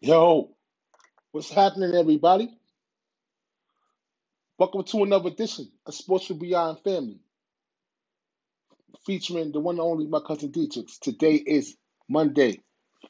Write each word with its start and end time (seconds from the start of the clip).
Yo, 0.00 0.54
what's 1.32 1.50
happening, 1.50 1.92
everybody? 1.92 2.56
Welcome 4.56 4.84
to 4.84 5.02
another 5.02 5.30
edition 5.30 5.72
of 5.86 5.92
Sports 5.92 6.26
for 6.26 6.34
Beyond 6.34 6.78
Family, 6.84 7.18
featuring 9.04 9.50
the 9.50 9.58
one 9.58 9.74
and 9.74 9.80
only 9.80 10.06
my 10.06 10.20
cousin 10.24 10.52
Dietrich. 10.52 10.86
Today 11.00 11.34
is 11.34 11.76
Monday, 12.08 12.60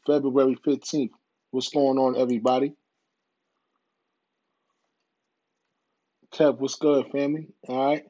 February 0.07 0.57
15th. 0.67 1.11
What's 1.51 1.69
going 1.69 1.99
on, 1.99 2.17
everybody? 2.17 2.73
Kev, 6.33 6.59
what's 6.59 6.77
good, 6.77 7.13
family? 7.13 7.49
All 7.69 7.87
right. 7.87 8.05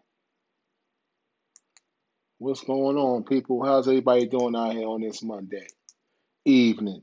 What's 2.39 2.63
going 2.63 2.97
on, 2.97 3.25
people? 3.25 3.65
How's 3.65 3.89
everybody 3.89 4.29
doing 4.29 4.55
out 4.55 4.75
here 4.75 4.87
on 4.87 5.01
this 5.01 5.21
Monday 5.25 5.67
evening? 6.45 7.03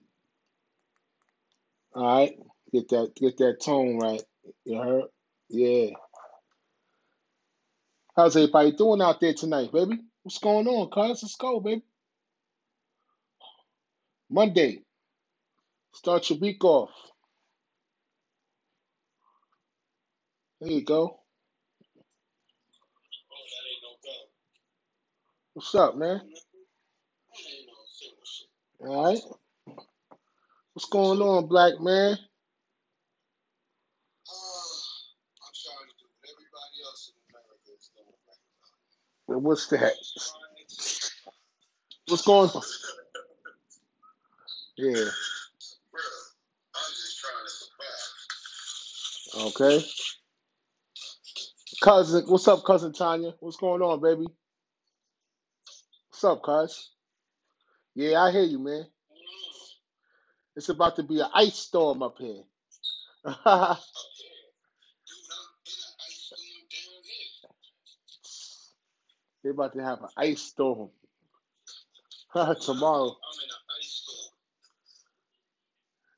All 1.95 2.05
right. 2.08 2.34
Get 2.73 2.90
that 2.90 3.13
get 3.17 3.38
that 3.40 3.62
tone 3.63 3.99
right. 3.99 4.23
You 4.66 4.81
heard? 4.81 5.05
Yeah. 5.49 5.91
How's 8.16 8.36
everybody 8.38 8.73
doing 8.73 9.02
out 9.02 9.22
there 9.22 9.34
tonight, 9.34 9.72
baby? 9.73 10.00
What's 10.23 10.39
going 10.39 10.67
on, 10.67 10.89
cuz? 10.91 11.23
Let's 11.23 11.36
go, 11.38 11.59
baby. 11.62 11.84
Monday. 14.30 14.84
Start 15.94 16.30
your 16.30 16.39
week 16.39 16.63
off. 16.66 16.91
There 20.62 20.72
you 20.72 20.84
go. 20.86 21.20
What's 25.53 25.75
up, 25.75 25.98
man? 25.98 26.22
All 28.80 29.05
right. 29.05 29.20
What's 30.76 30.90
going 30.90 31.22
on, 31.22 31.48
black 31.48 31.76
man? 31.82 32.18
Well, 39.28 39.42
What's 39.42 39.67
that? 39.70 39.94
What's 42.09 42.23
going 42.26 42.50
on? 42.52 42.64
Yeah. 44.78 45.09
Okay. 49.48 49.86
Cousin, 51.82 52.26
what's 52.28 52.48
up, 52.48 52.64
cousin 52.66 52.94
Tanya? 52.94 53.34
What's 53.39 53.58
going 53.58 53.82
on, 53.82 54.02
baby? 54.02 54.28
What's 56.12 56.23
up, 56.26 56.44
cuz? 56.44 56.92
Yeah, 57.95 58.22
I 58.23 58.32
hear 58.32 58.44
you, 58.44 58.60
man. 58.60 58.86
It's 60.56 60.70
about 60.70 60.95
to 60.98 61.03
be 61.03 61.20
an 61.20 61.28
ice 61.34 61.56
storm 61.56 62.03
up 62.03 62.17
here. 62.17 62.44
They're 69.44 69.52
about 69.52 69.73
to 69.73 69.83
have 69.83 70.02
an 70.02 70.09
ice 70.17 70.42
storm 70.42 70.89
tomorrow. 72.61 73.16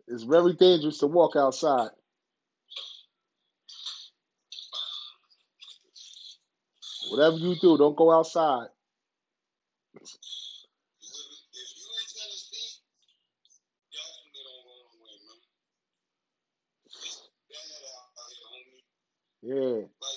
It's 0.07 0.23
very 0.23 0.53
dangerous 0.53 0.99
to 0.99 1.07
walk 1.07 1.35
outside. 1.35 1.89
Whatever 7.09 7.37
you 7.37 7.55
do, 7.61 7.77
don't 7.77 7.95
go 7.97 8.11
outside. 8.11 8.67
Yeah. 19.47 19.55
Yeah. 19.55 20.16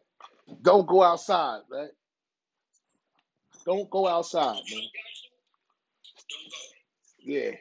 don't 0.61 0.87
go 0.87 1.03
outside, 1.03 1.61
right? 1.69 1.91
Don't 3.65 3.89
go 3.89 4.07
outside, 4.07 4.61
man. 4.71 4.83
Yeah. 7.19 7.51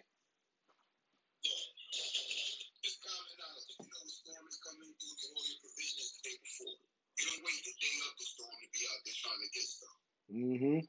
Mm 10.30 10.54
Mhm. 10.60 10.88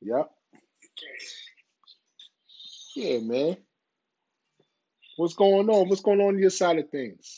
Yep. 0.00 0.30
Yeah, 2.94 3.20
man. 3.20 3.56
What's 5.16 5.34
going 5.34 5.68
on? 5.68 5.88
What's 5.88 6.00
going 6.02 6.20
on 6.20 6.28
on 6.34 6.38
your 6.38 6.50
side 6.50 6.78
of 6.78 6.90
things? 6.90 7.37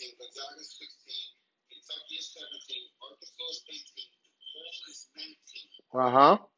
16, 0.00 0.16
Gonzaga 0.16 0.64
16, 0.64 0.96
Kentucky 1.68 2.16
is 2.16 2.32
17, 2.32 2.48
Arkansas 3.04 3.52
is 3.52 3.60
18, 3.68 4.00
Paul 4.48 4.72
is 4.88 5.00
19. 5.12 5.28
Uh 5.92 6.08
huh. 6.08 6.36
20 6.40 6.56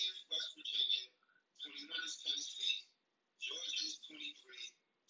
is 0.00 0.16
West 0.32 0.50
Virginia, 0.56 1.12
21 1.60 2.08
is 2.08 2.14
Tennessee, 2.24 2.88
Georgia 3.36 3.84
is 3.84 4.00
23, 4.00 4.32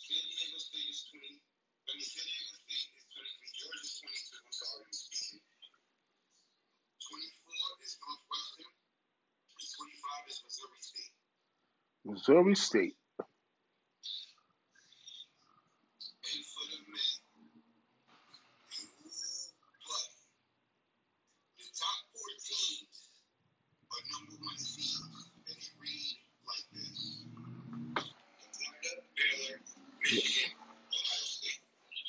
San 0.02 0.18
Diego 0.34 0.58
State 0.58 0.90
is 0.90 1.06
20. 1.14 1.30
I 1.30 1.90
mean, 1.94 2.02
San 2.02 2.26
Diego 2.26 2.58
State 2.58 2.90
is 2.90 3.06
23, 3.14 3.54
Georgia 3.54 3.86
is 3.86 3.94
22. 4.02 4.34
I'm 4.34 4.50
sorry, 4.50 4.82
I'm 4.82 4.90
speaking. 4.90 5.46
24 7.06 7.86
is 7.86 7.94
Northwestern, 8.02 8.72
25 9.78 10.26
is 10.26 10.38
Missouri 10.42 10.82
State. 10.82 11.14
Missouri 12.02 12.58
State. 12.58 12.99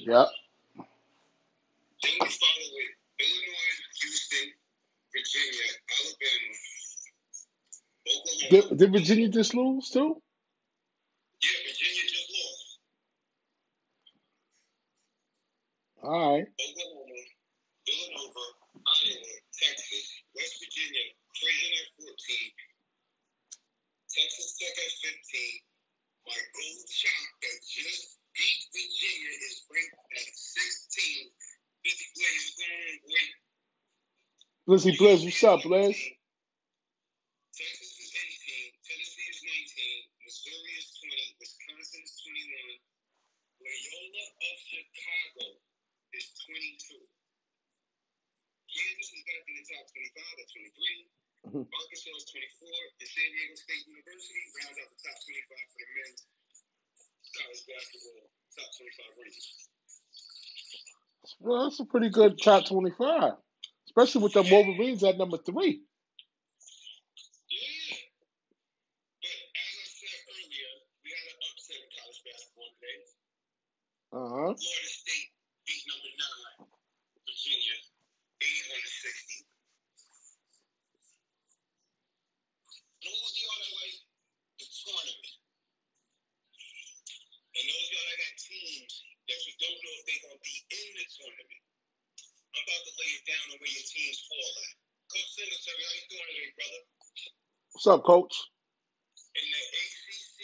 Yep. 0.01 0.30
Then 2.01 2.13
we 2.18 2.25
follow 2.25 2.68
with 2.74 2.94
Illinois, 3.21 3.77
Houston, 4.01 4.50
Virginia, 5.13 5.69
Alabama, 5.94 6.53
Oklahoma. 8.09 8.50
Did, 8.50 8.77
did 8.81 8.89
Virginia 8.92 9.30
just 9.30 9.53
lose 9.53 9.94
too? 9.94 10.18
Yeah, 11.38 11.59
Virginia 11.69 12.06
just 12.09 12.30
lost. 12.33 12.65
All 16.01 16.33
right. 16.33 16.50
Oklahoma, 16.50 17.21
Villanova, 17.86 18.45
Iowa, 18.81 19.33
Texas, 19.53 20.06
West 20.33 20.57
Virginia, 20.65 21.06
Creighton 21.38 21.74
at 21.77 21.89
14, 22.01 22.09
Texas 24.09 24.57
Tech 24.57 24.74
at 24.81 24.92
15. 24.98 25.13
My 26.25 26.42
gold 26.57 26.89
shot 26.89 27.25
that 27.45 27.57
just 27.69 28.11
Virginia 29.41 29.97
is 30.13 30.27
at 30.29 30.38
16. 30.38 31.33
50 31.81 32.05
Blaze 32.13 32.45
is 32.45 32.55
going 32.61 32.81
on, 32.85 32.97
boy. 33.01 33.25
Blizzy 34.69 34.93
Blizz, 34.93 35.25
what's 35.25 35.43
up, 35.43 35.65
Blizz? 35.65 35.97
Texas 37.57 37.91
is 37.97 38.11
18, 38.13 38.85
Tennessee 38.85 39.27
is 39.33 39.41
19, 39.41 40.13
Missouri 40.23 40.73
is 40.77 40.88
20, 41.01 41.41
Wisconsin 41.41 42.01
is 42.05 42.13
21, 42.21 42.79
Loyola 43.65 44.25
of 44.29 44.57
Chicago 44.61 45.45
is 46.13 46.25
22. 46.45 47.01
Kansas 48.71 49.09
is 49.11 49.23
back 49.25 49.43
in 49.49 49.55
the 49.57 49.65
top 49.67 49.85
25 49.89 50.38
at 50.38 50.47
23. 50.53 51.09
Mhm. 51.49 51.65
Arkansas 51.65 52.13
is 52.13 52.25
24, 52.29 52.81
and 53.01 53.09
San 53.09 53.29
Diego 53.33 53.55
State 53.57 53.83
University 53.89 54.43
rounds 54.61 54.77
out 54.79 54.89
the 54.93 54.99
top 55.01 55.17
25 55.25 55.67
for 55.73 55.79
the 55.81 55.89
men's 55.97 56.21
college 57.35 57.63
basketball 57.65 58.29
top 58.55 58.69
25 58.77 59.13
rankings. 59.17 59.67
Well, 61.39 61.63
that's 61.69 61.79
a 61.79 61.80
pretty 61.91 62.09
good 62.09 62.39
top 62.41 62.65
25, 62.65 63.33
especially 63.88 64.23
with 64.23 64.33
the 64.33 64.43
Wolverines 64.43 65.03
at 65.03 65.17
number 65.17 65.38
three. 65.38 65.83
Yeah. 67.51 67.97
But 69.19 69.35
as 69.59 69.73
I 69.75 69.85
said 69.91 70.15
earlier, 70.31 70.71
we 71.03 71.09
had 71.11 71.27
an 71.35 71.39
upset 71.51 71.79
in 71.83 71.89
college 71.91 72.21
basketball 72.23 72.71
today. 72.79 72.99
Uh 74.15 74.27
huh. 74.31 74.51
Florida 74.55 74.91
State 74.91 75.29
beat 75.67 75.83
number 75.91 76.11
nine, 76.15 76.67
Virginia, 77.27 77.77
81 78.39 78.79
to 78.79 78.91
60. 78.91 79.45
Those 83.03 83.19
of 83.19 83.33
y'all 83.35 83.59
that 83.59 83.73
like 83.81 83.97
the 84.61 84.67
tournament, 84.71 85.35
and 87.57 87.65
those 87.67 87.85
of 87.85 87.91
y'all 87.91 88.07
that 88.07 88.19
got 88.23 88.35
teams 88.39 88.93
that 89.27 89.39
you 89.43 89.53
don't 89.59 89.79
know 89.81 89.93
if 89.99 90.03
they're 90.07 90.23
gonna 90.23 90.41
be 90.41 90.55
in 90.71 90.88
the 90.95 91.05
tournament, 91.11 91.63
I'm 92.53 92.63
about 92.67 92.83
to 92.83 92.93
lay 92.99 93.11
it 93.15 93.23
down 93.25 93.45
on 93.53 93.57
where 93.63 93.73
your 93.73 93.88
teams 93.88 94.19
fall 94.27 94.51
at. 94.65 94.75
Coach 95.09 95.29
Singletary, 95.33 95.55
how 95.61 95.65
you 95.65 95.69
doing 95.71 95.80
today. 95.91 96.75
What's 97.75 97.88
up, 97.88 98.03
Coach? 98.07 98.35
In 99.35 99.43
the 99.43 99.63
ACC, 99.75 100.39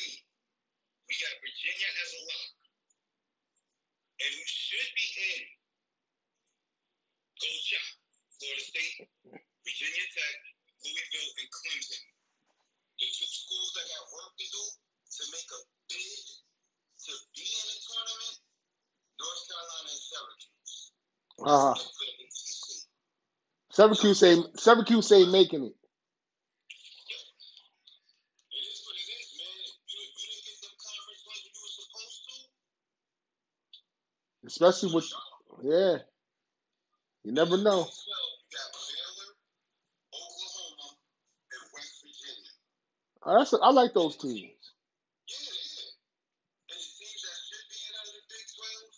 we 1.07 1.13
got 1.15 1.33
Virginia 1.39 1.89
as 2.03 2.09
a 2.15 2.21
lock. 2.27 2.51
And 4.17 4.31
who 4.33 4.43
should 4.43 4.91
be 4.91 5.07
in? 5.07 5.43
Go 7.37 7.47
Chop, 7.47 7.87
Florida 8.39 8.63
State, 8.65 8.97
Virginia 9.63 10.05
Tech, 10.11 10.35
Louisville, 10.83 11.31
and 11.37 11.49
Clemson. 11.53 12.03
The 12.97 13.07
two 13.07 13.29
schools 13.29 13.71
that 13.77 13.85
got 13.87 14.03
work 14.09 14.31
to 14.35 14.45
do 14.51 14.63
to 14.67 15.21
make 15.31 15.49
a 15.53 15.61
bid 15.87 16.23
to 17.07 17.11
be 17.37 17.45
in 17.45 17.65
the 17.71 17.77
tournament, 17.87 18.35
North 19.21 19.41
Carolina 19.47 19.91
and 19.95 20.01
Syracuse. 20.01 20.75
Uh 21.39 21.59
huh. 21.61 21.75
And 21.77 21.91
for 21.93 22.03
the 22.03 22.15
ACC. 22.25 22.87
Syracuse 23.77 24.19
say 24.19 24.37
Syracuse 24.55 25.07
say 25.07 25.25
making 25.27 25.65
it. 25.65 25.75
Especially 34.47 34.93
with 34.95 35.05
yeah. 35.63 35.97
You 37.23 37.33
never 37.33 37.57
know. 37.57 37.85
Big 37.85 37.93
12, 37.93 37.93
you 37.93 38.57
got 38.57 38.69
Baylor, 38.73 39.29
Oklahoma, 40.15 40.89
and 41.53 41.63
West 41.75 41.93
Virginia. 42.01 42.53
Uh, 43.21 43.37
That's 43.37 43.53
I 43.61 43.71
like 43.71 43.93
those 43.93 44.17
teams. 44.17 44.57
Yeah, 45.29 45.37
yeah. 45.37 45.91
And 46.73 46.79
the 46.81 46.89
teams 46.97 47.21
that 47.21 47.37
should 47.45 47.67
be 47.69 47.79
in 47.85 47.93
out 47.99 48.07
of 48.09 48.15
the 48.17 48.25
Big 48.31 48.45
12, 48.57 48.89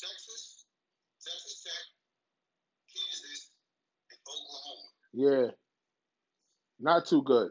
Texas, 0.00 0.64
Texas 1.20 1.56
Tech, 1.68 1.84
Kansas, 2.94 3.52
and 4.10 4.20
Oklahoma. 4.24 4.88
Yeah. 5.28 5.48
Not 6.80 7.06
too 7.06 7.22
good. 7.22 7.50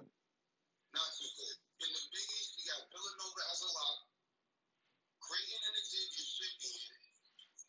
Not 0.95 1.09
too 1.19 1.29
good. 1.37 1.57
In 1.85 1.89
the 1.93 2.03
Big 2.09 2.27
East, 2.37 2.51
we 2.57 2.63
got 2.65 2.81
Villanova 2.89 3.41
as 3.53 3.59
a 3.61 3.69
lock. 3.69 3.99
Creighton 5.21 5.61
and 5.67 5.77
Xavier 5.85 6.25
should 6.25 6.55
be 6.63 6.71
in. 6.73 6.95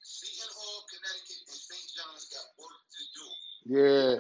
Seton 0.00 0.50
Hall, 0.55 0.81
Connecticut, 0.88 1.41
and 1.50 1.61
St. 1.61 1.87
John's 1.99 2.27
got 2.33 2.47
work 2.57 2.79
to 2.88 3.03
do. 3.12 3.27
Yeah. 3.69 4.12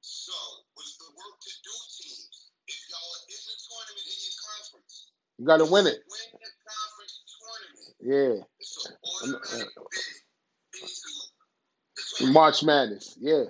So, 0.00 0.36
with 0.74 0.92
the 0.98 1.08
work 1.14 1.36
to 1.38 1.52
do 1.62 1.74
teams, 2.02 2.50
if 2.66 2.80
y'all 2.90 2.98
are 3.14 3.24
in 3.30 3.42
the 3.46 3.56
tournament 3.62 4.06
in 4.10 4.18
your 4.26 4.36
conference, 4.42 4.94
You 5.38 5.44
gotta 5.46 5.66
win 5.68 5.86
it. 5.86 6.00
win 6.08 6.28
the 6.40 6.52
conference 6.66 7.14
tournament. 7.30 7.90
Yeah. 8.02 8.36
It's 8.58 8.74
an 8.88 8.96
automatic 9.04 9.70
uh, 9.76 9.82
uh, 9.82 9.84
bid 10.72 10.90
into 10.90 12.32
March 12.32 12.64
Madness. 12.64 13.16
Yeah. 13.20 13.44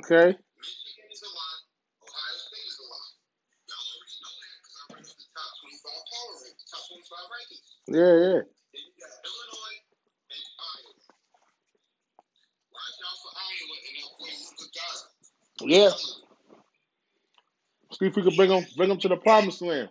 Gaza. 0.00 0.36
Yeah. 7.88 8.14
Yeah. 8.20 8.40
Yeah. 15.62 15.90
See 17.92 18.06
if 18.06 18.16
we 18.16 18.22
can 18.22 18.36
bring 18.36 18.50
them 18.50 18.64
bring 18.76 18.88
them 18.90 18.98
to 19.00 19.08
the 19.08 19.16
promised 19.16 19.62
land. 19.62 19.90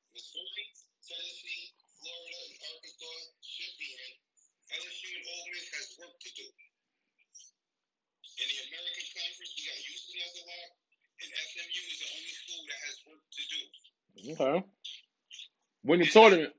win 15.91 16.01
the 16.01 16.07
tournament. 16.07 16.53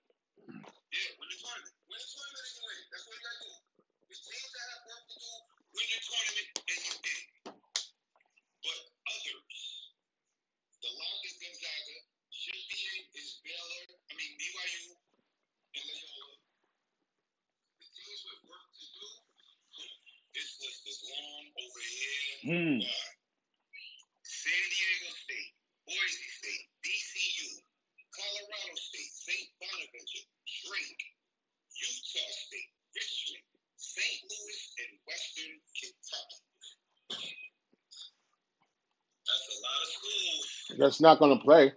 not 41.02 41.18
going 41.18 41.37
to 41.38 41.44
play. 41.44 41.73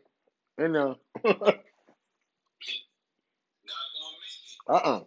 You 0.59 0.69
know. 0.69 0.95
uh 1.25 1.51
uh. 4.69 4.99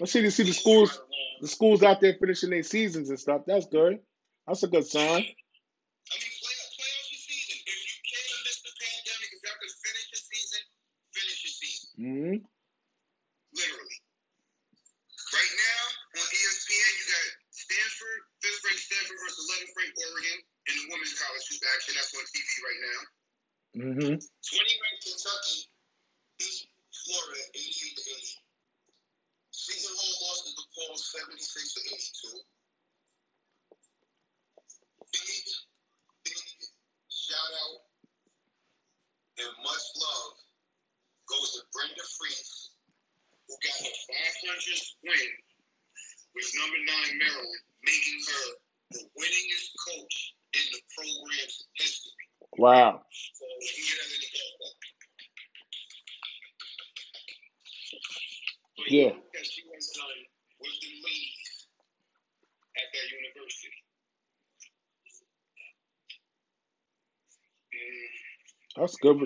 Let's 0.00 0.12
see 0.12 0.22
to 0.22 0.30
see 0.30 0.44
the 0.44 0.52
schools, 0.52 1.00
the 1.40 1.48
schools 1.48 1.82
out 1.82 2.00
there 2.00 2.14
finishing 2.20 2.50
their 2.50 2.62
seasons 2.62 3.10
and 3.10 3.18
stuff. 3.18 3.42
That's 3.46 3.66
good. 3.66 4.00
That's 4.46 4.62
a 4.62 4.68
good 4.68 4.86
sign. 4.86 5.24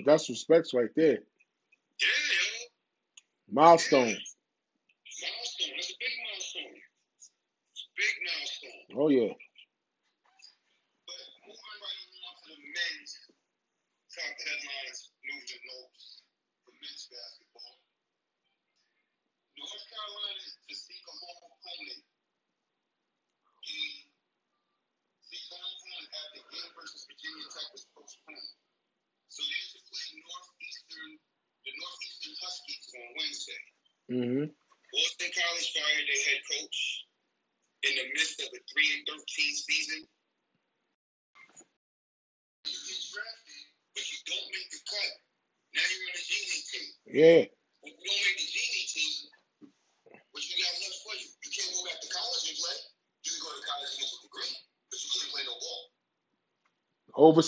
That's 0.07 0.29
respects 0.31 0.75
right 0.75 0.91
there. 0.97 1.19
Yeah, 2.01 2.09
Milestone. 3.51 4.17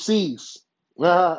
overseas. 0.09 0.59
Uh, 0.99 1.39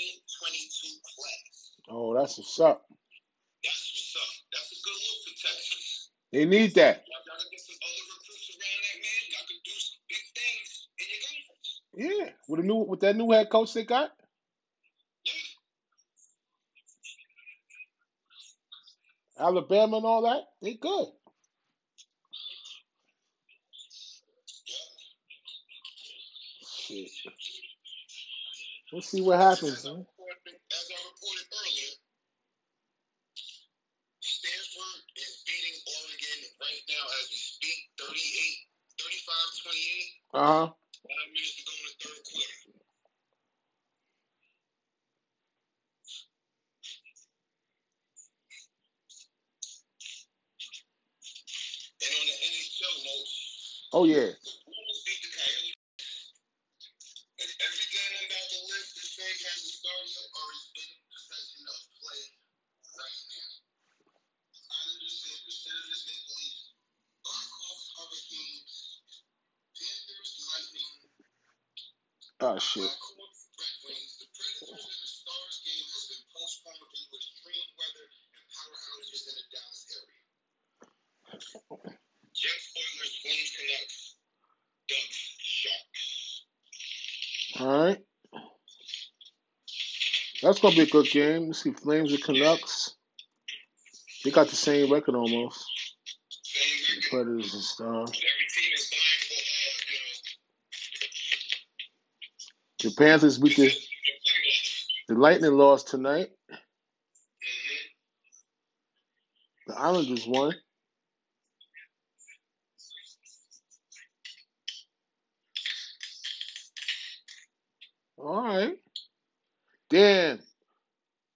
2022 0.00 1.00
class. 1.04 1.72
Oh, 1.90 2.14
that's 2.14 2.38
what's 2.38 2.60
up. 2.60 2.82
That's 3.64 3.84
what's 3.92 4.16
up. 4.16 4.32
That's 4.52 4.72
a 4.72 4.78
good 4.84 5.00
look 5.04 5.18
for 5.26 5.34
Texas. 5.36 6.10
They 6.32 6.44
need 6.46 6.74
that. 6.76 7.04
Y'all 7.06 7.24
gotta 7.26 7.46
get 7.50 7.60
some 7.60 7.76
other 7.80 8.04
recruits 8.14 8.48
around 8.54 8.82
that 8.86 8.98
man. 9.02 9.22
Y'all 9.32 9.46
can 9.48 9.60
do 9.64 9.76
some 9.78 10.00
big 10.08 10.24
things 10.36 10.68
in 11.00 11.06
your 11.12 11.22
conference. 11.28 11.70
Yeah. 11.94 12.30
With 12.48 12.60
a 12.60 12.64
new 12.64 12.76
with 12.88 13.00
that 13.00 13.16
new 13.16 13.30
head 13.32 13.50
coach 13.50 13.72
they 13.74 13.84
got. 13.84 14.10
Yeah. 15.24 15.32
Alabama 19.46 19.96
and 19.98 20.06
all 20.06 20.22
that, 20.22 20.42
they 20.62 20.74
good. 20.74 21.08
Shit. 26.66 27.10
We'll 28.92 29.02
see 29.02 29.22
what 29.22 29.38
happens, 29.38 29.82
As 29.82 29.86
I 29.86 29.90
man. 29.94 30.06
reported, 30.06 30.54
as 30.70 30.86
I 30.90 30.98
reported 31.06 31.46
earlier, 31.54 31.90
Stanford 34.20 35.02
is 35.16 35.32
beating 35.46 35.78
Oregon 35.86 36.38
right 36.60 36.82
now 36.90 37.04
as 37.22 37.24
we 37.30 37.38
speak, 37.38 37.78
38, 37.98 38.10
35 38.98 39.62
28. 39.62 40.10
Uh 40.34 40.38
huh. 40.42 40.66
Five 40.74 41.28
minutes 41.32 41.54
to 41.56 41.62
go 41.64 41.72
in 41.72 41.84
the 41.86 41.94
third 42.02 42.20
quarter. 42.26 42.58
And 52.00 52.12
on 52.16 52.26
the 52.26 52.36
NHL 52.40 52.96
note, 53.04 53.30
Oh 53.92 54.04
yeah. 54.08 54.32
the 54.32 54.52
Blues 54.64 54.98
beat 55.04 55.20
the 55.20 55.30
Coyotes. 55.36 55.76
And 57.40 57.50
every 57.60 57.86
game 57.92 58.12
I'm 58.20 58.26
about 58.30 58.48
to 58.48 58.60
list, 58.72 58.90
this 58.96 59.10
thing 59.18 59.36
has 59.50 59.60
a 59.60 59.70
starter 59.76 60.24
or 60.32 60.46
is 60.56 60.64
in 60.80 60.90
possession 61.12 61.64
of 61.68 61.78
play 62.00 62.22
right 62.96 63.20
now. 63.34 63.50
Islanders, 64.70 65.16
Sabres, 65.20 65.58
Senators, 65.60 66.02
Maple 66.08 66.36
Leafs, 66.40 66.64
Blackhawks, 67.20 67.86
Hurricanes, 68.00 68.74
Panthers, 69.76 70.30
Lightning, 70.48 70.92
Oh 72.40 72.56
shit. 72.56 72.88
Blackhawks, 72.88 73.40
Red 73.60 73.76
Wings. 73.84 74.12
The 74.20 74.26
Predators 74.32 74.84
and 74.88 75.00
the 75.04 75.10
Stars 75.10 75.56
game 75.68 75.84
has 75.92 76.04
been 76.08 76.24
postponed 76.32 76.80
due 76.88 77.04
to 77.10 77.16
extreme 77.20 77.68
weather 77.76 78.06
and 78.08 78.44
power 78.48 78.76
outages 78.80 79.24
in 79.28 79.34
the 79.36 79.44
Dallas 79.52 79.84
area. 79.92 80.20
Jets, 82.32 82.66
Oilers, 82.72 83.14
Flames, 83.20 83.50
Canucks, 83.52 84.16
Ducks, 84.88 85.20
Sharks. 85.40 86.06
All 87.60 87.68
right. 87.68 88.00
Gonna 90.60 90.74
be 90.74 90.82
a 90.82 90.86
good 90.86 91.06
game. 91.06 91.46
Let's 91.46 91.62
see, 91.62 91.72
Flames 91.72 92.12
and 92.12 92.22
Canucks. 92.22 92.94
They 94.24 94.30
got 94.30 94.48
the 94.48 94.56
same 94.56 94.92
record 94.92 95.14
almost. 95.14 95.64
Same 96.42 96.80
record. 96.96 97.10
Predators 97.10 97.76
and 97.80 97.86
know, 97.86 98.06
The 102.82 102.90
Panthers 102.96 103.38
beat 103.38 103.56
the 103.56 103.68
the 103.68 103.78
the 105.08 105.14
Lightning 105.14 105.52
lost 105.52 105.88
tonight. 105.88 106.28
Mm-hmm. 106.50 106.56
The 109.66 109.78
Islanders 109.78 110.26
won. 110.26 110.54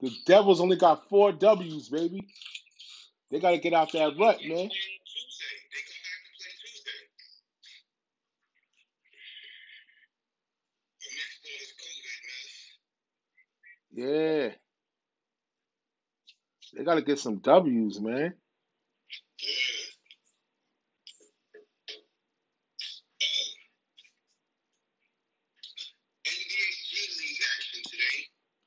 The 0.04 0.12
Devils 0.26 0.62
only 0.62 0.76
got 0.76 1.10
four 1.10 1.32
W's, 1.32 1.90
baby. 1.90 2.28
They 3.30 3.40
got 3.40 3.52
to 3.52 3.58
get 3.58 3.74
out 3.74 3.92
that 3.92 4.14
rut, 4.18 4.38
man. 4.44 4.70
Yeah. 13.92 14.50
They 16.76 16.84
got 16.84 16.96
to 16.96 17.02
get 17.02 17.18
some 17.20 17.38
W's, 17.38 18.00
man. 18.00 18.34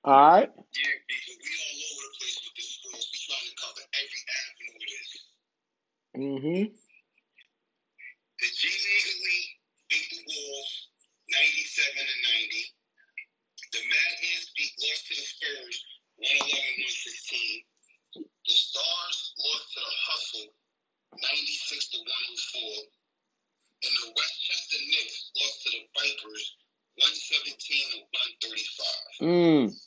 All 0.04 0.14
right. 0.32 0.50
Yeah, 0.50 0.94
people, 1.10 1.36
we 1.44 1.52
all 1.62 1.80
over 1.92 2.04
the 2.08 2.18
place 2.20 2.42
with 2.46 2.56
this 2.58 2.70
sports. 2.80 3.10
We 3.14 3.20
trying 3.28 3.50
to 3.50 3.56
cover 3.62 3.84
every 3.96 4.22
avenue 4.38 4.80
it 4.82 4.92
is. 4.94 5.10
Mm-hmm. 6.18 6.74
The 8.42 8.50
G 8.50 8.62
League 8.66 9.10
Elite 9.14 9.54
beat 9.86 10.10
the 10.10 10.26
Wolves 10.26 10.90
97 11.30 11.94
and 11.94 12.22
90. 12.42 12.74
The 13.70 13.86
Mad 13.86 14.14
Ants 14.26 14.50
beat 14.58 14.74
lost 14.82 15.06
to 15.06 15.14
the 15.14 15.22
Spurs 15.22 15.78
111 16.18 16.42
116. 16.42 17.70
The 18.18 18.26
Stars 18.50 19.18
lost 19.46 19.78
to 19.78 19.86
the 19.86 19.94
Hustle 20.10 20.58
96 21.22 21.86
to 21.94 22.02
104. 22.02 22.10
And 23.78 23.94
the 24.02 24.10
Westchester 24.18 24.82
Knicks 24.90 25.30
lost 25.38 25.62
to 25.62 25.70
the 25.70 25.86
Vipers 26.02 26.58
117 26.98 27.94
to 27.94 28.10
135. 29.22 29.22
Mm. 29.22 29.70
And 29.70 29.78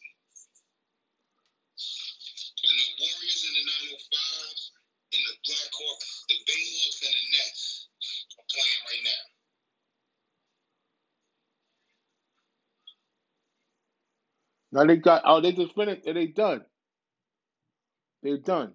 the 2.78 2.86
Warriors 3.02 3.42
and 3.50 3.54
the 3.58 3.66
905s 3.98 4.78
and 5.10 5.26
the 5.26 5.34
Blackhawks, 5.42 6.22
the 6.28 6.38
Bayhawks 6.46 7.02
and 7.02 7.14
the 7.14 7.24
Nets 7.34 7.88
are 8.38 8.46
playing 8.46 8.82
right 8.86 9.04
now. 9.04 9.24
Now 14.80 14.86
they 14.86 14.96
got 14.96 15.20
oh 15.26 15.42
they 15.42 15.52
just 15.52 15.74
finished 15.74 16.06
and 16.06 16.16
they 16.16 16.28
done. 16.28 16.62
They're 18.22 18.38
done. 18.38 18.72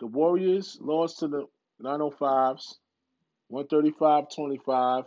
The 0.00 0.08
Warriors 0.08 0.78
lost 0.80 1.20
to 1.20 1.28
the 1.28 1.46
905s, 1.80 2.74
135-25. 3.52 5.04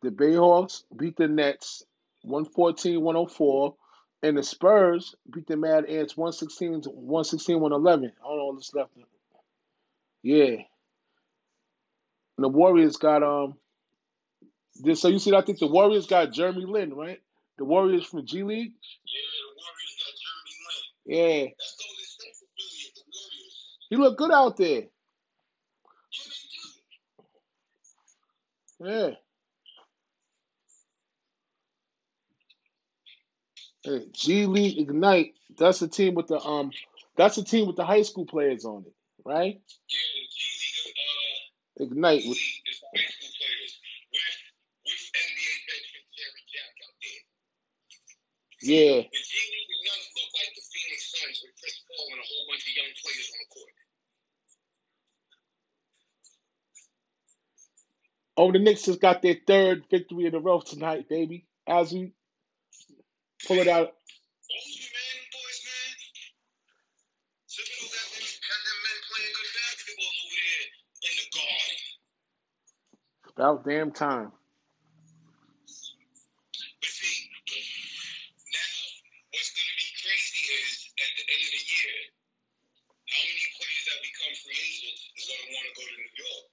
The 0.00 0.08
Bayhawks 0.08 0.84
beat 0.96 1.18
the 1.18 1.28
Nets 1.28 1.84
114-104. 2.26 3.74
And 4.22 4.38
the 4.38 4.42
Spurs 4.42 5.16
beat 5.30 5.46
the 5.46 5.56
Mad 5.58 5.84
Ants 5.84 6.16
116 6.16 6.84
116 6.84 7.60
111. 7.60 8.12
I 8.24 8.26
don't 8.26 8.38
know 8.38 8.60
left. 8.72 8.90
Yeah. 10.22 10.44
And 10.46 10.64
the 12.38 12.48
Warriors 12.48 12.96
got 12.96 13.22
um 13.22 13.54
so 14.94 15.08
you 15.08 15.18
see 15.18 15.34
I 15.34 15.42
think 15.42 15.58
the 15.58 15.66
Warriors 15.66 16.06
got 16.06 16.32
Jeremy 16.32 16.64
Lin, 16.64 16.94
right? 16.94 17.20
The 17.62 17.66
Warriors 17.66 18.06
from 18.06 18.18
the 18.18 18.26
G 18.26 18.42
League? 18.42 18.72
Yeah, 19.06 19.20
the 19.38 19.54
Warriors 19.54 19.94
got 20.02 20.14
Jeremy 20.18 20.54
Lin. 20.66 21.44
Yeah. 21.44 21.46
That's 21.46 21.76
the 21.78 21.84
only 21.86 22.02
state 22.02 22.34
affiliate, 22.42 22.94
the 22.96 23.02
Warriors. 23.06 23.56
He 23.88 23.96
looked 23.96 24.18
good 24.18 24.32
out 24.32 24.56
there. 24.56 24.82
Yeah, 26.10 26.30
they 28.82 29.06
do. 33.84 33.94
Yeah. 33.94 34.00
Hey, 34.00 34.06
G 34.10 34.46
League 34.46 34.78
Ignite. 34.80 35.34
That's 35.56 35.78
the 35.78 35.86
team 35.86 36.14
with 36.14 36.26
the 36.26 36.40
um. 36.40 36.72
That's 37.16 37.36
the 37.36 37.44
team 37.44 37.68
with 37.68 37.76
the 37.76 37.84
high 37.84 38.02
school 38.02 38.26
players 38.26 38.64
on 38.64 38.82
it, 38.84 38.94
right? 39.24 39.54
Yeah, 39.54 39.98
the 40.18 40.26
G 40.34 40.42
League, 40.84 40.98
uh, 40.98 41.84
Ignite. 41.84 42.24
With, 42.26 42.38
is 42.38 42.80
for 42.80 42.90
high 42.90 43.06
school 43.06 43.30
players 43.38 43.78
with 44.10 44.38
with 44.82 45.14
NBA 45.14 45.54
veteran 45.70 46.06
Jarrett 46.10 46.46
Jack 46.50 46.74
out 46.82 46.98
there. 46.98 47.22
Yeah. 48.62 49.02
The 49.02 49.22
G 49.22 49.34
League 49.52 49.72
like 50.38 50.54
the 50.54 50.64
Phoenix 50.72 51.00
Suns 51.12 51.38
with 51.42 51.54
Chris 51.60 51.76
Paul 51.88 52.06
and 52.12 52.20
a 52.20 52.26
whole 52.26 52.46
bunch 52.48 52.64
of 52.66 52.74
young 52.76 52.92
players 53.02 53.28
on 53.32 53.38
the 53.42 53.50
court. 53.54 53.74
Oh, 58.36 58.52
the 58.52 58.58
Knicks 58.58 58.84
just 58.84 59.00
got 59.00 59.22
their 59.22 59.36
third 59.46 59.84
victory 59.90 60.26
in 60.26 60.34
a 60.34 60.40
row 60.40 60.60
tonight, 60.60 61.08
baby. 61.08 61.46
As 61.66 61.92
we 61.92 62.12
pull 63.46 63.58
it 63.58 63.68
out. 63.68 63.92
Those 64.48 64.68
you 64.72 64.88
man, 64.88 65.18
boys, 65.32 65.60
man. 65.68 65.92
Typical 67.48 67.88
that 67.92 68.08
them, 68.16 68.24
had 68.24 68.60
them 68.64 68.78
men 68.82 68.98
playing 69.08 69.34
good 69.36 69.52
basketball 69.52 70.14
over 70.16 70.38
there 70.40 70.66
in 71.04 71.12
the 71.20 71.26
garden. 71.36 71.78
About 73.36 73.64
damn 73.68 73.92
time. 73.92 74.32
But 76.80 76.90
see, 76.90 77.28
now 78.48 78.74
what's 79.30 79.52
going 79.52 79.70
to 79.70 79.78
be 79.78 79.88
crazy 80.02 80.40
is 80.56 80.68
at 80.98 81.10
the 81.20 81.24
end 81.28 81.42
of 81.46 81.52
the 81.52 81.64
year, 81.68 81.96
Yeah. 83.06 83.12
How 83.12 83.22
many 83.28 83.46
players 83.60 83.84
that 83.86 83.98
become 84.02 84.34
free 84.40 84.56
agents 84.56 85.02
is 85.16 85.24
going 85.28 85.42
to 85.44 85.50
want 85.52 85.66
to 85.68 85.72
go 85.76 85.82
to 85.84 85.94
New 86.00 86.12
York? 86.16 86.44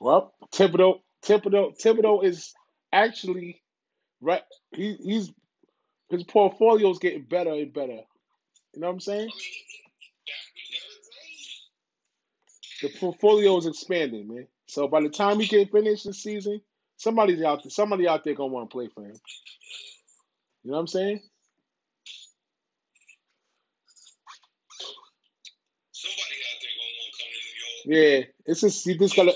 Well, 0.00 0.34
Thibodeau, 0.56 1.00
Thibodeau, 1.24 1.74
Thibodeau 1.80 2.24
is 2.24 2.54
actually 2.92 3.62
right. 4.22 4.42
He, 4.72 4.94
he's 5.02 5.32
his 6.10 6.24
portfolio 6.24 6.90
is 6.90 6.98
getting 7.00 7.24
better 7.24 7.52
and 7.52 7.72
better. 7.72 7.92
You 8.74 8.80
know 8.80 8.88
what 8.88 8.94
I'm 8.94 9.00
saying? 9.00 9.20
I 9.20 9.24
mean, 9.24 9.30
he- 9.30 9.66
that's 10.26 10.48
what 10.54 10.64
Derrick 12.82 12.90
Rose. 12.90 12.92
The 12.94 13.00
portfolio 13.00 13.58
is 13.58 13.66
expanding, 13.66 14.28
man. 14.28 14.48
So 14.68 14.88
by 14.88 15.02
the 15.02 15.10
time 15.10 15.40
he 15.40 15.48
can 15.48 15.66
finish 15.68 16.04
the 16.04 16.14
season, 16.14 16.60
somebody's 16.98 17.42
out 17.42 17.62
there. 17.64 17.70
Somebody 17.70 18.08
out 18.08 18.24
there 18.24 18.34
gonna 18.34 18.52
want 18.52 18.70
to 18.70 18.74
play 18.74 18.88
for 18.88 19.02
him. 19.04 19.16
You 20.64 20.70
know 20.72 20.76
what 20.76 20.80
I'm 20.82 20.86
saying? 20.88 21.20
Somebody 25.92 26.36
out 26.50 26.60
there 26.62 26.76
going 26.78 26.92
to 26.92 26.98
want 27.00 27.14
to 27.14 27.18
come 27.24 27.32
to 27.32 27.92
New 27.96 28.04
York. 28.06 28.26
Yeah, 28.26 28.52
it's 28.52 28.60
just 28.62 28.84
he 28.86 28.98
just 28.98 29.16
gotta 29.16 29.34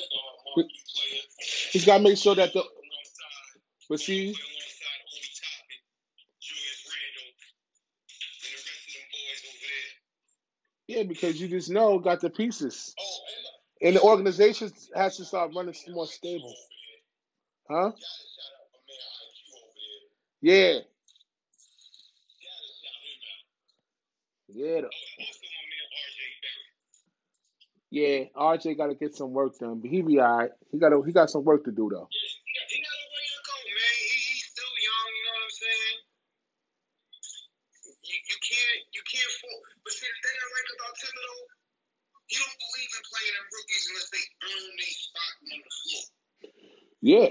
He's 1.71 1.87
gotta 1.87 2.03
make 2.05 2.19
sure 2.19 2.35
that 2.37 2.53
the 2.55 2.65
but 3.91 4.01
see 4.01 4.35
yeah 10.89 11.05
because 11.05 11.41
you 11.41 11.49
just 11.49 11.71
know 11.71 11.99
got 11.99 12.21
the 12.21 12.31
pieces 12.31 12.95
and 13.83 13.97
the 13.97 14.03
organization 14.03 14.73
has 14.95 15.17
to 15.19 15.25
start 15.25 15.53
running 15.57 15.75
more 15.91 16.07
stable, 16.07 16.55
huh? 17.71 17.93
Yeah. 17.97 18.01
Yeah 18.49 18.83
my 18.83 18.91
man 18.91 19.03
IQ 19.23 19.55
over 19.57 19.73
there. 19.77 20.03
Yeah, 22.29 22.45
Gotta 22.49 22.73
shout 22.81 23.03
him 23.07 23.23
out. 23.33 23.45
yeah, 24.51 24.83
Oh, 24.83 24.89
and 25.09 25.27
also 25.27 25.47
my 25.49 25.65
man 25.71 25.87
RJ 25.91 26.21
Barrett. 26.43 26.75
Yeah. 27.91 28.31
RJ 28.35 28.79
got 28.79 28.89
to 28.89 28.95
get 28.95 29.15
some 29.15 29.33
work 29.35 29.59
done, 29.59 29.81
but 29.81 29.91
he 29.91 30.03
be 30.03 30.21
alright. 30.21 30.51
He 30.71 30.79
got 30.79 30.95
he 31.05 31.13
got 31.13 31.31
some 31.31 31.45
work 31.45 31.65
to 31.65 31.73
do 31.73 31.91
though. 31.91 32.09
Yeah, 32.11 32.31
he 32.41 32.55
got, 32.55 32.67
he 32.71 32.79
got 32.81 32.97
a 32.97 33.09
way 33.11 33.25
to 33.27 33.41
go, 33.43 33.57
man. 33.67 33.95
He, 34.01 34.17
he's 34.31 34.47
still 34.47 34.75
young, 34.79 35.09
you 35.11 35.25
know 35.27 35.37
what 35.37 35.51
I'm 35.51 35.57
saying? 35.59 35.99
You, 38.07 38.17
you 38.17 38.39
can't 38.41 38.81
you 38.95 39.03
can't 39.05 39.33
fall. 39.43 39.61
But 39.83 39.93
see, 39.93 40.07
the 40.07 40.19
thing 40.23 40.37
I 40.39 40.47
like 40.51 40.69
about 40.71 40.95
Thibodeau, 40.97 41.41
he 42.31 42.35
don't 42.39 42.59
believe 42.63 42.91
in 42.95 43.05
playing 43.11 43.35
them 43.35 43.47
rookies 43.51 43.85
unless 43.91 44.09
they 44.15 44.25
earn 44.47 44.67
their 44.79 44.95
spot 44.95 45.35
on 45.51 45.59
the 45.61 45.73
floor. 45.75 46.05
Yeah, 47.01 47.31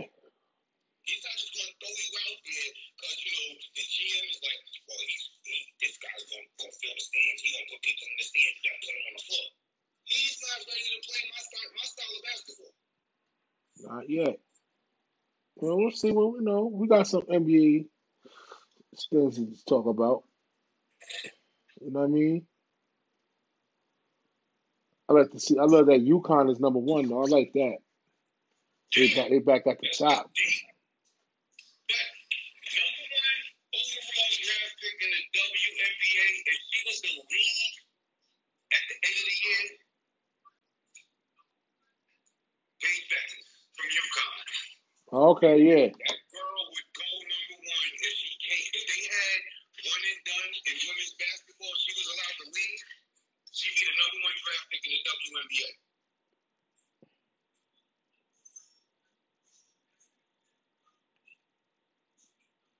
He's 1.09 1.25
not 1.25 1.33
just 1.41 1.57
gonna 1.57 1.73
throw 1.81 1.89
you 1.89 2.13
out 2.21 2.37
there 2.45 2.69
because 2.69 3.17
you 3.25 3.33
know 3.33 3.49
the 3.73 3.81
GM 3.81 4.25
is 4.29 4.39
like, 4.45 4.61
well, 4.85 5.01
he's 5.09 5.25
he, 5.41 5.57
this 5.81 5.97
guy's 5.97 6.21
gonna, 6.29 6.45
gonna 6.61 6.77
fill 6.77 6.93
the 6.93 7.01
stands. 7.01 7.41
He's 7.41 7.53
gonna 7.57 7.69
put 7.73 7.81
people 7.81 8.05
in 8.05 8.15
the 8.21 8.27
stands. 8.29 8.55
You 8.61 8.65
gotta 8.69 8.81
put 8.85 8.93
him 8.93 9.05
on 9.09 9.15
the 9.17 9.25
floor. 9.25 9.47
He's 10.05 10.37
not 10.37 10.59
ready 10.69 10.85
to 10.85 10.99
play 11.09 11.21
my 11.33 11.41
style, 11.41 11.71
my 11.73 11.87
style 11.89 12.13
of 12.13 12.21
basketball. 12.29 12.73
not 13.89 14.05
yet. 14.05 14.35
Well, 15.57 15.77
we'll 15.81 15.88
see. 15.99 16.12
Well, 16.12 16.35
you 16.38 16.43
know, 16.45 16.69
we 16.71 16.88
got 16.88 17.07
some 17.07 17.21
NBA 17.23 17.85
things 19.12 19.35
to 19.35 19.65
talk 19.65 19.85
about. 19.85 20.23
You 21.81 21.91
know 21.91 22.01
what 22.01 22.05
I 22.05 22.09
mean? 22.09 22.45
I 25.09 25.13
like 25.13 25.31
to 25.31 25.39
see. 25.39 25.57
I 25.57 25.63
love 25.63 25.88
that 25.88 26.05
UConn 26.05 26.51
is 26.51 26.59
number 26.59 26.79
one. 26.79 27.09
Though 27.09 27.23
I 27.23 27.27
like 27.27 27.51
that. 27.53 27.77
They 28.95 29.13
back. 29.13 29.29
They 29.29 29.39
back 29.39 29.67
at 29.67 29.79
the 29.79 29.89
top. 29.97 30.31
Okay, 45.19 45.55
yeah. 45.60 45.91
That 45.91 46.19
girl 46.32 46.63
would 46.71 46.89
go 46.95 47.08
number 47.27 47.58
one 47.60 47.91
if 47.99 48.13
she 48.15 48.32
came. 48.39 48.67
If 48.71 48.84
they 48.88 49.01
had 49.03 49.39
one 49.84 50.03
and 50.08 50.21
done 50.23 50.47
in 50.47 50.75
women's 50.79 51.13
basketball, 51.19 51.75
she 51.75 51.91
was 51.91 52.08
allowed 52.08 52.38
to 52.39 52.47
lead. 52.55 52.79
She'd 53.51 53.75
be 53.75 53.84
the 53.84 53.95
number 53.99 54.19
one 54.23 54.38
draft 54.39 54.65
pick 54.71 54.84
in 54.88 54.91
the 54.95 55.01
WNBA. 55.03 55.69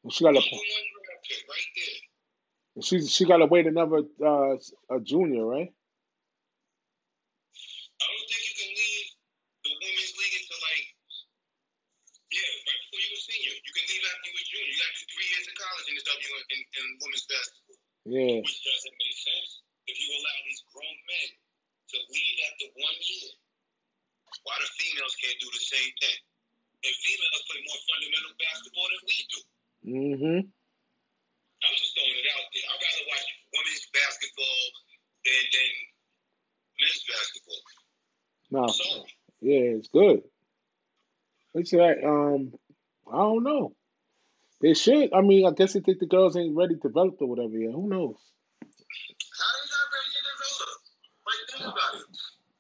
She 0.10 0.24
got 0.24 0.34
Number 0.34 0.48
to. 0.48 0.56
one 0.56 0.88
draft 1.04 1.24
pick 1.28 1.44
right 1.50 1.72
there. 1.76 2.00
She 2.82 2.96
she 3.06 3.26
got 3.28 3.38
to 3.44 3.48
wait 3.52 3.68
another 3.68 4.08
uh, 4.24 4.56
a 4.90 4.98
junior, 5.04 5.46
right? 5.46 5.70
I 8.00 8.06
don't 8.08 8.28
think 8.32 8.44
you 8.48 8.56
can 8.56 8.72
leave 8.72 9.08
the 9.68 9.72
women's 9.76 10.14
league 10.16 10.36
until 10.40 10.60
like, 10.64 10.88
yeah, 12.32 12.48
right 12.64 12.80
before 12.88 13.02
you 13.04 13.12
were 13.12 13.24
senior. 13.28 13.54
You 13.60 13.72
can 13.76 13.86
leave 13.92 14.06
after 14.08 14.28
you 14.32 14.36
were 14.40 14.48
junior. 14.48 14.72
You 14.72 14.78
got 14.80 14.94
to 14.96 15.06
do 15.12 15.20
years 15.88 16.04
of 16.04 16.10
college 16.10 16.28
in 16.28 16.36
the 16.36 16.36
W 16.36 16.36
in, 16.52 16.60
in 16.60 16.86
women's 17.00 17.26
basketball, 17.30 17.80
Yeah. 18.10 18.40
which 18.44 18.60
doesn't 18.66 18.96
make 19.00 19.18
sense 19.18 19.50
if 19.88 19.96
you 19.96 20.08
allow 20.20 20.38
these 20.44 20.62
grown 20.74 20.98
men 21.08 21.30
to 21.94 21.98
leave 22.12 22.38
after 22.50 22.68
one 22.76 22.98
year. 23.00 23.32
Why 24.46 24.56
the 24.62 24.70
females 24.78 25.16
can't 25.18 25.40
do 25.42 25.50
the 25.50 25.64
same 25.64 25.92
thing? 26.00 26.20
And 26.86 26.94
females 27.02 27.44
play 27.50 27.60
more 27.66 27.82
fundamental 27.90 28.34
basketball 28.40 28.88
than 28.88 29.02
we 29.04 29.18
do. 29.30 29.42
Mm-hmm. 29.90 30.42
I'm 31.60 31.76
just 31.76 31.92
throwing 31.98 32.18
it 32.20 32.30
out 32.30 32.48
there. 32.54 32.66
I'd 32.72 32.80
rather 32.80 33.06
watch 33.10 33.28
women's 33.52 33.86
basketball 33.92 34.62
than, 35.28 35.44
than 35.50 35.72
men's 36.80 37.04
basketball. 37.10 37.62
No. 38.52 38.62
Sorry. 38.72 39.12
Yeah, 39.42 39.76
it's 39.82 39.90
good. 39.90 40.24
It's 41.56 41.74
like 41.74 41.98
um, 42.06 42.54
I 43.12 43.18
don't 43.18 43.44
know. 43.44 43.76
They 44.62 44.74
should. 44.74 45.14
I 45.16 45.22
mean, 45.22 45.48
I 45.48 45.52
guess 45.52 45.74
they 45.74 45.80
think 45.80 46.00
the 46.00 46.06
girls 46.06 46.36
ain't 46.36 46.56
ready 46.56 46.76
to 46.76 46.82
develop 46.84 47.16
or 47.22 47.32
whatever. 47.32 47.56
Yeah, 47.56 47.72
who 47.72 47.88
knows? 47.88 48.20
How 48.60 49.50
they 49.56 49.66
not 49.72 49.88
ready 49.88 50.12
to 50.12 50.24
develop? 50.36 50.76
Like, 51.24 51.42
think 51.48 51.64
about 51.64 51.96
it. 51.96 52.08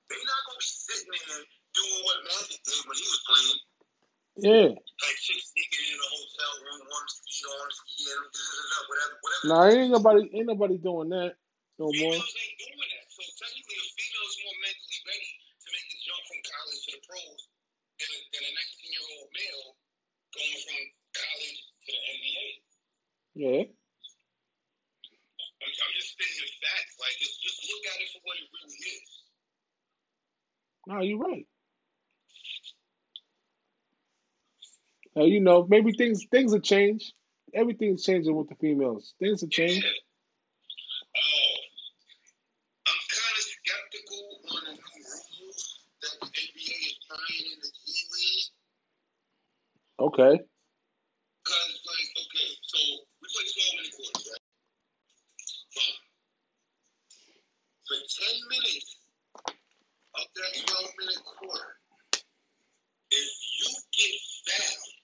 They 0.08 0.20
not 0.24 0.42
gonna 0.48 0.64
be 0.64 0.70
sitting 0.72 1.12
there 1.12 1.44
doing 1.76 2.02
what 2.08 2.18
Magic 2.24 2.60
did 2.64 2.80
when 2.88 2.96
he 2.96 3.04
was 3.04 3.22
playing. 3.28 3.60
Yeah. 4.40 4.72
Like 4.72 5.20
chicks 5.20 5.52
sneaking 5.52 5.92
in 5.92 6.00
a 6.00 6.08
hotel 6.08 6.52
room, 6.64 6.88
one 6.88 7.08
ski 7.12 7.44
on, 7.44 7.68
ski 7.76 8.08
in, 8.08 8.20
whatever, 8.24 9.16
whatever. 9.20 9.44
Nah, 9.52 9.68
ain't 9.68 9.92
nobody 9.92 10.24
ain't 10.32 10.48
nobody 10.48 10.80
doing 10.80 11.12
that 11.12 11.36
no 11.76 11.92
more. 11.92 12.16
Females 12.16 12.32
ain't 12.40 12.56
doing 12.64 12.80
that. 12.80 13.04
So 13.12 13.28
technically, 13.36 13.76
a 13.76 13.88
female 13.92 14.28
is 14.32 14.38
more 14.40 14.58
mentally 14.64 15.00
ready 15.04 15.32
to 15.36 15.68
make 15.76 15.88
the 15.92 16.00
jump 16.00 16.24
from 16.32 16.40
college 16.48 16.80
to 16.80 16.90
the 16.96 17.02
pros 17.04 17.40
than 18.00 18.08
a, 18.08 18.20
than 18.32 18.44
a 18.48 18.52
19 18.56 18.96
year 18.96 19.06
old 19.20 19.28
male 19.36 19.68
going 20.32 20.60
from 20.64 20.84
college 21.12 21.60
to 21.90 21.98
the 21.98 22.10
NBA. 22.14 22.46
Yeah. 23.36 23.64
I'm, 25.60 25.72
I'm 25.74 25.94
just 25.98 26.14
stating 26.14 26.54
facts. 26.62 26.96
Like, 27.02 27.18
just 27.20 27.42
just 27.42 27.60
look 27.66 27.84
at 27.90 27.98
it 28.00 28.10
for 28.14 28.22
what 28.24 28.38
it 28.38 28.48
really 28.54 28.80
is. 28.80 29.10
No, 30.88 31.02
you're 31.02 31.20
right. 31.20 31.48
Uh, 35.18 35.24
you 35.24 35.42
know, 35.42 35.66
maybe 35.70 35.92
things 35.92 36.26
things 36.32 36.54
have 36.54 36.64
changed. 36.64 37.14
Everything's 37.54 38.04
changing 38.04 38.36
with 38.36 38.48
the 38.48 38.56
females. 38.56 39.16
Things 39.20 39.42
have 39.42 39.50
changed. 39.50 39.86
Oh, 39.86 41.56
I'm 42.88 43.02
kind 43.10 43.36
of 43.36 43.46
skeptical 43.50 44.24
on 44.54 44.62
the 44.66 44.74
new 44.78 44.86
rules 44.86 45.80
that 46.02 46.16
the 46.22 46.28
NBA 46.30 46.78
is 46.88 46.96
trying 47.10 47.46
in 47.52 47.58
the 47.60 47.68
G 47.68 47.90
League. 48.14 48.54
Okay. 50.00 50.34
Because, 51.44 51.74
like, 51.90 52.10
okay, 52.14 52.50
so 52.70 52.78
we 53.20 53.26
play 53.34 53.46
12 53.50 53.76
minute 53.76 53.94
quarters, 53.98 54.26
right? 54.30 54.46
Fine. 55.74 56.00
For 57.90 57.98
10 57.98 58.40
minutes 58.48 58.90
of 60.16 60.26
that 60.38 60.54
12 61.40 61.52
quarter, 61.52 61.72
if 63.12 63.30
you 63.60 63.70
get 63.96 64.16
fouled, 64.46 64.96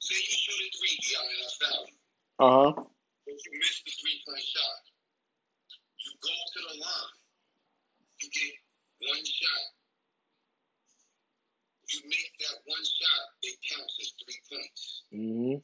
say 0.00 0.16
you 0.16 0.34
shoot 0.36 0.60
a 0.60 0.68
three, 0.76 0.96
Dion, 1.00 1.24
and 1.24 1.40
I 1.40 1.48
foul 1.60 1.82
you, 1.88 1.96
Uh 2.40 2.50
huh. 2.52 2.72
but 3.24 3.36
you 3.36 3.50
miss 3.58 3.76
the 3.84 3.92
three 4.00 4.18
point 4.26 4.44
shot, 4.44 4.76
you 6.04 6.10
go 6.20 6.32
to 6.32 6.58
the 6.68 6.74
line, 6.80 7.12
you 8.20 8.28
get 8.30 8.52
one 9.08 9.24
shot. 9.24 9.64
You 11.90 12.06
make 12.06 12.30
that 12.46 12.62
one 12.70 12.84
shot, 12.86 13.22
it 13.42 13.58
counts 13.66 13.98
as 13.98 14.14
three 14.22 14.38
points. 14.46 15.02
Mhm. 15.10 15.58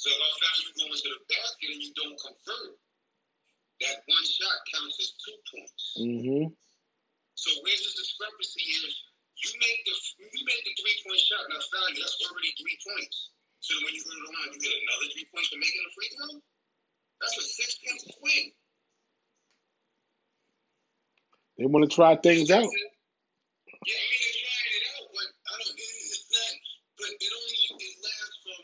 So 0.00 0.08
if 0.08 0.16
I 0.16 0.30
found 0.40 0.58
you 0.64 0.70
going 0.80 0.96
to 0.96 1.08
the 1.12 1.20
basket 1.28 1.68
and 1.76 1.82
you 1.82 1.92
don't 1.92 2.16
convert, 2.16 2.80
that 3.84 3.96
one 4.08 4.24
shot 4.24 4.56
counts 4.72 4.96
as 4.96 5.12
two 5.20 5.36
points. 5.52 5.84
Mhm. 6.00 6.56
So 7.36 7.52
where's 7.60 7.84
this 7.84 7.96
discrepancy 8.00 8.64
is 8.64 8.92
you 9.44 9.52
make 9.60 9.80
the 9.84 9.94
you 10.32 10.42
make 10.48 10.62
the 10.64 10.72
three 10.80 10.96
point 11.04 11.20
shot 11.20 11.44
and 11.44 11.52
I 11.52 11.60
foul 11.68 11.92
you, 11.92 12.00
that's 12.00 12.16
already 12.24 12.50
three 12.56 12.78
points. 12.80 13.36
So 13.60 13.76
when 13.84 13.92
you 13.92 14.00
go 14.00 14.12
to 14.16 14.22
the 14.24 14.32
line, 14.32 14.50
you 14.56 14.60
get 14.60 14.72
another 14.72 15.08
three 15.12 15.28
points 15.28 15.52
for 15.52 15.60
making 15.60 15.84
a 15.84 15.92
free 15.92 16.10
throw? 16.16 16.32
That's 17.20 17.36
a 17.36 17.44
six 17.44 17.68
point 17.84 18.00
swing. 18.08 18.46
They 21.60 21.68
want 21.68 21.84
to 21.84 21.92
try 21.92 22.16
things 22.16 22.48
out. 22.48 22.64
Yeah, 22.64 24.00
I 24.00 24.06
mean 24.08 24.20
they're 24.24 24.40
trying 24.40 24.72
it 24.76 24.84
out, 24.96 25.06
but 25.12 25.28
I 25.28 25.52
don't 25.60 25.76
it's 25.76 26.24
not 26.32 26.52
but 26.96 27.12
it 27.20 27.32
only 27.36 27.58
it 27.84 27.96
lasts 28.00 28.38
from 28.40 28.62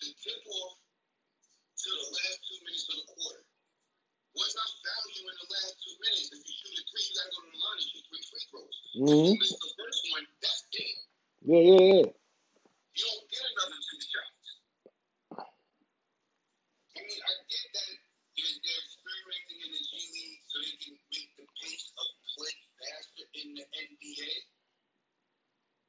the 0.00 0.08
tip 0.24 0.40
off 0.56 0.74
to 0.80 1.88
the 1.92 2.08
last 2.16 2.38
two 2.48 2.58
minutes 2.64 2.88
of 2.88 2.96
the 2.96 3.06
quarter. 3.12 3.45
I 4.36 4.66
foul 4.84 5.04
you 5.16 5.22
in 5.32 5.36
the 5.40 5.48
last 5.48 5.74
two 5.80 5.96
minutes, 5.96 6.28
if 6.28 6.44
you 6.44 6.54
shoot 6.60 6.76
a 6.76 6.82
three, 6.92 7.04
you 7.08 7.12
gotta 7.16 7.32
go 7.32 7.40
to 7.40 7.50
the 7.56 7.60
line 7.64 7.78
and 7.80 7.88
shoot 7.88 8.04
three 8.04 8.24
free 8.28 8.44
throws. 8.52 8.76
If 8.76 8.92
hmm 9.00 9.32
you 9.32 9.40
miss 9.40 9.54
the 9.56 9.70
first 9.80 10.02
one, 10.12 10.26
that's 10.44 10.60
it. 10.76 10.96
Yeah, 11.40 11.62
yeah, 11.64 11.80
yeah. 11.80 12.06
You 12.12 13.02
don't 13.08 13.26
get 13.32 13.44
another 13.48 13.80
two 13.80 14.00
shots. 14.04 14.46
I 16.96 17.00
mean, 17.00 17.20
I 17.24 17.32
get 17.48 17.66
that 17.72 17.88
they're, 18.36 18.56
they're 18.60 18.82
experimenting 18.84 19.58
in 19.64 19.70
the 19.72 19.82
G 19.88 19.92
League 20.12 20.42
so 20.44 20.56
they 20.60 20.76
can 20.84 20.94
make 21.08 21.30
the 21.40 21.46
pace 21.56 21.88
of 21.96 22.08
play 22.36 22.54
faster 22.76 23.24
in 23.40 23.48
the 23.56 23.64
NBA. 23.64 24.32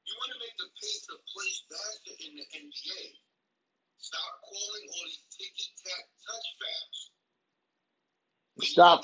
You 0.08 0.14
want 0.24 0.32
to 0.32 0.40
make 0.40 0.56
the 0.56 0.72
pace 0.80 1.06
of 1.12 1.20
play 1.36 1.52
faster 1.68 2.16
in 2.24 2.32
the 2.40 2.46
NBA. 2.64 3.04
Stop 4.00 4.32
calling 4.48 4.86
all 4.96 5.06
these 5.12 5.28
ticky 5.36 5.68
tack 5.84 6.04
touch 6.24 6.48
fouls. 6.64 7.17
Stop. 8.62 9.04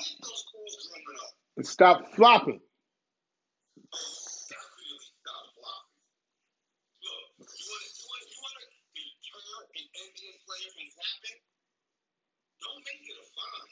stop 1.62 2.14
flopping. 2.14 2.60
Look, 7.04 7.24
you 7.38 7.66
want 7.70 7.84
to 7.84 7.90
you 7.94 8.08
want 8.08 8.24
you 8.24 8.40
want 8.42 8.56
to 8.58 8.66
deter 8.94 9.40
an 9.78 9.86
NBA 9.94 10.32
player 10.46 10.70
from 10.74 10.88
flopping? 10.94 11.40
Don't 12.64 12.82
make 12.82 13.04
it 13.04 13.16
a 13.20 13.26
fine. 13.36 13.70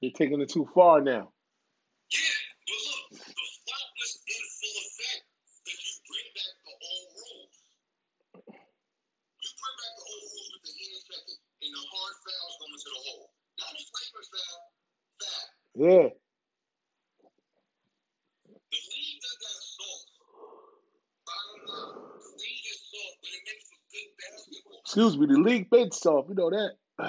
You're 0.00 0.16
taking 0.16 0.40
it 0.40 0.48
too 0.48 0.66
far 0.72 1.00
now. 1.04 1.28
Yeah, 2.08 2.40
but 2.64 2.80
look, 2.88 3.20
the 3.20 3.28
flop 3.28 3.88
was 4.00 4.12
in 4.24 4.44
full 4.56 4.76
effect 4.80 5.28
if 5.68 5.76
you 5.76 5.92
bring 6.08 6.28
back 6.32 6.56
the 6.64 6.72
old 6.72 7.08
rules. 7.20 7.52
You 8.48 9.50
bring 9.60 9.76
back 9.76 9.92
the 10.00 10.04
old 10.08 10.24
rules 10.24 10.48
with 10.56 10.64
the 10.64 10.72
hand 10.72 11.04
checking 11.04 11.36
and 11.36 11.72
the 11.76 11.84
hard 11.84 12.16
fouls 12.24 12.54
going 12.64 12.80
to 12.80 12.88
the 12.96 13.00
hole. 13.12 13.28
Not 13.60 13.76
a 13.76 13.82
flavor 13.92 14.24
foul, 14.24 14.72
foul. 15.20 15.52
Yeah. 15.76 16.08
The 18.72 18.80
league 18.88 19.20
does 19.20 19.36
that 19.36 19.60
soft. 19.68 20.16
Bottom 21.28 21.60
line, 21.68 22.08
the 22.24 22.32
league 22.40 22.68
is 22.72 22.80
soft, 22.88 23.20
but 23.20 23.36
it 23.36 23.42
makes 23.44 23.68
for 23.68 23.84
good 23.92 24.10
basketball. 24.16 24.79
Excuse 24.90 25.14
me, 25.14 25.26
the 25.30 25.38
league 25.38 25.70
been 25.70 25.92
soft. 25.94 26.30
You 26.30 26.34
know 26.34 26.50
that. 26.50 26.74
I 26.98 27.06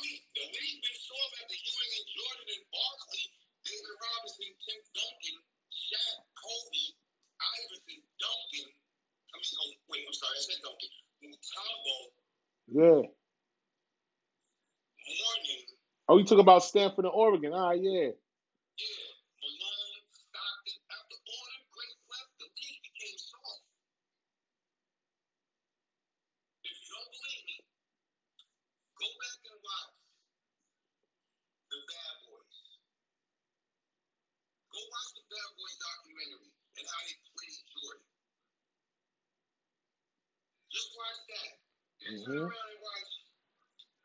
mean, 0.00 0.20
the 0.32 0.40
league 0.40 0.80
been 0.80 0.98
soft 1.04 1.32
after 1.36 1.52
Ewing 1.52 1.92
and 2.00 2.08
Jordan 2.16 2.48
and 2.48 2.64
Barkley, 2.72 3.24
David 3.60 3.92
Robinson, 4.00 4.50
Tim 4.56 4.80
Duncan, 4.96 5.36
Shaq, 5.68 6.16
Kobe, 6.32 6.84
Iverson, 7.44 8.00
Duncan. 8.16 8.68
I 8.72 9.34
mean, 9.36 9.76
wait, 9.92 10.08
I'm 10.08 10.16
sorry, 10.16 10.32
I 10.32 10.42
said 10.48 10.60
Duncan. 10.64 10.92
Mutombo, 11.20 11.96
Yeah. 12.72 13.04
Mourning, 15.04 15.64
Oh, 16.08 16.16
you 16.16 16.24
talk 16.24 16.40
about 16.40 16.64
Stanford 16.64 17.04
and 17.04 17.12
Oregon. 17.12 17.52
Ah, 17.52 17.76
yeah, 17.76 18.16
Malone, 18.16 20.00
Stockton. 20.08 20.78
After 20.88 21.16
all 21.20 21.44
them 21.52 21.64
great 21.68 21.98
left, 22.08 22.32
the 22.40 22.48
league 22.48 22.80
became 22.80 23.18
soft. 23.20 23.60
If 26.66 26.74
you 26.74 26.86
don't 26.90 27.10
believe 27.10 27.44
me, 27.46 27.56
go 28.98 29.06
back 29.18 29.38
and 29.46 29.58
watch 29.62 29.94
the 31.70 31.78
Bad 31.86 32.14
Boys. 32.26 32.58
Go 34.74 34.78
watch 34.90 35.10
the 35.18 35.24
Bad 35.30 35.50
Boys 35.54 35.76
documentary 35.82 36.50
and 36.50 36.84
how 36.86 37.00
they 37.06 37.16
played 37.30 37.58
Jordan. 37.72 38.06
Just 40.70 40.90
watch 40.98 41.20
that. 41.30 41.50
And 42.02 42.18
turn 42.26 42.34
Mhm. 42.34 42.50
around 42.50 42.70
and 42.74 42.82
watch 42.82 43.12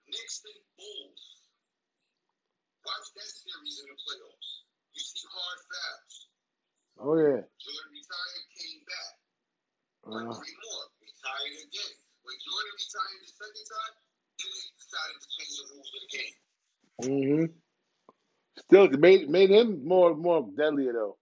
Knicks 0.06 0.38
and 0.46 0.62
Bulls. 0.78 1.24
Watch 2.86 3.08
that 3.16 3.30
series 3.30 3.80
in 3.82 3.86
the 3.90 3.98
playoffs. 4.00 4.50
You 4.94 5.02
see 5.02 5.26
hard 5.32 5.60
fouls. 5.68 6.28
Oh, 7.00 7.16
yeah. 7.18 7.42
Jordan 7.58 7.92
retired, 7.92 8.46
came 8.56 8.84
back. 8.86 9.14
Won 10.04 10.28
Uh, 10.30 10.34
three 10.40 10.56
more, 10.64 10.86
retired 11.02 11.58
again. 11.68 11.94
When 12.24 12.40
Jordan 12.40 12.76
retired 13.41 13.69
time, 13.69 13.95
then 14.39 14.50
they 14.52 14.67
decided 14.80 15.17
to 15.21 15.28
change 15.38 15.54
the 15.60 15.65
rules 15.73 15.89
of 15.93 16.02
the 16.02 16.12
game. 16.17 16.36
hmm 17.04 17.45
Still, 18.58 18.89
made 19.00 19.30
made 19.30 19.52
him 19.52 19.86
more 19.88 20.15
more 20.15 20.47
deadlier 20.58 20.93
though. 20.93 21.17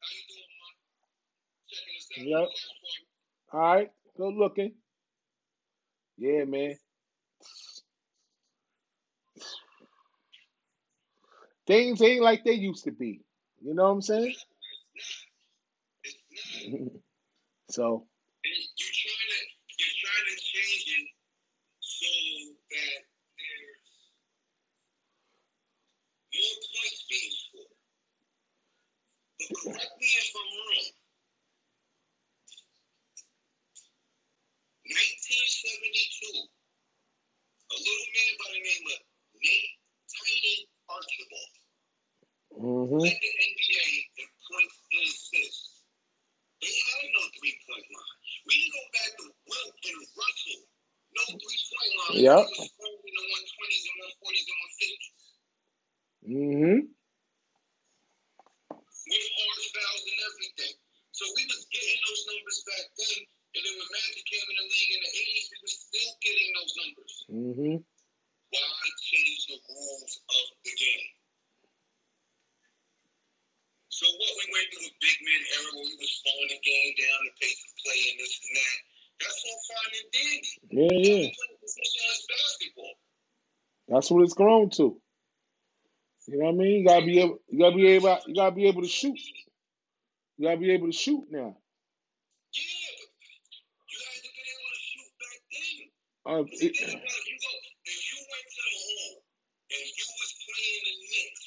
How 0.00 0.10
you 0.10 0.24
doing, 0.28 0.52
man? 0.54 0.74
Checking 1.70 1.96
us 1.98 2.08
out 2.12 2.22
on 2.22 2.26
Yep. 2.26 2.48
the 2.48 2.48
watch 2.50 2.62
party. 2.82 3.06
All 3.52 3.60
right. 3.74 3.90
Good 4.18 4.34
looking. 4.34 4.72
Yeah, 6.18 6.44
man. 6.44 6.76
Things 11.66 12.02
ain't 12.02 12.22
like 12.22 12.44
they 12.44 12.52
used 12.54 12.84
to 12.84 12.92
be. 12.92 13.22
You 13.62 13.74
know 13.74 13.84
what 13.84 13.90
I'm 13.90 14.02
saying? 14.02 14.34
So, 17.70 18.06
And 18.44 18.54
you're 18.78 18.96
trying 18.96 19.30
to 19.32 19.40
you're 19.78 19.98
trying 20.02 20.28
to 20.30 20.36
change 20.42 20.84
it 20.98 21.08
so 21.80 22.10
that 22.70 23.00
there's 23.38 23.82
more 26.36 26.58
points 26.72 27.02
being 27.10 27.32
scored. 27.34 27.76
But 29.40 29.41
correct 29.54 29.92
me 30.00 30.06
if 30.06 30.32
I'm 30.36 30.50
wrong. 30.56 30.92
1972, 34.88 36.48
a 37.70 37.76
little 37.76 38.08
man 38.14 38.32
by 38.40 38.48
the 38.52 38.62
name 38.64 38.84
of 38.92 39.00
Nate 39.38 39.72
Tiny 40.08 40.56
Archibald 40.88 41.52
hmm 42.52 42.98
led 43.00 43.16
the 43.20 43.32
NBA 43.32 43.86
in 44.20 44.28
points 44.48 44.76
and 44.92 45.04
assists. 45.08 45.84
They 46.60 46.72
had 46.72 47.04
no 47.12 47.22
three 47.38 47.56
point 47.68 47.86
line. 47.90 48.18
We 48.46 48.54
can 48.60 48.70
go 48.72 48.82
back 48.96 49.10
to 49.18 49.24
Wilt 49.48 49.74
and 49.84 49.98
Russell. 50.16 50.62
No 51.16 51.22
three 51.36 51.60
point 51.68 51.92
line. 52.00 52.16
Yep. 52.24 52.42
They 52.48 52.56
was 52.56 52.68
scoring 52.72 53.02
in 53.04 53.14
the 53.16 53.24
120s 53.28 53.84
and 53.88 53.98
140s 54.00 54.46
and 54.50 54.60
150s 54.62 55.16
hmm 56.22 56.78
with 59.06 59.28
hard 59.36 59.62
fouls 59.74 60.04
and 60.08 60.20
everything. 60.28 60.74
So 61.12 61.24
we 61.36 61.42
was 61.50 61.62
getting 61.70 62.00
those 62.08 62.22
numbers 62.30 62.58
back 62.66 62.84
then. 62.96 63.20
And 63.52 63.62
then 63.66 63.74
when 63.76 63.88
Magic 63.92 64.24
came 64.24 64.46
in 64.48 64.56
the 64.56 64.66
league 64.70 64.92
in 64.96 65.00
the 65.04 65.12
80s, 65.12 65.46
we 65.52 65.56
were 65.60 65.76
still 65.76 66.12
getting 66.24 66.50
those 66.56 66.74
numbers. 66.80 67.14
hmm 67.28 67.76
Why 68.52 68.88
change 69.02 69.40
the 69.50 69.58
rules 69.68 70.12
of 70.28 70.46
the 70.64 70.72
game? 70.78 71.08
So 74.02 74.08
what 74.18 74.34
we 74.34 74.44
went 74.50 74.66
through 74.74 74.90
a 74.90 74.94
big 74.98 75.18
man 75.22 75.42
era 75.54 75.70
where 75.78 75.86
we 75.86 75.94
was 75.94 76.12
slowing 76.26 76.50
the 76.50 76.58
game 76.58 76.92
down, 76.98 77.18
the 77.22 77.34
pace 77.38 77.62
of 77.62 77.72
play 77.86 78.00
and 78.10 78.18
this 78.18 78.34
and 78.42 78.54
that. 78.58 78.78
That's 79.22 79.40
all 79.46 79.60
fine 79.70 79.92
and 79.94 80.10
dandy. 80.10 80.52
Yeah, 80.74 80.90
yeah. 80.90 81.30
But 81.30 81.30
we 81.30 81.30
play 81.38 81.50
positionless 81.62 82.22
basketball. 82.26 82.94
That's 83.88 84.10
what 84.10 84.24
it's 84.24 84.34
grown 84.34 84.70
to. 84.70 84.98
You 86.26 86.38
know 86.38 86.46
what 86.46 86.54
I 86.54 86.58
mean? 86.58 86.74
You 86.82 86.86
gotta 86.86 87.06
be 87.06 87.20
able. 87.20 87.38
You 87.48 87.58
gotta 87.60 87.76
be 87.76 87.86
able. 87.94 88.18
You 88.26 88.34
gotta 88.34 88.54
be 88.54 88.66
able 88.66 88.82
to 88.82 88.88
shoot. 88.88 89.18
You 90.38 90.48
gotta 90.48 90.58
be 90.58 90.70
able 90.72 90.86
to 90.88 90.92
shoot 90.92 91.24
now. 91.30 91.54
Yeah, 92.54 92.90
but 92.98 93.10
you 93.90 93.98
had 94.02 94.22
to 94.22 94.30
be 94.34 94.42
able 94.50 94.70
to 94.74 94.80
shoot 94.82 95.12
back 95.22 95.38
then. 95.52 95.78
Uh, 96.26 96.44
it- 96.50 96.76
think 96.78 96.94
about 96.94 97.06
it. 97.06 97.26
You 97.30 97.38
go, 97.38 97.52
if 97.86 98.00
you 98.10 98.18
went 98.26 98.46
to 98.50 98.62
the 98.66 98.74
hall 98.82 99.12
and 99.70 99.86
you 99.86 100.06
was 100.18 100.32
playing 100.42 100.82
the 100.86 100.94
Knicks 101.06 101.44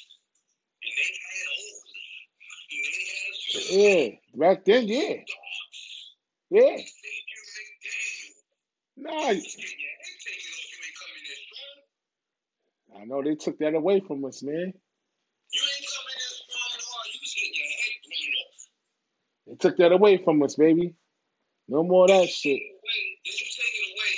and 0.84 0.92
they 0.96 1.10
had 1.12 1.46
Oakley 1.56 2.06
and 2.72 2.84
they 2.86 3.04
had 3.12 3.34
you 3.36 3.55
yeah, 3.70 4.08
back 4.34 4.64
then, 4.64 4.88
yeah, 4.88 5.14
yeah. 6.50 6.76
Nah. 8.96 9.34
I 12.98 13.04
know 13.04 13.22
they 13.22 13.34
took 13.34 13.58
that 13.58 13.74
away 13.74 14.00
from 14.00 14.24
us, 14.24 14.42
man. 14.42 14.72
They 19.46 19.54
took 19.56 19.76
that 19.76 19.92
away 19.92 20.18
from 20.24 20.42
us, 20.42 20.56
baby. 20.56 20.94
No 21.68 21.82
more 21.82 22.04
of 22.04 22.10
that 22.10 22.28
shit. 22.28 22.58
take 22.58 22.62
it 22.62 22.76
away. 22.80 22.96
Then 23.22 23.34
you 23.34 23.46
take 23.46 23.74
it 23.74 23.86
away, 23.94 24.16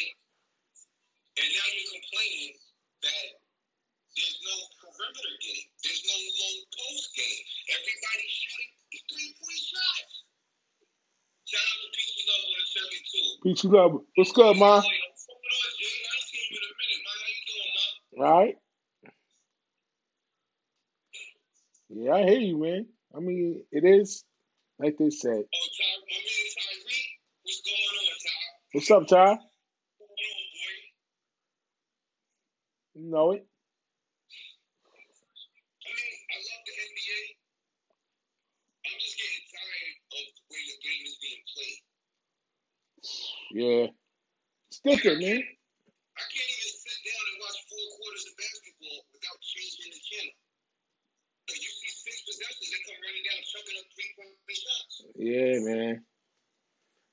and 1.38 1.48
now 1.52 1.66
you're 1.74 1.92
complaining 1.96 2.54
that 3.02 3.26
there's 4.14 4.38
no 4.44 4.56
perimeter 4.78 5.34
game. 5.42 5.68
There's 5.80 6.04
no 6.06 6.16
low 6.16 6.54
post 6.76 7.08
game. 7.16 7.44
Everybody's 7.72 8.34
shooting 8.36 8.72
three 9.08 9.30
point 9.40 9.62
shots. 9.64 10.12
Shout 11.48 11.64
out 11.64 11.78
to 11.80 11.88
PC 11.96 12.18
Love 12.28 12.44
on 12.44 12.52
the 12.52 12.66
72. 12.68 13.40
Peachy 13.40 13.46
love. 13.46 13.46
What's 13.46 13.46
good, 13.46 13.46
ma? 13.46 13.46
Hey, 13.46 13.46
what's 13.46 13.46
going 13.46 13.46
on, 13.46 13.46
Jay? 13.46 13.46
I 13.46 13.46
ain't 13.46 13.46
seen 13.46 13.46
you 13.46 13.46
in 13.46 13.47
a 13.47 13.47
How 13.62 13.70
you 13.70 14.04
doing, 14.34 14.58
man? 14.58 14.82
All 18.18 18.38
right. 18.40 18.54
Yeah, 21.88 22.14
I 22.14 22.22
hear 22.22 22.38
you, 22.38 22.58
man. 22.60 22.86
I 23.16 23.20
mean, 23.20 23.64
it 23.72 23.84
is 23.84 24.24
like 24.78 24.96
they 24.98 25.10
said. 25.10 25.32
Oh, 25.32 25.42
Ty, 25.42 25.90
my 26.06 26.18
man 26.22 26.46
Tyreek. 26.54 27.08
What's 27.42 27.60
going 27.66 27.98
on, 27.98 28.18
Ty? 28.22 28.38
What's 28.74 28.90
up, 28.90 29.06
Ty? 29.08 29.26
What's 29.30 29.42
going 29.98 30.20
on, 30.20 30.46
boy? 30.54 31.02
You 32.94 33.10
know 33.10 33.32
it. 33.32 33.42
I 35.82 35.90
mean, 35.90 36.14
I 36.30 36.36
love 36.46 36.62
the 36.62 36.74
NBA. 36.78 37.20
I'm 38.86 38.98
just 39.02 39.16
getting 39.18 39.44
tired 39.50 39.98
of 40.14 40.26
the 40.30 40.44
way 40.46 40.62
the 40.62 40.78
game 40.78 41.02
is 41.10 41.18
being 41.18 41.42
played. 41.54 41.82
Yeah. 43.58 43.90
It's 44.70 44.78
different, 44.86 45.18
man. 45.18 45.42
I 45.42 46.24
can't 46.30 46.50
even 46.54 46.74
sit 46.78 46.98
down 47.02 47.24
and 47.26 47.38
watch 47.42 47.58
four 47.66 47.86
quarters 47.98 48.24
of 48.30 48.34
basketball 48.38 48.98
without 49.10 49.38
changing 49.42 49.90
the 49.90 49.98
channel. 49.98 50.34
Because 51.42 51.58
you 51.66 51.72
see 51.74 51.90
six 51.90 52.16
possessions, 52.22 52.70
they 52.70 52.80
come 52.86 53.02
running 53.02 53.26
down, 53.26 53.40
chucking 53.50 53.76
up 53.82 53.88
three 53.90 54.12
point 54.14 54.34
shots. 54.46 54.94
Yeah, 55.18 55.54
man. 55.66 56.06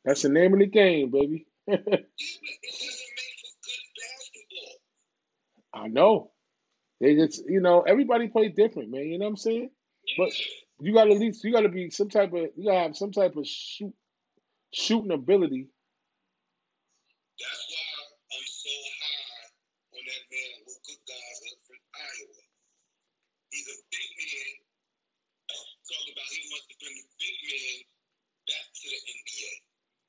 That's 0.05 0.21
the 0.21 0.29
name 0.29 0.53
of 0.53 0.59
the 0.61 0.69
game, 0.69 1.09
baby. 1.09 1.47
Yeah, 1.65 1.81
but 1.81 1.97
it 1.97 2.73
doesn't 2.77 3.13
make 3.17 3.35
for 3.41 3.53
good 3.65 3.85
basketball. 3.97 4.75
I 5.73 5.87
know. 5.89 6.31
They 7.01 7.15
just, 7.15 7.41
you 7.49 7.59
know, 7.59 7.81
everybody 7.81 8.27
play 8.27 8.49
different, 8.49 8.91
man. 8.91 9.09
You 9.09 9.17
know 9.17 9.25
what 9.25 9.31
I'm 9.31 9.37
saying? 9.37 9.69
But 10.17 10.29
you 10.79 10.93
got 10.93 11.05
to 11.05 11.11
at 11.11 11.19
least, 11.19 11.43
you 11.43 11.51
got 11.51 11.61
to 11.61 11.69
be 11.69 11.89
some 11.89 12.09
type 12.09 12.33
of, 12.33 12.53
you 12.55 12.69
got 12.69 12.73
to 12.73 12.79
have 12.85 12.95
some 12.95 13.11
type 13.11 13.35
of 13.35 13.47
shoot, 13.47 13.95
shooting 14.71 15.11
ability. 15.11 15.69
That's 17.35 17.67
why 17.67 17.83
I'm 18.31 18.47
so 18.47 18.71
high 18.95 19.51
on 19.91 20.03
that 20.07 20.23
man 20.31 20.55
Luka 20.63 20.95
Garza 21.03 21.51
from 21.67 21.81
Iowa. 21.91 22.41
He's 23.51 23.67
a 23.67 23.75
big 23.91 24.09
man. 24.15 24.51
Talk 25.51 26.05
about 26.15 26.31
he 26.31 26.47
wants 26.47 26.67
to 26.71 26.75
bring 26.79 26.95
the 26.95 27.07
big 27.19 27.35
man 27.43 27.77
back 28.47 28.65
to 28.71 28.85
the 28.87 28.99
NBA. 29.03 29.51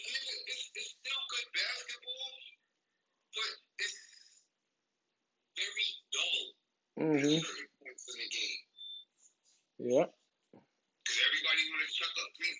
Mm-hmm. 0.00 0.16
Nigga, 0.16 0.42
It's, 0.48 0.70
it's 0.76 0.90
still 1.00 1.22
good 1.30 1.48
basketball, 1.54 2.32
but 3.34 3.50
it's 3.80 3.98
very 5.56 5.88
dull 6.12 6.42
at 7.00 7.20
hmm 7.20 7.38
certain 7.40 7.68
points 7.80 8.04
in 8.08 8.16
the 8.20 8.28
game. 8.30 8.62
Yep. 9.80 10.08
Because 11.04 11.18
everybody 11.24 11.62
want 11.72 11.82
to 11.86 11.90
chuck 11.96 12.14
up 12.20 12.30
three 12.36 12.56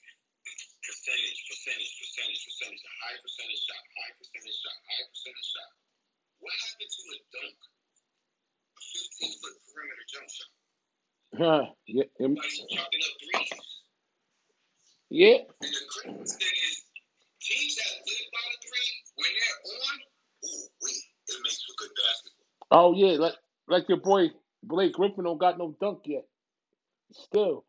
percentage, 1.61 1.92
percentage, 2.00 2.40
percentage, 2.48 2.82
a 2.88 2.92
high 3.04 3.18
percentage 3.20 3.62
shot, 3.68 3.84
high 4.00 4.14
percentage 4.16 4.58
shot, 4.64 4.78
high 4.88 5.04
percentage 5.12 5.48
shot. 5.52 5.70
What 6.40 6.54
happened 6.56 6.88
to 6.88 7.02
a 7.12 7.18
dunk? 7.36 7.58
A 8.76 8.80
15 8.80 9.40
foot 9.44 9.56
perimeter 9.68 10.06
jump 10.08 10.28
shot. 10.32 10.52
Huh. 11.36 11.64
Yeah. 11.86 12.08
Everybody's 12.20 12.58
chucking 12.72 13.02
up 13.04 13.14
threes. 13.20 13.61
Yeah. 15.11 15.38
And 15.61 15.72
the 15.72 15.84
crazy 15.92 16.36
thing 16.40 16.56
is, 16.64 16.76
teams 17.44 17.74
that 17.76 17.92
live 18.08 18.28
by 18.32 18.44
the 18.48 18.58
three, 18.64 18.90
when 19.20 19.32
they're 19.36 19.61
on, 19.68 19.96
ooh, 20.48 20.64
wait, 20.82 21.02
it 21.28 21.38
makes 21.44 21.62
for 21.68 21.76
good 21.78 21.92
basketball. 21.94 22.48
Oh 22.72 22.94
yeah. 22.96 23.18
Like 23.20 23.36
like 23.68 23.88
your 23.88 24.00
boy 24.00 24.32
Blake 24.64 24.94
Griffin 24.94 25.24
don't 25.24 25.38
got 25.38 25.58
no 25.58 25.76
dunk 25.80 26.00
yet. 26.06 26.24
Still. 27.12 27.64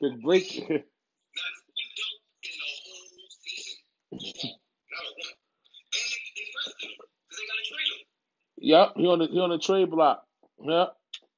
Yeah, 0.00 0.10
Blake. 0.22 0.52
not 0.68 0.74
one 0.74 1.90
dunk 1.96 2.16
in 2.44 2.56
a 2.56 2.70
whole 2.84 3.30
season. 3.42 3.78
Not 4.92 5.04
a 5.04 5.12
one. 5.16 5.36
And 5.78 6.06
they, 6.08 6.22
they 6.36 6.46
rested 6.56 6.88
him 6.88 6.94
because 6.98 7.38
they 7.38 7.46
got 7.48 7.58
to 7.60 7.66
trade 7.68 7.90
him. 7.92 8.02
Yep. 8.68 8.92
He 8.96 9.06
on 9.06 9.18
the 9.20 9.26
he 9.26 9.40
on 9.40 9.50
the 9.50 9.58
trade 9.58 9.90
block. 9.90 10.22
Yep. 10.60 10.94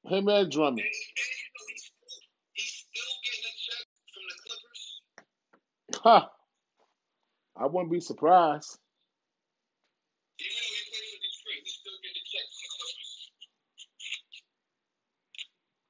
Him 0.07 0.27
and 0.27 0.51
Drummond. 0.51 0.81
Ha. 6.03 6.29
I 7.55 7.65
wouldn't 7.67 7.91
be 7.91 7.99
surprised. 7.99 8.77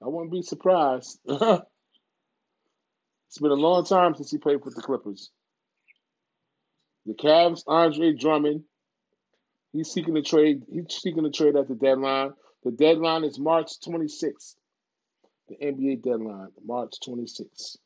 I 0.03 0.07
wouldn't 0.07 0.31
be 0.31 0.41
surprised. 0.41 1.19
it's 1.25 1.63
been 3.39 3.51
a 3.51 3.55
long 3.55 3.85
time 3.85 4.15
since 4.15 4.31
he 4.31 4.37
played 4.37 4.65
with 4.65 4.75
the 4.75 4.81
Clippers. 4.81 5.31
The 7.05 7.13
Cavs, 7.13 7.63
Andre 7.67 8.13
Drummond, 8.13 8.63
he's 9.74 9.91
seeking 9.91 10.17
a 10.17 10.22
trade. 10.22 10.63
He's 10.72 10.86
seeking 11.01 11.26
a 11.26 11.32
trade 11.32 11.55
at 11.55 11.67
the 11.67 11.76
deadline. 11.76 12.32
The 12.63 12.72
deadline 12.72 13.24
is 13.24 13.39
March 13.39 13.80
26th. 13.86 14.55
The 15.49 15.55
NBA 15.55 16.03
deadline, 16.03 16.49
March 16.63 16.93
26th. 17.05 17.78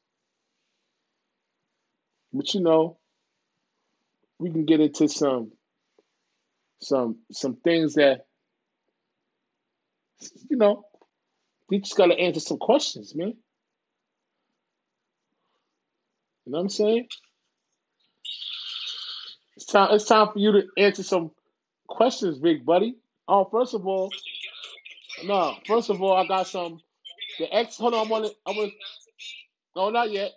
But 2.34 2.54
you 2.54 2.62
know, 2.62 2.98
we 4.40 4.52
can 4.52 4.66
get 4.66 4.82
into 4.82 5.08
some 5.08 5.52
some 6.82 7.18
some 7.32 7.56
things 7.56 7.96
that 7.96 8.26
you 10.50 10.58
know 10.58 10.86
we 11.70 11.80
just 11.80 11.98
gotta 11.98 12.14
answer 12.20 12.40
some 12.40 12.58
questions, 12.58 13.16
man. 13.16 13.34
You 16.46 16.52
know 16.52 16.58
what 16.58 16.62
I'm 16.64 16.70
saying? 16.70 17.08
It's 19.56 19.66
time 19.66 19.90
it's 19.94 20.06
time 20.06 20.28
for 20.34 20.40
you 20.40 20.52
to 20.52 20.64
answer 20.78 21.04
some 21.04 21.32
questions, 21.88 22.38
big 22.40 22.66
buddy. 22.66 22.96
Oh, 23.28 23.46
first 23.46 23.74
of 23.74 23.88
all, 23.88 24.12
no, 25.24 25.56
first 25.66 25.90
of 25.90 26.02
all, 26.02 26.16
I 26.16 26.28
got 26.28 26.48
some 26.48 26.82
the 27.40 27.54
ex 27.54 27.78
hold 27.78 27.94
on, 27.94 28.08
I 28.08 28.10
wanna 28.10 28.30
I 28.46 28.52
wanna 28.52 28.72
no 29.76 29.90
not 29.90 30.12
yet. 30.12 30.32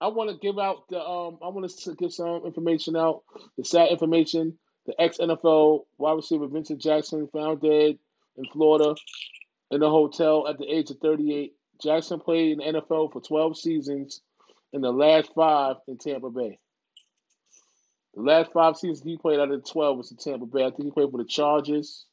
I 0.00 0.08
want 0.08 0.30
to 0.30 0.36
give 0.36 0.58
out 0.58 0.88
the 0.88 1.00
um. 1.00 1.38
I 1.42 1.48
want 1.48 1.70
to 1.70 1.94
give 1.94 2.12
some 2.12 2.44
information 2.44 2.96
out. 2.96 3.22
The 3.56 3.64
sad 3.64 3.90
information: 3.90 4.58
the 4.86 5.00
ex 5.00 5.18
NFL 5.18 5.86
wide 5.98 6.12
receiver 6.12 6.46
Vincent 6.46 6.80
Jackson 6.80 7.28
found 7.28 7.60
dead 7.60 7.98
in 8.36 8.44
Florida 8.52 8.94
in 9.70 9.82
a 9.82 9.88
hotel 9.88 10.46
at 10.48 10.58
the 10.58 10.66
age 10.66 10.90
of 10.90 10.98
38. 10.98 11.54
Jackson 11.82 12.20
played 12.20 12.52
in 12.52 12.58
the 12.58 12.80
NFL 12.80 13.12
for 13.12 13.20
12 13.20 13.58
seasons, 13.58 14.20
and 14.72 14.84
the 14.84 14.92
last 14.92 15.30
five 15.34 15.76
in 15.88 15.98
Tampa 15.98 16.30
Bay. 16.30 16.58
The 18.14 18.22
last 18.22 18.52
five 18.52 18.76
seasons 18.76 19.02
he 19.02 19.16
played 19.18 19.40
out 19.40 19.50
of 19.50 19.62
the 19.62 19.68
12 19.70 19.96
was 19.98 20.10
in 20.10 20.16
Tampa 20.18 20.46
Bay. 20.46 20.62
I 20.64 20.70
think 20.70 20.84
he 20.84 20.90
played 20.90 21.10
for 21.10 21.18
the 21.18 21.26
Chargers. 21.28 22.06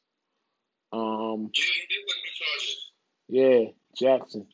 Um, 0.92 1.50
Yeah, 1.54 1.62
he 1.62 1.86
did 1.88 2.02
win 2.04 2.18
the 2.26 2.34
Chargers. 2.34 2.92
yeah, 3.28 3.60
Jackson. 3.96 4.46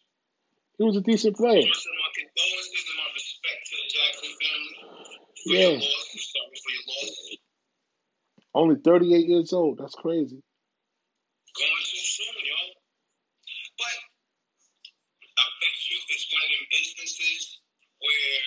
He 0.79 0.85
was 0.85 0.97
a 0.97 1.01
decent 1.01 1.37
player. 1.37 1.59
My 1.59 2.11
condolences 2.15 2.85
and 2.87 2.99
my 3.01 3.09
respect 3.17 3.61
to 3.67 3.75
the 3.81 3.89
Jackson 3.91 4.31
family 4.39 4.75
Yeah, 5.47 5.69
your 5.73 5.81
loss. 5.81 6.07
I'm 6.13 6.21
sorry 6.21 6.57
for 6.63 6.71
your 6.71 6.87
loss. 6.87 7.37
only 8.55 8.77
38 8.85 9.27
years 9.27 9.53
old. 9.53 9.79
That's 9.79 9.95
crazy. 9.97 10.39
Going 10.39 11.85
too 11.89 12.05
soon, 12.05 12.37
yo. 12.45 12.61
But 13.81 13.97
I 15.33 15.45
bet 15.59 15.77
you 15.91 15.97
it's 16.13 16.27
one 16.31 16.45
of 16.45 16.51
them 16.55 16.67
instances 16.77 17.59
where 17.99 18.39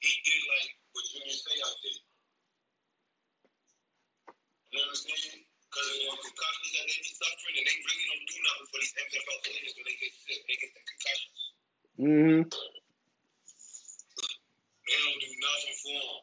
he 0.00 0.12
did 0.24 0.40
like 0.48 0.70
what 0.96 1.04
Junior 1.12 1.36
Seau 1.36 1.72
did. 1.82 1.98
You 4.72 4.80
know 4.80 4.88
what 4.88 4.96
I'm 4.96 5.04
saying? 5.04 5.44
Because 5.68 5.88
of 5.92 6.00
the 6.00 6.16
concussions 6.24 6.72
that 6.76 6.86
they 6.88 6.98
be 7.00 7.12
suffering, 7.16 7.56
and 7.60 7.66
they 7.68 7.76
really 7.84 8.06
don't 8.08 8.26
do 8.28 8.38
nothing 8.40 8.68
for 8.72 8.78
these 8.80 8.94
NFL 8.96 9.38
players 9.44 9.72
when 9.76 9.86
they 9.88 9.98
get 10.00 10.12
sick. 10.16 10.40
They 10.48 10.56
get 10.60 10.72
the 10.76 10.84
concussions. 10.88 11.40
hmm 12.00 12.42
They 14.88 14.98
don't 15.04 15.20
do 15.20 15.30
nothing 15.44 15.76
for 15.84 15.96
them. 16.00 16.20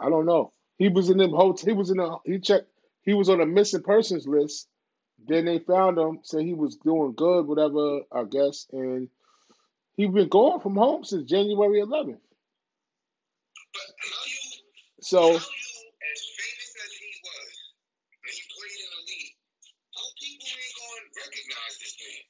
I 0.00 0.10
don't 0.10 0.26
know. 0.26 0.52
He 0.78 0.88
was 0.88 1.10
in 1.10 1.18
them 1.18 1.32
hotel. 1.32 1.66
He 1.66 1.72
was 1.74 1.90
in 1.90 2.00
a. 2.00 2.16
He 2.24 2.40
checked. 2.40 2.68
He 3.02 3.14
was 3.14 3.28
on 3.30 3.40
a 3.40 3.46
missing 3.46 3.82
persons 3.82 4.26
list. 4.26 4.68
Then 5.26 5.46
they 5.46 5.58
found 5.60 5.98
him. 5.98 6.20
Said 6.22 6.42
he 6.42 6.54
was 6.54 6.76
doing 6.76 7.14
good, 7.16 7.46
whatever. 7.46 8.02
I 8.12 8.24
guess, 8.24 8.66
and 8.72 9.08
he 9.96 10.06
been 10.06 10.28
gone 10.28 10.60
from 10.60 10.76
home 10.76 11.04
since 11.04 11.30
January 11.30 11.80
11th. 11.82 12.20
But 15.12 15.20
how 15.20 15.28
you, 15.32 15.38
So 15.38 15.48
as 16.08 16.20
famous 16.36 16.70
as 16.84 16.92
he 16.92 17.10
was, 17.24 17.50
and 18.24 18.32
he 18.32 18.42
played 18.52 18.78
in 18.78 18.90
the 18.92 19.02
league, 19.08 19.34
how 19.94 20.06
people 20.20 20.48
ain't 20.48 20.76
going 20.76 21.04
to 21.04 21.20
recognize 21.20 21.74
this 21.80 21.94
man? 22.00 22.28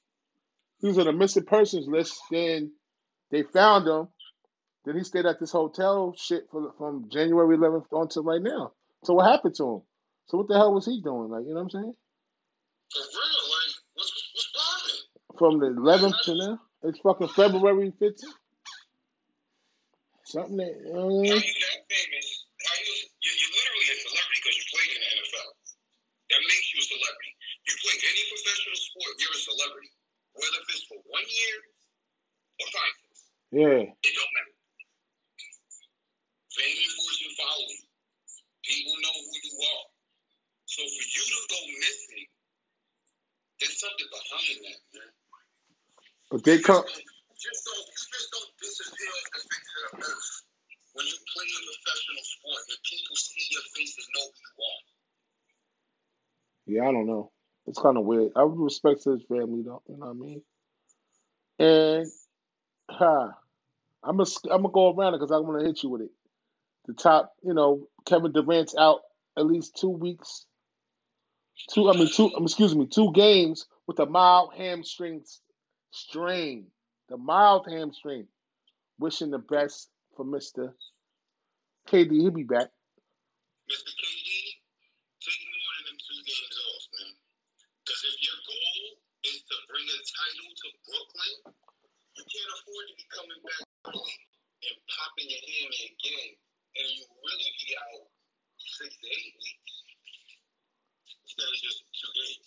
he 0.80 0.86
was 0.88 0.98
on 0.98 1.08
a 1.08 1.12
missing 1.12 1.44
persons 1.44 1.86
list. 1.88 2.18
Then 2.30 2.72
they 3.30 3.42
found 3.42 3.86
him. 3.86 4.08
Then 4.84 4.96
he 4.96 5.04
stayed 5.04 5.26
at 5.26 5.40
this 5.40 5.52
hotel 5.52 6.14
shit 6.16 6.44
for, 6.50 6.72
from 6.78 7.10
January 7.10 7.56
11th 7.58 7.92
on 7.92 8.08
to 8.10 8.22
right 8.22 8.40
now. 8.40 8.72
So 9.04 9.14
what 9.14 9.30
happened 9.30 9.54
to 9.56 9.64
him? 9.64 9.82
So 10.26 10.38
what 10.38 10.48
the 10.48 10.54
hell 10.54 10.72
was 10.72 10.86
he 10.86 11.00
doing? 11.02 11.30
Like 11.30 11.44
you 11.44 11.54
know 11.54 11.62
what 11.62 11.62
I'm 11.62 11.70
saying? 11.70 11.94
For 12.92 13.00
real, 13.00 13.42
like, 13.50 13.74
what's, 13.94 14.12
what's 14.34 14.50
bothering? 14.54 15.00
From 15.38 15.58
the 15.58 15.80
11th 15.80 16.22
to 16.24 16.34
now, 16.34 16.60
it's 16.84 16.98
fucking 17.00 17.28
February 17.28 17.92
15th. 18.00 18.22
Something 20.24 20.56
that. 20.58 20.74
You 20.86 20.92
know 20.94 21.06
what 21.06 21.42
I 22.66 22.76
mean? 22.82 22.98
you 22.98 22.98
that 22.98 23.06
famous? 23.06 23.14
How 23.22 23.30
you, 23.30 23.30
you 23.30 23.30
you're 23.38 23.54
literally 23.56 23.88
a 23.92 23.96
celebrity 24.02 24.38
because 24.42 24.56
you 24.59 24.66
played 24.72 24.90
in 24.96 25.00
the 25.02 25.11
NFL. 25.22 25.50
That 26.32 26.42
makes 26.46 26.68
you 26.74 26.78
a 26.82 26.86
celebrity. 26.86 27.32
You 27.68 27.74
play 27.84 27.96
any 28.02 28.22
professional 28.32 28.78
sport, 28.78 29.12
you're 29.22 29.36
a 29.36 29.42
celebrity. 29.46 29.92
Whether 30.34 30.61
it's 30.70 30.84
for 30.90 30.98
one 31.11 31.26
year 31.28 31.56
or 32.62 32.68
five 32.74 32.94
years, 33.04 33.20
Yeah. 33.52 33.84
it 33.90 34.12
don't 34.14 34.32
matter. 34.34 34.56
Fame 36.54 36.78
and 36.78 36.94
fortune 36.98 37.34
follow 37.38 37.66
you. 37.68 37.82
People 38.66 38.96
know 39.02 39.16
who 39.16 39.34
you 39.44 39.54
are. 39.62 39.86
So 40.66 40.80
for 40.84 41.04
you 41.06 41.24
to 41.24 41.40
go 41.50 41.61
missing, 41.80 42.26
there's 43.61 43.78
something 43.80 44.11
behind 44.11 44.56
that, 44.66 44.80
man. 44.94 45.12
But 46.30 46.44
they 46.44 46.59
come. 46.61 46.84
Just 47.38 47.62
don't, 47.66 47.86
you 47.86 48.06
just 48.12 48.28
don't 48.34 48.52
disappear 48.61 49.11
off 49.11 49.28
the 49.34 49.40
face 49.46 49.72
of 49.72 50.00
the 50.00 50.06
earth. 50.06 50.30
When 50.99 51.07
you 51.07 51.14
play 51.32 51.46
a 51.46 51.61
professional 51.62 52.24
sport 52.26 52.62
and 52.74 52.78
people 52.82 53.14
see 53.14 53.46
your 53.55 53.62
face 53.76 53.94
and 54.03 54.09
know 54.18 54.26
who 54.34 54.42
you 56.74 56.82
are. 56.82 56.84
Yeah, 56.84 56.88
I 56.88 56.92
don't 56.92 57.07
know. 57.07 57.30
It's 57.68 57.78
kind 57.78 57.96
of 57.96 58.05
weird. 58.05 58.32
I 58.34 58.42
would 58.42 58.59
respect 58.59 59.05
his 59.05 59.22
family, 59.28 59.62
though. 59.64 59.82
You 59.88 59.96
know 59.96 60.07
what 60.07 60.11
I 60.11 60.14
mean? 60.14 60.42
And 61.61 62.07
ha, 62.90 63.30
I'm 64.03 64.16
gonna 64.16 64.30
I'm 64.51 64.62
gonna 64.62 64.72
go 64.72 64.92
around 64.92 65.14
it 65.14 65.20
because 65.20 65.30
I'm 65.30 65.46
gonna 65.46 65.64
hit 65.64 65.84
you 65.84 65.90
with 65.90 66.03
it. 66.03 66.11
The 66.86 66.94
top, 66.94 67.32
you 67.44 67.55
know, 67.55 67.86
Kevin 68.05 68.32
Durant's 68.32 68.74
out 68.76 69.03
at 69.36 69.46
least 69.46 69.76
two 69.80 69.90
weeks. 69.90 70.46
Two, 71.72 71.90
I 71.90 71.94
mean, 71.96 72.09
two. 72.09 72.34
um, 72.34 72.42
Excuse 72.42 72.74
me, 72.74 72.86
two 72.86 73.12
games 73.12 73.66
with 73.86 74.01
a 74.01 74.07
mild 74.07 74.53
hamstring 74.57 75.22
strain. 75.92 76.66
The 77.09 77.16
mild 77.16 77.66
hamstring. 77.70 78.26
Wishing 78.99 79.30
the 79.30 79.38
best 79.38 79.88
for 80.18 80.26
Mister 80.26 80.74
KD. 81.86 82.10
He'll 82.10 82.34
be 82.34 82.42
back. 82.42 82.74
Mr. 83.70 83.92
KD, 83.94 84.28
take 85.22 85.42
more 85.46 85.72
than 85.78 85.94
them 85.94 85.98
two 86.02 86.20
games 86.26 86.56
off, 86.58 86.84
man. 86.98 87.14
Because 87.86 88.02
if 88.02 88.16
your 88.18 88.38
goal 88.42 88.82
is 89.30 89.38
to 89.46 89.56
bring 89.70 89.86
a 89.86 89.98
title 90.02 90.50
to 90.50 90.68
Brooklyn, 90.90 91.34
you 92.18 92.24
can't 92.26 92.50
afford 92.58 92.84
to 92.90 92.94
be 92.98 93.06
coming 93.14 93.40
back 93.46 93.66
and 93.94 94.76
popping 94.90 95.30
your 95.30 95.38
hammy 95.38 95.80
again, 95.94 96.30
and 96.34 96.86
you 96.98 97.02
really 97.22 97.50
be 97.62 97.78
out 97.78 98.10
six 98.58 98.90
to 98.90 99.06
eight 99.06 99.38
weeks 99.38 99.74
instead 101.30 101.46
of 101.46 101.58
just 101.62 101.86
two 101.94 102.10
days. 102.10 102.46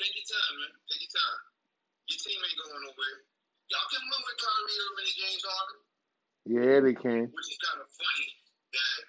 Take 0.00 0.16
your 0.16 0.28
time, 0.32 0.54
man. 0.64 0.72
Take 0.88 1.04
your 1.04 1.12
time. 1.12 1.40
Your 2.08 2.20
team 2.24 2.40
ain't 2.40 2.56
going 2.56 2.82
nowhere. 2.88 3.28
Y'all 3.68 3.86
can 3.92 4.00
win 4.00 4.22
with 4.24 4.40
Kyrie 4.40 4.80
Irving 4.80 5.06
and 5.06 5.18
James 5.20 5.44
Harden, 5.46 5.78
Yeah, 6.46 6.80
they 6.80 6.94
can. 6.94 7.28
which 7.30 7.48
is 7.50 7.58
kind 7.62 7.80
of 7.80 7.88
funny 7.94 8.28
that 8.72 9.04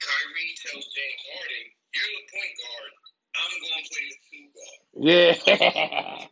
Kyrie 0.00 0.54
tells 0.62 0.86
James 0.94 1.24
Harden, 1.34 1.64
"You're 1.94 2.12
the 2.16 2.24
point 2.32 2.54
guard. 2.62 2.92
I'm 3.36 3.52
going 3.62 3.82
to 3.82 3.88
play 3.90 4.06
the 4.10 4.18
two 4.30 4.44
guard." 4.54 4.78
Yeah. 5.00 6.26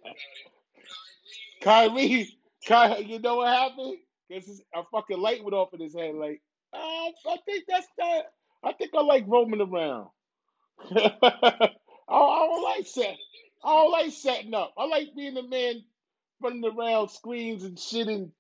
Kyrie, 1.62 2.38
Kyrie, 2.66 3.04
you 3.04 3.18
know 3.18 3.36
what 3.36 3.48
happened? 3.48 3.98
Because 4.28 4.62
a 4.74 4.82
fucking 4.92 5.18
light 5.18 5.42
went 5.42 5.54
off 5.54 5.74
in 5.74 5.80
his 5.80 5.94
head. 5.94 6.14
Like, 6.14 6.40
ah, 6.74 7.10
I 7.28 7.36
think 7.44 7.64
that's 7.68 7.86
that. 7.98 8.22
I 8.64 8.72
think 8.72 8.92
I 8.94 9.02
like 9.02 9.24
roaming 9.26 9.60
around. 9.60 10.08
I, 10.90 11.70
I 12.08 12.46
don't 12.46 12.62
like 12.62 12.86
set. 12.86 13.16
I 13.64 13.68
don't 13.70 13.90
like 13.92 14.12
setting 14.12 14.54
up. 14.54 14.74
I 14.78 14.86
like 14.86 15.08
being 15.16 15.34
the 15.34 15.42
man 15.42 15.82
running 16.42 16.64
around 16.64 17.10
screens 17.10 17.64
and 17.64 17.78
shit 17.78 18.08
and 18.08 18.30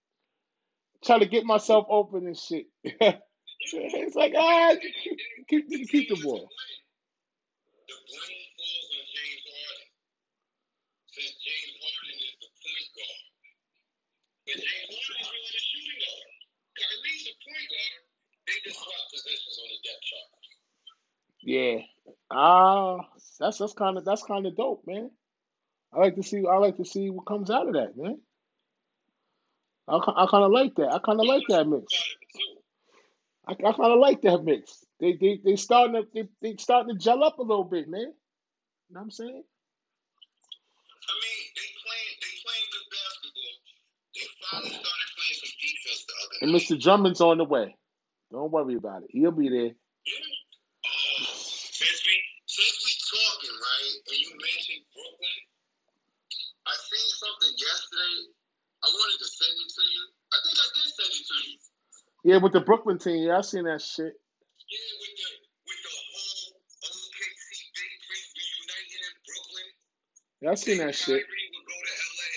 trying 1.06 1.20
to 1.20 1.30
get 1.30 1.44
myself 1.46 1.86
open 1.88 2.26
and 2.26 2.36
shit. 2.36 2.66
it's 2.82 4.16
like 4.16 4.34
ah, 4.36 4.74
keep 5.48 5.68
keep, 5.70 6.08
the 6.10 6.18
ball. 6.22 6.50
The 7.86 7.96
blame 8.10 8.46
falls 8.58 8.88
on 8.90 9.04
James 9.14 9.46
Harden, 9.46 9.86
since 11.14 11.34
James 11.38 11.78
Harden 11.78 12.18
is 12.18 12.34
the 12.42 12.50
point 12.58 12.90
guard. 12.98 13.22
James 14.50 14.66
Harden 14.66 14.90
is 14.90 15.06
really 15.14 15.46
the 15.46 15.62
shooting 15.62 16.00
guard. 16.02 16.30
Kyrie's 16.74 17.26
point 17.38 17.68
guard. 17.70 18.02
They 18.46 18.58
just 18.66 18.78
swap 18.82 19.02
positions 19.10 19.56
on 19.62 19.68
the 19.70 19.78
depth 19.86 20.04
chart. 20.06 20.28
Yeah. 21.46 21.76
Ah, 22.30 22.98
that's 23.38 23.58
that's 23.58 23.74
kind 23.74 23.98
of 23.98 24.04
that's 24.04 24.22
kind 24.26 24.46
of 24.46 24.56
dope, 24.56 24.82
man. 24.86 25.10
I 25.94 26.00
like 26.00 26.16
to 26.16 26.22
see 26.22 26.42
I 26.42 26.58
like 26.58 26.76
to 26.76 26.84
see 26.84 27.10
what 27.10 27.26
comes 27.26 27.50
out 27.50 27.68
of 27.68 27.74
that, 27.74 27.96
man. 27.96 28.18
I, 29.88 29.98
ki- 30.04 30.12
I 30.16 30.26
kind 30.26 30.44
of 30.44 30.52
like 30.52 30.74
that. 30.76 30.92
I 30.92 30.98
kind 30.98 31.20
of 31.20 31.26
like 31.26 31.44
that 31.48 31.66
mix. 31.68 31.84
Part 31.94 32.08
of 32.10 32.22
it 32.22 32.30
too. 32.34 32.54
I, 33.46 33.52
I 33.68 33.72
kind 33.72 33.92
of 33.92 33.98
like 34.00 34.22
that 34.22 34.44
mix. 34.44 34.84
They 35.00 35.12
they 35.20 35.40
they 35.44 35.56
starting 35.56 35.94
to 35.94 36.08
they, 36.14 36.28
they 36.42 36.56
starting 36.58 36.94
to 36.96 36.98
gel 37.02 37.22
up 37.24 37.38
a 37.38 37.42
little 37.42 37.64
bit, 37.64 37.88
man. 37.88 38.00
You 38.00 38.06
know 38.94 39.00
what 39.00 39.02
I'm 39.02 39.10
saying? 39.10 39.42
I 41.06 41.14
mean, 41.14 41.42
they 41.54 41.68
playing 41.82 42.12
they 42.18 42.34
playing 42.42 42.66
good 42.72 42.88
basketball. 42.90 43.54
They 44.14 44.26
finally 44.42 44.70
started 44.74 45.10
playing 45.14 45.38
some 45.38 45.54
defense 45.60 46.00
the 46.06 46.14
other 46.18 46.36
And 46.42 46.50
night. 46.52 46.62
Mr. 46.62 46.74
Drummond's 46.80 47.20
on 47.20 47.38
the 47.38 47.44
way. 47.46 47.76
Don't 48.32 48.50
worry 48.50 48.74
about 48.74 49.02
it. 49.04 49.10
He'll 49.12 49.30
be 49.30 49.48
there. 49.48 49.70
Yeah. 49.74 50.30
Oh, 50.86 51.24
since 51.30 52.00
we 52.06 52.16
since 52.46 52.76
we 52.82 52.92
talking 53.14 53.54
right, 53.54 53.94
and 54.10 54.18
you 54.18 54.30
mentioned 54.34 54.82
Brooklyn, 54.90 55.40
I 56.66 56.74
seen 56.74 57.08
something 57.22 57.54
yesterday. 57.54 58.34
I 58.82 58.86
wanted 58.90 59.18
to 59.22 59.28
send 59.30 59.54
it 59.62 59.70
to 59.70 59.84
you. 59.86 60.02
I 60.34 60.38
think 60.46 60.56
I 60.58 60.66
did 60.74 60.88
send 60.94 61.12
it 61.14 61.24
to 61.26 61.36
you. 61.46 61.54
Yeah, 62.26 62.38
with 62.42 62.54
the 62.54 62.60
Brooklyn 62.60 62.98
team, 62.98 63.22
yeah, 63.22 63.38
I 63.38 63.42
seen 63.42 63.64
that 63.70 63.82
shit. 63.82 64.14
Yeah, 64.66 64.90
with 64.98 65.14
the 65.14 65.30
with 65.62 65.80
the 65.86 65.94
whole 65.94 66.58
OKC 66.82 67.50
Big 67.70 67.92
Three 68.02 68.24
reuniting 68.34 69.02
in 69.06 69.14
Brooklyn. 69.22 69.70
Yeah, 70.42 70.50
I 70.50 70.56
seen 70.58 70.78
that 70.82 70.96
shit. 70.98 71.22
Kyrie 71.22 71.50
go 71.54 71.76
to 71.78 71.94
LA. 72.18 72.34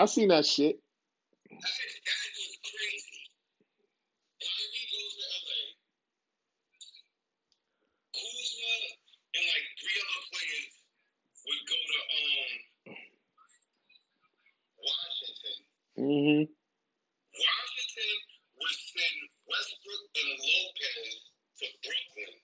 I 0.00 0.06
seen 0.06 0.28
that 0.30 0.46
shit. 0.46 0.76
That, 1.52 1.60
that 1.60 2.20
was 2.32 2.56
crazy. 2.64 3.20
Kyrie 4.40 4.88
goes 4.88 5.14
to 5.20 5.26
LA. 5.28 5.60
Kuzma 8.16 8.74
and 9.36 9.44
like 9.52 9.66
three 9.78 9.98
other 10.00 10.24
players 10.32 10.74
would 11.44 11.62
go 11.68 11.78
to 11.78 11.98
um 12.16 12.50
Washington. 14.80 15.58
hmm 15.96 16.44
Washington 17.36 18.14
would 18.58 18.78
send 18.90 19.18
Westbrook 19.46 20.04
and 20.18 20.30
Lopez 20.42 21.10
to 21.62 21.66
Brooklyn. 21.84 22.34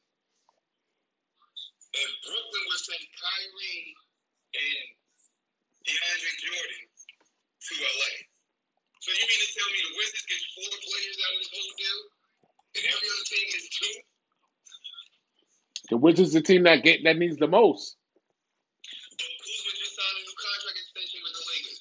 And 1.94 2.12
Brooklyn 2.22 2.64
would 2.70 2.82
send 2.86 3.04
Kyrie 3.18 3.94
and 4.54 4.88
DeAndre 5.86 6.32
Jordan 6.42 6.84
to 7.46 7.74
LA. 7.82 8.12
So 9.02 9.08
you 9.14 9.24
mean 9.26 9.40
to 9.42 9.50
tell 10.04 10.12
the 10.12 10.24
Wizards 10.24 10.26
get 10.28 10.42
four 10.54 10.72
players 10.84 11.18
out 11.24 11.32
of 11.34 11.40
this 11.40 11.52
whole 11.54 11.74
deal? 11.78 12.00
And 12.76 12.84
every 12.92 13.08
other 13.08 13.26
team 13.28 13.46
gets 13.52 13.68
two? 13.78 13.94
The 15.90 15.96
Wizards 15.98 16.32
the 16.32 16.42
team 16.42 16.64
that 16.64 16.84
get 16.84 17.04
that 17.04 17.18
needs 17.18 17.36
the 17.38 17.48
most. 17.48 17.96
But 19.16 19.28
Kuzma 19.40 19.72
just 19.78 19.96
signed 19.96 20.18
a 20.18 20.22
new 20.24 20.36
contract 20.40 20.78
extension 20.80 21.20
with 21.24 21.34
the 21.36 21.44
Lakers. 21.52 21.80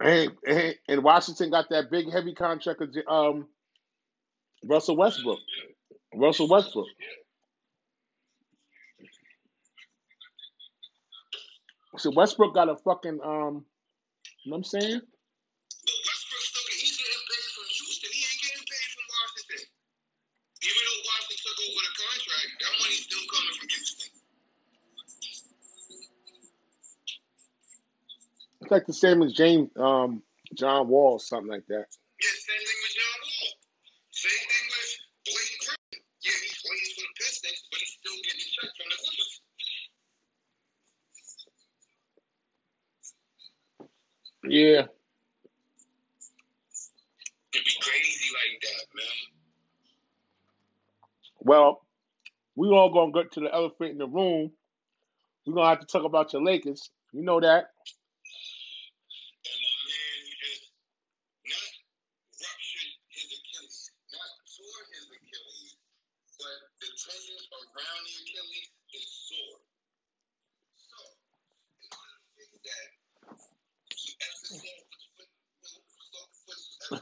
And, 0.00 0.32
and 0.46 0.74
and 0.88 1.04
Washington 1.04 1.50
got 1.50 1.70
that 1.70 1.90
big 1.90 2.12
heavy 2.12 2.34
contract 2.34 2.82
of 2.82 2.90
um 3.08 3.48
Russell 4.64 4.96
Westbrook. 4.96 5.40
Russell 6.14 6.48
Westbrook. 6.48 6.88
So 11.98 12.10
Westbrook 12.12 12.54
got 12.54 12.68
a 12.68 12.76
fucking 12.76 13.20
um 13.24 13.64
you 14.44 14.50
know 14.52 14.58
what 14.58 14.58
I'm 14.58 14.64
saying? 14.64 15.00
But 15.00 15.98
Westbrook 16.06 16.44
still 16.44 16.66
get, 16.68 16.78
he's 16.80 16.96
getting 16.98 17.24
paid 17.26 17.48
from 17.56 17.66
Houston. 17.66 18.10
He 18.12 18.20
ain't 18.22 18.42
getting 18.42 18.66
paid 18.66 18.88
from 18.94 19.06
Washington. 19.10 19.62
Even 20.66 20.82
though 20.86 21.02
Washington 21.08 21.38
took 21.46 21.58
over 21.66 21.82
the 21.82 21.94
contract, 21.96 22.50
that 22.60 22.72
money's 22.80 23.04
still 23.06 23.26
coming 23.32 23.54
from 23.58 23.68
Houston. 23.70 24.10
It's 28.66 28.72
like 28.72 28.86
the 28.86 28.92
same 28.92 29.22
as 29.22 29.32
James 29.32 29.70
um 29.76 30.24
John 30.56 30.88
Wall, 30.88 31.20
something 31.20 31.48
like 31.52 31.68
that. 31.68 31.86
Yeah, 32.18 32.34
same 32.34 32.58
thing 32.66 32.80
with 32.82 32.94
John 32.98 33.20
Wall. 33.22 33.54
Same 34.10 34.42
thing 34.42 34.66
with 34.74 34.90
Blake 35.24 35.54
Griffin. 35.62 36.02
Yeah, 36.24 36.32
he 36.42 36.50
plays 36.50 36.90
for 36.96 37.02
the 37.06 37.14
Pistons, 37.14 37.62
but 37.70 37.78
he's 37.78 37.94
still 37.94 38.18
getting 38.24 38.42
a 38.42 38.50
check 38.50 38.70
from 38.74 38.88
the 38.90 38.98
Clippers. 39.06 39.40
Yeah. 44.50 44.82
It'd 47.54 47.64
be 47.64 47.76
crazy 47.80 48.28
like 48.34 48.62
that, 48.62 48.84
man. 48.96 49.30
Well, 51.38 51.86
we 52.56 52.66
all 52.70 52.90
gonna 52.92 53.12
get 53.12 53.30
to 53.34 53.40
the 53.42 53.54
elephant 53.54 53.92
in 53.92 53.98
the 53.98 54.08
room. 54.08 54.50
We're 55.46 55.54
gonna 55.54 55.68
have 55.68 55.78
to 55.78 55.86
talk 55.86 56.02
about 56.02 56.32
your 56.32 56.42
Lakers. 56.42 56.90
You 57.12 57.22
know 57.22 57.38
that. 57.38 57.70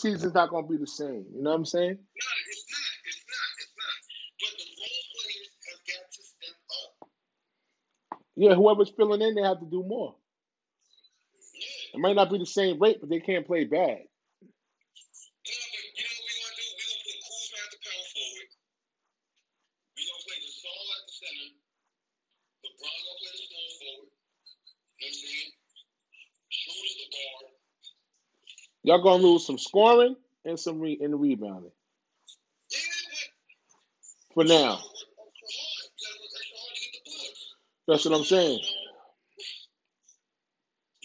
season's 0.00 0.34
not 0.34 0.50
gonna 0.50 0.66
be 0.66 0.76
the 0.76 0.86
same. 0.86 1.26
You 1.34 1.42
know 1.42 1.50
what 1.50 1.56
I'm 1.56 1.64
saying? 1.66 1.98
No, 1.98 2.26
it's 2.50 2.64
not. 2.70 2.92
It's 3.06 3.24
not. 3.26 3.50
It's 3.60 3.74
not. 3.76 3.98
But 4.40 4.52
the 4.58 4.66
role 4.78 5.04
players 5.14 5.50
have 5.68 5.82
got 5.88 6.04
to 6.12 6.22
step 6.22 6.56
up. 6.70 7.08
Yeah, 8.36 8.54
whoever's 8.54 8.92
filling 8.96 9.22
in, 9.22 9.34
they 9.34 9.42
have 9.42 9.60
to 9.60 9.66
do 9.70 9.82
more. 9.82 10.16
Yeah. 11.54 11.98
It 11.98 12.00
might 12.00 12.16
not 12.16 12.30
be 12.30 12.38
the 12.38 12.46
same 12.46 12.78
rate, 12.80 12.98
but 13.00 13.10
they 13.10 13.20
can't 13.20 13.46
play 13.46 13.64
bad. 13.64 14.06
Yeah, 15.44 15.64
but 15.74 15.82
you 15.98 16.04
know 16.06 16.14
what 16.18 16.26
we 16.28 16.34
gonna 16.38 16.56
do? 16.58 16.66
We 16.78 16.84
gonna 16.86 17.02
put 17.04 17.18
Kuzma 17.26 17.58
at 17.64 17.70
the 17.74 17.80
power 17.82 18.06
forward. 18.14 18.48
We 19.96 20.02
gonna 20.06 20.24
play 20.28 20.38
the 20.38 20.50
Gasol 20.54 20.86
at 20.94 21.02
the 21.08 21.14
center. 21.18 21.50
LeBron 22.62 22.98
gonna 23.02 23.20
play 23.20 23.32
the 23.34 23.44
small 23.48 23.70
forward. 23.82 24.10
You 24.10 25.06
know 25.06 25.08
what 25.08 25.08
I'm 25.08 25.18
saying? 25.18 25.50
Schroeder's 26.50 26.96
the 27.02 27.08
guard. 27.10 27.46
Y'all 28.88 29.04
gonna 29.04 29.20
lose 29.20 29.44
some 29.44 29.58
scoring 29.60 30.16
and 30.48 30.56
some 30.58 30.80
re- 30.80 30.96
and 30.96 31.20
rebounding 31.20 31.76
for 34.32 34.44
now. 34.48 34.80
That's 37.84 38.08
what 38.08 38.16
I'm 38.16 38.24
saying. 38.24 38.56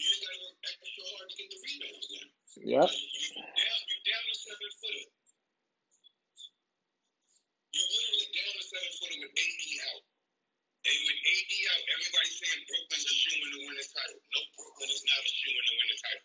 just 0.00 0.24
gotta 0.24 0.40
work 0.48 0.64
extra 0.64 1.04
hard 1.12 1.28
to 1.28 1.36
get 1.36 1.48
the 1.52 1.60
rebounds 1.60 2.08
now. 2.08 2.24
Yeah. 2.56 2.88
You, 2.88 3.04
you 3.20 3.52
down, 3.52 3.80
you 3.84 3.98
down 4.00 4.24
a 4.32 4.36
seven 4.40 4.70
footer. 4.80 5.04
You 7.76 7.82
literally 7.84 8.28
down 8.32 8.54
a 8.56 8.64
seven 8.64 8.92
footer 8.96 9.18
with 9.28 9.34
AD 9.44 9.64
out. 9.92 10.02
And 10.88 10.98
with 11.04 11.20
AD 11.20 11.52
out, 11.68 11.82
everybody's 12.00 12.36
saying 12.40 12.60
Brooklyn's 12.64 13.08
a 13.12 13.14
shoe 13.20 13.36
in 13.44 13.50
to 13.52 13.58
win 13.68 13.76
the 13.76 13.88
title. 13.92 14.20
No, 14.24 14.40
Brooklyn 14.56 14.88
is 14.88 15.04
not 15.04 15.20
a 15.20 15.28
shoe 15.28 15.52
in 15.52 15.64
to 15.68 15.74
win 15.76 15.88
the 15.92 16.00
title. 16.00 16.24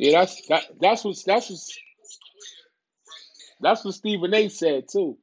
Yeah, 0.00 0.20
that's 0.20 0.48
that. 0.48 0.64
That's 0.80 1.04
what 1.04 1.16
that's 1.26 1.50
what 1.50 1.60
that's 3.60 3.84
what 3.84 3.94
Stephen 3.94 4.34
A. 4.34 4.48
said 4.48 4.86
too. 4.92 5.18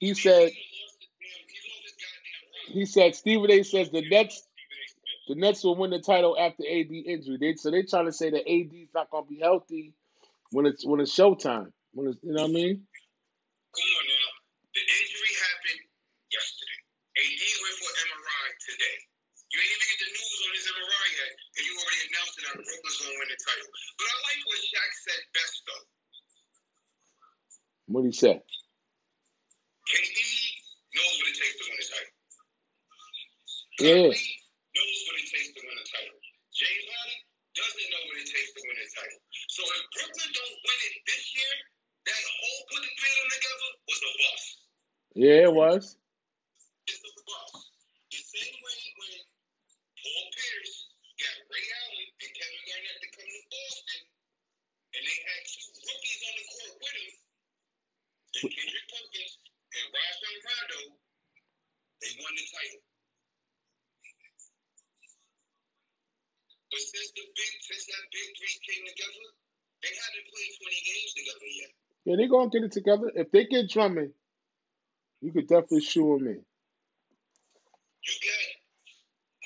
He 0.00 0.14
said 0.14 0.50
he 2.68 2.86
said 2.86 3.14
Stephen 3.16 3.50
A. 3.50 3.62
says 3.64 3.90
the 3.90 4.08
Nets 4.08 4.42
the 5.28 5.36
Nets 5.36 5.64
will 5.64 5.76
win 5.76 5.90
the 5.90 6.00
title 6.00 6.36
after 6.38 6.64
AD 6.64 6.90
injury. 6.92 7.38
They 7.40 7.54
so 7.56 7.70
they 7.70 7.82
trying 7.84 8.06
to 8.06 8.12
say 8.12 8.30
that 8.30 8.50
AD's 8.50 8.90
not 8.94 9.10
gonna 9.10 9.26
be 9.26 9.40
healthy 9.40 9.94
when 10.52 10.66
it's 10.66 10.86
when 10.86 11.00
it's 11.00 11.16
showtime. 11.18 11.72
When 11.94 12.08
it's 12.08 12.18
you 12.22 12.32
know 12.34 12.42
what 12.42 12.50
I 12.50 12.54
mean? 12.54 12.86
you 28.12 28.20
say? 28.20 28.36
KD 28.36 30.18
knows 30.92 31.14
what 31.16 31.28
it 31.32 31.36
takes 31.40 31.56
to 31.56 31.64
win 31.64 31.80
a 31.80 31.86
title. 31.88 32.14
Yeah. 33.80 34.12
knows 34.12 34.98
what 35.08 35.16
it 35.16 35.28
takes 35.32 35.48
to 35.56 35.60
win 35.64 35.76
a 35.80 35.86
title. 35.88 36.18
James 36.52 36.86
Harden 36.92 37.20
doesn't 37.56 37.88
know 37.88 38.02
what 38.12 38.16
it 38.20 38.28
takes 38.28 38.50
to 38.52 38.60
win 38.68 38.76
a 38.76 38.88
title. 38.92 39.20
So 39.48 39.62
if 39.64 39.82
Brooklyn 39.96 40.30
don't 40.36 40.56
win 40.60 40.78
it 40.92 40.94
this 41.08 41.24
year, 41.32 41.54
that 42.04 42.22
whole 42.36 42.62
putting 42.68 42.96
together 43.00 43.70
was 43.88 44.00
a 44.04 44.12
bust. 44.20 44.48
Yeah, 45.16 45.40
it 45.48 45.54
was. 45.56 45.96
Yeah, 72.12 72.18
they 72.20 72.28
gonna 72.28 72.50
get 72.50 72.60
it 72.60 72.72
together. 72.72 73.08
If 73.16 73.32
they 73.32 73.46
get 73.48 73.70
Drummond, 73.70 74.12
you 75.22 75.32
could 75.32 75.48
definitely 75.48 75.80
shoe 75.80 76.18
them 76.20 76.28
in. 76.28 76.44
You 78.04 78.14
got 78.20 78.44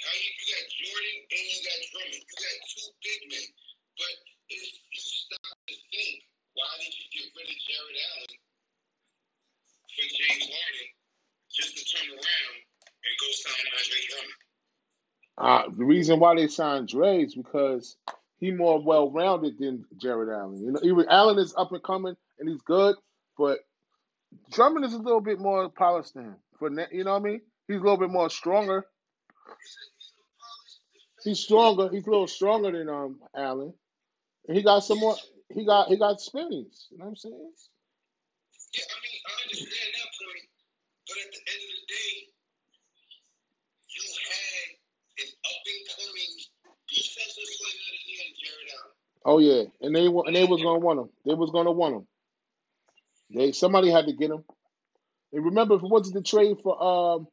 how 0.03 0.15
you, 0.19 0.31
you 0.35 0.47
got 0.51 0.67
Jordan 0.75 1.17
and 1.31 1.45
you 1.47 1.59
got 1.63 1.79
Drummond. 1.95 2.23
You 2.27 2.35
got 2.43 2.59
two 2.67 2.91
big 3.07 3.21
men. 3.31 3.47
But 3.95 4.15
if 4.51 4.67
you 4.67 4.99
stop 4.99 5.55
to 5.63 5.75
think, 5.79 6.27
why 6.59 6.67
did 6.83 6.91
you 6.91 7.07
get 7.15 7.31
rid 7.39 7.47
of 7.55 7.59
Jarrett 7.71 8.03
Allen 8.03 8.35
for 9.87 10.07
James 10.11 10.47
Harden 10.51 10.91
just 11.55 11.71
to 11.71 11.83
turn 11.87 12.19
around 12.19 12.57
and 12.59 13.15
go 13.15 13.29
sign 13.31 13.63
Andre 13.79 14.01
Drummond? 14.11 14.43
Uh, 15.39 15.65
the 15.71 15.87
reason 15.87 16.19
why 16.19 16.35
they 16.35 16.51
signed 16.51 16.91
Dre 16.91 17.23
is 17.23 17.39
because 17.39 17.95
he 18.39 18.51
more 18.51 18.81
well 18.81 19.11
rounded 19.11 19.59
than 19.59 19.85
Jarrett 19.97 20.29
Allen. 20.29 20.63
You 20.63 20.73
know, 20.73 20.81
even 20.83 21.07
Allen 21.09 21.39
is 21.39 21.55
up 21.57 21.73
and 21.73 21.83
coming 21.83 22.17
and 22.39 22.49
he's 22.49 22.61
good, 22.63 22.97
but 23.39 23.61
Drummond 24.53 24.85
is 24.85 24.95
a 24.95 24.99
little 24.99 25.21
bit 25.21 25.39
more 25.39 25.69
polished 25.69 26.15
than 26.15 26.25
him. 26.25 26.37
For 26.59 26.71
you 26.93 27.05
know 27.05 27.13
what 27.13 27.21
I 27.21 27.25
mean? 27.25 27.41
He's 27.69 27.77
a 27.77 27.81
little 27.81 27.99
bit 27.99 28.11
more 28.11 28.31
stronger. 28.31 28.87
He's 31.25 31.41
stronger. 31.41 31.89
He's 31.91 32.07
a 32.07 32.11
little 32.11 32.29
stronger 32.29 32.73
than 32.73 32.89
um 32.89 33.21
Allen. 33.35 33.75
And 34.49 34.57
he 34.57 34.63
got 34.63 34.81
some 34.81 35.01
more. 35.01 35.17
He 35.53 35.65
got 35.65 35.89
he 35.89 35.97
got 35.99 36.15
experience. 36.15 36.89
You 36.91 36.99
know 36.99 37.07
what 37.07 37.11
I'm 37.11 37.17
saying? 37.17 37.53
Yeah, 38.75 38.85
I 38.87 38.99
mean, 39.03 39.21
I 39.27 39.33
understand 39.43 39.91
that 39.97 40.11
point, 40.21 40.47
but 41.09 41.17
at 41.17 41.31
the 41.33 41.43
end 41.49 41.63
of 41.65 41.77
the 41.81 41.87
day, 41.89 42.15
you 43.91 44.05
had 44.05 44.69
an 45.25 45.31
up 45.33 45.63
and 45.67 45.83
coming 45.97 46.33
defensive 46.93 47.51
player 47.59 47.81
of 47.81 47.91
the 47.91 48.01
year 48.07 48.23
in 48.23 48.33
Jarrett 48.37 48.71
Allen. 48.77 48.97
Oh 49.27 49.41
yeah, 49.41 49.65
and 49.83 49.97
they 49.97 50.09
wa- 50.09 50.25
and 50.25 50.37
they 50.37 50.47
was 50.47 50.63
gonna 50.65 50.81
want 50.81 51.01
him. 51.01 51.11
They 51.27 51.35
was 51.35 51.53
gonna 51.53 51.73
want 51.73 51.97
him. 51.97 52.09
They 53.35 53.53
somebody 53.53 53.91
had 53.91 54.07
to 54.07 54.15
get 54.15 54.31
him. 54.33 54.45
And 55.33 55.45
remember, 55.47 55.77
if 55.77 55.83
it 55.85 55.91
wasn't 55.91 56.17
the 56.17 56.23
trade 56.23 56.59
for 56.63 56.83
um 56.83 57.29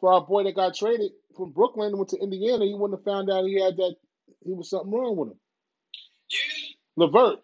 for 0.00 0.12
our 0.14 0.22
boy 0.26 0.44
that 0.44 0.56
got 0.56 0.74
traded 0.76 1.12
from 1.36 1.52
Brooklyn 1.52 1.88
and 1.88 1.98
went 1.98 2.10
to 2.10 2.18
Indiana, 2.22 2.64
he 2.66 2.74
wouldn't 2.74 3.00
have 3.00 3.04
found 3.04 3.30
out 3.30 3.46
he 3.46 3.60
had 3.60 3.76
that 3.78 3.96
he 4.44 4.52
was 4.54 4.70
something 4.70 4.92
wrong 4.92 5.16
with 5.16 5.30
him. 5.30 5.40
Yeah, 6.30 7.06
LeVert. 7.06 7.40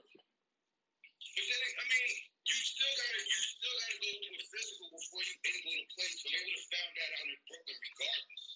but 1.21 1.45
then 1.49 1.63
I 1.79 1.85
mean, 1.91 2.13
you 2.49 2.57
still 2.57 2.95
gotta 2.97 3.21
you 3.25 3.41
still 3.45 3.77
gotta 3.79 3.99
go 4.03 4.11
through 4.21 4.39
a 4.41 4.47
physical 4.53 4.89
before 4.95 5.23
you 5.25 5.35
able 5.49 5.75
to 5.77 5.87
play. 5.97 6.11
So 6.17 6.27
they 6.33 6.43
would 6.45 6.59
have 6.59 6.71
found 6.75 6.93
that 6.99 7.11
out 7.17 7.27
in 7.29 7.39
Brooklyn 7.49 7.79
regardless. 7.85 8.56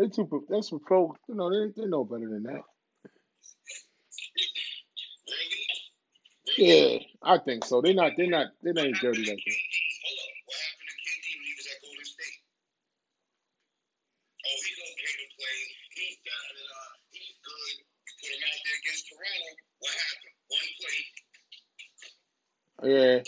they 0.00 0.08
too 0.08 0.26
pro- 0.26 0.44
that's 0.50 0.70
some 0.70 0.80
pro. 0.80 1.14
You 1.28 1.36
know 1.36 1.50
they 1.50 1.72
they 1.76 1.88
know 1.88 2.04
better 2.04 2.30
than 2.30 2.44
that. 2.44 2.62
Yeah, 6.58 6.98
I 7.22 7.38
think 7.38 7.64
so. 7.66 7.82
They're 7.82 7.94
not. 7.94 8.12
They're 8.16 8.28
not. 8.28 8.48
They 8.62 8.70
ain't 8.82 8.98
dirty 9.00 9.24
like 9.26 9.40
that. 22.82 22.88
Yeah. 22.90 23.20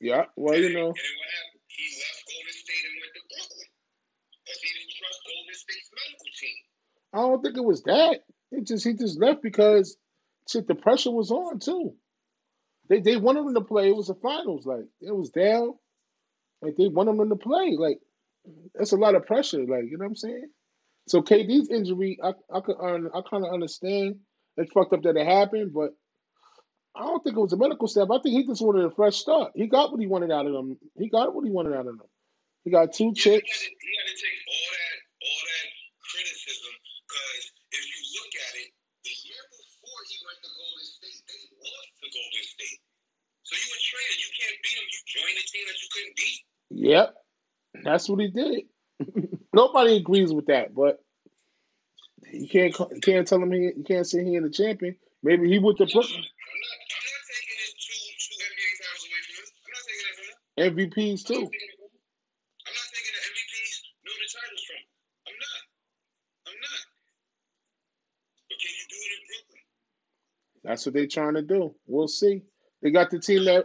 Yeah. 0.00 0.24
Well, 0.36 0.58
you 0.58 0.72
to 0.72 0.94
I 7.16 7.20
don't 7.20 7.42
think 7.42 7.58
it 7.58 7.64
was 7.64 7.84
that. 7.84 8.20
It 8.52 8.66
just 8.68 8.84
he 8.86 8.94
just 8.94 9.20
left 9.20 9.42
because 9.42 9.98
shit. 10.50 10.68
The 10.68 10.76
pressure 10.76 11.12
was 11.12 11.32
on 11.32 11.60
too. 11.60 11.94
They 12.90 13.00
they 13.00 13.16
wanted 13.16 13.40
him 13.46 13.54
to 13.54 13.62
play. 13.62 13.88
It 13.90 13.96
was 13.96 14.08
the 14.08 14.16
finals. 14.16 14.66
Like 14.66 14.86
it 15.02 15.14
was 15.16 15.30
down. 15.30 15.74
Like 16.62 16.76
they 16.76 16.88
wanted 16.88 17.20
him 17.20 17.30
to 17.30 17.36
play. 17.36 17.76
Like 17.78 18.00
that's 18.74 18.92
a 18.92 18.96
lot 18.96 19.14
of 19.16 19.26
pressure. 19.26 19.60
Like 19.60 19.84
you 19.90 19.98
know 19.98 20.04
what 20.04 20.10
I'm 20.10 20.16
saying. 20.16 20.48
So 21.08 21.22
KD's 21.22 21.70
injury, 21.70 22.18
I 22.22 22.34
I 22.52 22.60
could 22.60 22.76
I 23.14 23.22
kind 23.30 23.46
of 23.46 23.52
understand. 23.54 24.16
It's 24.58 24.72
fucked 24.72 24.94
up 24.94 25.02
that 25.04 25.16
it 25.16 25.26
happened, 25.26 25.74
but 25.74 25.90
I 26.96 27.04
don't 27.08 27.24
think 27.24 27.36
it 27.36 27.40
was 27.40 27.54
a 27.54 27.58
medical 27.58 27.88
staff. 27.88 28.08
I 28.12 28.20
think 28.20 28.36
he 28.36 28.46
just 28.46 28.62
wanted 28.62 28.84
a 28.84 28.92
fresh 28.92 29.16
start. 29.16 29.52
He 29.56 29.66
got 29.68 29.92
what 29.92 30.00
he 30.00 30.06
wanted 30.08 30.32
out 30.32 30.46
of 30.46 30.52
them. 30.52 30.78
He 30.98 31.08
got 31.10 31.34
what 31.34 31.44
he 31.46 31.52
wanted 31.52 31.74
out 31.74 31.88
of 31.88 31.98
them. 31.98 32.08
He 32.64 32.70
got 32.70 32.94
two 32.94 33.12
Yeah, 33.16 33.24
he 33.32 33.42
had, 33.42 33.42
chips. 33.42 33.60
to, 33.64 33.68
he 33.80 33.92
had 33.98 34.08
to 34.12 34.16
take 34.20 34.40
all 34.48 34.68
that 34.76 34.98
all 35.24 35.42
that 35.48 35.68
criticism 36.12 36.74
because 37.06 37.44
if 37.74 37.84
you 37.84 38.00
look 38.20 38.32
at 38.36 38.54
it, 38.62 38.70
the 39.04 39.14
year 39.26 39.44
before 39.50 40.00
he 40.08 40.16
went 40.24 40.40
to 40.44 40.50
Golden 40.52 40.86
State, 40.86 41.20
they 41.26 41.40
lost 41.58 41.90
to 42.02 42.06
Golden 42.12 42.44
State. 42.46 42.80
So 43.44 43.52
you 43.56 43.68
were 43.72 43.84
traded. 43.84 44.18
You 44.22 44.30
can't 44.56 44.62
beat 44.62 44.76
them. 44.76 44.86
You 44.92 45.00
joined 45.06 45.38
a 45.38 45.44
team 45.50 45.64
that 45.66 45.78
you 45.82 45.88
couldn't 45.92 46.16
beat. 46.16 46.40
Yep, 46.70 47.14
that's 47.84 48.08
what 48.08 48.20
he 48.20 48.28
did. 48.28 49.38
Nobody 49.52 49.96
agrees 49.96 50.32
with 50.32 50.46
that, 50.46 50.74
but 50.74 51.00
you 52.32 52.48
can't 52.48 52.76
you 52.78 53.00
can't 53.00 53.26
tell 53.26 53.42
him 53.42 53.52
he 53.52 53.72
you 53.76 53.84
can't 53.86 54.06
say 54.06 54.24
he 54.24 54.36
ain't 54.36 54.46
a 54.46 54.50
champion. 54.50 54.96
Maybe 55.22 55.48
he 55.48 55.58
went 55.58 55.78
to 55.78 55.86
Brooklyn. 55.86 56.16
I'm 56.16 56.60
not. 56.62 56.76
I'm 56.86 57.04
not 57.06 57.22
taking 57.26 57.58
his 57.60 57.72
two 57.76 57.98
two 58.20 58.36
NBA 58.40 58.70
titles 58.80 59.04
away 59.06 59.20
from 59.26 59.34
him. 59.36 59.48
I'm 59.56 59.72
not 59.72 59.84
taking 59.86 60.04
that 60.06 60.14
from 60.16 60.26
him. 60.26 60.90
MVPs 60.90 61.20
too. 61.26 61.42
not 61.42 61.52
taking 61.52 61.70
it 61.70 61.76
from 61.76 61.90
him. 61.90 62.02
I'm 62.66 62.74
not 62.76 62.88
taking 62.92 63.14
the 63.16 63.22
MVPs 63.26 63.74
nor 64.06 64.16
the 64.16 64.28
titles 64.32 64.62
from. 64.66 64.82
I'm 65.26 65.38
not. 65.40 65.60
I'm 66.46 66.58
not. 66.60 66.82
But 68.48 68.56
can 68.60 68.72
you 68.76 68.86
do 68.88 68.96
it 68.96 69.12
in 69.12 69.22
Brooklyn? 69.26 69.62
That's 70.64 70.82
what 70.86 70.92
they're 70.94 71.06
trying 71.06 71.34
to 71.34 71.42
do. 71.42 71.74
We'll 71.86 72.08
see. 72.08 72.42
They 72.82 72.90
got 72.90 73.10
the 73.10 73.18
team 73.18 73.44
that. 73.44 73.64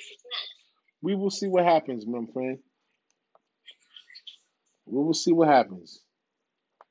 we 1.01 1.15
will 1.15 1.31
see 1.31 1.47
what 1.47 1.65
happens, 1.65 2.05
my 2.05 2.19
friend. 2.33 2.59
We 4.85 5.03
will 5.03 5.13
see 5.13 5.31
what 5.31 5.47
happens 5.47 6.01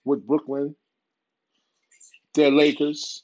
with 0.05 0.27
Brooklyn, 0.27 0.75
their 2.35 2.51
Lakers. 2.51 3.23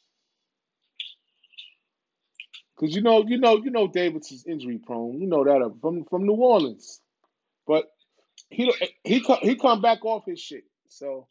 Cause 2.78 2.94
you 2.94 3.00
know, 3.00 3.24
you 3.26 3.38
know, 3.38 3.56
you 3.56 3.70
know, 3.70 3.88
Davis 3.88 4.30
is 4.32 4.44
injury 4.46 4.78
prone. 4.78 5.18
You 5.18 5.26
know 5.26 5.44
that 5.44 5.62
uh, 5.62 5.70
from 5.80 6.04
from 6.04 6.26
New 6.26 6.34
Orleans, 6.34 7.00
but 7.66 7.86
he 8.50 8.70
he 9.02 9.24
he 9.40 9.56
come 9.56 9.80
back 9.80 10.04
off 10.04 10.26
his 10.26 10.38
shit. 10.40 10.64
So 10.88 11.26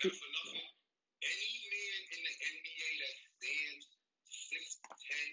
for 0.00 0.08
nothing. 0.08 0.64
Any 1.20 1.48
man 1.68 1.96
in 2.12 2.20
the 2.24 2.34
NBA 2.48 2.90
that 3.00 3.14
stands 3.36 3.86
six 4.28 4.80
ten 5.04 5.28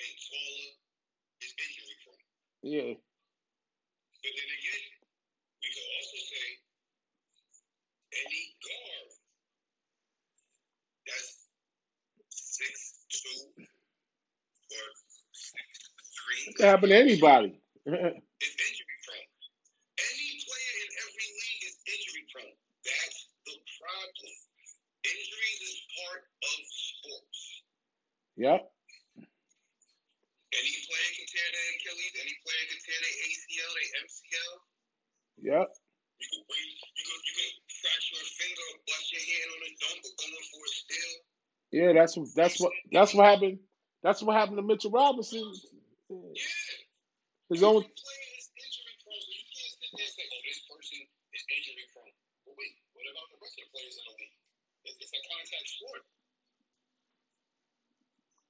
and 0.00 0.16
taller 0.24 0.76
Yeah. 2.62 2.94
But 4.22 4.32
then 4.36 4.48
again, 4.58 4.84
we 5.62 5.68
could 5.72 5.88
also 5.96 6.18
say 6.28 6.46
any 8.12 8.42
guard 8.62 9.10
that's 11.06 11.46
six 12.30 13.04
two 13.10 13.64
or 14.70 14.86
six 15.32 15.64
three 16.16 16.42
It 16.50 16.56
can 16.56 16.66
happen 16.66 16.88
to 16.90 16.96
anybody. 16.96 17.60
is 17.86 17.94
injury 17.94 18.98
prone. 19.06 19.30
Any 20.00 20.28
player 20.44 20.74
in 20.82 20.90
every 21.04 21.28
league 21.38 21.64
is 21.68 21.76
injury 21.86 22.24
prone. 22.32 22.56
That's 22.84 23.18
the 23.46 23.56
problem. 23.80 24.34
Injuries 25.04 25.60
is 25.62 25.78
part 25.96 26.22
of 26.26 26.58
sports. 26.66 27.40
yep. 28.36 28.75
Yep. 35.46 35.68
You 36.18 36.28
can 36.32 36.42
wait. 36.50 36.74
You 36.98 37.04
can 37.06 37.18
you 37.22 37.34
can 37.38 37.50
fracture 37.70 38.18
a 38.18 38.26
finger, 38.34 38.68
bust 38.88 39.06
your 39.14 39.24
hand 39.30 39.50
on 39.54 39.62
a 39.62 39.70
dunk, 39.78 40.00
or 40.02 40.14
going 40.18 40.46
for 40.50 40.62
a 40.66 40.72
steal. 40.74 41.14
Yeah, 41.70 41.90
that's 41.94 42.14
that's 42.34 42.58
what 42.60 42.72
that's 42.92 43.14
what 43.14 43.26
happened. 43.30 43.58
That's 44.02 44.22
what 44.22 44.36
happened 44.36 44.58
to 44.58 44.66
Mitchell 44.66 44.90
Robinson. 44.90 45.46
Yeah. 46.10 46.34
His 47.50 47.62
own 47.62 47.82
Every 47.84 47.94
player 47.94 48.26
injury 48.58 48.94
prone, 49.06 49.22
so 49.22 49.30
you 49.30 49.46
can't 49.54 49.72
sit 49.78 49.90
there 49.94 50.06
and 50.06 50.14
say, 50.18 50.26
"Oh, 50.26 50.42
this 50.42 50.60
person 50.66 50.98
is 51.34 51.42
injury 51.46 51.86
prone." 51.94 52.14
But 52.46 52.54
wait, 52.58 52.74
what 52.96 53.06
about 53.06 53.28
the 53.30 53.38
rest 53.38 53.56
of 53.60 53.64
the 53.66 53.70
players 53.70 53.94
in 53.98 54.04
the 54.10 54.14
league? 54.18 54.36
It's, 54.86 54.96
it's 54.98 55.14
a 55.14 55.22
contact 55.30 55.68
sport. 55.70 56.02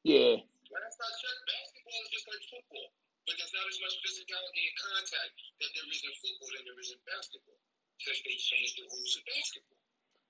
yeah. 0.05 0.36
Last 0.72 0.99
I 1.01 1.09
checked, 1.20 1.42
basketball 1.44 2.01
is 2.05 2.11
just 2.12 2.26
like 2.28 2.42
football, 2.49 2.88
but 3.27 3.35
there's 3.39 3.55
not 3.55 3.66
as 3.68 3.79
much 3.83 3.95
physicality 4.03 4.62
and 4.70 4.77
contact 4.79 5.33
that 5.61 5.70
there 5.74 5.89
is 5.91 6.01
in 6.03 6.14
football 6.22 6.51
than 6.55 6.64
there 6.66 6.81
is 6.81 6.91
in 6.95 7.01
basketball, 7.07 7.61
since 8.01 8.20
they 8.24 8.37
changed 8.39 8.74
the 8.79 8.87
rules 8.91 9.14
of 9.18 9.22
basketball. 9.27 9.81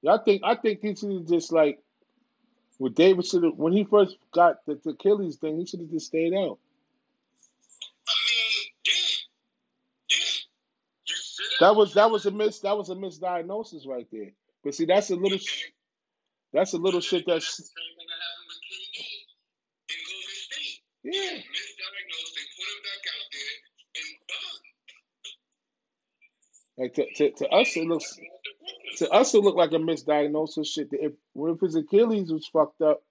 Yeah, 0.03 0.15
I 0.15 0.21
think 0.25 0.43
I 0.45 0.55
think 0.57 0.81
he 0.83 0.95
should 0.97 1.13
have 1.13 1.29
just 1.29 1.53
like 1.53 1.81
with 2.79 2.95
David 2.95 3.27
should 3.27 3.45
have 3.45 3.57
when 3.57 3.73
he 3.73 3.85
first 3.85 4.17
got 4.33 4.65
the, 4.67 4.81
the 4.85 4.91
Achilles 4.93 5.37
thing, 5.37 5.59
he 5.59 5.67
should 5.67 5.81
have 5.81 5.91
just 5.91 6.07
stayed 6.07 6.35
out. 6.35 6.59
I 8.09 8.15
mean, 8.27 8.65
yeah, 8.87 8.95
yeah. 10.11 10.35
You 11.09 11.15
That 11.61 11.77
was 11.77 11.95
that 11.95 12.11
was 12.11 12.27
a 12.27 12.31
miss 12.31 12.61
that 12.61 12.77
was 12.77 12.91
a 12.91 12.95
misdiagnosis 12.95 13.87
right 13.87 14.07
there. 14.13 14.33
But 14.65 14.75
see, 14.75 14.87
that's 14.87 15.11
a 15.11 15.17
little 15.17 15.39
that's 16.53 16.75
a 16.75 16.79
little 16.79 17.01
shit 17.01 17.25
That's 17.27 17.45
that's 17.47 17.57
the 17.59 17.65
same 17.65 17.93
thing 17.99 18.09
that 18.09 18.21
happened 18.21 18.49
with 18.49 18.63
KD 18.69 18.97
in 19.93 20.01
Golden 20.07 20.37
State. 20.47 20.81
yeah. 21.05 21.37
Misdiagnosed, 21.41 22.33
they 22.37 22.47
put 22.57 22.69
him 22.69 22.81
back 22.85 23.03
out 23.09 23.27
there, 23.33 23.57
and 23.97 24.11
boom. 24.29 24.57
Like 26.79 26.95
to, 26.95 27.07
to, 27.17 27.31
to 27.33 27.49
us 27.49 27.77
it 27.77 27.87
looks 27.87 28.19
to 28.99 29.11
us 29.11 29.35
it 29.35 29.43
looked 29.43 29.57
like 29.57 29.73
a 29.73 29.77
misdiagnosis 29.77 30.67
shit. 30.67 30.89
If 30.93 31.13
if 31.35 31.61
his 31.61 31.75
Achilles 31.77 32.31
was 32.31 32.47
fucked 32.47 32.83
up 32.83 33.03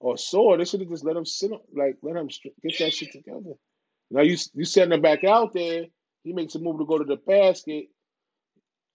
or 0.00 0.18
sore, 0.18 0.56
they 0.56 0.64
should 0.64 0.80
have 0.80 0.90
just 0.90 1.04
let 1.04 1.16
him 1.16 1.26
sit 1.26 1.52
on, 1.52 1.60
like 1.74 1.98
let 2.02 2.16
him 2.16 2.28
get 2.62 2.78
that 2.78 2.92
shit 2.92 3.12
together. 3.12 3.54
Now 4.10 4.22
you 4.22 4.36
you 4.54 4.64
sending 4.64 4.96
him 4.96 5.02
back 5.02 5.24
out 5.24 5.52
there, 5.52 5.84
he 6.24 6.32
makes 6.32 6.54
a 6.56 6.58
move 6.58 6.78
to 6.78 6.86
go 6.86 6.98
to 6.98 7.04
the 7.04 7.16
basket. 7.16 7.86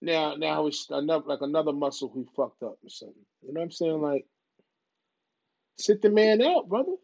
Now 0.02 0.34
now 0.34 0.66
it's 0.66 0.86
another 0.90 1.24
like 1.26 1.40
another 1.40 1.72
muscle 1.72 2.12
he 2.14 2.24
fucked 2.36 2.62
up 2.62 2.78
or 2.84 2.90
something. 2.90 3.16
You 3.42 3.54
know 3.54 3.60
what 3.60 3.64
I'm 3.64 3.70
saying? 3.72 4.00
Like 4.02 4.26
sit 5.78 6.02
the 6.02 6.10
man 6.10 6.42
out, 6.42 6.68
brother. 6.68 6.96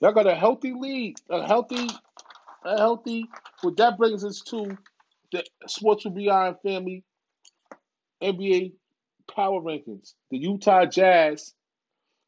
Y'all 0.00 0.12
got 0.12 0.26
a 0.26 0.34
healthy 0.34 0.72
lead, 0.72 1.16
a 1.30 1.46
healthy, 1.46 1.88
a 2.64 2.78
healthy. 2.78 3.26
What 3.62 3.76
that 3.76 3.98
brings 3.98 4.24
us 4.24 4.40
to 4.48 4.76
the 5.32 5.44
Sports 5.66 6.04
with 6.04 6.14
Beyond 6.14 6.56
family 6.62 7.04
NBA 8.22 8.72
power 9.34 9.60
rankings. 9.60 10.14
The 10.30 10.38
Utah 10.38 10.86
Jazz 10.86 11.54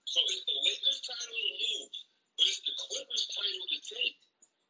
So 0.04 0.20
it's 0.28 0.44
the 0.44 0.60
Lakers 0.60 1.00
title 1.08 1.40
to 1.40 1.54
lose, 1.56 1.98
but 2.36 2.46
it's 2.52 2.62
the 2.68 2.74
Clippers 2.84 3.26
title 3.32 3.64
to 3.64 3.80
take. 3.80 4.20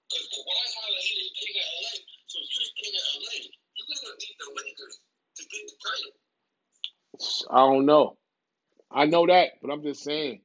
Because 0.05 0.29
Kawhi 0.37 0.65
Howard, 0.69 1.01
he 1.01 1.13
the 1.17 1.33
king 1.33 1.55
of 1.57 1.69
LA. 1.81 1.93
So 2.29 2.45
if 2.45 2.49
you're 2.53 2.69
the 2.69 2.77
king 2.77 2.93
of 2.93 3.05
LA, 3.25 3.37
you 3.49 3.81
gotta 3.89 4.13
beat 4.21 4.37
the 4.37 4.49
Lakers 4.53 4.95
to 5.01 5.41
get 5.49 5.65
the 5.65 5.77
title. 5.81 6.22
I 7.51 7.59
don't 7.59 7.85
know. 7.85 8.17
I 8.91 9.05
know 9.05 9.27
that, 9.27 9.49
but 9.61 9.71
I'm 9.71 9.83
just 9.83 10.03
saying. 10.03 10.41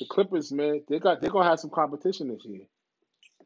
The 0.00 0.06
Clippers, 0.10 0.52
man, 0.52 0.82
they 0.88 0.98
got 1.00 1.20
they're 1.22 1.30
gonna 1.30 1.48
have 1.48 1.60
some 1.60 1.70
competition 1.70 2.28
this 2.28 2.44
year. 2.44 2.64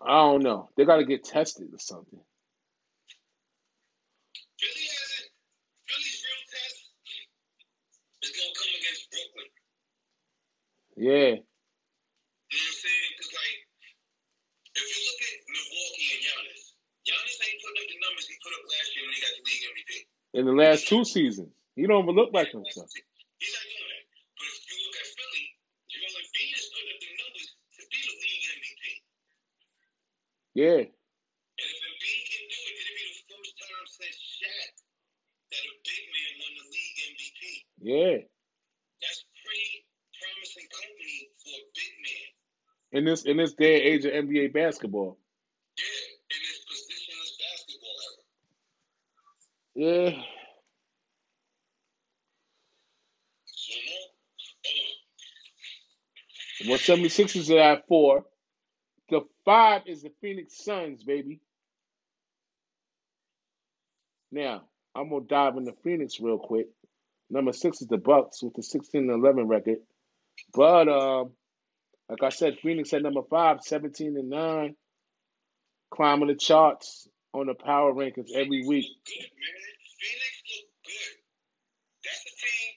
I 0.06 0.18
don't 0.18 0.44
know. 0.44 0.70
They 0.78 0.86
got 0.86 0.98
to 0.98 1.06
get 1.06 1.24
tested 1.24 1.68
or 1.74 1.80
something. 1.80 2.20
Philly 4.60 4.86
hasn't. 4.88 5.32
Philly's 5.88 6.24
real 6.24 6.44
test 6.48 6.78
is 8.24 8.32
gonna 8.32 8.56
come 8.56 8.72
against 8.80 9.12
Brooklyn. 9.12 9.52
Yeah. 10.96 11.36
You 11.36 11.42
know 11.42 11.44
what 11.44 12.72
I'm 12.72 12.80
saying? 12.80 13.12
Because 13.16 13.32
like, 13.36 13.58
if 14.76 14.86
you 14.86 15.00
look 15.08 15.20
at 15.28 15.36
Milwaukee 15.50 16.08
and 16.16 16.22
Giannis, 16.24 16.64
Giannis 17.04 17.38
ain't 17.44 17.60
putting 17.64 17.80
up 17.84 17.88
the 17.92 18.00
numbers 18.00 18.26
he 18.32 18.36
put 18.40 18.54
up 18.56 18.64
last 18.64 18.90
year 18.96 19.04
when 19.04 19.14
he 19.16 19.22
got 19.24 19.34
the 19.36 19.44
league 19.44 19.66
MVP. 19.76 19.92
In 20.36 20.44
the 20.48 20.56
last 20.56 20.88
two 20.88 21.04
seasons, 21.04 21.52
he 21.76 21.84
don't 21.88 22.04
even 22.04 22.16
look 22.16 22.32
like 22.36 22.52
He's 22.52 22.60
himself. 22.60 22.88
not 22.88 22.96
doing 22.96 23.92
that. 23.92 24.04
But 24.36 24.48
if 24.52 24.64
you 24.68 24.76
look 24.84 24.96
at 25.00 25.08
Philly, 25.16 25.46
Joel 25.92 26.16
Embiid 26.16 26.52
is 26.56 26.68
putting 26.72 26.92
up 26.92 27.00
the 27.04 27.12
numbers 27.16 27.48
to 27.56 27.82
be 27.88 28.00
the 28.04 28.16
league 28.20 28.46
MVP. 28.56 28.84
Yeah. 30.56 30.82
And 30.88 31.68
if 31.72 31.80
Embiid 31.88 32.22
can 32.32 32.44
do 32.52 32.60
it, 32.68 32.74
it'll 32.80 32.96
be 32.96 33.06
the 33.12 33.20
first 33.32 33.54
time 33.60 33.86
since 34.00 34.18
Shaq 34.40 34.72
that 35.52 35.64
a 35.64 35.74
big 35.88 36.04
man 36.12 36.32
won 36.40 36.52
the 36.56 36.68
league 36.72 36.98
MVP. 37.16 37.42
Yeah. 37.84 38.18
That's 39.04 39.22
pretty 39.40 39.88
promising 40.20 40.68
company 40.72 41.16
for 41.44 41.54
a 41.60 41.66
big 41.76 41.94
man. 42.04 42.28
In 42.96 43.04
this 43.04 43.26
in 43.26 43.36
this 43.36 43.54
day 43.54 43.76
and 43.76 43.84
age 43.84 44.06
of 44.06 44.14
NBA 44.14 44.54
basketball. 44.54 45.18
Yeah, 45.76 45.86
in 45.86 46.38
this 46.40 46.66
positionless 46.72 47.34
basketball 47.44 47.98
era. 49.76 50.14
Yeah. 50.16 50.24
So 53.46 53.74
no, 53.86 53.98
hold 54.66 54.80
on. 56.64 56.70
Well, 56.70 56.80
76ers 56.80 57.54
are 57.54 57.74
at 57.74 57.88
four. 57.90 58.26
The 59.10 59.22
five 59.44 59.82
is 59.88 60.04
the 60.04 60.12
Phoenix 60.22 60.64
Suns, 60.64 61.04
baby. 61.04 61.42
Now, 64.32 64.64
I'm 64.96 65.10
gonna 65.10 65.26
dive 65.26 65.58
into 65.58 65.74
Phoenix 65.84 66.18
real 66.22 66.40
quick. 66.40 66.68
Number 67.30 67.52
six 67.52 67.82
is 67.82 67.88
the 67.88 67.98
Bucks 67.98 68.42
with 68.42 68.54
the 68.54 68.64
16 68.64 69.02
and 69.02 69.12
11 69.12 69.50
record. 69.50 69.80
But 70.54 70.88
um, 70.88 71.32
like 72.10 72.24
I 72.24 72.30
said, 72.30 72.60
Phoenix 72.62 72.94
at 72.94 73.02
number 73.02 73.24
five, 73.30 73.62
17 73.62 74.16
and 74.18 74.30
9, 74.30 74.76
climbing 75.92 76.28
the 76.28 76.36
charts 76.36 77.08
on 77.34 77.48
the 77.48 77.56
power 77.56 77.94
rankings 77.94 78.32
every 78.34 78.66
week. 78.66 78.86
good, 79.06 79.32
man. 79.36 79.66
Phoenix 80.00 80.34
look 80.46 80.68
good. 80.86 81.16
That's 82.06 82.24
a 82.30 82.34
team. 82.38 82.70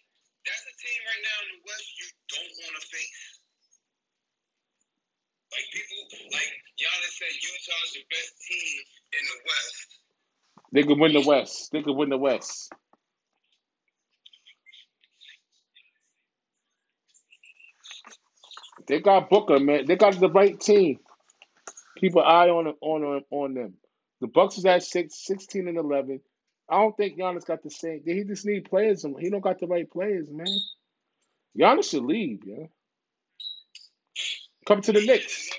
That's 0.48 0.64
a 0.64 0.74
team 0.80 0.98
right 1.04 1.22
now 1.28 1.38
in 1.44 1.48
the 1.52 1.60
West 1.68 1.86
you 2.00 2.08
don't 2.32 2.54
want 2.64 2.74
to 2.80 2.84
face. 2.88 3.22
Like 5.52 5.66
people, 5.72 6.00
like 6.32 6.52
Giannis 6.80 7.14
said, 7.20 7.32
Utah's 7.36 7.90
the 7.92 8.04
best 8.08 8.32
team 8.48 8.76
in 9.12 9.22
the 9.28 9.38
West. 9.44 9.88
They 10.72 10.82
could 10.84 10.98
win 11.00 11.12
the 11.12 11.26
West. 11.26 11.72
They 11.72 11.82
could 11.82 11.96
win 11.96 12.08
the 12.08 12.18
West. 12.18 12.72
They 18.88 19.00
got 19.00 19.30
Booker, 19.30 19.58
man. 19.60 19.86
They 19.86 19.96
got 19.96 20.18
the 20.18 20.30
right 20.30 20.58
team. 20.58 20.98
Keep 21.98 22.16
an 22.16 22.22
eye 22.24 22.48
on 22.48 22.74
on 22.80 23.22
on 23.30 23.54
them. 23.54 23.74
The 24.20 24.28
Bucks 24.28 24.58
is 24.58 24.64
at 24.64 24.82
six, 24.82 25.24
16 25.26 25.68
and 25.68 25.78
eleven. 25.78 26.20
I 26.68 26.80
don't 26.80 26.96
think 26.96 27.18
Giannis 27.18 27.46
got 27.46 27.62
the 27.62 27.70
same. 27.70 28.02
He 28.04 28.24
just 28.24 28.46
need 28.46 28.68
players. 28.68 29.04
He 29.20 29.30
don't 29.30 29.40
got 29.40 29.58
the 29.58 29.66
right 29.66 29.90
players, 29.90 30.28
man. 30.30 30.46
Giannis 31.58 31.90
should 31.90 32.04
leave, 32.04 32.40
yeah. 32.44 32.66
Come 34.66 34.82
to 34.82 34.92
the 34.92 35.04
Knicks. 35.04 35.50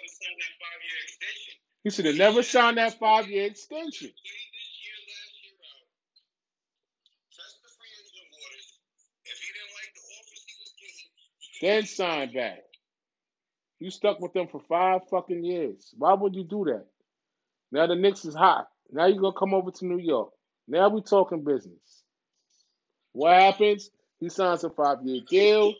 He 1.83 1.89
should 1.89 2.05
have 2.05 2.15
never 2.15 2.43
signed 2.43 2.77
that 2.77 2.99
five 2.99 3.27
year 3.27 3.45
extension. 3.45 4.11
Then 11.61 11.85
sign 11.85 12.33
back. 12.33 12.59
You 13.79 13.91
stuck 13.91 14.19
with 14.19 14.33
them 14.33 14.47
for 14.47 14.61
five 14.69 15.01
fucking 15.09 15.43
years. 15.43 15.93
Why 15.97 16.13
would 16.13 16.35
you 16.35 16.43
do 16.43 16.65
that? 16.65 16.85
Now 17.71 17.87
the 17.87 17.95
Knicks 17.95 18.25
is 18.25 18.35
hot. 18.35 18.67
Now 18.91 19.07
you're 19.07 19.21
gonna 19.21 19.37
come 19.37 19.53
over 19.53 19.71
to 19.71 19.85
New 19.85 19.99
York. 19.99 20.31
Now 20.67 20.89
we 20.89 21.01
talking 21.01 21.43
business. 21.43 22.03
What 23.13 23.39
happens? 23.39 23.89
He 24.19 24.29
signs 24.29 24.63
a 24.63 24.69
five 24.69 24.99
year 25.03 25.21
deal. 25.29 25.73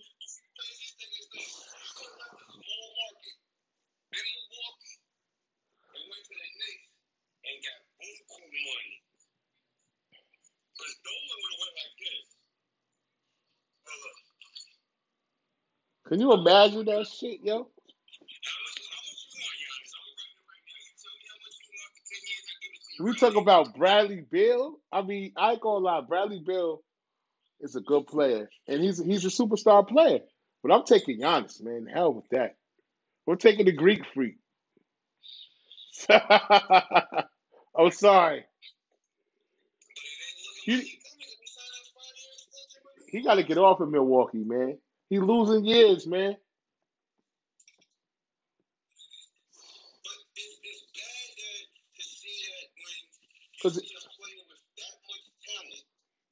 Can 16.07 16.19
you 16.19 16.33
imagine 16.33 16.85
that 16.85 17.07
shit, 17.07 17.39
have 17.47 17.65
We 22.99 23.15
talk 23.15 23.35
about 23.35 23.75
Bradley 23.75 24.25
Beal. 24.29 24.77
I 24.91 25.01
mean, 25.01 25.33
I 25.37 25.53
ain't 25.53 25.61
gonna 25.61 25.85
lie, 25.85 26.01
Bradley 26.01 26.41
Beal 26.45 26.81
is 27.61 27.75
a 27.75 27.81
good 27.81 28.07
player, 28.07 28.49
and 28.67 28.83
he's 28.83 29.03
he's 29.03 29.25
a 29.25 29.29
superstar 29.29 29.87
player. 29.87 30.19
But 30.63 30.73
I'm 30.73 30.83
taking 30.83 31.21
Giannis, 31.21 31.63
man. 31.63 31.87
Hell 31.93 32.13
with 32.13 32.29
that. 32.31 32.55
We're 33.25 33.35
taking 33.37 33.65
the 33.65 33.71
Greek 33.71 34.01
freak. 34.13 34.35
I'm 36.09 37.91
sorry. 37.91 38.45
He 40.63 40.99
he 43.09 43.23
got 43.23 43.35
to 43.35 43.43
get 43.43 43.57
off 43.57 43.79
of 43.79 43.89
Milwaukee, 43.89 44.43
man. 44.43 44.77
He 45.09 45.19
losing 45.19 45.65
years, 45.65 46.05
man. 46.07 46.35
But 50.03 50.13
it's, 50.35 50.59
it's 50.63 50.83
bad 50.93 51.29
that 51.37 51.65
to 51.97 52.03
see 52.03 52.37
that 52.49 52.67
when 52.77 53.01
Cause 53.61 53.75
he's 53.75 53.91
just 53.91 54.09
playing 54.19 54.37
with 54.47 54.61
that 54.77 54.95
much 55.09 55.25
talent, 55.45 55.85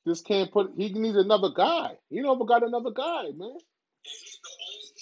just 0.08 0.26
can't 0.28 0.52
put. 0.52 0.72
He 0.78 0.90
needs 0.94 1.18
another 1.18 1.50
guy. 1.56 1.98
He 2.10 2.22
never 2.22 2.46
got 2.46 2.64
another 2.64 2.92
guy, 2.92 3.26
man. 3.36 3.58
he's 4.04 4.40
he's. 4.40 4.94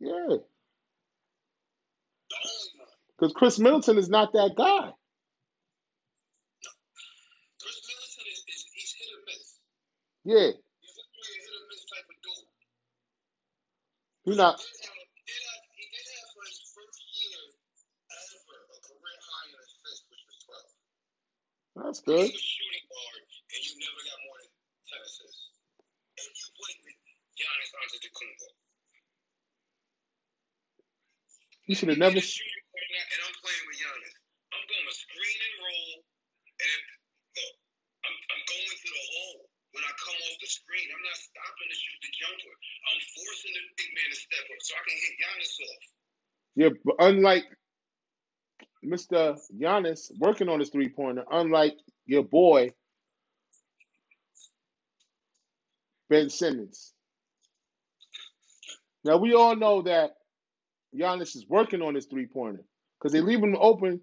Yeah, 0.00 0.36
because 3.18 3.32
Khris 3.34 3.58
Middleton 3.58 3.98
is 3.98 4.08
not 4.10 4.32
that 4.34 4.54
guy. 4.56 4.92
Khris 7.60 7.80
Middleton 7.88 8.26
is, 8.32 8.40
is 8.48 8.62
he's 8.74 8.92
hit 8.98 9.10
or 9.14 9.22
miss. 9.26 9.46
Yeah, 10.24 10.52
He's 10.80 10.94
literally 10.96 11.32
a 11.34 11.40
hit 11.42 11.54
or 11.56 11.64
miss 11.70 11.84
type 11.90 12.08
of 12.10 12.18
dude. 12.22 12.48
he's 14.24 14.36
He 14.38 14.38
not. 14.38 14.58
did 14.58 14.80
have, 14.84 15.10
did 15.26 15.42
have 15.48 15.64
he 15.76 15.84
did 15.92 16.06
have 16.16 16.28
for 16.34 16.44
his 16.46 16.60
first 16.74 17.00
year 17.16 17.42
ever 18.12 18.56
a 18.72 18.78
career 18.86 19.18
high 19.24 19.48
in 19.52 19.58
assists, 19.60 20.06
which 20.10 20.24
was 20.28 20.38
twelve. 20.46 20.70
That's 21.74 22.00
good. 22.06 22.30
was 22.30 22.38
shooting 22.38 22.86
guard, 22.86 23.22
and 23.26 23.60
you 23.66 23.72
never 23.82 24.00
got 24.06 24.18
more 24.30 24.38
than 24.38 24.50
ten 24.86 25.00
assists. 25.02 25.58
And 26.14 26.30
you 26.30 26.46
with 26.54 26.98
Giannis 27.34 27.72
Antetokounmpo. 27.74 28.48
He 31.66 31.74
should 31.74 31.90
have 31.90 31.98
never. 31.98 32.22
shooting 32.22 32.66
guard 32.70 32.88
now, 32.94 33.04
and 33.10 33.20
I'm 33.26 33.36
playing 33.42 33.64
with 33.66 33.78
Giannis. 33.82 34.16
I'm 34.54 34.64
going 34.70 34.86
to 34.86 34.94
screen 34.94 35.38
and 35.42 35.56
roll, 35.66 35.94
and 36.62 36.68
if, 36.78 36.82
look, 37.34 37.54
I'm, 38.06 38.14
I'm 38.14 38.42
going 38.46 38.70
to 38.70 38.90
the 38.94 39.04
hole 39.18 39.50
when 39.74 39.82
I 39.82 39.92
come 39.98 40.14
off 40.14 40.36
the 40.38 40.46
screen. 40.46 40.86
I'm 40.94 41.02
not 41.02 41.18
stopping 41.18 41.68
to 41.74 41.74
shoot 41.74 42.00
the 42.06 42.12
jumper. 42.14 42.54
I'm 42.86 43.00
forcing 43.18 43.50
the 43.50 43.62
big 43.74 43.90
man 43.98 44.08
to 44.14 44.18
step 44.22 44.46
up 44.46 44.60
so 44.62 44.78
I 44.78 44.82
can 44.86 44.94
hit 44.94 45.14
Giannis 45.18 45.54
off. 45.58 45.84
Yeah, 46.54 46.70
but 46.86 46.96
unlike 47.02 47.50
Mr. 48.84 49.38
Giannis 49.58 50.10
working 50.18 50.48
on 50.48 50.60
his 50.60 50.70
three 50.70 50.88
pointer, 50.88 51.24
unlike 51.30 51.76
your 52.06 52.22
boy 52.22 52.70
Ben 56.08 56.30
Simmons. 56.30 56.92
Now 59.04 59.16
we 59.16 59.34
all 59.34 59.56
know 59.56 59.82
that 59.82 60.12
Giannis 60.94 61.36
is 61.36 61.46
working 61.48 61.82
on 61.82 61.94
his 61.94 62.06
three 62.06 62.26
pointer 62.26 62.64
because 62.98 63.12
they 63.12 63.20
leave 63.20 63.42
him 63.42 63.56
open 63.58 64.00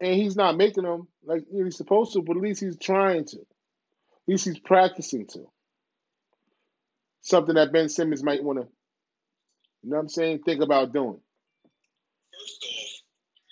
and 0.00 0.14
he's 0.14 0.36
not 0.36 0.56
making 0.56 0.84
them 0.84 1.08
like 1.24 1.44
he's 1.50 1.76
supposed 1.76 2.12
to, 2.12 2.22
but 2.22 2.36
at 2.36 2.42
least 2.42 2.60
he's 2.60 2.78
trying 2.78 3.24
to. 3.26 3.38
At 3.38 4.28
least 4.28 4.44
he's 4.46 4.58
practicing 4.58 5.26
to. 5.28 5.46
Something 7.22 7.54
that 7.54 7.72
Ben 7.72 7.88
Simmons 7.88 8.22
might 8.22 8.42
want 8.42 8.60
to, 8.60 8.68
you 9.82 9.90
know 9.90 9.96
what 9.96 10.02
I'm 10.02 10.08
saying, 10.08 10.40
think 10.42 10.62
about 10.62 10.92
doing. 10.92 11.20
First 12.32 12.73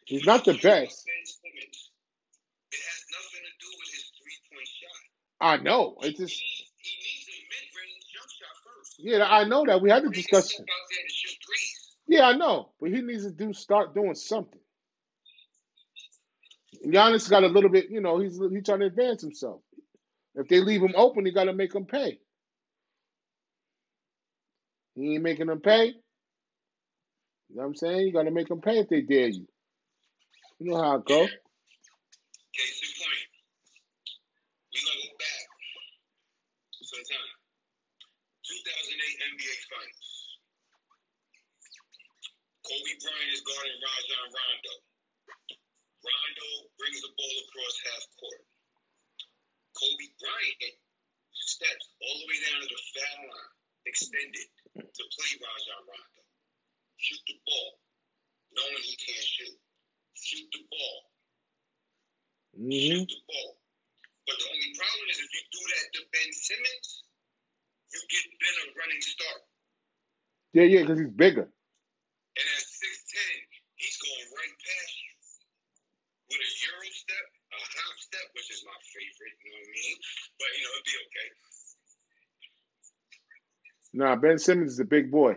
He's 0.06 0.26
not 0.26 0.44
the 0.44 0.54
best. 0.54 1.06
It 1.06 1.26
to. 5.40 5.46
I 5.46 5.56
know. 5.58 5.96
It's 6.02 6.18
just 6.18 6.42
yeah, 8.98 9.24
I 9.24 9.44
know 9.44 9.64
that. 9.66 9.80
We 9.82 9.90
had 9.90 10.04
the 10.04 10.10
discussion. 10.10 10.64
Yeah, 12.08 12.28
I 12.28 12.36
know. 12.36 12.70
But 12.80 12.90
he 12.90 13.00
needs 13.02 13.24
to 13.24 13.32
do 13.32 13.52
start 13.52 13.94
doing 13.94 14.14
something. 14.14 14.60
Giannis 16.86 17.30
got 17.30 17.44
a 17.44 17.48
little 17.48 17.70
bit, 17.70 17.90
you 17.90 18.00
know, 18.00 18.18
he's 18.18 18.38
he's 18.52 18.64
trying 18.64 18.80
to 18.80 18.86
advance 18.86 19.22
himself. 19.22 19.60
If 20.34 20.48
they 20.48 20.60
leave 20.60 20.82
him 20.82 20.94
open, 20.96 21.26
you 21.26 21.32
gotta 21.32 21.52
make 21.54 21.74
him 21.74 21.86
pay. 21.86 22.18
He 24.94 25.14
ain't 25.14 25.22
making 25.22 25.46
them 25.46 25.60
pay. 25.60 25.86
You 25.88 27.56
know 27.56 27.62
what 27.62 27.64
I'm 27.66 27.74
saying? 27.76 28.06
You 28.06 28.12
gotta 28.12 28.30
make 28.30 28.48
them 28.48 28.60
pay 28.60 28.78
if 28.80 28.88
they 28.88 29.02
dare 29.02 29.28
you. 29.28 29.46
You 30.62 30.70
know 30.70 30.78
how 30.78 31.02
it 31.02 31.10
go. 31.10 31.26
Case 31.26 32.78
in 32.86 32.92
point, 32.94 33.26
we 34.70 34.78
gonna 34.78 35.02
go 35.02 35.18
back 35.18 35.42
some 36.86 37.02
time. 37.02 37.34
2008 38.46 39.26
NBA 39.26 39.54
Finals. 39.66 40.10
Kobe 42.62 42.94
Bryant 43.02 43.34
is 43.34 43.42
guarding 43.42 43.74
Rajon 43.74 44.28
Rondo. 44.30 44.74
Rondo 45.98 46.48
brings 46.78 47.02
the 47.02 47.10
ball 47.10 47.36
across 47.42 47.74
half 47.82 48.04
court. 48.22 48.46
Kobe 49.74 50.08
Bryant 50.22 50.78
steps 51.42 51.90
all 52.06 52.16
the 52.22 52.26
way 52.30 52.38
down 52.38 52.62
to 52.62 52.70
the 52.70 52.82
foul 52.94 53.34
line, 53.34 53.54
extended 53.90 54.46
to 54.78 55.02
play 55.10 55.32
Rajon 55.42 55.82
Rondo. 55.90 56.22
Shoot 57.02 57.22
the 57.26 57.34
ball, 57.50 57.82
knowing 58.54 58.78
he 58.86 58.94
can't 58.94 59.26
shoot. 59.26 59.58
Shoot 60.14 60.48
the 60.52 60.62
ball. 60.68 60.98
Mm-hmm. 62.58 63.04
Shoot 63.04 63.10
the 63.10 63.22
ball. 63.28 63.50
But 64.26 64.36
the 64.38 64.46
only 64.48 64.70
problem 64.78 65.06
is 65.10 65.18
if 65.18 65.30
you 65.34 65.42
do 65.50 65.62
that 65.66 65.86
to 65.98 66.00
Ben 66.14 66.30
Simmons, 66.30 66.88
you 67.90 68.00
get 68.06 68.24
Ben 68.38 68.56
a 68.62 68.66
running 68.78 69.02
start. 69.02 69.42
Yeah, 70.54 70.68
yeah, 70.68 70.82
because 70.86 71.00
he's 71.00 71.10
bigger. 71.10 71.48
And 71.48 72.46
at 72.46 72.64
6'10, 72.64 72.78
he's 73.76 73.98
going 73.98 74.26
right 74.32 74.56
past 74.62 74.94
you. 75.00 75.12
With 76.32 76.40
a 76.40 76.50
Euro 76.64 76.88
step, 76.92 77.26
a 77.52 77.58
hop 77.60 77.96
step, 78.00 78.26
which 78.32 78.48
is 78.48 78.64
my 78.64 78.78
favorite, 78.88 79.36
you 79.42 79.52
know 79.52 79.60
what 79.60 79.68
I 79.68 79.76
mean? 79.76 79.96
But, 80.40 80.50
you 80.56 80.62
know, 80.64 80.72
it'd 80.72 80.88
be 80.88 80.96
okay. 81.02 81.28
Nah, 83.92 84.16
Ben 84.16 84.38
Simmons 84.38 84.72
is 84.72 84.80
a 84.80 84.88
big 84.88 85.10
boy. 85.10 85.36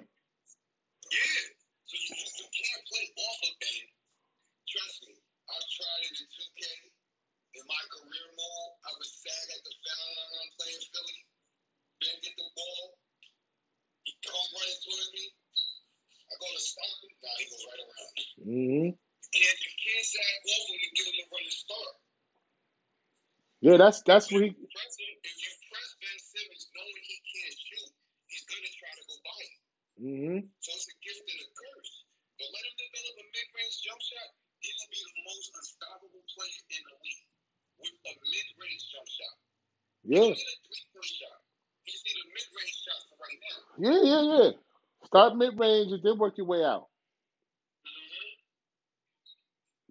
He 14.36 14.44
come 14.44 14.52
running 14.52 14.82
towards 14.84 15.10
me. 15.16 15.26
I 16.28 16.34
go 16.36 16.48
to 16.52 16.60
stop 16.60 16.92
him. 17.00 17.14
Nah, 17.24 17.40
he 17.40 17.46
goes 17.48 17.64
right 17.72 17.82
around 17.88 18.12
me. 18.12 18.24
Mm-hmm. 18.36 18.88
You 18.92 19.32
can't, 19.32 19.60
you 19.64 19.74
can't 19.80 20.06
sag 20.12 20.36
him 20.44 20.76
and 20.76 20.92
give 20.92 21.08
him 21.08 21.24
a 21.24 21.26
running 21.32 21.56
start. 21.56 21.96
Yeah, 23.64 23.78
that's 23.80 24.04
that's 24.04 24.28
what 24.28 24.44
he. 24.44 24.52
Him. 24.52 24.60
If 24.60 25.36
you 25.40 25.52
press 25.72 25.90
Ben 26.04 26.20
Simmons 26.20 26.68
knowing 26.76 27.00
he 27.00 27.16
can't 27.24 27.56
shoot, 27.56 27.92
he's 28.28 28.44
going 28.44 28.66
to 28.68 28.74
try 28.76 28.92
to 28.92 29.04
go 29.08 29.16
by 29.24 29.40
you. 29.40 29.60
Mm-hmm. 30.04 30.40
So 30.60 30.70
it's 30.76 30.88
a 30.92 30.96
gift 31.00 31.24
and 31.24 31.40
a 31.40 31.50
curse. 31.56 31.94
But 32.36 32.52
let 32.52 32.64
him 32.68 32.76
develop 32.76 33.16
a 33.16 33.26
mid-range 33.32 33.76
jump 33.88 34.02
shot. 34.04 34.30
He 34.60 34.68
will 34.76 34.92
be 34.92 35.00
the 35.00 35.16
most 35.24 35.48
unstoppable 35.56 36.26
player 36.36 36.62
in 36.76 36.82
the 36.84 36.96
league 37.00 37.28
with 37.80 37.96
a 37.96 38.14
mid-range 38.20 38.84
jump 38.92 39.08
shot. 39.08 39.36
Yeah, 40.04 40.36
He 40.36 40.44
a 40.44 40.56
three-point 40.68 41.16
shot. 41.16 41.35
Yeah, 43.78 44.02
yeah, 44.04 44.22
yeah. 44.22 44.50
Start 45.06 45.36
mid 45.36 45.60
range 45.60 45.92
and 45.92 46.02
then 46.04 46.18
work 46.18 46.38
your 46.38 46.48
way 46.48 46.64
out. 46.64 46.88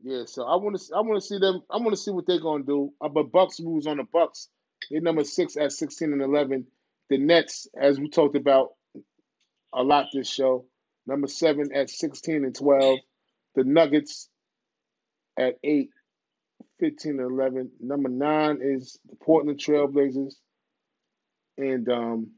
Mm-hmm. 0.05 0.11
Yeah, 0.11 0.25
so 0.27 0.45
I 0.45 0.57
want 0.57 0.79
to 0.79 0.95
I 0.95 1.01
want 1.01 1.21
to 1.21 1.27
see 1.27 1.39
them. 1.39 1.63
I 1.71 1.77
want 1.79 1.91
to 1.91 1.97
see 1.97 2.11
what 2.11 2.27
they're 2.27 2.41
gonna 2.41 2.65
do. 2.65 2.93
Uh, 3.01 3.09
but 3.09 3.33
Bucks 3.33 3.61
moves 3.61 3.87
on 3.87 3.99
the 3.99 4.05
Bucks. 4.05 4.49
They're 4.91 5.01
number 5.01 5.25
six 5.25 5.57
at 5.57 5.73
sixteen 5.73 6.13
and 6.13 6.23
eleven. 6.23 6.67
The 7.11 7.19
Nets, 7.19 7.69
as 7.79 7.99
we 7.99 8.09
talked 8.09 8.37
about 8.37 8.71
a 9.75 9.83
lot 9.83 10.07
this 10.13 10.29
show, 10.31 10.67
number 11.07 11.27
seven 11.27 11.71
at 11.75 11.91
sixteen 11.91 12.45
and 12.45 12.55
twelve. 12.55 12.99
The 13.55 13.65
Nuggets 13.65 14.29
at 15.39 15.57
eight, 15.63 15.91
15 16.81 17.21
and 17.21 17.21
eleven. 17.21 17.71
Number 17.81 18.09
nine 18.09 18.59
is 18.61 18.99
the 19.09 19.17
Portland 19.17 19.59
Trailblazers, 19.59 20.35
and 21.59 21.89
um, 21.89 22.31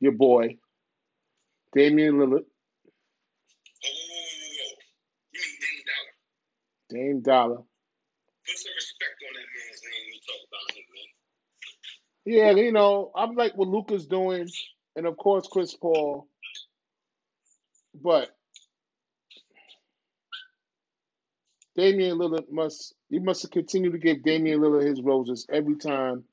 your 0.00 0.12
boy 0.12 0.56
Damian 1.74 2.14
Lillard, 2.14 2.44
Oh. 3.84 4.72
You 5.32 5.40
mean 5.40 5.58
Dame 5.60 5.84
Dollar. 5.86 7.04
Dame 7.12 7.22
Dollar. 7.22 7.56
Put 7.56 8.58
some 8.58 8.72
respect 8.76 9.16
on 9.28 9.34
that 9.34 9.48
man's 9.54 9.82
name 9.84 10.02
when 10.04 10.14
you 10.14 10.20
talk 10.26 10.42
about 10.48 10.76
him, 10.76 10.84
man. 10.94 12.58
Yeah, 12.58 12.64
you 12.64 12.72
know, 12.72 13.12
I'm 13.14 13.34
like 13.34 13.56
what 13.56 13.68
Luka's 13.68 14.06
doing, 14.06 14.48
and 14.96 15.06
of 15.06 15.16
course 15.16 15.48
Chris 15.50 15.74
Paul. 15.74 16.28
But 17.94 18.30
Damian 21.76 22.18
Lillard 22.18 22.50
must 22.50 22.94
you 23.10 23.20
must 23.20 23.50
continue 23.50 23.92
to 23.92 23.98
give 23.98 24.22
Damian 24.22 24.60
Lillard 24.60 24.86
his 24.86 25.02
roses 25.02 25.46
every 25.52 25.76
time 25.76 26.24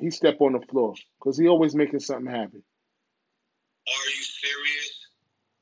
he 0.00 0.10
step 0.10 0.36
on 0.40 0.52
the 0.54 0.60
floor 0.66 0.94
because 1.18 1.38
he 1.38 1.48
always 1.48 1.74
making 1.74 2.00
something 2.00 2.26
happen. 2.32 2.62
Are 3.88 4.10
you 4.10 4.22
serious? 4.22 5.06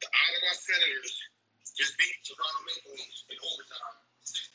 The 0.01 0.07
Ottawa 0.07 0.53
Senators 0.55 1.19
just 1.77 1.99
beat 1.99 2.15
Toronto 2.25 2.61
Maple 2.67 2.93
Leafs 2.93 3.25
in 3.31 3.37
overtime. 3.43 3.97
Six 4.23 4.51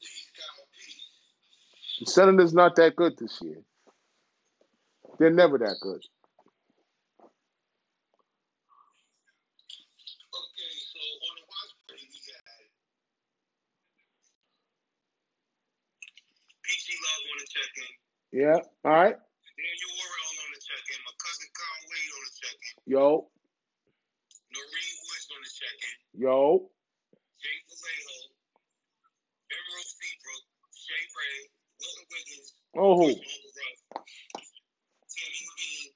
Please, 0.00 0.28
Kyle, 0.36 0.66
please. 0.74 1.04
The 2.00 2.06
Senators 2.10 2.52
not 2.54 2.76
that 2.76 2.96
good 2.96 3.16
this 3.18 3.40
year. 3.42 3.62
They're 5.18 5.30
never 5.30 5.58
that 5.58 5.76
good. 5.82 6.00
Okay, 10.32 10.72
so 10.80 11.00
on 11.00 11.34
the 11.36 11.44
watch 11.44 11.72
party, 11.88 12.08
we 12.08 12.18
got 12.24 12.40
Peachy 16.64 16.96
Love 17.04 17.22
on 17.28 17.36
the 17.36 17.46
check-in, 17.52 17.92
Yeah. 18.32 18.62
All 18.86 18.94
right. 18.94 19.16
Daniel 19.18 19.92
Worrell 19.98 20.32
on 20.38 20.48
the 20.54 20.60
check-in, 20.62 21.00
my 21.02 21.14
cousin 21.18 21.50
Kyle 21.50 21.82
Wade 21.90 22.12
on 22.14 22.22
the 22.22 22.32
check-in, 22.38 22.74
Yo. 22.86 23.06
Noreen 24.54 24.96
Woods 25.02 25.26
on 25.34 25.40
the 25.42 25.50
check-in, 25.50 25.96
Yo. 26.14 26.70
Jay 27.42 27.56
Vallejo, 27.66 28.16
Emerald 29.50 29.88
Seabrook, 29.90 30.44
Shay 30.78 31.04
Ray, 31.10 31.38
Wilton 31.82 32.06
Wiggins, 32.12 32.48
Oh, 32.78 32.94
who? 33.02 33.08
Ruff, 33.10 33.78
Tammy 35.10 35.42
Levine, 35.50 35.92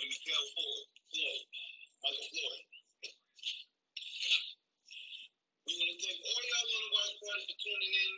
and 0.00 0.10
Ford, 0.56 0.84
Floyd, 1.12 1.42
Michael 2.00 2.28
Floyd. 2.32 2.62
We 5.68 5.72
want 5.76 5.90
to 5.92 5.96
thank 6.00 6.18
all 6.24 6.42
y'all 6.48 6.68
on 6.72 6.82
the 6.84 6.90
watch 6.96 7.14
party 7.20 7.44
for 7.52 7.56
tuning 7.60 7.94
in. 7.94 8.12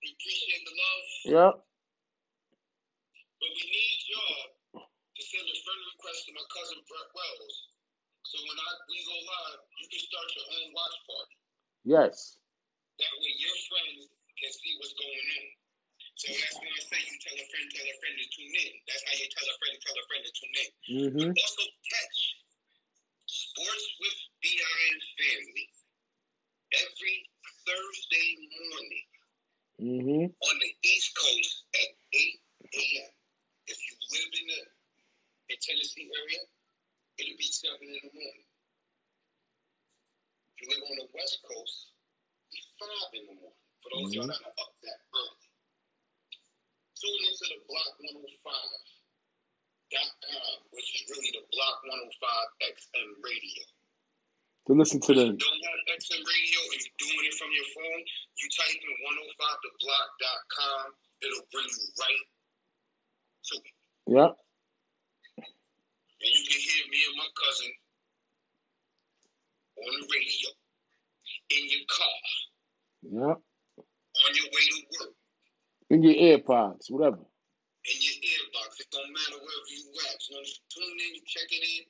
We 0.00 0.08
appreciate 0.16 0.64
the 0.64 0.74
love. 0.76 1.04
Yeah. 1.24 1.52
But 3.44 3.52
we 3.60 3.64
need 3.68 3.98
y'all 4.08 4.88
to 4.88 5.20
send 5.20 5.44
a 5.44 5.56
friend 5.68 5.82
request 5.92 6.24
to 6.24 6.30
my 6.32 6.46
cousin 6.48 6.80
Brett 6.88 7.12
Wells. 7.12 7.56
So 8.24 8.40
when 8.40 8.56
I 8.56 8.68
we 8.88 9.04
go 9.04 9.16
live, 9.20 9.60
you 9.84 9.86
can 9.92 10.00
start 10.00 10.32
your 10.32 10.48
own 10.48 10.72
watch 10.72 10.96
party. 11.04 11.36
Yes. 11.84 12.40
That 12.96 13.12
way 13.20 13.32
your 13.36 13.56
friends 13.68 14.08
can 14.40 14.48
see 14.48 14.72
what's 14.80 14.96
going 14.96 15.28
on. 15.28 15.46
So 16.16 16.32
that's 16.32 16.56
when 16.56 16.72
I 16.72 16.82
say 16.88 17.00
you 17.04 17.16
tell 17.20 17.36
a 17.36 17.44
friend, 17.52 17.66
tell 17.68 17.84
a 17.84 17.96
friend 18.00 18.16
to 18.16 18.26
tune 18.32 18.54
in. 18.64 18.72
That's 18.88 19.04
how 19.04 19.12
you 19.20 19.28
tell 19.28 19.44
a 19.44 19.56
friend, 19.60 19.76
tell 19.76 19.98
a 20.00 20.04
friend 20.08 20.22
to 20.24 20.32
tune 20.32 20.56
in. 20.56 20.70
Mm-hmm. 20.88 21.30
Also 21.36 21.64
catch 21.68 22.18
Sports 23.28 23.86
with 24.00 24.18
BI 24.40 24.72
and 24.88 25.02
Family 25.20 25.66
every 26.80 27.16
Thursday 27.68 28.30
morning 28.56 29.04
Mm-hmm. 29.84 30.30
on 30.32 30.54
the 30.62 30.70
East 30.86 31.10
Coast 31.18 31.66
at 31.74 31.90
8 32.14 32.40
a.m. 32.72 33.10
If 34.14 34.22
you 34.22 34.30
live 34.30 34.38
in 34.38 34.46
the 34.46 34.62
in 35.50 35.58
Tennessee 35.58 36.06
area, 36.06 36.46
it'll 37.18 37.34
be 37.34 37.50
7 37.50 37.82
in 37.82 37.98
the 37.98 38.14
morning. 38.14 38.46
If 40.54 40.62
you 40.62 40.70
live 40.70 40.86
on 40.86 41.02
the 41.02 41.10
West 41.10 41.42
Coast, 41.42 41.98
it's 42.54 42.70
5 42.78 43.10
in 43.18 43.26
the 43.26 43.34
morning. 43.42 43.58
For 43.82 43.90
those 43.90 44.14
of 44.14 44.22
y'all 44.22 44.30
that 44.30 44.38
are 44.38 44.54
up 44.54 44.70
that 44.86 45.02
early. 45.18 45.50
Tune 46.94 47.26
into 47.26 47.58
the 47.58 47.66
Block 47.66 47.98
105.com, 48.06 48.30
which 50.70 50.94
is 50.94 51.10
really 51.10 51.34
the 51.34 51.42
Block 51.50 51.82
105 51.82 52.70
XM 52.70 53.18
radio. 53.18 53.66
To 54.70 54.78
listen 54.78 55.02
to 55.10 55.10
If 55.10 55.18
you 55.18 55.42
don't 55.42 55.58
have 55.58 55.82
XM 55.90 56.22
radio 56.22 56.58
and 56.70 56.78
you're 56.86 57.02
doing 57.02 57.26
it 57.26 57.34
from 57.34 57.50
your 57.50 57.66
phone, 57.74 58.06
you 58.38 58.46
type 58.46 58.78
in 58.78 58.94
105theblock.com. 59.10 60.94
It'll 61.18 61.50
bring 61.50 61.66
you 61.66 61.90
right 61.98 62.30
to 63.50 63.58
it. 63.58 63.74
Yeah. 64.06 64.30
And 66.24 66.32
you 66.32 66.42
can 66.48 66.60
hear 66.60 66.84
me 66.90 66.98
and 67.08 67.16
my 67.16 67.28
cousin 67.36 67.70
on 69.76 69.92
the 70.00 70.06
radio, 70.08 70.48
in 71.50 71.62
your 71.68 71.84
car, 71.90 72.18
Yeah. 73.02 73.36
on 73.36 74.30
your 74.34 74.48
way 74.48 74.64
to 74.72 74.80
work, 74.98 75.14
In 75.90 76.02
your 76.02 76.14
AirPods, 76.14 76.88
whatever. 76.90 77.18
in 77.84 77.98
your 78.00 78.16
earbox. 78.24 78.80
It 78.80 78.88
don't 78.90 79.12
matter 79.12 79.36
wherever 79.36 79.68
you 79.68 79.92
at. 80.08 80.16
As 80.16 80.28
long 80.32 80.40
as 80.40 80.56
you 80.56 80.62
tune 80.72 80.98
in, 81.04 81.14
you 81.14 81.22
checking 81.26 81.60
in, 81.60 81.84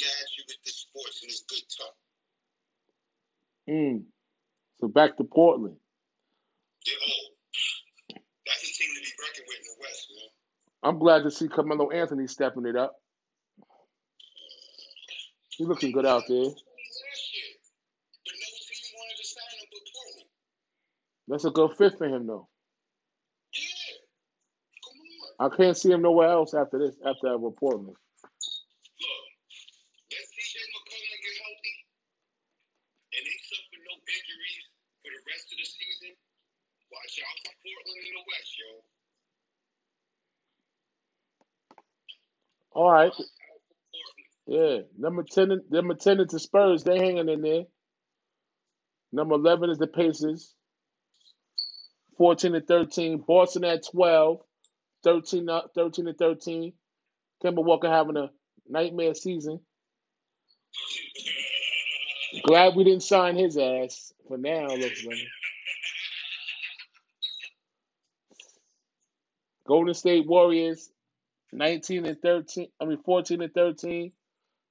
got 0.00 0.28
you 0.38 0.44
with 0.48 0.56
the 0.64 0.70
sports 0.72 1.20
and 1.22 1.30
it's 1.30 1.44
good 1.44 1.66
talk. 1.76 1.96
Mm. 3.68 4.04
So 4.80 4.88
back 4.88 5.16
to 5.18 5.24
Portland. 5.24 5.76
They, 6.86 6.92
oh, 6.96 7.28
record 8.08 9.44
with 9.46 9.58
in 9.58 9.64
the 9.64 9.76
West, 9.80 10.08
man. 10.16 10.30
I'm 10.82 10.98
glad 10.98 11.24
to 11.24 11.30
see 11.30 11.48
Carmelo 11.48 11.90
Anthony 11.90 12.26
stepping 12.28 12.66
it 12.66 12.76
up. 12.76 12.94
He's 15.50 15.66
looking 15.66 15.90
good 15.90 16.06
out 16.06 16.22
there. 16.28 16.38
Last 16.38 16.54
year, 16.54 17.50
but 18.24 18.34
no 18.38 18.46
team 18.62 18.94
wanted 18.94 19.18
to 19.18 19.26
sign 19.26 19.58
him 19.58 19.66
but 19.74 19.82
Portland. 19.90 20.30
That's 21.26 21.44
a 21.44 21.50
good 21.50 21.74
fit 21.76 21.98
for 21.98 22.06
him, 22.06 22.26
though. 22.28 22.46
Yeah, 23.52 23.98
come 24.86 25.02
on. 25.42 25.50
I 25.50 25.56
can't 25.56 25.76
see 25.76 25.90
him 25.90 26.02
nowhere 26.02 26.30
else 26.30 26.54
after 26.54 26.78
this, 26.78 26.94
after 27.02 27.34
Portland. 27.58 27.98
Look, 27.98 27.98
let 30.14 30.24
CJ 30.30 30.62
McCollum 30.62 31.18
get 31.26 31.34
healthy, 31.42 31.74
and 33.18 33.22
they 33.26 33.38
suffer 33.50 33.82
no 33.82 33.98
injuries 33.98 34.64
for 35.02 35.10
the 35.10 35.22
rest 35.26 35.50
of 35.50 35.58
the 35.58 35.66
season. 35.66 36.14
Watch 36.94 37.18
out 37.18 37.34
for 37.42 37.54
Portland 37.66 37.98
in 37.98 38.14
the 38.14 38.22
West, 38.30 38.54
yo. 38.62 38.86
All 42.78 42.87
right. 43.04 43.12
Yeah. 44.46 44.78
Number 44.98 45.22
10, 45.22 45.60
number 45.70 45.94
10 45.94 46.20
is 46.20 46.28
the 46.28 46.40
Spurs. 46.40 46.84
They 46.84 46.98
hanging 46.98 47.28
in 47.28 47.42
there. 47.42 47.64
Number 49.12 49.34
11 49.34 49.70
is 49.70 49.78
the 49.78 49.86
Pacers. 49.86 50.54
14 52.18 52.54
and 52.54 52.66
13. 52.66 53.24
Boston 53.26 53.64
at 53.64 53.84
12. 53.90 54.38
13, 55.04 55.48
up- 55.48 55.70
13 55.74 56.08
and 56.08 56.18
13. 56.18 56.72
Kemba 57.44 57.64
Walker 57.64 57.88
having 57.88 58.16
a 58.16 58.30
nightmare 58.68 59.14
season. 59.14 59.60
Glad 62.46 62.76
we 62.76 62.84
didn't 62.84 63.02
sign 63.02 63.36
his 63.36 63.56
ass 63.56 64.12
for 64.26 64.36
now, 64.38 64.66
looks 64.66 65.04
like. 65.04 65.18
Golden 69.66 69.94
State 69.94 70.26
Warriors, 70.26 70.90
19 71.52 72.06
and 72.06 72.20
13. 72.20 72.68
I 72.80 72.84
mean, 72.84 73.02
14 73.04 73.42
and 73.42 73.54
13. 73.54 74.12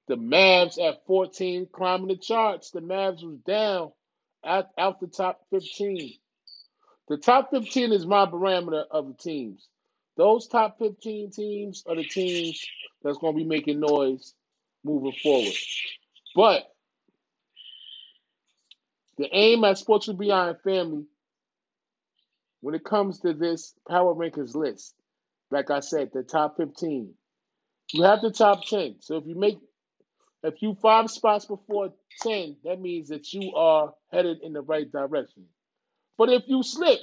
The 0.07 0.15
Mavs 0.15 0.79
at 0.79 1.05
14, 1.05 1.67
climbing 1.71 2.07
the 2.07 2.17
charts. 2.17 2.71
The 2.71 2.79
Mavs 2.79 3.23
was 3.23 3.39
down 3.45 3.91
out, 4.45 4.69
out 4.77 4.99
the 4.99 5.07
top 5.07 5.41
15. 5.51 6.13
The 7.09 7.17
top 7.17 7.51
15 7.51 7.91
is 7.93 8.05
my 8.05 8.25
barometer 8.25 8.83
of 8.91 9.07
the 9.07 9.13
teams. 9.13 9.67
Those 10.15 10.47
top 10.47 10.79
15 10.79 11.31
teams 11.31 11.83
are 11.87 11.95
the 11.95 12.03
teams 12.03 12.65
that's 13.03 13.17
going 13.17 13.33
to 13.33 13.37
be 13.37 13.47
making 13.47 13.79
noise 13.79 14.33
moving 14.83 15.13
forward. 15.21 15.53
But 16.35 16.63
the 19.17 19.29
aim 19.31 19.63
at 19.63 19.77
Sports 19.77 20.07
Beyond 20.07 20.57
Family, 20.63 21.05
when 22.61 22.75
it 22.75 22.83
comes 22.83 23.19
to 23.19 23.33
this 23.33 23.73
Power 23.87 24.13
Rankings 24.13 24.55
list, 24.55 24.95
like 25.51 25.71
I 25.71 25.79
said, 25.79 26.11
the 26.13 26.23
top 26.23 26.57
15, 26.57 27.13
you 27.93 28.03
have 28.03 28.21
the 28.21 28.31
top 28.31 28.65
10. 28.65 28.97
So 28.99 29.17
if 29.17 29.25
you 29.25 29.35
make, 29.35 29.59
if 30.43 30.61
you 30.61 30.75
five 30.81 31.09
spots 31.09 31.45
before 31.45 31.93
10, 32.21 32.57
that 32.65 32.79
means 32.81 33.09
that 33.09 33.33
you 33.33 33.53
are 33.55 33.93
headed 34.11 34.39
in 34.41 34.53
the 34.53 34.61
right 34.61 34.91
direction. 34.91 35.45
But 36.17 36.29
if 36.29 36.43
you 36.47 36.63
slip, 36.63 36.99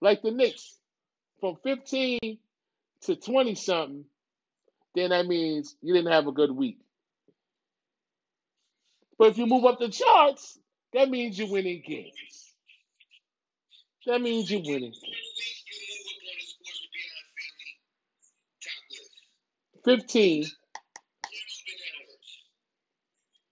like 0.00 0.22
the 0.22 0.30
Knicks, 0.30 0.76
from 1.40 1.56
15 1.62 2.38
to 3.02 3.16
20 3.16 3.54
something, 3.54 4.04
then 4.94 5.10
that 5.10 5.26
means 5.26 5.76
you 5.82 5.94
didn't 5.94 6.12
have 6.12 6.26
a 6.26 6.32
good 6.32 6.50
week. 6.50 6.78
But 9.18 9.28
if 9.28 9.38
you 9.38 9.46
move 9.46 9.64
up 9.64 9.78
the 9.78 9.88
charts, 9.88 10.58
that 10.92 11.08
means 11.10 11.38
you're 11.38 11.50
winning 11.50 11.82
games. 11.86 12.12
That 14.06 14.20
means 14.20 14.50
you're 14.50 14.60
winning 14.60 14.92
games. 14.92 14.96
week 15.00 15.64
you 15.66 15.78
move 15.88 16.06
up 16.08 16.20
on 16.20 16.34
the 16.34 16.42
Sports 16.46 16.80
with 16.82 16.90
Beyond 16.96 17.28
Family 17.36 17.76
top 18.64 18.84
list. 18.90 19.14
15, 19.84 20.42
You 20.42 20.46
move 20.46 20.50
downwards. 21.80 22.38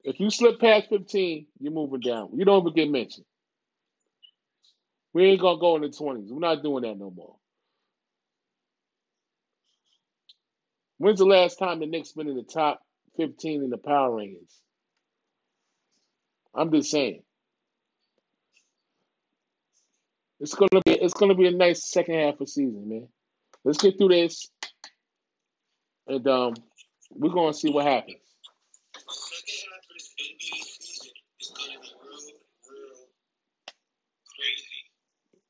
if 0.05 0.21
you 0.21 0.31
slip 0.31 0.61
past 0.61 0.89
15, 0.89 1.47
you're 1.61 1.73
moving 1.73 2.01
down. 2.01 2.31
You 2.35 2.45
don't 2.45 2.63
even 2.63 2.75
get 2.75 2.91
mentioned. 2.91 3.27
We 5.13 5.25
ain't 5.27 5.41
gonna 5.41 5.61
go 5.61 5.77
in 5.77 5.83
the 5.83 5.89
20s. 5.89 6.31
We're 6.31 6.39
not 6.41 6.63
doing 6.63 6.83
that 6.83 6.99
no 6.99 7.11
more. 7.11 7.37
When's 10.99 11.19
the 11.19 11.25
last 11.27 11.59
time 11.59 11.81
the 11.81 11.87
Knicks 11.87 12.13
been 12.13 12.29
in 12.29 12.37
the 12.37 12.43
top 12.43 12.81
15 13.17 13.63
in 13.65 13.71
the 13.71 13.79
power 13.79 14.11
rankings? 14.11 14.53
I'm 16.55 16.73
just 16.73 16.91
saying. 16.91 17.23
It's 20.41 20.55
gonna 20.55 20.81
be 20.85 20.93
it's 20.93 21.15
gonna 21.15 21.35
be 21.35 21.47
a 21.47 21.51
nice 21.53 21.85
second 21.91 22.15
half 22.15 22.41
of 22.41 22.49
season, 22.49 22.89
man. 22.89 23.09
Let's 23.65 23.79
get 23.79 23.99
through 23.99 24.09
this, 24.11 24.49
and 26.09 26.27
um, 26.27 26.55
we're 27.13 27.33
gonna 27.33 27.53
see 27.55 27.71
what 27.71 27.85
happens. 27.87 28.17
Second 29.09 29.59
half 29.69 29.85
of 29.85 29.93
this 29.93 30.09
NBA 30.17 30.57
season 30.65 31.13
is 31.41 31.49
going 31.53 31.73
to 31.73 31.81
be 31.81 31.93
real, 32.01 32.41
real 32.69 32.97
crazy 34.25 34.81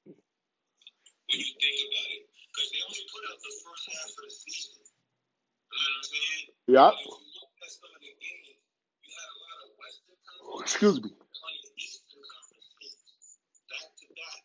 when 0.04 1.38
you 1.38 1.52
think 1.59 1.78
about 1.86 2.11
it. 2.11 2.22
Because 2.50 2.68
they 2.74 2.82
only 2.82 3.04
put 3.06 3.22
out 3.30 3.38
the 3.38 3.52
first 3.62 3.84
half 3.86 4.11
of 4.11 4.22
the 4.26 4.34
season. 4.34 4.83
You 4.83 5.78
know 5.78 5.78
what 5.78 5.95
I'm 5.95 6.07
saying? 6.11 6.45
Yep. 6.68 6.91
But 6.91 6.95
if 6.99 7.07
you 7.07 7.38
look 7.38 7.54
at 7.62 7.70
some 7.70 7.92
of 7.95 8.00
the 8.03 8.12
games, 8.18 8.58
you 9.07 9.11
had 9.14 9.30
a 9.30 9.38
lot 9.38 9.58
of 9.62 9.70
Western 9.78 10.18
Conference 10.26 10.66
Excuse 10.66 10.99
me. 10.99 11.11
playing 11.14 11.66
Eastern 11.78 12.22
Conference 12.26 12.68
games. 12.83 13.38
Back 13.70 13.87
to 13.95 14.07
back. 14.11 14.42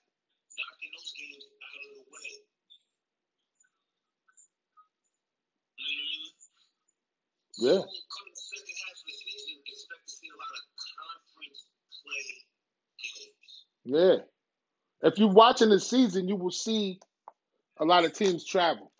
Knocking 0.54 0.92
those 0.94 1.12
games 1.18 1.46
out 1.58 1.78
of 1.82 1.90
the 1.98 2.06
way. 2.06 2.30
Mm-hmm. 5.80 7.53
Yeah. 7.64 7.80
So 7.80 7.88
coming 7.88 8.36
second 8.36 8.76
half 8.84 8.98
of 9.00 9.06
the 9.08 9.14
season, 9.14 9.56
expect 9.64 10.04
to 10.08 10.14
see 10.20 10.28
a 10.28 10.36
lot 10.36 10.52
of 10.52 10.64
conference 10.84 11.60
play 12.04 12.28
games. 13.00 13.56
Yeah. 13.86 14.18
If 15.08 15.18
you're 15.20 15.32
watching 15.32 15.70
the 15.70 15.80
season, 15.80 16.28
you 16.28 16.36
will 16.36 16.52
see 16.52 17.00
a 17.80 17.86
lot 17.86 18.04
of 18.06 18.14
teams 18.14 18.44
travel. 18.46 18.92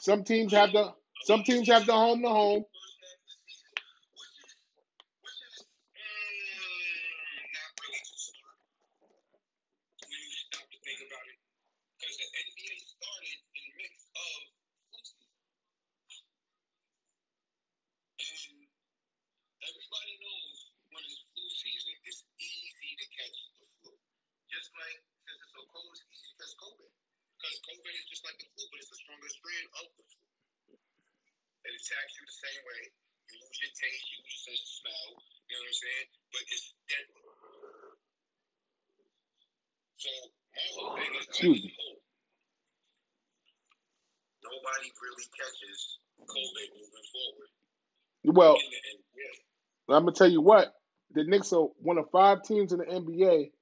Some 0.00 0.24
teams 0.24 0.52
have 0.52 0.72
the 0.72 0.92
some 1.24 1.42
teams 1.44 1.68
have 1.68 1.86
the 1.86 1.92
home 1.92 2.22
to 2.22 2.28
home. 2.28 2.64
First 2.64 2.96
half 3.04 3.20
of 3.20 3.28
the 3.28 3.36
season, 3.40 3.72
which 3.76 3.88
is 3.92 4.64
which 5.24 5.40
is 5.44 5.56
mm, 5.92 7.52
not 7.52 7.68
really 7.80 8.00
too 8.04 8.16
smart 8.16 8.60
when 10.08 10.20
you 10.20 10.30
stop 10.36 10.64
to 10.72 10.78
think 10.84 11.00
about 11.04 11.26
it. 11.32 11.38
Because 11.96 12.16
the 12.20 12.28
NBA 12.32 12.76
started 12.80 13.38
in 13.56 13.62
the 13.64 13.74
mix 13.80 13.92
of 14.12 14.40
flu 14.84 15.00
season. 18.20 18.60
And 18.60 19.72
everybody 19.72 20.12
knows 20.20 20.56
when 20.92 21.02
it's 21.08 21.24
flu 21.32 21.44
season, 21.48 21.94
it's 22.04 22.20
easy 22.36 22.90
to 23.00 23.06
catch 23.16 23.36
the 23.56 23.66
flu. 23.80 23.92
Just 24.52 24.68
like 24.76 25.00
since 25.24 25.40
it's 25.40 25.52
so 25.56 25.62
cold, 25.72 25.88
it's 25.96 26.04
easy 26.12 26.28
to 26.28 26.36
catch 26.36 26.54
COVID. 26.60 26.90
Because 27.36 27.56
COVID 27.66 27.92
is 27.96 28.06
just 28.12 28.22
like 28.24 28.38
the 28.38 28.48
flu, 28.54 28.62
but 28.70 28.78
it's 28.80 28.90
the 28.92 28.98
stronger 29.00 29.30
strain 29.32 29.66
of 29.80 29.86
the 29.96 30.04
flu. 30.06 30.20
It 31.66 31.74
attacks 31.74 32.14
you 32.16 32.22
the 32.24 32.38
same 32.46 32.62
way. 32.62 32.82
You 33.26 33.34
lose 33.42 33.58
your 33.58 33.74
taste, 33.74 34.06
you 34.06 34.16
lose 34.22 34.30
your 34.38 34.44
sense 34.54 34.62
of 34.62 34.70
smell. 34.86 35.08
You 35.50 35.58
know 35.58 35.66
what 35.66 35.74
I'm 35.74 35.82
saying? 35.82 36.08
But 36.30 36.42
it's 36.46 36.66
deadly. 36.86 37.26
So 39.98 40.10
my 40.54 40.66
whole 40.78 40.94
thing 40.94 41.10
is, 41.18 41.26
I 41.26 41.30
Excuse 41.30 41.58
just 41.66 41.74
hope 41.74 42.00
nobody 44.46 44.88
really 44.94 45.26
catches 45.34 45.78
COVID 46.22 46.68
moving 46.78 47.06
forward 47.10 47.50
Well, 48.30 48.54
in 48.54 48.70
the 48.70 48.80
NBA. 49.02 49.30
I'm 49.90 50.05
gonna 50.05 50.05
tell 50.16 50.30
you 50.30 50.42
what, 50.42 50.74
the 51.14 51.24
Knicks 51.24 51.52
are 51.52 51.68
one 51.80 51.98
of 51.98 52.10
five 52.10 52.42
teams 52.44 52.72
in 52.72 52.80
the 52.80 52.86
NBA 52.86 53.52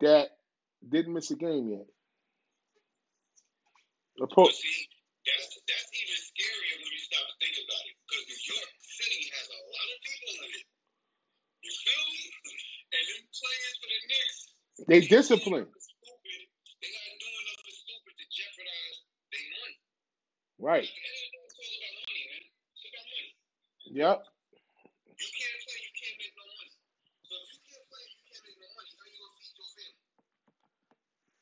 that 0.00 0.28
didn't 0.88 1.14
miss 1.14 1.30
a 1.30 1.36
game 1.36 1.68
yet. 1.70 1.86
The 4.18 4.28
But 4.28 4.52
see, 4.54 4.88
that's 5.26 5.48
that's 5.68 5.88
even 5.94 6.18
scarier 6.20 6.76
when 6.82 6.92
you 6.92 7.02
stop 7.02 7.24
to 7.26 7.34
think 7.40 7.56
about 7.64 7.84
it. 7.88 7.96
Because 8.06 8.24
New 8.28 8.42
York 8.54 8.70
City 8.82 9.22
has 9.34 9.46
a 9.50 9.60
lot 9.66 9.88
of 9.90 9.98
people 10.04 10.34
in 10.44 10.50
it. 10.54 10.66
You 11.64 11.72
feel 11.72 12.04
me? 12.12 12.24
And 12.92 13.04
them 13.08 13.22
players 13.32 13.74
for 13.80 13.88
the 13.90 14.00
Knicks, 14.08 14.38
they 14.88 15.00
they 15.00 15.06
disciplined, 15.08 15.68
stupid. 15.68 16.40
They 16.82 16.90
not 16.92 17.14
doing 17.20 17.44
nothing 17.52 17.76
stupid 17.78 18.14
to 18.20 18.26
jeopardize 18.30 18.98
their 19.32 19.48
money. 19.60 19.76
right? 20.58 20.86
At 20.86 20.94
the 20.94 21.02
end 21.02 21.16
of 21.16 21.22
the 21.22 21.30
day, 21.30 21.44
it's 21.46 21.56
all 21.58 21.72
about 21.78 21.94
money, 22.02 22.24
man. 22.30 22.44
It's 22.76 22.84
about 22.88 23.06
money. 23.12 23.30
Yep. 23.96 24.18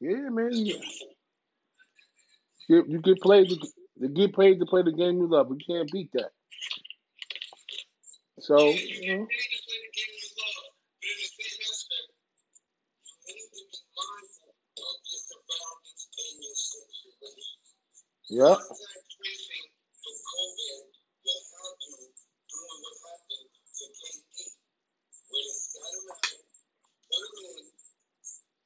Yeah, 0.00 0.28
man. 0.30 0.52
You 2.68 2.84
you 2.88 3.00
get 3.00 3.20
played. 3.20 3.48
To, 3.50 4.08
get 4.08 4.34
paid 4.36 4.60
to 4.60 4.66
play 4.66 4.82
the 4.82 4.92
game 4.92 5.18
you 5.18 5.28
love. 5.28 5.48
You 5.50 5.58
can't 5.66 5.90
beat 5.92 6.12
that. 6.14 6.30
So 8.40 8.56
Yeah, 8.58 8.76
you 8.76 9.18
know, 9.18 9.26
paid 9.26 9.50
to 9.52 9.58
play 9.66 9.78
the 9.84 9.92
game 9.94 10.14
you 10.18 10.30
love, 10.38 10.64
but 11.00 11.08
in 11.08 11.16
the 11.18 11.28
same 11.28 11.60
aspect, 11.70 12.08
you 13.26 13.32
need 13.34 13.50
to 13.54 13.62
be 13.68 13.80
mindful 13.96 14.52
of 14.52 14.96
your 15.06 15.22
surroundings 15.28 16.02
and 16.18 16.34
your 16.42 16.56
situation. 16.58 17.58
yeah, 18.30 18.56
Contact 18.58 19.06
tracing 19.14 19.68
for 20.02 20.14
COVID 20.14 20.82
will 21.24 21.42
help 21.54 21.78
you 21.86 21.96
doing 22.50 22.78
what 22.84 22.96
happened 23.06 23.48
to 23.50 23.84
KD, 23.88 24.36
where 25.28 25.44
they 25.46 25.56
sat 25.58 25.92
around, 25.98 26.40
put 27.08 27.22
him 27.26 27.46
in, 27.52 27.64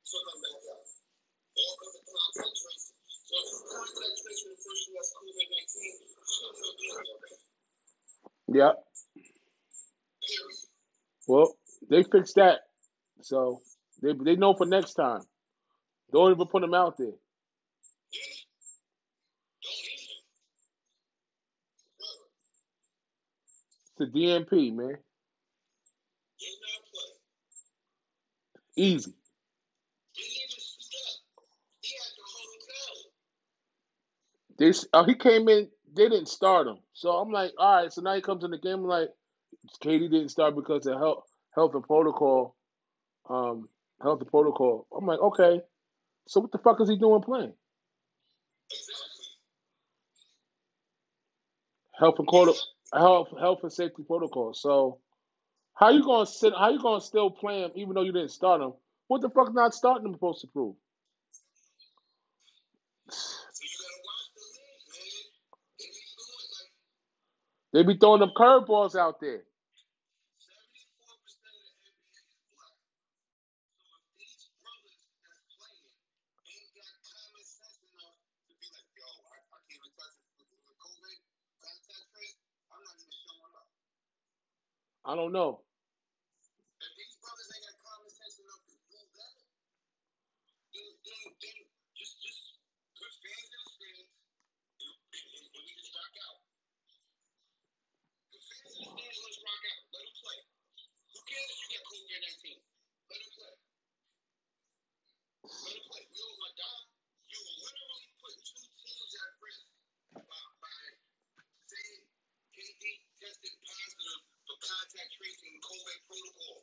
took 0.06 0.24
him 0.28 0.38
back 0.42 0.62
out. 0.72 0.86
All 1.56 1.74
because 1.80 1.94
of 1.98 2.04
contact 2.08 2.54
tracing. 2.60 2.96
So 3.28 3.34
if 3.40 3.48
you 3.52 3.60
contact 3.70 4.14
trace 4.22 4.40
when 4.44 4.54
the 4.56 4.60
person 4.62 4.92
has 4.98 5.08
COVID 5.16 5.48
19, 5.52 5.96
you 6.04 6.24
shouldn't 6.28 6.58
have 6.60 6.76
been 6.78 6.90
in 6.92 7.04
your 7.06 7.18
bed. 7.22 7.40
yeah. 8.48 8.72
Period. 10.22 10.58
Well, 11.26 11.56
they 12.02 12.18
fixed 12.18 12.36
that. 12.36 12.60
So 13.22 13.60
they 14.02 14.12
they 14.12 14.36
know 14.36 14.54
for 14.54 14.66
next 14.66 14.94
time. 14.94 15.22
Don't 16.12 16.32
even 16.32 16.46
put 16.46 16.60
them 16.60 16.74
out 16.74 16.96
there. 16.98 17.12
It's 23.98 24.00
a 24.00 24.06
DMP, 24.06 24.74
man. 24.74 24.96
Easy. 28.76 29.12
They 34.58 34.72
oh, 34.92 35.04
he 35.04 35.14
came 35.14 35.48
in. 35.48 35.68
They 35.94 36.08
didn't 36.08 36.28
start 36.28 36.66
him. 36.66 36.78
So 36.94 37.10
I'm 37.10 37.30
like, 37.30 37.52
all 37.58 37.82
right. 37.82 37.92
So 37.92 38.02
now 38.02 38.14
he 38.14 38.20
comes 38.22 38.44
in 38.44 38.50
the 38.50 38.58
game. 38.58 38.80
I'm 38.80 38.84
like, 38.84 39.10
KD 39.82 40.10
didn't 40.10 40.30
start 40.30 40.54
because 40.56 40.86
of 40.86 40.98
health 40.98 41.31
health 41.54 41.74
and 41.74 41.84
protocol. 41.84 42.56
Um, 43.28 43.68
health 44.02 44.20
and 44.20 44.30
protocol. 44.30 44.86
I'm 44.96 45.06
like, 45.06 45.20
okay. 45.20 45.60
So 46.28 46.40
what 46.40 46.52
the 46.52 46.58
fuck 46.58 46.80
is 46.80 46.88
he 46.88 46.96
doing 46.96 47.22
playing? 47.22 47.54
Health 51.98 52.16
and 52.18 52.28
quota, 52.28 52.54
health 52.94 53.28
health 53.40 53.60
and 53.62 53.72
safety 53.72 54.02
protocol. 54.06 54.54
So 54.54 55.00
how 55.74 55.90
you 55.90 56.04
gonna 56.04 56.26
sit? 56.26 56.54
How 56.58 56.70
you 56.70 56.82
gonna 56.82 57.00
still 57.00 57.30
play 57.30 57.62
him 57.62 57.72
even 57.76 57.94
though 57.94 58.02
you 58.02 58.12
didn't 58.12 58.30
start 58.32 58.60
him? 58.62 58.74
What 59.08 59.22
the 59.22 59.30
fuck 59.30 59.54
not 59.54 59.74
starting 59.74 60.06
him 60.08 60.14
supposed 60.14 60.42
to 60.42 60.48
prove? 60.48 60.76
They 67.72 67.82
be 67.84 67.96
throwing 67.98 68.20
them 68.20 68.32
curveballs 68.36 68.96
out 68.96 69.20
there. 69.20 69.42
seventy-four 70.40 71.16
percent 71.24 71.44
of 71.46 71.62
the 71.62 71.72
NBA 71.76 72.26
is 72.32 72.44
black. 72.54 72.76
So 73.78 73.90
if 74.00 74.12
these 74.20 74.46
brothers 74.60 74.96
that's 75.22 75.46
playing 75.56 75.94
ain't 76.50 76.74
got 76.78 76.92
common 77.06 77.44
sense 77.46 77.78
enough 77.86 78.16
to 78.48 78.54
be 78.58 78.68
like, 78.72 78.88
yo, 78.96 79.06
I, 79.08 79.36
I 79.40 79.60
can't 79.68 79.82
even 79.82 79.92
touch 79.98 80.16
it 80.18 80.28
with, 80.38 80.50
with 80.66 80.78
COVID 80.80 81.18
contact 81.62 82.06
trace, 82.14 82.36
I'm 82.72 82.82
not 82.84 82.96
even 83.00 83.20
showing 83.24 83.54
up. 83.56 83.68
I 85.12 85.14
don't 85.14 85.36
know. 85.36 85.60
If 86.80 86.92
these 86.96 87.16
brothers 87.20 87.48
ain't 87.52 87.64
got 87.68 87.76
common 87.84 88.08
sense 88.08 88.36
enough 88.40 88.64
to 88.64 88.76
do 88.80 88.96
that, 88.96 89.36
then 90.72 90.88
then 91.04 91.22
then 91.36 91.58
just 91.98 92.14
just 92.24 92.40
put 92.96 93.12
fans 93.20 93.48
in 93.52 93.60
the 93.60 93.72
stands 93.76 94.08
and, 94.08 94.94
and, 94.96 95.26
and, 95.36 95.46
and 95.52 95.64
we 95.68 95.72
just 95.76 95.92
rock 95.92 96.14
out. 96.24 96.38
Put 98.32 98.40
fans 98.40 98.72
in 98.72 98.80
the 98.80 98.90
stands, 98.96 99.18
let's 99.20 99.40
rock 99.44 99.62
out. 99.68 99.80
Let 99.92 100.04
them 100.08 100.16
play. 100.22 100.40
Who 101.12 101.18
cares 101.28 101.48
if 101.52 101.58
you 101.60 101.68
got 101.76 101.82
COVID 101.92 102.20
nineteen? 102.22 102.58
Let 103.12 103.18
them 103.20 103.32
play. 103.36 103.54
Let 105.44 105.74
them 105.76 105.86
play. 105.92 106.04
We 106.08 106.18
all 106.24 106.36
gonna 106.40 106.56
die. 106.56 106.84
You 107.28 107.40
literally 107.42 108.06
put 108.16 108.34
two 108.48 108.64
teams 108.80 109.12
at 109.20 109.30
risk 109.44 109.64
by, 110.16 110.42
by 110.60 110.76
saying 111.68 112.04
KD 112.54 112.84
tested 113.18 113.56
positive 113.66 114.22
for 114.46 114.56
contact 114.62 115.10
tracing 115.18 115.50
COVID 115.64 115.98
protocol. 116.08 116.56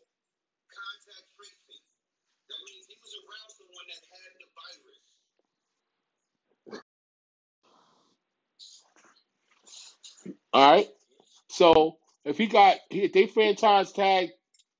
Contact 0.71 1.27
tracing. 1.37 1.83
That 2.49 2.61
means 2.67 2.85
he 2.87 2.95
was 3.01 3.13
around 3.23 3.49
someone 3.57 3.87
that 3.89 4.03
had 4.11 4.33
the 4.39 4.47
virus. 4.57 4.99
All 10.53 10.71
right. 10.73 10.89
So 11.49 11.97
if 12.25 12.37
he 12.37 12.47
got 12.47 12.77
he, 12.89 13.07
they 13.07 13.27
franchise 13.27 13.91
tagged 13.93 14.33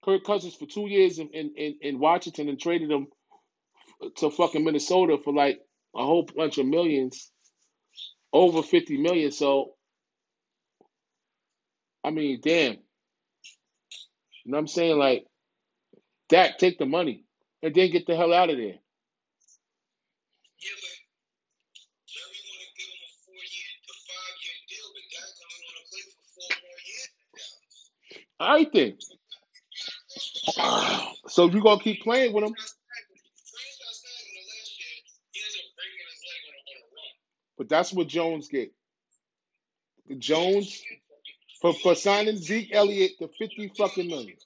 Kirk 0.05 0.23
Cousins 0.25 0.55
for 0.55 0.67
two 0.67 0.87
years 0.89 1.19
in, 1.19 1.29
in, 1.29 1.53
in, 1.57 1.75
in 1.81 1.99
Washington 1.99 2.49
and 2.49 2.59
traded 2.59 2.91
him 2.91 3.07
to 4.17 4.31
fucking 4.31 4.63
Minnesota 4.65 5.17
for 5.23 5.33
like 5.33 5.59
a 5.95 6.05
whole 6.05 6.27
bunch 6.35 6.57
of 6.59 6.67
millions, 6.67 7.31
over 8.33 8.63
fifty 8.63 8.97
million. 8.97 9.31
So 9.31 9.73
I 12.03 12.11
mean, 12.11 12.41
damn. 12.43 12.77
You 14.49 14.53
know 14.53 14.57
what 14.57 14.61
I'm 14.61 14.67
saying? 14.69 14.97
Like 14.97 15.27
Dak, 16.30 16.57
take 16.57 16.80
the 16.80 16.88
money 16.88 17.23
and 17.61 17.76
then 17.76 17.91
get 17.91 18.07
the 18.07 18.15
hell 18.15 18.34
out 18.34 18.49
of 18.49 18.57
there. 18.57 18.65
Yeah, 20.47 20.77
but 20.81 20.95
Jerry 22.09 22.39
want 22.49 22.61
to 22.65 22.69
give 22.81 22.89
him 22.89 23.01
a 23.05 23.11
four 23.30 23.43
year 23.45 23.69
to 23.85 23.93
five 24.09 24.35
year 24.41 24.57
deal, 24.65 24.88
but 24.97 25.05
Dak 25.13 25.30
only 25.45 25.61
want 25.69 25.77
to 25.77 25.85
play 25.93 26.03
for 26.09 26.26
four 26.34 26.51
more 26.65 26.81
years 26.89 27.09
in 27.13 27.26
Dallas. 27.38 27.77
All 28.41 28.55
right 28.57 28.73
then. 28.73 28.97
So 31.30 31.45
you 31.49 31.61
gonna 31.63 31.81
keep 31.81 32.01
playing 32.03 32.34
with 32.34 32.45
him? 32.45 32.55
Franchise 32.55 34.01
tag 34.01 34.26
him 34.26 34.34
the 34.34 34.45
last 34.49 34.71
year, 34.81 34.95
he 35.34 35.39
ends 35.45 35.57
up 35.61 35.67
breaking 35.77 36.07
his 36.09 36.21
leg 36.26 36.41
on 36.49 36.55
a, 36.57 36.61
on 36.65 36.77
a 36.81 36.88
run. 36.97 37.13
But 37.57 37.69
that's 37.69 37.93
what 37.93 38.07
Jones 38.09 38.49
get. 38.49 38.73
Jones 40.19 40.84
for, 41.61 41.73
for 41.73 41.95
signing 41.95 42.38
Zeke 42.38 42.73
Elliott 42.73 43.14
to 43.19 43.30
fifty 43.40 43.72
fucking 43.77 44.07
million. 44.07 44.38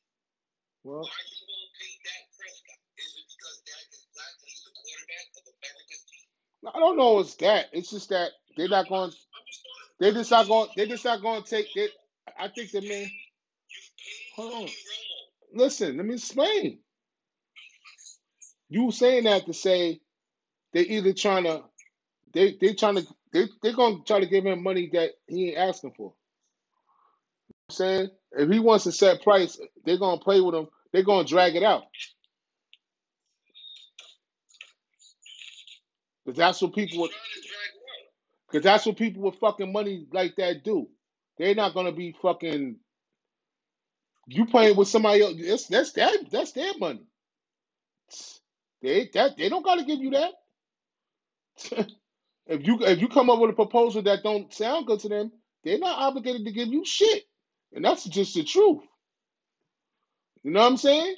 Well, 0.84 1.04
Why 1.04 1.22
won't 1.50 1.72
pay 1.80 1.94
Dak 2.06 2.24
Prescott? 2.38 2.82
Is 3.00 3.12
it 3.18 3.28
because 3.32 3.58
Dak 3.66 3.86
is 3.94 4.06
black 4.14 4.34
and 4.40 4.48
he's 4.50 4.64
the 4.66 4.74
quarterback 4.78 5.28
of 5.38 5.44
America's 5.58 6.04
team? 6.10 6.26
I 6.70 6.80
don't 6.80 6.98
know 6.98 7.20
it's 7.22 7.36
that. 7.42 7.66
It's 7.74 7.92
just 7.92 8.10
that 8.10 8.32
they're 8.58 8.70
not 8.70 8.90
going. 8.90 9.12
I'm 9.12 9.46
just. 9.48 9.64
Not 10.32 10.48
going. 10.48 10.70
They 10.78 10.88
just 10.88 11.06
not 11.06 11.22
going 11.22 11.44
to 11.44 11.50
take 11.50 11.76
it. 11.76 11.92
I 12.40 12.50
think 12.50 12.72
the 12.72 12.82
man. 12.82 13.10
Hold 14.36 14.54
on. 14.66 14.70
Listen, 15.54 15.98
let 15.98 16.06
me 16.06 16.16
explain. 16.16 16.80
You 18.74 18.92
saying 18.92 19.26
that 19.26 19.46
to 19.48 19.54
say 19.54 20.02
they 20.74 20.82
either 20.82 21.14
trying 21.14 21.46
to, 21.46 21.64
they 22.34 22.58
they 22.62 22.74
trying 22.76 22.98
to, 22.98 23.08
they 23.34 23.48
they 23.64 23.74
gonna 23.74 24.00
try 24.06 24.20
to 24.22 24.28
give 24.28 24.46
him 24.46 24.64
money 24.64 24.90
that 24.94 25.12
he 25.28 25.50
ain't 25.50 25.58
asking 25.60 25.94
for. 25.98 26.14
I'm 27.70 27.76
saying 27.76 28.10
if 28.34 28.50
he 28.50 28.60
wants 28.60 28.86
a 28.88 28.94
set 28.94 29.24
price, 29.24 29.60
they're 29.86 30.00
gonna 30.00 30.22
play 30.22 30.42
with 30.42 30.56
him. 30.56 30.68
They're 30.94 31.04
gonna 31.04 31.28
drag 31.28 31.56
it 31.56 31.64
out. 31.64 31.84
Cause 36.26 36.36
that's 36.38 36.62
what 36.62 36.76
people 36.76 37.02
would. 37.02 37.12
To 37.12 37.18
what? 37.18 38.54
Cause 38.54 38.64
that's 38.64 38.86
what 38.86 38.98
people 38.98 39.24
with 39.24 39.36
fucking 39.40 39.74
money 39.74 40.08
like 40.14 40.36
that 40.38 40.64
do. 40.64 40.90
They're 41.38 41.56
not 41.56 41.76
gonna 41.76 41.94
be 41.94 42.16
fucking. 42.22 42.78
You 44.28 44.46
playing 44.48 44.78
with 44.78 44.90
somebody 44.90 45.22
else? 45.24 45.36
That's 45.40 45.68
that's 45.68 45.94
that 45.94 46.32
that's 46.32 46.54
their 46.54 46.74
money. 46.80 47.08
They 48.84 49.10
that 49.16 49.38
they 49.38 49.50
don't 49.50 49.66
gotta 49.66 49.86
give 49.86 50.02
you 50.02 50.12
that. 50.12 50.34
if 52.48 52.68
you 52.68 52.80
if 52.82 53.02
you 53.02 53.10
come 53.10 53.30
up 53.30 53.40
with 53.40 53.52
a 53.52 53.56
proposal 53.56 54.04
that 54.04 54.24
don't 54.24 54.54
sound 54.54 54.88
good 54.88 55.02
to 55.02 55.10
them, 55.10 55.32
they're 55.64 55.80
not 55.80 56.00
obligated 56.00 56.46
to 56.46 56.54
give 56.54 56.70
you 56.70 56.86
shit. 56.86 57.24
And 57.74 57.86
that's 57.86 58.06
just 58.06 58.36
the 58.36 58.44
truth. 58.44 58.82
You 60.44 60.52
know 60.52 60.62
what 60.62 60.68
I'm 60.72 60.78
saying? 60.78 61.16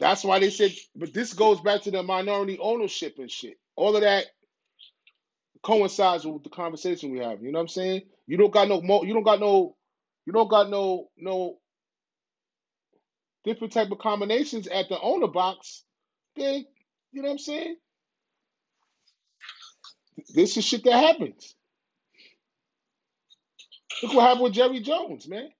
That's 0.00 0.24
why 0.24 0.40
they 0.40 0.50
said, 0.50 0.72
but 0.96 1.14
this 1.14 1.34
goes 1.34 1.60
back 1.60 1.82
to 1.82 1.90
the 1.92 2.02
minority 2.02 2.58
ownership 2.60 3.16
and 3.18 3.30
shit. 3.30 3.58
All 3.76 3.96
of 3.96 4.02
that 4.02 4.26
coincides 5.62 6.26
with 6.26 6.44
the 6.44 6.50
conversation 6.50 7.12
we 7.12 7.20
have. 7.20 7.42
You 7.42 7.52
know 7.52 7.58
what 7.58 7.64
I'm 7.64 7.68
saying? 7.68 8.02
You 8.26 8.36
don't 8.38 8.52
got 8.52 8.68
no 8.68 8.82
mo 8.82 9.04
you 9.04 9.14
don't 9.14 9.24
got 9.24 9.40
no 9.40 9.76
you 10.26 10.32
don't 10.32 10.50
got 10.50 10.70
no 10.70 11.08
no 11.18 11.58
different 13.44 13.72
type 13.72 13.90
of 13.90 13.98
combinations 13.98 14.68
at 14.68 14.88
the 14.88 15.00
owner 15.00 15.28
box. 15.28 15.84
You 16.38 17.22
know 17.22 17.28
what 17.28 17.32
I'm 17.32 17.38
saying? 17.38 17.76
This 20.34 20.56
is 20.56 20.64
shit 20.64 20.84
that 20.84 20.92
happens. 21.04 21.54
Look 24.02 24.14
what 24.14 24.22
happened 24.24 24.44
with 24.44 24.54
Jerry 24.54 24.80
Jones, 24.80 25.28
man. 25.28 25.50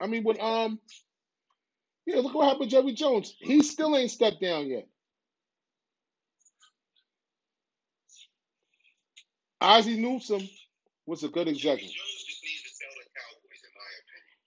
I 0.00 0.08
mean, 0.08 0.24
with 0.24 0.40
um, 0.40 0.80
yeah, 2.06 2.18
look 2.18 2.34
what 2.34 2.44
happened 2.44 2.60
with 2.62 2.70
Jerry 2.70 2.94
Jones. 2.94 3.34
He 3.40 3.62
still 3.62 3.96
ain't 3.96 4.10
stepped 4.12 4.40
down 4.40 4.68
yet. 4.68 4.86
Ozzie 9.60 9.98
Newsome 10.00 10.48
was 11.06 11.24
a 11.24 11.28
good 11.28 11.48
executive. 11.48 11.94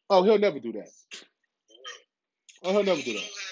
Oh, 0.10 0.24
he'll 0.24 0.40
never 0.40 0.60
do 0.60 0.74
that. 0.74 0.90
Oh, 2.64 2.72
he'll 2.74 2.84
never 2.84 3.02
do 3.02 3.14
that. 3.14 3.43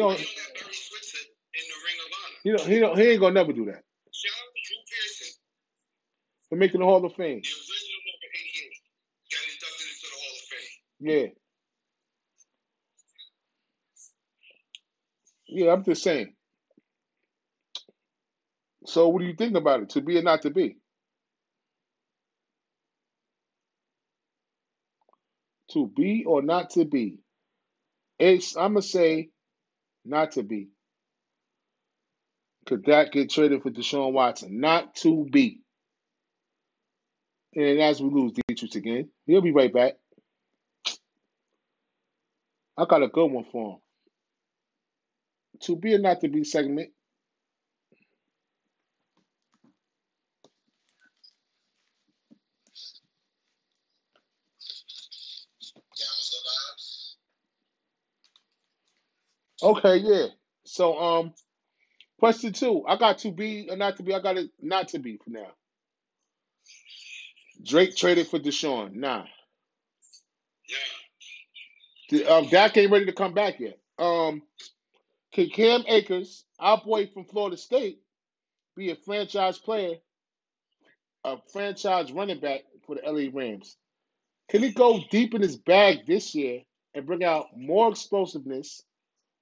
Ring 0.00 1.98
of 2.04 2.12
Honor. 2.18 2.38
He 2.44 2.50
don't. 2.52 2.66
He 2.68 2.80
don't. 2.80 2.98
He 2.98 3.04
ain't 3.10 3.20
gonna 3.20 3.34
never 3.34 3.52
do 3.52 3.66
that. 3.66 3.82
Shout 4.12 4.32
out 4.34 4.50
to 4.54 4.62
Drew 4.66 4.78
Pearson, 4.90 5.34
For 6.50 6.56
making 6.56 6.80
the 6.80 6.86
Hall 6.86 7.04
of 7.04 7.14
Fame. 7.14 7.42
the 7.42 7.48
original 7.48 8.02
number 8.08 8.30
88, 8.34 8.72
got 9.32 9.44
inducted 9.52 9.88
into 9.90 10.06
the 10.10 10.18
Hall 10.20 10.36
of 10.36 10.46
Fame. 10.50 11.34
Yeah. 15.58 15.66
Yeah. 15.66 15.72
I'm 15.72 15.84
just 15.84 16.02
saying. 16.02 16.34
So, 18.86 19.08
what 19.08 19.20
do 19.20 19.26
you 19.26 19.34
think 19.36 19.56
about 19.56 19.82
it? 19.82 19.90
To 19.90 20.02
be 20.02 20.18
or 20.18 20.22
not 20.22 20.42
to 20.42 20.50
be? 20.50 20.76
To 25.72 25.86
be 25.88 26.24
or 26.26 26.42
not 26.42 26.70
to 26.70 26.84
be? 26.84 27.18
It's. 28.18 28.56
I'm 28.56 28.74
gonna 28.74 28.82
say 28.82 29.30
not 30.04 30.32
to 30.32 30.42
be. 30.42 30.68
Could 32.66 32.84
that 32.86 33.12
get 33.12 33.30
traded 33.30 33.62
for 33.62 33.70
Deshaun 33.70 34.12
Watson? 34.12 34.60
Not 34.60 34.94
to 34.96 35.26
be. 35.30 35.62
And 37.54 37.80
as 37.80 38.00
we 38.02 38.10
lose 38.10 38.32
Dietrich 38.48 38.74
again, 38.74 39.10
he'll 39.26 39.42
be 39.42 39.52
right 39.52 39.72
back. 39.72 39.94
I 42.76 42.84
got 42.86 43.02
a 43.02 43.08
good 43.08 43.26
one 43.26 43.44
for 43.52 43.74
him. 43.74 43.78
To 45.62 45.76
be 45.76 45.94
or 45.94 45.98
not 45.98 46.20
to 46.22 46.28
be 46.28 46.44
segment. 46.44 46.90
Down 55.98 56.08
the 56.30 56.38
vibes. 56.48 57.14
Okay, 59.64 59.98
yeah. 59.98 60.26
So, 60.66 60.98
um, 60.98 61.34
question 62.20 62.52
two. 62.54 62.84
I 62.88 62.96
got 62.96 63.18
to 63.20 63.32
be 63.32 63.68
or 63.70 63.76
not 63.76 63.98
to 63.98 64.04
be. 64.04 64.14
I 64.14 64.20
got 64.20 64.38
it 64.38 64.50
not 64.62 64.88
to 64.90 65.00
be 65.00 65.18
for 65.18 65.30
now. 65.30 65.48
Drake 67.62 67.96
traded 67.96 68.28
for 68.28 68.38
Deshaun. 68.40 68.94
Nah. 68.94 69.24
Yeah. 70.68 70.76
The, 72.10 72.26
um, 72.26 72.48
Dak 72.48 72.76
ain't 72.76 72.92
ready 72.92 73.06
to 73.06 73.12
come 73.12 73.34
back 73.34 73.60
yet. 73.60 73.78
Um, 73.98 74.42
can 75.32 75.50
Cam 75.50 75.84
Akers, 75.88 76.44
our 76.60 76.80
boy 76.84 77.06
from 77.08 77.24
Florida 77.26 77.56
State, 77.56 78.00
be 78.76 78.90
a 78.90 78.96
franchise 78.96 79.58
player, 79.58 79.96
a 81.24 81.36
franchise 81.52 82.12
running 82.12 82.40
back 82.40 82.62
for 82.86 82.96
the 82.96 83.02
LA 83.10 83.30
Rams? 83.32 83.76
Can 84.50 84.62
he 84.62 84.72
go 84.72 85.00
deep 85.10 85.34
in 85.34 85.42
his 85.42 85.56
bag 85.56 86.06
this 86.06 86.34
year 86.34 86.62
and 86.94 87.06
bring 87.06 87.24
out 87.24 87.46
more 87.56 87.90
explosiveness, 87.90 88.82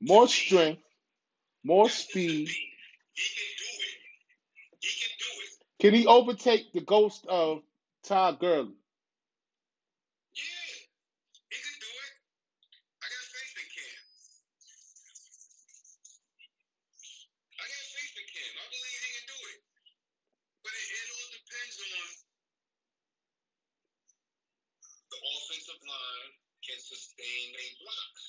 more 0.02 0.28
strength, 0.28 0.82
more 1.64 1.88
speed? 1.88 2.48
Can. 2.48 2.56
He. 3.14 3.52
Can 5.78 5.94
he 5.94 6.06
overtake 6.06 6.72
the 6.72 6.80
ghost 6.82 7.26
of 7.26 7.62
Todd 8.02 8.38
Gurley? 8.38 8.74
Yeah. 10.34 10.42
He 11.50 11.58
can 11.58 11.76
do 11.82 11.90
it. 11.90 12.14
I 13.02 13.06
got 13.10 13.24
faith 13.30 13.54
in 13.58 13.68
Cam. 13.70 14.02
I 17.58 17.64
got 17.66 17.86
faith 17.94 18.14
in 18.14 18.26
Cam. 18.30 18.52
I 18.58 18.66
believe 18.70 19.00
he 19.02 19.10
can 19.18 19.26
do 19.26 19.38
it. 19.54 19.60
But 20.62 20.72
it, 20.74 20.86
it 20.86 21.08
all 21.14 21.30
depends 21.34 21.76
on 21.82 22.08
the 25.14 25.18
offensive 25.18 25.82
line 25.82 26.30
can 26.62 26.78
sustain 26.78 27.44
their 27.54 27.72
blocks 27.82 28.26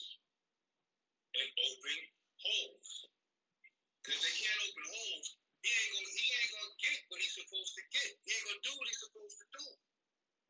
and 1.37 1.49
open 1.69 1.97
holes. 2.41 2.89
Because 4.01 4.21
they 4.21 4.35
can't 4.37 4.61
open 4.69 4.85
holes, 4.89 5.27
he 5.63 5.69
ain't 5.71 5.91
gonna 5.95 6.11
he 6.13 6.25
ain't 6.29 6.51
gonna 6.53 6.75
get 6.77 6.97
what 7.09 7.19
he's 7.23 7.33
supposed 7.33 7.73
to 7.77 7.83
get. 7.89 8.09
He 8.25 8.29
ain't 8.35 8.45
gonna 8.51 8.65
do 8.67 8.73
what 8.77 8.87
he's 8.89 9.01
supposed 9.01 9.37
to 9.41 9.47
do. 9.57 9.65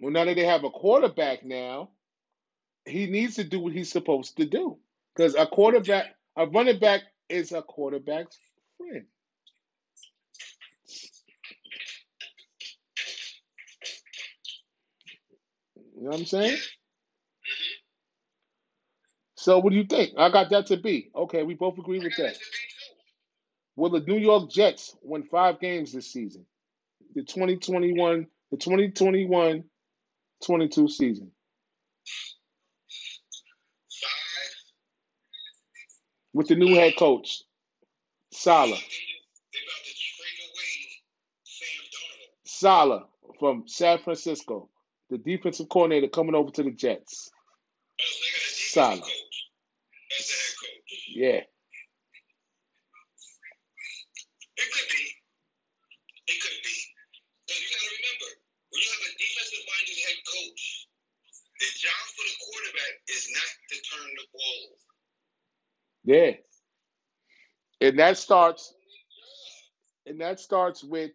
Well, 0.01 0.02
now 0.13 0.25
that 0.25 0.35
they 0.35 0.45
have 0.45 0.63
a 0.63 0.69
quarterback 0.69 1.43
now, 1.43 1.89
he 2.85 3.07
needs 3.07 3.35
to 3.35 3.43
do 3.43 3.59
what 3.59 3.73
he's 3.73 3.91
supposed 3.91 4.37
to 4.37 4.45
do. 4.45 4.77
Because 5.15 5.35
a 5.35 5.45
quarterback, 5.45 6.15
a 6.35 6.47
running 6.47 6.79
back 6.79 7.01
is 7.29 7.51
a 7.51 7.61
quarterback's 7.61 8.37
friend. 8.77 9.05
You 15.95 16.03
know 16.03 16.09
what 16.09 16.19
I'm 16.19 16.25
saying? 16.25 16.57
So 19.35 19.59
what 19.59 19.71
do 19.71 19.77
you 19.77 19.85
think? 19.85 20.13
I 20.17 20.29
got 20.29 20.49
that 20.49 20.67
to 20.67 20.77
be. 20.77 21.11
Okay, 21.15 21.43
we 21.43 21.53
both 21.53 21.77
agree 21.77 21.99
with 21.99 22.15
that. 22.17 22.37
Will 23.75 23.89
the 23.89 23.99
New 23.99 24.17
York 24.17 24.49
Jets 24.51 24.95
win 25.01 25.23
five 25.23 25.59
games 25.59 25.91
this 25.91 26.11
season? 26.11 26.45
The 27.15 27.23
2021, 27.23 28.27
the 28.51 28.57
2021 28.57 29.63
22 30.45 30.87
season. 30.87 31.31
With 36.33 36.47
the 36.47 36.55
new 36.55 36.75
head 36.75 36.95
coach, 36.97 37.43
Darnold. 38.33 38.81
Saleh 42.45 43.03
from 43.39 43.63
San 43.67 43.99
Francisco, 43.99 44.69
the 45.09 45.17
defensive 45.17 45.69
coordinator 45.69 46.07
coming 46.07 46.35
over 46.35 46.49
to 46.51 46.63
the 46.63 46.71
Jets. 46.71 47.29
So 47.99 48.05
they 48.07 48.31
got 48.31 48.39
a 48.39 48.53
defensive 48.53 48.71
Saleh. 48.71 49.01
coach 49.01 49.37
as 50.19 50.27
the 50.27 50.33
head 50.33 50.55
coach. 50.63 50.91
Yeah. 51.13 51.41
It 54.55 54.67
could 54.71 54.89
be. 54.89 55.03
It 56.27 56.37
could 56.39 56.59
be. 56.63 56.75
But 57.47 57.55
you 57.59 57.67
gotta 57.67 57.91
remember, 57.99 58.29
when 58.71 58.79
you 58.79 58.89
have 58.95 59.05
a 59.07 59.13
defensive 59.17 59.63
minded 59.67 59.97
head 60.07 60.19
coach, 60.23 60.63
the 61.59 61.69
job 61.83 62.03
for 62.15 62.23
the 62.25 62.37
quarterback 62.47 62.93
is 63.11 63.27
not 63.33 63.49
to 63.69 63.75
turn 63.93 64.11
the 64.17 64.27
ball 64.33 64.65
over. 64.67 64.75
Yeah. 66.05 66.31
And 67.81 67.99
that 67.99 68.17
starts 68.17 68.73
and 70.07 70.21
that 70.21 70.39
starts 70.39 70.83
with 70.83 71.11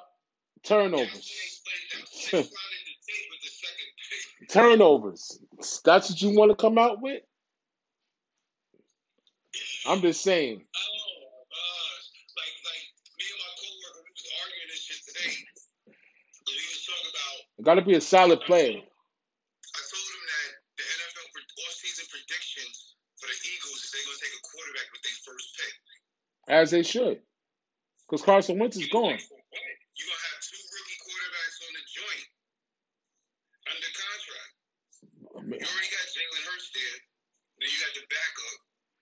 second 0.64 2.42
pick. 2.42 2.46
turnovers. 4.50 5.38
That's 5.84 6.10
what 6.10 6.22
you 6.22 6.36
want 6.36 6.50
to 6.50 6.56
come 6.56 6.78
out 6.78 7.00
with? 7.00 7.22
I'm 9.86 10.00
just 10.00 10.22
saying. 10.22 10.64
Got 17.62 17.76
to 17.76 17.82
be 17.82 17.96
a 17.96 18.00
solid 18.00 18.40
player. 18.42 18.80
As 26.48 26.70
they 26.70 26.82
should. 26.86 27.18
Because 28.06 28.22
Carson 28.22 28.58
Wentz 28.62 28.78
is 28.78 28.86
gone. 28.86 29.18
take 29.18 29.18
what? 29.18 29.42
You 29.98 30.04
gonna 30.06 30.24
have 30.30 30.40
two 30.46 30.62
rookie 30.62 31.00
quarterbacks 31.02 31.58
on 31.66 31.72
the 31.74 31.84
joint 31.90 32.26
under 33.66 33.90
contract. 33.98 34.52
You 35.42 35.58
already 35.58 35.90
got 35.90 36.06
Jalen 36.14 36.42
Hurts 36.46 36.70
there. 36.70 36.96
Then 37.58 37.66
you 37.66 37.78
got 37.82 37.92
the 37.98 38.06
backup. 38.06 38.58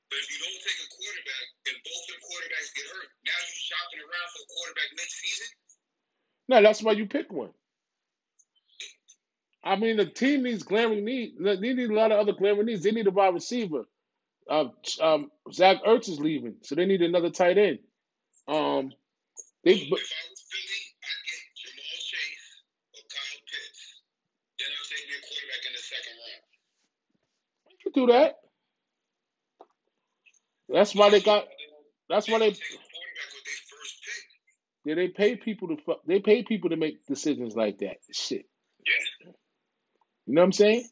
But 0.08 0.24
if 0.24 0.26
you 0.32 0.38
don't 0.40 0.60
take 0.64 0.80
a 0.80 0.88
quarterback 0.88 1.46
and 1.68 1.76
both 1.84 2.04
your 2.08 2.20
quarterbacks 2.24 2.70
get 2.72 2.86
hurt, 2.88 3.08
now 3.28 3.40
you 3.44 3.54
shopping 3.60 4.00
around 4.08 4.28
for 4.32 4.40
a 4.40 4.48
quarterback 4.56 4.90
next 4.96 5.16
season. 5.20 5.50
No, 6.54 6.62
that's 6.62 6.84
why 6.84 6.92
you 6.92 7.06
pick 7.06 7.32
one. 7.32 7.50
I 9.64 9.74
mean, 9.74 9.96
the 9.96 10.06
team 10.06 10.44
needs 10.44 10.62
glaring 10.62 11.04
needs. 11.04 11.32
They 11.36 11.56
need 11.56 11.90
a 11.90 11.92
lot 11.92 12.12
of 12.12 12.20
other 12.20 12.32
glaring 12.32 12.66
needs. 12.66 12.84
They 12.84 12.92
need 12.92 13.08
a 13.08 13.10
wide 13.10 13.34
receiver. 13.34 13.86
Um, 14.48 14.70
um, 15.02 15.32
Zach 15.52 15.78
Ertz 15.84 16.08
is 16.08 16.20
leaving, 16.20 16.54
so 16.62 16.76
they 16.76 16.86
need 16.86 17.02
another 17.02 17.30
tight 17.30 17.58
end. 17.58 17.80
Um, 18.46 18.92
they 19.64 19.88
but 19.90 19.98
If 19.98 20.12
I 20.12 20.30
was 20.30 20.44
Philly, 20.46 20.80
I'd 21.02 21.26
Chase 21.98 22.46
or 22.94 23.02
Kyle 23.10 23.40
Pitts. 23.50 23.82
Then 24.60 24.68
I'll 24.78 24.86
take 24.86 25.06
me 25.10 25.16
quarterback 25.26 25.62
in 25.66 25.72
the 25.74 25.82
second 25.82 26.14
round. 26.22 27.84
you 27.84 27.92
do 28.06 28.12
that. 28.12 28.38
That's 30.68 30.94
why 30.94 31.10
they 31.10 31.20
got. 31.20 31.46
That's 32.08 32.28
why 32.28 32.38
they. 32.38 32.50
take 32.52 32.62
a 32.62 32.78
quarterback 32.78 33.30
with 33.34 33.44
their 33.44 33.62
first 33.66 33.96
pick. 34.04 34.24
Yeah, 34.84 34.96
they 34.96 35.08
pay 35.08 35.36
people 35.36 35.68
to. 35.68 35.78
fu- 35.84 36.00
They 36.06 36.20
pay 36.20 36.44
people 36.44 36.70
to 36.70 36.76
make 36.76 37.06
decisions 37.06 37.56
like 37.56 37.78
that. 37.80 37.98
Shit. 38.12 38.46
Yeah. 38.86 38.94
You 40.26 40.34
know 40.34 40.42
what 40.42 40.46
I'm 40.46 40.52
saying? 40.52 40.88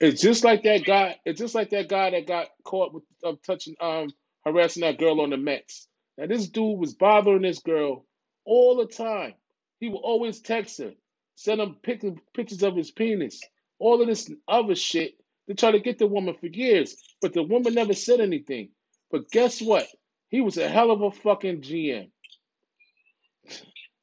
It's 0.00 0.22
just 0.22 0.44
like 0.44 0.64
that 0.64 0.86
guy. 0.86 1.18
It's 1.26 1.40
just 1.40 1.56
like 1.56 1.70
that 1.72 1.90
guy 1.90 2.12
that 2.12 2.28
got 2.28 2.48
caught 2.64 2.94
with 2.94 3.04
of 3.24 3.42
touching, 3.42 3.76
um, 3.82 4.10
harassing 4.46 4.82
that 4.82 4.98
girl 5.00 5.22
on 5.22 5.32
the 5.32 5.38
Mets. 5.38 5.88
Now 6.18 6.28
this 6.28 6.48
dude 6.48 6.78
was 6.78 6.94
bothering 6.94 7.42
this 7.42 7.60
girl 7.60 8.06
all 8.46 8.78
the 8.78 8.86
time. 8.86 9.34
He 9.80 9.90
would 9.90 9.98
always 9.98 10.40
text 10.40 10.78
her, 10.80 10.92
send 11.36 11.60
him 11.62 11.76
pic- 11.82 12.04
pictures 12.34 12.62
of 12.64 12.76
his 12.76 12.92
penis, 12.92 13.42
all 13.80 14.02
of 14.02 14.08
this 14.08 14.30
other 14.48 14.76
shit 14.76 15.14
to 15.48 15.56
try 15.56 15.72
to 15.72 15.80
get 15.80 15.98
the 15.98 16.08
woman 16.08 16.36
for 16.40 16.48
years. 16.48 16.96
But 17.22 17.34
the 17.34 17.44
woman 17.44 17.74
never 17.74 17.94
said 17.94 18.20
anything. 18.20 18.70
But 19.10 19.30
guess 19.30 19.60
what? 19.60 19.86
He 20.28 20.40
was 20.40 20.56
a 20.58 20.68
hell 20.68 20.90
of 20.90 21.02
a 21.02 21.10
fucking 21.10 21.62
GM. 21.62 22.10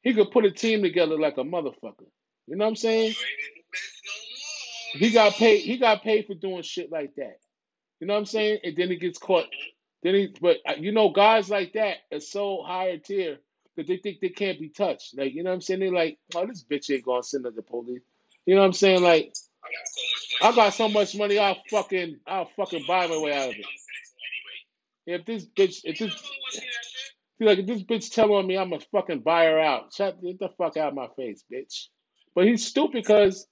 He 0.02 0.14
could 0.14 0.32
put 0.32 0.46
a 0.46 0.52
team 0.52 0.82
together 0.82 1.18
like 1.18 1.38
a 1.38 1.44
motherfucker. 1.44 2.08
You 2.48 2.56
know 2.56 2.66
what 2.66 2.70
I'm 2.70 2.76
saying? 2.76 3.14
He 4.94 5.12
got 5.12 5.34
paid. 5.34 5.62
He 5.62 5.78
got 5.78 6.04
paid 6.04 6.28
for 6.28 6.34
doing 6.34 6.64
shit 6.64 6.92
like 6.92 7.16
that. 7.16 7.40
You 8.00 8.08
know 8.08 8.14
what 8.14 8.20
I'm 8.20 8.26
saying? 8.26 8.60
And 8.64 8.76
then 8.76 8.90
he 8.90 8.98
gets 8.98 9.20
caught. 9.20 9.46
Then 10.04 10.16
he, 10.16 10.34
but 10.40 10.58
uh, 10.68 10.74
you 10.78 10.92
know, 10.92 11.10
guys 11.10 11.50
like 11.50 11.74
that 11.74 11.98
are 12.12 12.20
so 12.20 12.64
higher 12.66 12.98
tier 12.98 13.38
that 13.76 13.88
they 13.88 13.98
think 13.98 14.20
they 14.20 14.30
can't 14.30 14.60
be 14.60 14.70
touched. 14.70 15.18
Like, 15.18 15.34
you 15.34 15.44
know 15.44 15.50
what 15.50 15.56
I'm 15.56 15.62
saying? 15.62 15.80
They're 15.82 15.92
like, 15.92 16.18
oh, 16.36 16.46
this 16.46 16.64
bitch 16.64 16.94
ain't 16.94 17.06
gonna 17.06 17.24
send 17.24 17.46
her 17.46 17.52
the 17.52 17.62
police. 17.62 18.02
You 18.46 18.56
know 18.56 18.62
what 18.62 18.68
I'm 18.68 18.74
saying? 18.74 19.02
Like, 19.02 19.34
I 19.64 19.68
got 19.72 19.86
so 19.88 20.04
much 20.04 20.36
money. 20.40 20.52
I 20.52 20.56
got 20.56 20.74
so 20.74 20.90
much 20.90 21.16
money, 21.16 21.40
I'll 21.40 21.58
fucking, 21.70 22.20
I'll 22.28 22.50
fucking 22.56 22.86
buy 22.88 23.08
my 23.08 23.20
way 23.20 23.34
out 23.34 23.50
of 23.50 23.56
it. 23.56 23.66
If 25.08 25.26
this 25.26 25.46
bitch, 25.46 25.82
if 25.86 26.00
this, 26.00 26.02
know 26.02 26.08
who 26.08 26.12
was 26.12 26.56
here, 26.56 26.64
shit? 26.64 27.12
feel 27.40 27.48
like 27.48 27.60
if 27.60 27.68
this 27.68 27.84
bitch 27.84 28.14
telling 28.14 28.48
me 28.48 28.58
I'm 28.58 28.72
gonna 28.72 28.84
fucking 28.94 29.22
buy 29.22 29.46
her 29.46 29.60
out, 29.60 29.94
shut 29.96 30.22
get 30.22 30.40
the 30.40 30.50
fuck 30.58 30.78
out 30.78 30.90
of 30.90 30.96
my 30.96 31.08
face, 31.18 31.44
bitch. 31.54 31.88
But 32.36 32.46
he's 32.48 32.68
stupid 32.68 32.94
because 32.94 33.48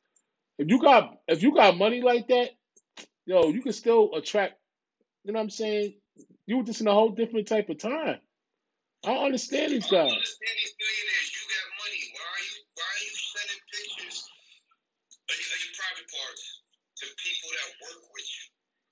if 0.60 0.70
you 0.70 0.82
got 0.82 1.16
if 1.28 1.44
you 1.44 1.56
got 1.56 1.78
money 1.78 2.02
like 2.02 2.28
that, 2.30 2.52
yo, 3.26 3.50
you 3.50 3.62
can 3.62 3.74
still 3.74 4.12
attract. 4.16 4.56
You 5.26 5.34
know 5.34 5.40
what 5.40 5.46
I'm 5.46 5.50
saying? 5.52 5.96
You 6.48 6.58
were 6.58 6.64
just 6.64 6.82
in 6.82 6.88
a 6.88 6.94
whole 6.94 7.12
different 7.12 7.48
type 7.48 7.70
of 7.70 7.80
time. 7.80 8.20
I 9.06 9.14
don't 9.16 9.26
understand 9.26 9.72
these 9.74 9.88
guys. 9.88 10.12
understand 10.12 10.56
these 10.60 10.76
billionaires. 10.78 11.30
You 11.34 11.44
got 11.50 11.68
money. 11.82 12.02
Why 12.16 12.26
are 12.26 12.44
you 12.46 12.56
why 12.76 12.88
are 12.90 13.02
you 13.04 13.14
sending 13.34 13.62
pictures 13.72 14.18
of 15.30 15.36
your, 15.36 15.50
of 15.52 15.60
your 15.66 15.74
private 15.76 16.10
parts 16.12 16.44
to 17.02 17.06
people 17.20 17.50
that 17.58 17.70
work 17.84 18.00
with 18.02 18.12
you 18.14 18.15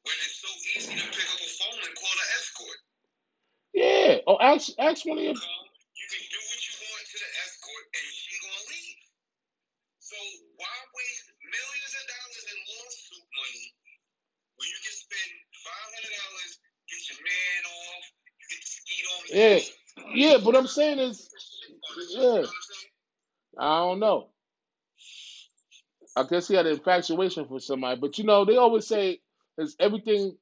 when 0.04 0.18
it's 0.24 0.40
so 0.40 0.52
easy 0.78 0.96
to 1.00 1.08
pick 1.12 1.30
up 1.32 1.42
a 1.42 1.50
phone 1.60 1.80
and 1.84 1.96
call 1.96 2.16
an 2.16 2.30
escort? 2.40 2.80
Yeah. 3.74 4.12
Oh, 4.28 4.38
ask 4.42 4.72
ask 4.80 5.06
one 5.06 5.20
of 5.20 5.26
your. 5.26 5.36
You 5.38 6.08
can 6.12 6.24
do 6.32 6.40
what 6.40 6.62
you 6.64 6.74
want 6.84 7.06
to 7.08 7.18
the 7.20 7.32
escort 7.46 7.86
and 7.96 8.08
she 8.12 8.34
gonna 8.44 8.66
leave. 8.72 9.02
So 10.02 10.18
why 10.60 10.76
waste 10.96 11.28
millions 11.44 11.94
of 12.00 12.06
dollars 12.12 12.46
in 12.52 12.60
lawsuit 12.70 13.28
money 13.38 13.68
when 14.58 14.70
you 14.70 14.80
can 14.84 14.96
spend 14.96 15.32
five 15.66 15.90
hundred 15.96 16.14
dollars, 16.16 16.52
get 16.90 17.02
your 17.10 17.22
man 17.26 17.62
off, 17.68 18.06
you 18.40 18.46
get 18.52 18.64
skeet 18.66 19.06
on 19.10 19.22
Yeah. 19.34 19.60
phone, 19.60 20.18
Yeah, 20.18 20.38
but 20.44 20.56
I'm 20.58 20.68
saying 20.68 21.00
is, 21.00 21.30
yeah. 22.12 22.44
I 23.60 23.78
don't 23.80 24.00
know. 24.00 24.30
I 26.16 26.24
guess 26.24 26.48
he 26.48 26.56
had 26.56 26.68
an 26.68 26.74
infatuation 26.74 27.48
for 27.48 27.60
somebody, 27.60 28.00
but 28.00 28.18
you 28.18 28.26
know 28.26 28.46
they 28.46 28.58
always 28.58 28.88
say 28.88 29.22
is 29.58 29.76
everything 29.80 30.38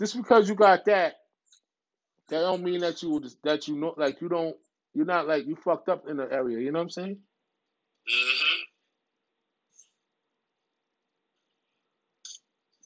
just 0.00 0.16
because 0.16 0.48
you 0.48 0.54
got 0.56 0.84
that, 0.86 1.14
that 2.30 2.40
don't 2.40 2.64
mean 2.64 2.80
that 2.80 3.02
you 3.02 3.10
would- 3.12 3.32
that 3.44 3.68
you 3.68 3.76
know 3.76 3.94
like 3.96 4.20
you 4.20 4.28
don't 4.28 4.56
you're 4.94 5.06
not 5.06 5.28
like 5.28 5.46
you 5.46 5.56
fucked 5.56 5.88
up 5.90 6.08
in 6.08 6.18
the 6.18 6.32
area. 6.32 6.60
You 6.60 6.72
know 6.72 6.80
what 6.80 6.84
I'm 6.84 6.90
saying? 6.90 7.18
Mm-hmm. 8.08 8.62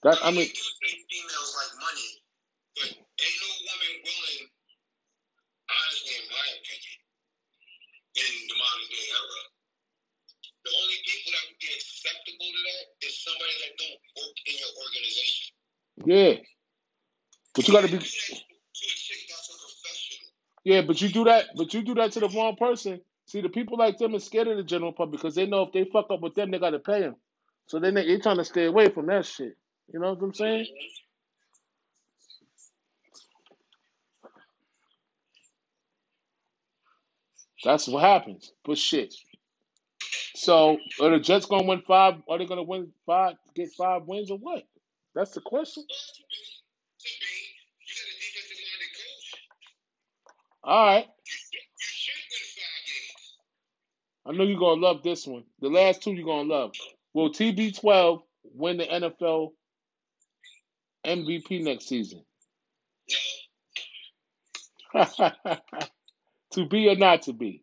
That 0.04 0.18
I 0.22 0.30
mean, 0.30 0.38
mean, 0.38 0.46
they 0.46 0.52
do 0.52 0.54
say 0.62 0.94
females 1.10 1.52
like 1.58 1.74
money, 1.82 2.10
but 2.76 2.88
ain't 2.88 3.38
no 3.42 3.50
woman 3.66 3.94
willing, 4.06 4.44
honestly, 5.68 6.14
in 6.18 6.26
my 6.32 6.46
opinion, 6.58 6.96
in 8.16 8.32
the 8.48 8.56
modern 8.58 8.88
day 8.90 9.06
era. 9.12 9.57
The 10.68 10.76
only 10.84 10.98
people 11.08 11.32
that 11.32 11.44
would 11.48 11.60
be 11.60 11.70
acceptable 11.72 12.50
to 12.52 12.60
that 12.68 12.84
is 13.08 13.14
somebody 13.24 13.56
that 13.64 13.72
don't 13.80 14.00
work 14.20 14.36
in 14.44 14.56
your 14.60 14.72
organization. 14.84 15.48
yeah. 16.06 16.34
But 17.54 17.68
you 17.68 17.74
got 17.74 17.82
to 17.82 17.88
be 17.92 17.98
do 17.98 18.04
that 18.04 18.04
to 18.76 18.84
a 18.86 18.96
chick 18.96 19.22
that's 19.28 19.48
a 19.48 19.56
professional. 19.58 20.28
yeah. 20.64 20.82
But 20.82 21.00
you 21.02 21.08
do 21.10 21.24
that, 21.24 21.44
but 21.56 21.74
you 21.74 21.82
do 21.82 21.94
that 21.96 22.12
to 22.12 22.20
the 22.20 22.30
wrong 22.30 22.56
person. 22.56 23.00
See, 23.26 23.40
the 23.42 23.50
people 23.50 23.78
like 23.78 23.98
them 23.98 24.14
are 24.16 24.20
scared 24.20 24.48
of 24.48 24.58
the 24.58 24.64
general 24.64 24.92
public 24.92 25.20
because 25.20 25.36
they 25.36 25.46
know 25.46 25.62
if 25.64 25.72
they 25.72 25.84
fuck 25.86 26.10
up 26.10 26.20
with 26.22 26.34
them, 26.34 26.50
they 26.52 26.58
got 26.60 26.70
to 26.72 26.80
pay 26.80 27.00
them. 27.02 27.16
So 27.66 27.80
then 27.80 27.94
they 27.94 28.06
they 28.06 28.18
trying 28.18 28.38
to 28.38 28.44
stay 28.46 28.66
away 28.66 28.90
from 28.90 29.06
that 29.08 29.26
shit. 29.26 29.56
You 29.92 30.00
know 30.00 30.14
what 30.14 30.22
I'm 30.22 30.34
saying? 30.34 30.66
That's 37.64 37.88
what 37.88 38.02
happens. 38.04 38.52
But 38.64 38.78
shit. 38.78 39.14
So 40.38 40.78
are 41.00 41.10
the 41.10 41.18
Jets 41.18 41.46
gonna 41.46 41.66
win 41.66 41.82
five? 41.82 42.14
Are 42.28 42.38
they 42.38 42.46
gonna 42.46 42.62
win 42.62 42.92
five? 43.06 43.34
Get 43.56 43.72
five 43.72 44.06
wins 44.06 44.30
or 44.30 44.38
what? 44.38 44.62
That's 45.12 45.32
the 45.32 45.40
question. 45.40 45.84
All 50.62 50.86
right. 50.86 51.06
I 54.26 54.32
know 54.32 54.44
you're 54.44 54.60
gonna 54.60 54.80
love 54.80 55.02
this 55.02 55.26
one. 55.26 55.42
The 55.60 55.70
last 55.70 56.02
two 56.02 56.12
you're 56.12 56.24
gonna 56.24 56.48
love. 56.48 56.72
Will 57.14 57.32
TB12 57.32 58.22
win 58.54 58.76
the 58.76 58.84
NFL 58.84 59.50
MVP 61.04 61.62
next 61.64 61.88
season? 61.88 62.24
To 66.52 66.66
be 66.66 66.88
or 66.88 66.96
not 66.96 67.22
to 67.22 67.34
be? 67.34 67.62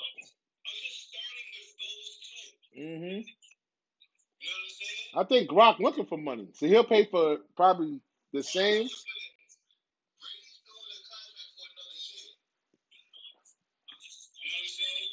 two. 2.81 3.23
You 4.41 4.49
know 4.49 4.55
what 4.57 4.65
I'm 4.65 4.73
saying? 4.73 5.13
I 5.15 5.23
think 5.25 5.49
Brock 5.49 5.79
looking 5.79 6.05
for 6.07 6.17
money, 6.17 6.49
so 6.53 6.67
he'll 6.67 6.83
pay 6.85 7.05
for 7.05 7.39
probably 7.55 8.01
the 8.33 8.43
same. 8.43 8.87
Brady's 10.19 10.59
doing 10.65 10.89
a 10.89 11.01
contract 11.05 11.51
for 11.57 11.67
another 11.69 11.97
year. 12.09 12.29
You 14.41 14.49
know 14.49 14.57
what 14.57 14.65
I'm 14.65 14.73
saying? 14.77 15.09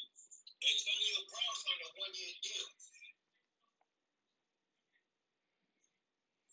Antonio 0.64 1.18
Brown's 1.28 1.62
on 1.68 1.78
a 1.84 1.90
one-year 2.00 2.34
deal. 2.44 2.68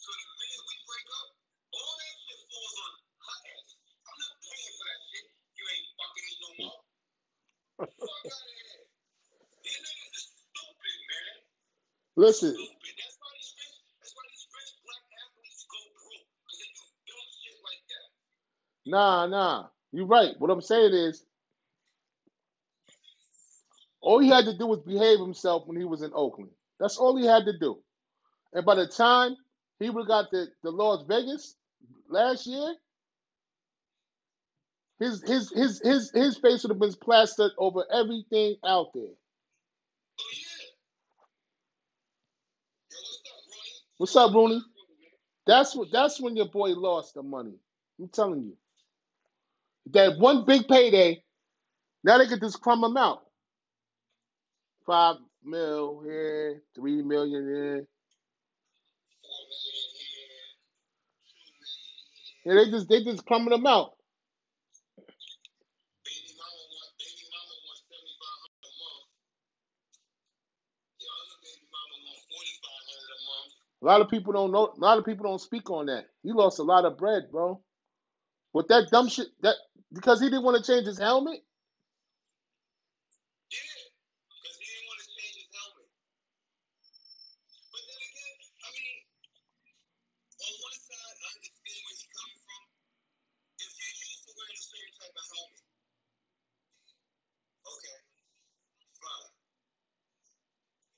So 0.02 0.10
the 0.14 0.26
minute 0.40 0.64
we 0.68 0.76
break 0.86 1.08
up, 1.20 1.30
all 1.76 1.94
that 2.00 2.16
shit 2.26 2.42
falls 2.52 2.76
on 2.84 2.94
her 2.96 3.38
ass. 3.54 3.70
I'm 4.08 4.18
not 4.20 4.34
paying 4.42 4.74
for 4.76 4.86
that 4.88 5.02
shit. 5.10 5.28
You 5.58 5.64
ain't 5.72 5.88
fucking 5.98 6.26
me 6.28 6.36
no 6.44 6.50
more. 6.60 6.80
Fuck 7.80 7.90
out 7.90 8.46
of 8.46 8.56
here. 8.56 8.84
These 9.64 9.82
niggas 9.82 10.14
is 10.16 10.24
stupid, 10.24 10.24
man. 10.24 10.24
Listen, 10.24 10.24
Stupid. 10.24 10.24
That's 10.24 10.24
why 10.24 10.24
these 10.24 10.24
rich, 10.24 10.24
that's 10.24 10.44
why 10.46 10.64
these 10.66 10.84
rich 10.86 11.04
black 11.04 11.04
athletes 11.04 11.04
go 11.04 11.04
broke. 11.04 11.04
Because 11.04 11.04
they 11.24 11.24
do 11.36 11.44
dumb 11.46 12.00
shit 12.00 12.16
like 12.16 12.24
that. 12.42 12.58
nah, 18.86 19.28
nah. 19.28 19.68
You're 19.94 20.08
right. 20.08 20.34
What 20.40 20.52
I'm 20.52 20.62
saying 20.62 20.94
is, 20.94 21.24
all 24.02 24.20
he 24.20 24.30
had 24.30 24.46
to 24.46 24.58
do 24.58 24.68
was 24.68 24.82
behave 24.82 25.20
himself 25.20 25.64
when 25.68 25.78
he 25.78 25.86
was 25.86 26.02
in 26.04 26.12
Oakland. 26.16 26.52
That's 26.80 26.98
all 26.98 27.18
he 27.18 27.26
had 27.28 27.46
to 27.46 27.58
do. 27.60 27.80
And 28.54 28.66
by 28.66 28.76
the 28.76 28.88
time 28.88 29.36
he 29.80 29.90
would 29.90 30.04
have 30.04 30.08
got 30.08 30.32
the, 30.32 30.48
the 30.64 30.72
Las 30.72 31.06
Vegas 31.08 31.56
last 32.10 32.48
year, 32.48 32.76
his 35.00 35.24
his 35.24 35.52
his 35.52 35.82
his 35.84 36.12
his 36.14 36.38
face 36.38 36.64
would 36.64 36.72
have 36.72 36.80
been 36.80 36.94
plastered 37.02 37.52
over 37.60 37.86
everything 37.94 38.58
out 38.66 38.88
there. 38.94 39.04
Oh, 39.04 40.32
yeah. 40.34 40.74
Yo, 42.90 42.98
what's 42.98 43.22
up, 43.30 43.44
Ronnie? 43.50 43.85
What's 43.98 44.16
up, 44.18 44.34
Rooney? 44.34 44.62
That's 45.48 45.76
what 45.76 45.90
that's 45.92 46.22
when 46.22 46.36
your 46.38 46.50
boy 46.50 46.72
lost 46.72 47.16
the 47.16 47.24
money. 47.24 47.56
I'm 48.00 48.10
telling 48.10 48.44
you. 48.44 48.58
That 49.94 50.20
one 50.20 50.46
big 50.46 50.68
payday, 50.68 51.24
now 52.04 52.18
they 52.20 52.28
could 52.28 52.42
just 52.42 52.62
crumb 52.62 52.84
him 52.84 52.98
out. 52.98 53.22
Five 54.88 55.18
mil 55.44 56.02
here, 56.06 56.62
three 56.76 57.04
million 57.04 57.48
here. 57.48 57.88
Yeah, 62.46 62.56
they 62.56 62.72
just 62.72 62.90
they 62.90 63.04
just 63.04 63.26
crumbing 63.26 63.54
him 63.54 63.68
out. 63.68 63.94
Baby 66.06 66.34
mama 66.38 66.64
want, 66.74 66.94
baby 67.00 67.26
mama 67.32 67.56
want 67.66 67.82
seventy 67.90 68.16
five 68.22 68.40
hundred 68.44 68.66
a 68.68 68.74
month. 68.82 69.08
Your 71.02 71.14
other 71.18 71.40
baby 71.44 71.68
mama 71.74 71.96
want 72.06 72.22
forty 72.30 72.56
five 72.64 72.86
hundred 72.90 73.12
a 73.16 73.22
month. 73.28 73.54
A 73.86 73.88
lot 73.88 74.02
of 74.02 74.10
people 74.10 74.34
don't 74.34 74.52
know. 74.52 74.74
A 74.76 74.82
lot 74.82 74.98
of 75.00 75.06
people 75.06 75.30
don't 75.30 75.40
speak 75.42 75.70
on 75.72 75.88
that. 75.88 76.08
He 76.24 76.34
lost 76.34 76.60
a 76.60 76.64
lot 76.66 76.86
of 76.86 76.98
bread, 76.98 77.30
bro. 77.32 77.62
With 78.54 78.68
that 78.70 78.90
dumb 78.92 79.10
shit, 79.10 79.28
that 79.44 79.56
because 79.94 80.22
he 80.22 80.28
didn't 80.28 80.44
want 80.44 80.58
to 80.58 80.66
change 80.66 80.88
his 80.88 81.00
helmet. 81.00 81.40
Yeah, 83.52 83.60
because 84.30 84.58
he 84.58 84.66
didn't 84.66 84.88
want 84.90 85.00
to 85.02 85.10
change 85.14 85.36
his 85.38 85.50
helmet. 85.54 85.90
But 87.72 87.84
then 87.86 88.02
again, 88.10 88.38
I 88.66 88.70
mean, 88.74 88.98
on 90.42 90.54
one 90.66 90.78
side, 90.82 91.18
I 91.22 91.30
understand 91.38 91.80
where 91.86 91.94
he's 91.96 92.08
coming 92.12 92.42
from. 92.42 92.64
If 93.62 93.72
you're 93.76 93.98
used 94.02 94.24
to 94.26 94.32
wearing 94.36 94.58
a 94.58 94.66
certain 94.66 94.94
type 94.98 95.16
of 95.16 95.28
helmet, 95.30 95.64
okay, 97.70 97.98
fine. 99.00 99.30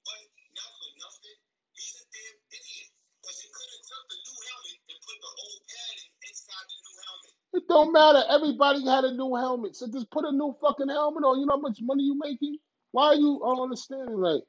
But 0.08 0.22
not 0.56 0.72
for 0.80 0.92
nothing, 1.04 1.40
he's 1.76 1.96
a 2.00 2.06
damn 2.16 2.38
idiot. 2.56 2.90
Because 3.20 3.40
he 3.44 3.50
could 3.52 3.72
have 3.76 3.84
took 3.84 4.06
the 4.08 4.18
new 4.24 4.40
helmet 4.48 4.80
and 4.88 5.00
put 5.04 5.18
the 5.20 5.32
old 5.36 5.62
padding 5.68 6.12
inside 6.24 6.66
the 6.72 6.78
new 6.80 6.96
helmet. 7.04 7.34
It 7.60 7.68
don't 7.88 7.94
matter. 7.94 8.24
Everybody 8.30 8.86
had 8.86 9.04
a 9.06 9.14
new 9.16 9.36
helmet, 9.36 9.76
so 9.76 9.88
just 9.88 10.12
put 10.12 10.26
a 10.26 10.32
new 10.32 10.56
fucking 10.62 10.90
helmet 10.90 11.24
on. 11.24 11.40
You 11.40 11.46
know 11.48 11.56
how 11.56 11.64
much 11.64 11.80
money 11.82 12.04
you 12.04 12.20
making? 12.20 12.58
Why 12.92 13.16
are 13.16 13.20
you 13.20 13.40
understanding? 13.44 14.20
like? 14.20 14.44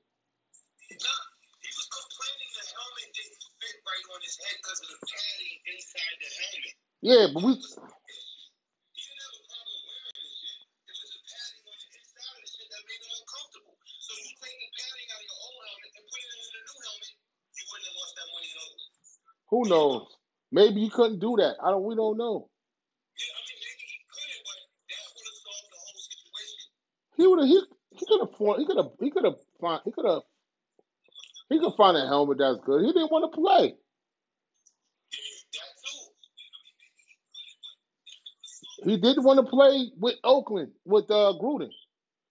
He 0.89 0.97
was 0.99 1.89
complaining 1.89 2.51
the 2.59 2.65
helmet 2.75 3.09
didn't 3.15 3.43
fit 3.63 3.77
right 3.87 4.07
on 4.11 4.21
his 4.23 4.37
head 4.43 4.57
because 4.59 4.81
of 4.83 4.89
the 4.91 5.01
padding 5.07 5.57
inside 5.71 6.17
the 6.19 6.31
helmet. 6.35 6.75
yeah, 7.07 7.25
but 7.31 7.43
we 7.47 7.53
He 7.55 9.03
didn't 9.07 9.23
have 9.23 9.35
a 9.39 9.43
problem 9.47 9.81
wearing 9.87 10.15
this 10.19 10.31
shit. 10.39 10.59
It 10.89 10.97
was 10.99 11.11
the 11.15 11.23
padding 11.29 11.63
on 11.69 11.77
the 11.79 11.89
inside 11.95 12.35
of 12.35 12.41
the 12.43 12.51
shit 12.51 12.69
that 12.75 12.83
made 12.89 13.03
him 13.03 13.13
uncomfortable. 13.15 13.75
So 13.79 14.13
you 14.19 14.33
take 14.39 14.59
the 14.59 14.71
padding 14.75 15.09
out 15.15 15.21
of 15.23 15.27
your 15.29 15.39
old 15.39 15.63
helmet 15.69 15.93
and 15.95 16.05
put 16.09 16.21
it 16.23 16.31
in 16.33 16.41
the 16.43 16.63
new 16.65 16.79
helmet, 16.83 17.13
you 17.55 17.65
wouldn't 17.69 17.87
have 17.87 17.99
lost 18.01 18.15
that 18.19 18.29
money 18.33 18.49
in 18.51 18.59
who 19.51 19.65
knows? 19.69 20.07
Maybe 20.53 20.81
you 20.81 20.91
couldn't 20.91 21.21
do 21.21 21.37
that. 21.41 21.57
I 21.63 21.71
don't. 21.71 21.85
We 21.85 21.97
don't 21.97 22.19
know. 22.19 22.49
Yeah, 23.19 23.35
I 23.35 23.41
mean 23.49 23.59
maybe 23.65 23.85
he 23.89 23.99
couldn't, 24.09 24.43
but 24.45 24.61
that 24.95 25.05
would 25.11 25.27
have 25.27 25.41
solved 25.43 25.69
the 25.73 25.81
whole 25.81 25.99
situation. 25.99 26.69
He 27.19 27.29
would 27.29 27.41
have. 27.41 27.49
He 27.49 28.07
could 28.09 28.21
have. 28.23 28.31
He 28.59 28.67
could 28.67 28.79
have. 28.79 28.93
He 29.01 29.11
could 29.13 29.27
have. 29.27 29.37
He 29.87 29.93
could 29.93 30.07
have. 30.07 30.23
He 31.51 31.61
could 31.61 31.75
find 31.77 31.97
a 31.97 32.07
helmet 32.07 32.39
that's 32.39 32.59
good. 32.65 32.85
He 32.85 32.93
didn't 32.93 33.13
want 33.13 33.33
to 33.33 33.41
play. 33.41 33.75
He 38.85 38.97
didn't 38.99 39.25
want 39.25 39.39
to 39.45 39.51
play 39.51 39.91
with 39.99 40.17
Oakland 40.25 40.73
with 40.85 41.11
uh, 41.11 41.35
Gruden. 41.43 41.71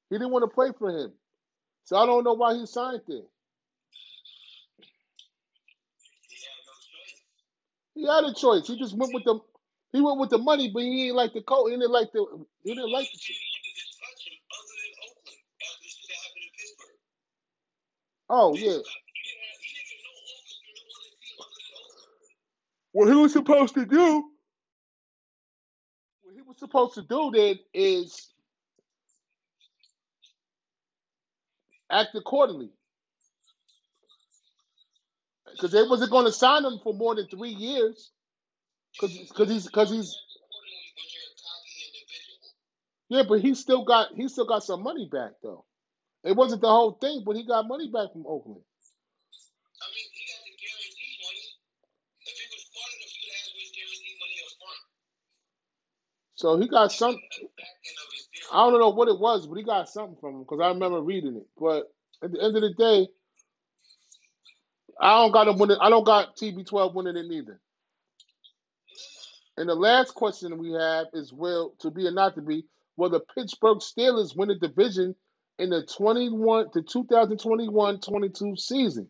He 0.10 0.18
didn't 0.18 0.32
want 0.32 0.44
to 0.44 0.54
play 0.54 0.70
for 0.78 0.90
him. 0.92 1.14
So 1.86 1.98
I 1.98 2.06
don't 2.06 2.24
know 2.26 2.34
why 2.34 2.56
he 2.56 2.66
signed 2.68 3.02
there. 3.08 3.24
He 7.96 8.08
had 8.08 8.26
a 8.26 8.34
choice. 8.34 8.68
He 8.68 8.78
just 8.80 8.98
went 8.98 9.14
with 9.14 9.26
the 9.26 9.40
he 9.94 10.02
went 10.02 10.20
with 10.20 10.32
the 10.32 10.40
money, 10.40 10.72
but 10.74 10.84
he 10.84 11.08
ain't 11.08 11.16
like 11.18 11.34
the 11.34 11.42
coach. 11.44 11.72
He 11.72 11.78
didn't 11.78 11.92
like 11.92 12.12
the 12.14 12.26
he 12.64 12.76
didn't 12.76 12.92
like 12.92 13.08
the 13.12 13.20
He 13.20 13.34
shit. 13.34 13.38
wanted 13.38 13.76
to 13.78 13.86
touch 14.00 14.22
him 14.28 14.38
other 14.50 14.76
than 14.82 14.94
Oakland 15.06 15.42
after 15.62 15.84
the 15.84 15.90
shit 15.90 16.08
that 16.10 16.20
happened 16.24 16.46
in 16.48 16.54
Pittsburgh. 16.58 16.66
Oh 16.66 16.66
He 16.66 16.66
yeah. 16.66 16.66
stopped. 16.66 16.66
He 16.66 16.66
didn't 16.66 16.66
have, 16.66 16.66
he 16.66 16.66
didn't 16.68 16.76
even 16.76 16.86
know 16.88 16.96
Oakland 16.98 17.06
through 17.06 17.06
no 17.08 17.86
other 17.88 17.96
team 17.96 18.17
other 18.17 18.17
than 18.30 18.56
yeah. 18.56 18.80
What 22.94 23.08
he 23.10 23.16
was 23.16 23.34
supposed 23.34 23.76
to 23.76 23.86
do, 23.86 24.24
what 26.24 26.36
he 26.36 26.42
was 26.44 26.58
supposed 26.60 26.96
to 26.96 27.04
do 27.04 27.32
then 27.34 27.60
is 27.74 28.30
act 31.92 32.16
accordingly. 32.16 32.72
Because 35.52 35.72
they 35.72 35.84
wasn't 35.84 36.12
going 36.12 36.26
to 36.26 36.32
sign 36.32 36.66
him 36.66 36.80
for 36.84 36.94
more 36.94 37.16
than 37.16 37.28
three 37.28 37.52
years. 37.52 38.12
Because 38.94 39.50
he's 39.50 39.66
because 39.68 39.92
he's 39.92 40.18
yeah, 43.10 43.24
but 43.28 43.42
he 43.42 43.56
still 43.56 43.86
got 43.86 44.10
he 44.16 44.28
still 44.30 44.48
got 44.48 44.64
some 44.64 44.84
money 44.84 45.10
back 45.12 45.32
though. 45.44 45.66
It 46.24 46.36
wasn't 46.36 46.62
the 46.62 46.70
whole 46.70 46.94
thing, 46.94 47.24
but 47.26 47.36
he 47.36 47.46
got 47.46 47.68
money 47.68 47.88
back 47.90 48.14
from 48.14 48.26
Oakland. 48.28 48.62
I 49.82 49.88
mean, 49.94 50.08
he 50.14 50.24
got 50.28 50.42
the 50.46 50.54
guaranteed 50.58 51.18
money. 51.24 51.46
If 52.26 52.36
he 52.38 52.48
was 52.54 52.64
smart 52.70 52.92
enough, 52.98 53.14
he 53.14 53.20
could 53.26 53.48
for 53.54 53.60
his 53.60 53.72
guaranteed 53.76 54.18
money 54.22 54.38
up 54.46 54.54
front. 54.60 54.82
So 56.36 56.48
he 56.60 56.68
got 56.68 56.92
some. 56.92 57.16
At 57.16 57.22
the 57.42 57.50
back 57.58 57.78
end 57.88 57.98
of 58.02 58.10
his 58.14 58.28
deal. 58.34 58.48
I 58.54 58.60
don't 58.70 58.82
know 58.82 58.90
what 58.96 59.10
it 59.10 59.20
was, 59.20 59.48
but 59.48 59.58
he 59.58 59.64
got 59.64 59.90
something 59.90 60.18
from 60.22 60.36
him 60.36 60.44
because 60.44 60.62
I 60.62 60.70
remember 60.70 61.02
reading 61.02 61.38
it. 61.38 61.48
But 61.60 61.92
at 62.24 62.32
the 62.32 62.42
end 62.44 62.56
of 62.58 62.64
the 62.64 62.74
day, 62.74 63.08
I 65.00 65.22
don't 65.22 65.34
got 65.34 65.48
him 65.48 65.58
winning. 65.60 65.78
I 65.82 65.90
don't 65.90 66.06
got 66.06 66.38
TB12 66.38 66.94
winning 66.96 67.18
it 67.18 67.28
neither. 67.28 67.60
And 69.58 69.70
the 69.70 69.76
last 69.76 70.14
question 70.16 70.58
we 70.58 70.72
have 70.74 71.08
is: 71.14 71.34
Will 71.34 71.74
to 71.80 71.92
be 71.92 72.08
or 72.08 72.12
not 72.12 72.36
to 72.36 72.42
be? 72.42 72.66
Will 72.98 73.10
the 73.10 73.22
Pittsburgh 73.36 73.80
Steelers 73.80 74.36
win 74.36 74.50
the 74.50 74.56
division 74.56 75.16
in 75.60 75.70
the 75.70 75.84
21 75.86 76.72
to 76.72 76.82
2021-22 76.82 78.60
season? 78.60 79.10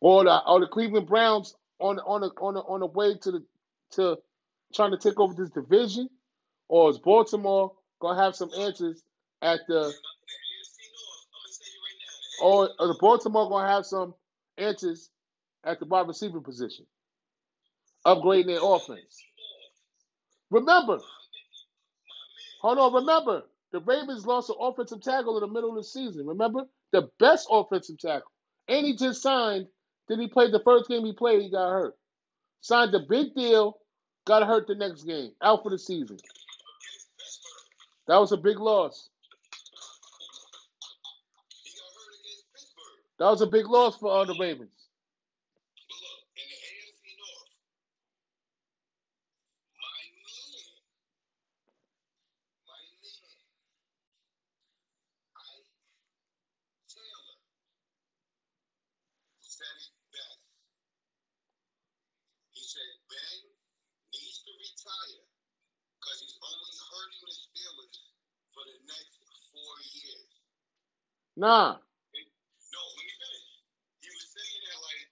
Or 0.00 0.24
the 0.24 0.42
or 0.46 0.60
the 0.60 0.66
Cleveland 0.66 1.08
Browns 1.08 1.54
on 1.80 1.98
on 2.00 2.20
the 2.20 2.28
on 2.40 2.54
the 2.54 2.60
on 2.60 2.80
the 2.80 2.86
way 2.86 3.14
to 3.22 3.30
the 3.32 3.44
to 3.92 4.18
trying 4.74 4.92
to 4.92 4.98
take 4.98 5.18
over 5.18 5.34
this 5.34 5.50
division, 5.50 6.08
or 6.68 6.90
is 6.90 6.98
Baltimore 6.98 7.72
gonna 8.00 8.22
have 8.22 8.36
some 8.36 8.50
answers 8.58 9.02
at 9.42 9.60
the 9.68 9.92
The 12.38 12.44
or, 12.44 12.68
the 12.78 12.96
Baltimore 13.00 13.48
gonna 13.48 13.68
have 13.68 13.86
some 13.86 14.14
answers 14.58 15.10
at 15.64 15.80
the 15.80 15.86
wide 15.86 16.06
receiver 16.06 16.40
position, 16.40 16.86
upgrading 18.06 18.46
their 18.46 18.60
offense. 18.62 19.22
Remember, 20.50 20.98
hold 22.66 22.78
on. 22.78 22.94
Remember, 22.94 23.44
the 23.72 23.80
Ravens 23.80 24.26
lost 24.26 24.50
an 24.50 24.56
offensive 24.60 25.02
tackle 25.02 25.36
in 25.38 25.42
the 25.42 25.52
middle 25.54 25.70
of 25.70 25.76
the 25.76 25.84
season. 25.84 26.26
Remember, 26.26 26.64
the 26.92 27.10
best 27.20 27.48
offensive 27.50 27.98
tackle, 27.98 28.32
and 28.68 28.86
he 28.86 28.96
just 28.96 29.22
signed. 29.22 29.66
Then 30.08 30.20
he 30.20 30.28
played 30.28 30.52
the 30.52 30.62
first 30.64 30.88
game 30.88 31.04
he 31.06 31.12
played. 31.14 31.42
He 31.42 31.50
got 31.50 31.70
hurt. 31.70 31.94
Signed 32.62 32.94
a 32.94 33.00
big 33.00 33.34
deal. 33.34 33.78
Got 34.26 34.46
hurt 34.46 34.66
the 34.68 34.74
next 34.76 35.04
game. 35.04 35.32
Out 35.42 35.62
for 35.64 35.70
the 35.70 35.78
season. 35.78 36.18
That 38.08 38.18
was 38.18 38.32
a 38.32 38.38
big 38.38 38.58
loss. 38.60 39.10
That 43.18 43.26
was 43.30 43.42
a 43.42 43.46
big 43.46 43.66
loss 43.68 43.98
for 43.98 44.10
uh, 44.10 44.24
the 44.26 44.36
Ravens. 44.40 44.88
But 45.88 45.98
look, 46.00 46.20
in 46.36 46.46
the 46.50 46.58
AFC 46.58 47.04
North, 47.18 47.50
my 49.78 50.00
man, 50.20 50.66
my 52.66 52.82
man, 53.02 53.28
Ike 55.36 55.70
Taylor 56.92 57.36
said 59.40 59.76
it 59.80 59.94
best. 60.12 60.40
He 62.54 62.62
said 62.64 62.90
Ben 63.08 63.38
needs 64.12 64.38
to 64.44 64.52
retire 64.58 65.24
because 66.00 66.18
he's 66.24 66.38
only 66.42 66.74
hurting 66.92 67.22
the 67.24 67.32
Steelers 67.32 67.98
for 68.54 68.62
the 68.68 68.78
next 68.90 69.16
four 69.52 69.74
years. 69.96 70.30
Nah. 71.36 71.76
No, 71.76 72.82
let 72.96 73.04
me 73.04 73.12
finish. 73.20 73.46
He 74.00 74.08
was 74.08 74.26
saying 74.32 74.60
that 74.68 74.78
like 74.84 75.04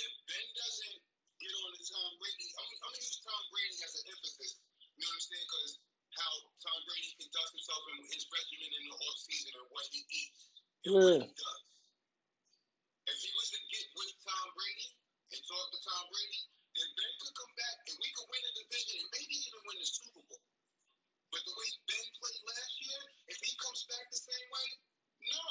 if 0.00 0.12
Ben 0.24 0.46
doesn't 0.56 0.98
get 1.40 1.52
on 1.52 1.70
the 1.76 1.82
Tom 1.84 2.10
Brady, 2.20 2.48
I'm, 2.56 2.68
I'm 2.68 2.80
gonna 2.80 3.00
use 3.00 3.20
Tom 3.24 3.42
Brady 3.52 3.76
as 3.84 3.92
an 3.92 4.04
emphasis. 4.08 4.52
You 4.96 5.04
know 5.04 5.12
what 5.12 5.20
I'm 5.20 5.24
saying? 5.28 5.46
Because 5.48 5.72
how 6.16 6.32
Tom 6.64 6.78
Brady 6.88 7.10
conducts 7.20 7.52
himself 7.52 7.82
in 7.92 7.96
his 8.08 8.24
regimen 8.32 8.70
in 8.72 8.82
the 8.88 8.94
off 8.96 9.18
season 9.20 9.52
and 9.52 9.68
what 9.68 9.86
he 9.92 10.00
eats 10.08 10.40
and 10.88 10.92
what 10.96 11.12
Yeah. 11.12 11.24
he 11.28 11.32
does. 11.36 11.62
If 13.08 13.16
he 13.24 13.30
was 13.36 13.48
to 13.52 13.60
get 13.72 13.86
with 13.96 14.12
Tom 14.24 14.46
Brady 14.56 14.88
and 15.32 15.40
talk 15.44 15.66
to 15.72 15.78
Tom 15.84 16.04
Brady, 16.12 16.42
then 16.76 16.88
Ben 16.96 17.12
could 17.20 17.34
come 17.36 17.52
back 17.56 17.76
and 17.88 17.96
we 18.00 18.08
could 18.16 18.28
win 18.32 18.42
the 18.44 18.52
division 18.64 18.96
and 19.04 19.10
maybe 19.12 19.34
even 19.44 19.60
win 19.68 19.76
the 19.80 19.88
Super 19.88 20.22
Bowl. 20.24 20.44
But 21.32 21.42
the 21.44 21.52
way 21.52 21.68
Ben 21.88 22.06
played 22.16 22.42
last 22.48 22.74
year, 22.80 23.00
if 23.28 23.38
he 23.44 23.52
comes 23.60 23.84
back 23.92 24.04
the 24.08 24.20
same 24.20 24.46
way, 24.48 24.68
no. 25.28 25.44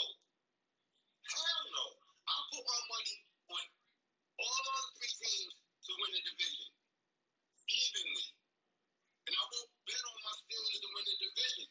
Hell 1.28 1.64
no. 1.76 1.86
I'll 2.28 2.48
put 2.50 2.64
my 2.66 2.82
money 2.90 3.16
on 3.54 3.64
all 4.42 4.58
other 4.74 4.88
three 4.98 5.14
teams 5.22 5.54
to 5.54 5.86
win 5.98 6.12
the 6.14 6.24
division. 6.30 6.70
Evenly. 7.68 8.28
And 9.28 9.34
I 9.36 9.44
won't 9.44 9.72
bet 9.84 10.04
on 10.08 10.18
my 10.24 10.36
Steelers 10.46 10.80
to 10.80 10.90
win 10.94 11.06
the 11.06 11.18
division. 11.20 11.68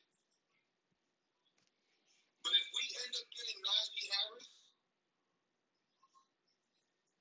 But 2.42 2.52
if 2.52 2.66
we 2.74 2.82
end 2.90 3.14
up 3.16 3.28
getting 3.32 3.58
Najee 3.62 4.06
Harris, 4.12 4.48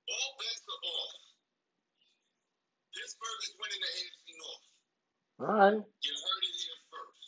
all 0.06 0.30
bets 0.38 0.66
are 0.66 0.84
off. 0.86 1.14
Pittsburgh 2.94 3.42
is 3.44 3.54
winning 3.58 3.82
the 3.82 3.92
AFC 3.92 4.26
North. 4.38 4.66
All 5.36 5.52
right. 5.52 5.80
You 5.82 6.14
heard 6.14 6.44
it 6.46 6.56
here 6.56 6.80
first. 6.94 7.28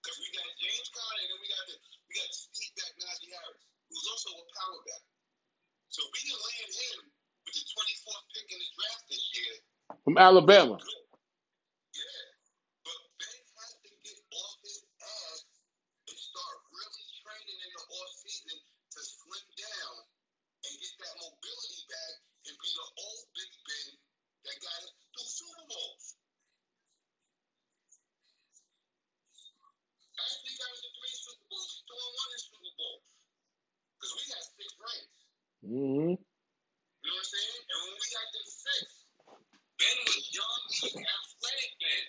Because 0.00 0.18
we 0.22 0.28
got 0.32 0.48
James 0.56 0.88
Conner 0.94 1.20
and 1.20 1.30
then 1.34 1.40
we 1.42 1.48
got 1.50 1.64
the 1.66 1.76
we 2.06 2.12
got 2.14 2.30
Steve 2.30 2.74
back 2.78 2.94
Najee 2.94 3.32
Harris, 3.34 3.64
who's 3.90 4.06
also 4.06 4.30
a 4.38 4.44
power 4.56 4.80
back. 4.86 5.04
So 5.90 6.00
we 6.14 6.20
can 6.30 6.38
land 6.38 6.72
him 6.72 7.00
the 7.56 7.64
24th 7.72 8.26
pick 8.36 8.46
in 8.52 8.58
the 8.60 8.70
draft 8.76 9.04
this 9.08 9.24
year. 9.32 9.54
From 10.04 10.20
Alabama. 10.20 10.76
Good. 10.76 11.08
Yeah. 11.96 12.24
But 12.84 13.00
Ben 13.16 13.40
has 13.56 13.72
to 13.80 13.90
get 14.04 14.18
off 14.28 14.56
his 14.60 14.84
ass 15.00 15.40
and 16.04 16.18
start 16.20 16.56
really 16.68 17.04
training 17.24 17.58
in 17.64 17.70
the 17.72 17.84
off 17.96 18.12
season 18.20 18.60
to 18.60 19.00
slim 19.00 19.46
down 19.56 19.96
and 20.68 20.72
get 20.76 20.94
that 21.00 21.14
mobility 21.16 21.80
back 21.88 22.14
and 22.44 22.54
be 22.60 22.70
the 22.76 22.88
old 22.92 23.24
Big 23.32 23.50
Ben 23.64 23.88
that 24.44 24.56
got 24.60 24.80
us 24.84 24.92
through 25.16 25.30
Super 25.32 25.64
Bowls. 25.64 26.04
Actually 30.16 30.56
got 30.60 30.70
us 30.76 30.80
to 30.84 30.90
three 30.92 31.14
Super 31.24 31.46
Bowls, 31.48 31.72
two 31.88 31.96
and 31.96 32.12
one 32.20 32.30
in 32.36 32.40
Super 32.44 32.72
Bowls. 32.76 33.04
Because 33.96 34.12
we 34.12 34.22
got 34.28 34.42
six 34.44 34.68
rings. 34.76 35.16
Mm-hmm. 35.64 36.14
You 37.06 37.14
know 37.14 37.22
what 37.22 37.26
I'm 37.26 37.34
saying? 37.38 37.62
And 37.70 37.78
when 37.86 37.94
we 38.02 38.06
got 38.10 38.26
them 38.34 38.46
six, 38.50 38.82
Ben 39.78 39.96
was 40.10 40.26
young, 40.82 41.04
athletic 41.04 41.72
then. 41.80 42.04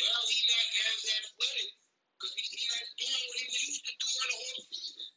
Now 0.00 0.20
he 0.28 0.38
not 0.50 0.68
as 0.90 1.00
athletic 1.20 1.70
because 2.18 2.34
he, 2.36 2.44
he 2.52 2.62
not 2.68 2.86
doing 2.98 3.24
what 3.30 3.38
he 3.40 3.48
used 3.70 3.84
to 3.86 3.94
do 3.96 4.08
in 4.10 4.26
the 4.28 4.36
whole 4.38 4.64
season. 4.72 5.08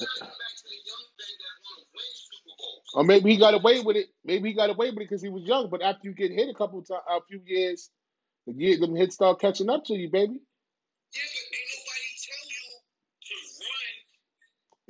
You 0.00 0.06
gotta 0.06 0.20
go 0.26 0.34
back 0.36 0.54
to 0.58 0.66
the 0.68 0.80
young 0.86 1.06
Ben 1.18 1.34
that 1.40 1.56
wanna 1.64 1.86
win 1.94 2.10
Super 2.14 2.54
Bowls. 2.58 2.88
Or 2.96 3.04
maybe 3.04 3.28
he 3.32 3.36
got 3.38 3.54
away 3.54 3.80
with 3.80 3.96
it. 3.96 4.08
Maybe 4.24 4.50
he 4.50 4.54
got 4.56 4.70
away 4.70 4.90
with 4.92 5.02
it 5.02 5.08
because 5.10 5.22
he 5.22 5.30
was 5.30 5.44
young. 5.44 5.70
But 5.70 5.82
after 5.82 6.08
you 6.08 6.14
get 6.14 6.32
hit 6.32 6.50
a 6.50 6.54
couple 6.58 6.80
of 6.80 6.88
times, 6.88 7.04
a 7.08 7.20
few 7.28 7.40
years, 7.46 7.90
the 8.46 8.54
year, 8.54 8.78
them 8.80 8.96
hits 8.96 9.16
start 9.16 9.40
catching 9.40 9.70
up 9.70 9.84
to 9.86 9.94
you, 9.94 10.10
baby. 10.10 10.40
Yeah, 11.14 11.22
but 11.22 11.56
ain't 11.56 11.70
nobody 11.74 12.08
tell 12.22 12.44
you 12.50 12.66
to 13.28 13.34
run 13.62 13.92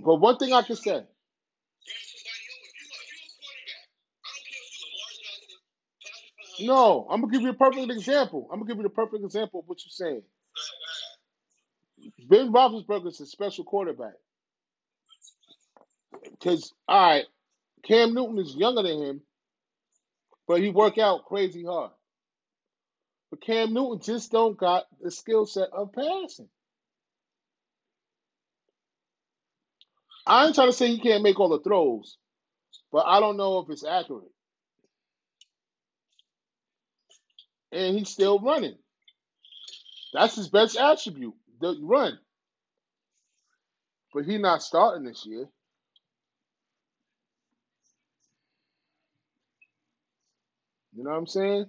But 0.06 0.16
one 0.20 0.36
thing 0.38 0.52
I 0.52 0.62
can 0.62 0.76
say, 0.76 0.92
run 0.92 2.04
somebody 2.06 2.44
over. 2.52 2.70
You 2.70 2.86
are 2.92 3.06
you 3.08 3.18
a 3.22 3.30
quarterback. 3.38 3.86
I 4.24 4.28
don't 4.34 4.46
care 4.48 4.62
if 4.64 4.72
you 4.74 4.86
Lamar 4.88 5.12
Jackson, 5.20 5.60
Patrick 6.02 6.34
Mahomes. 6.38 6.53
No, 6.66 7.06
I'm 7.10 7.20
gonna 7.20 7.32
give 7.32 7.42
you 7.42 7.50
a 7.50 7.54
perfect 7.54 7.90
example. 7.90 8.48
I'm 8.52 8.60
gonna 8.60 8.68
give 8.68 8.78
you 8.78 8.84
the 8.84 8.90
perfect 8.90 9.24
example 9.24 9.60
of 9.60 9.66
what 9.68 9.78
you're 9.84 9.90
saying. 9.90 10.22
Ben 12.28 12.52
Roethlisberger 12.52 13.08
is 13.08 13.20
a 13.20 13.26
special 13.26 13.64
quarterback. 13.64 14.14
Because 16.30 16.72
all 16.88 17.08
right, 17.08 17.24
Cam 17.84 18.14
Newton 18.14 18.38
is 18.38 18.54
younger 18.54 18.82
than 18.82 19.02
him, 19.02 19.20
but 20.46 20.60
he 20.60 20.70
work 20.70 20.98
out 20.98 21.26
crazy 21.26 21.64
hard. 21.64 21.90
But 23.30 23.42
Cam 23.42 23.74
Newton 23.74 24.00
just 24.00 24.32
don't 24.32 24.56
got 24.58 24.84
the 25.02 25.10
skill 25.10 25.46
set 25.46 25.70
of 25.72 25.92
passing. 25.92 26.48
I 30.26 30.46
ain't 30.46 30.54
trying 30.54 30.68
to 30.68 30.72
say 30.72 30.88
he 30.88 31.00
can't 31.00 31.22
make 31.22 31.38
all 31.38 31.50
the 31.50 31.60
throws, 31.60 32.16
but 32.92 33.04
I 33.06 33.20
don't 33.20 33.36
know 33.36 33.58
if 33.60 33.70
it's 33.70 33.84
accurate. 33.84 34.33
And 37.74 37.98
he's 37.98 38.10
still 38.10 38.40
running. 38.40 38.76
That's 40.14 40.36
his 40.36 40.48
best 40.48 40.76
attribute, 40.78 41.34
the 41.60 41.78
run. 41.82 42.18
But 44.14 44.24
he's 44.26 44.40
not 44.40 44.62
starting 44.62 45.04
this 45.06 45.26
year. 45.26 45.46
You 50.94 51.04
know 51.04 51.10
what 51.10 51.18
I'm 51.18 51.26
saying? 51.28 51.66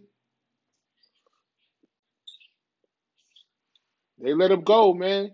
They 4.22 4.34
let 4.34 4.52
him 4.52 4.64
go, 4.64 4.94
man. 4.94 5.32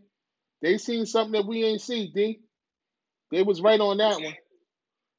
They 0.61 0.77
seen 0.79 1.05
something 1.05 1.33
that 1.33 1.47
we 1.47 1.63
ain't 1.65 1.81
see, 1.81 2.11
D. 2.13 2.41
They 3.31 3.43
was 3.43 3.61
right 3.61 3.79
on 3.79 3.97
that 3.97 4.21
one. 4.21 4.35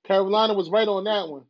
Carolina 0.06 0.54
was 0.54 0.70
right 0.70 0.88
on 0.88 1.04
that 1.04 1.28
one. 1.28 1.44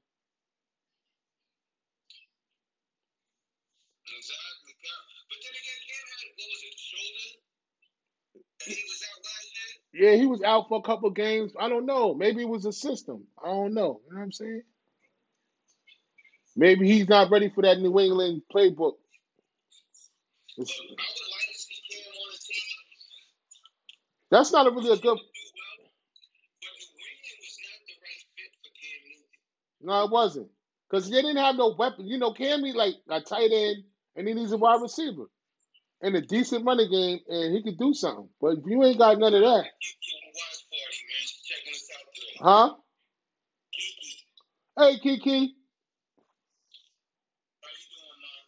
Yeah, 9.94 10.16
he 10.16 10.26
was 10.26 10.42
out 10.42 10.68
for 10.68 10.78
a 10.78 10.82
couple 10.82 11.10
games. 11.10 11.52
I 11.58 11.68
don't 11.68 11.86
know. 11.86 12.14
Maybe 12.14 12.42
it 12.42 12.48
was 12.48 12.66
a 12.66 12.72
system. 12.72 13.24
I 13.42 13.48
don't 13.48 13.74
know. 13.74 14.00
You 14.06 14.14
know 14.14 14.18
what 14.20 14.24
I'm 14.24 14.32
saying? 14.32 14.62
Maybe 16.56 16.88
he's 16.88 17.08
not 17.08 17.30
ready 17.30 17.50
for 17.50 17.62
that 17.62 17.78
New 17.80 17.98
England 18.00 18.42
playbook. 18.54 18.94
It's- 20.58 20.80
that's 24.30 24.52
not 24.52 24.66
a 24.68 24.70
really 24.70 24.92
a 24.92 24.98
good. 24.98 25.18
No, 29.82 30.04
it 30.04 30.10
wasn't 30.12 30.50
because 30.90 31.10
they 31.10 31.22
didn't 31.22 31.38
have 31.38 31.56
no 31.56 31.74
weapon. 31.78 32.06
You 32.08 32.18
know, 32.18 32.32
Cammy 32.34 32.74
like 32.74 32.96
a 33.08 33.20
tight 33.22 33.52
end, 33.52 33.84
and 34.16 34.28
he 34.28 34.34
needs 34.34 34.52
a 34.52 34.58
wide 34.58 34.82
receiver 34.82 35.26
and 36.02 36.16
a 36.16 36.20
decent 36.20 36.66
running 36.66 36.90
game, 36.90 37.20
and 37.28 37.54
he 37.54 37.62
could 37.62 37.78
do 37.78 37.94
something. 37.94 38.28
But 38.40 38.58
if 38.58 38.64
you 38.66 38.82
ain't 38.84 38.98
got 38.98 39.18
none 39.18 39.34
of 39.34 39.40
that, 39.40 39.64
huh? 42.40 42.74
Hey, 44.78 44.98
Kiki, 44.98 45.54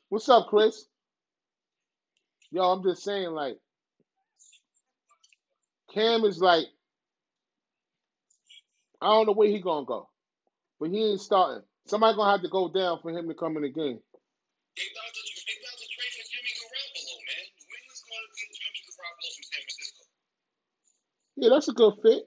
what's 0.09 0.29
up, 0.29 0.49
Chris? 0.49 0.87
Yo, 2.51 2.63
I'm 2.63 2.83
just 2.83 3.05
saying, 3.05 3.31
like, 3.31 3.59
Cam 5.93 6.25
is 6.25 6.41
like, 6.41 6.67
I 9.01 9.07
don't 9.09 9.27
know 9.27 9.33
where 9.35 9.49
he 9.49 9.61
gonna 9.61 9.87
go, 9.87 10.09
but 10.81 10.91
he 10.91 11.11
ain't 11.13 11.21
starting. 11.21 11.63
Somebody 11.87 12.17
gonna 12.17 12.33
have 12.33 12.43
to 12.43 12.49
go 12.49 12.69
down 12.73 13.01
for 13.03 13.11
him 13.11 13.29
to 13.29 13.35
come 13.35 13.57
in 13.57 13.63
the 13.63 13.69
game. 13.71 14.01
They 14.77 14.83
about 14.91 15.13
to 15.15 15.23
they 15.23 15.55
about 15.63 15.79
to 15.79 15.87
trade 15.87 16.15
for 16.19 16.25
Jimmy 16.35 16.53
Garoppolo, 16.59 17.15
man. 17.31 17.45
New 17.63 17.71
England's 17.79 18.03
going 18.11 18.27
to 18.27 18.35
get 18.35 18.51
Jimmy 18.59 18.81
Garoppolo 18.91 19.31
from 19.39 19.45
San 19.47 19.63
Francisco. 19.63 20.03
Yeah, 21.37 21.51
that's 21.51 21.69
a 21.69 21.73
good 21.73 21.95
fit. 22.03 22.25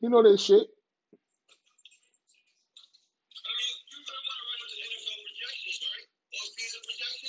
You 0.00 0.10
know 0.10 0.22
that 0.22 0.38
shit. 0.40 0.66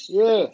To. 0.08 0.14
Yeah. 0.14 0.24
That. 0.26 0.52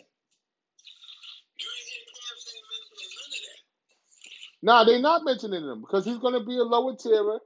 Nah, 4.61 4.83
they 4.85 5.01
not 5.01 5.23
mentioning 5.25 5.63
him 5.63 5.81
because 5.81 6.05
he's 6.05 6.19
gonna 6.19 6.43
be 6.45 6.57
a 6.57 6.63
lower 6.63 6.93
tierer. 6.95 7.39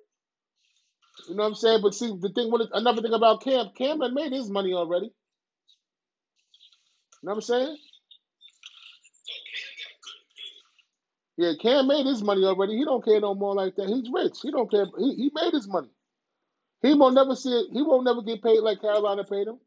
You 1.29 1.35
know 1.35 1.43
what 1.43 1.49
I'm 1.49 1.55
saying? 1.55 1.81
But 1.83 1.93
see, 1.95 2.07
the 2.19 2.29
thing 2.35 2.51
with 2.51 2.69
another 2.73 3.01
thing 3.01 3.13
about 3.13 3.43
Cam, 3.43 3.71
Cam 3.77 4.01
had 4.01 4.13
made 4.13 4.33
his 4.33 4.49
money 4.49 4.73
already. 4.73 5.07
You 5.07 5.11
know 7.23 7.31
what 7.31 7.35
I'm 7.37 7.41
saying? 7.41 7.77
So 9.23 9.33
Cam 9.51 9.71
got 9.79 9.93
good 10.03 10.23
pay. 10.35 10.65
Yeah, 11.41 11.53
Cam 11.61 11.87
made 11.87 12.05
his 12.07 12.23
money 12.23 12.45
already. 12.45 12.77
He 12.77 12.85
don't 12.85 13.05
care 13.05 13.21
no 13.21 13.35
more 13.35 13.55
like 13.55 13.75
that. 13.77 13.89
He's 13.89 14.09
rich. 14.13 14.39
He 14.43 14.51
don't 14.51 14.71
care. 14.71 14.87
He, 14.99 15.15
he 15.15 15.31
made 15.35 15.53
his 15.53 15.67
money. 15.69 15.89
He 16.83 16.93
won't 16.95 17.15
never 17.15 17.35
see 17.35 17.51
it. 17.51 17.67
He 17.73 17.81
won't 17.83 18.05
never 18.05 18.21
get 18.23 18.43
paid 18.43 18.61
like 18.61 18.81
Carolina 18.81 19.23
paid 19.25 19.47
him. 19.47 19.59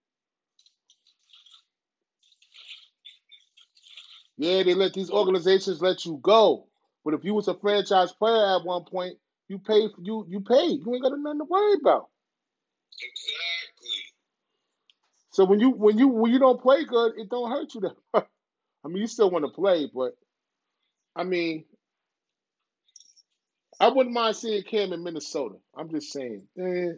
Yeah, 4.38 4.62
they 4.64 4.74
let 4.74 4.94
these 4.94 5.10
organizations 5.10 5.82
let 5.82 6.05
you 6.06 6.18
go. 6.22 6.66
But 7.05 7.14
if 7.14 7.24
you 7.24 7.34
was 7.34 7.48
a 7.48 7.55
franchise 7.55 8.12
player 8.12 8.56
at 8.56 8.64
one 8.66 8.84
point, 8.84 9.16
you 9.48 9.59
pay 9.60 9.88
you 10.02 10.26
you 10.28 10.40
paid. 10.40 10.80
You 10.84 10.94
ain't 10.94 11.02
got 11.05 11.18
nothing 11.18 11.40
to 11.40 11.44
worry 11.44 11.74
about. 11.80 12.09
Exactly. 13.02 14.02
So 15.32 15.44
when 15.44 15.60
you 15.60 15.70
when 15.70 15.98
you 15.98 16.09
when 16.09 16.32
you 16.32 16.38
don't 16.40 16.62
play 16.62 16.84
good, 16.84 17.14
it 17.18 17.30
don't 17.30 17.51
hurt 17.51 17.74
you 17.74 17.82
that. 17.82 18.26
I 18.84 18.88
mean, 18.88 18.98
you 18.98 19.06
still 19.09 19.30
want 19.30 19.44
to 19.44 19.51
play, 19.51 19.90
but 19.94 20.14
I 21.16 21.24
mean, 21.24 21.65
I 23.81 23.89
wouldn't 23.89 24.15
mind 24.15 24.36
seeing 24.36 24.62
Cam 24.65 24.93
in 24.93 25.03
Minnesota. 25.05 25.57
I'm 25.77 25.89
just 25.91 26.12
saying, 26.12 26.43
eh, 26.59 26.93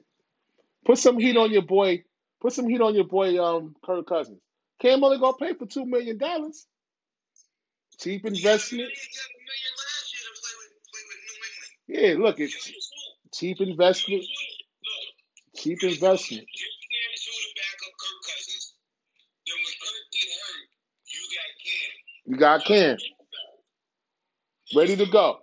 put 0.86 0.98
some 0.98 1.18
heat 1.18 1.36
on 1.36 1.50
your 1.52 1.62
boy. 1.62 2.04
Put 2.40 2.52
some 2.54 2.68
heat 2.68 2.80
on 2.82 2.94
your 2.94 3.04
boy, 3.06 3.42
um, 3.44 3.74
Kirk 3.84 4.06
Cousins. 4.06 4.40
Cam 4.80 5.04
only 5.04 5.18
gonna 5.18 5.36
pay 5.38 5.54
for 5.54 5.66
two 5.66 5.84
million 5.86 6.18
dollars. 6.18 6.66
Cheap 8.00 8.26
investment. 8.26 8.90
got. 8.90 8.98
Yeah, 12.02 12.14
look, 12.18 12.40
it's 12.40 12.70
cheap 13.34 13.60
investment. 13.60 14.24
Cheap 15.56 15.82
you 15.82 15.90
investment. 15.90 16.46
If 22.26 22.64
Cam 22.64 22.96
is 22.96 23.15
ready 24.76 24.96
to 24.96 25.06
go. 25.06 25.40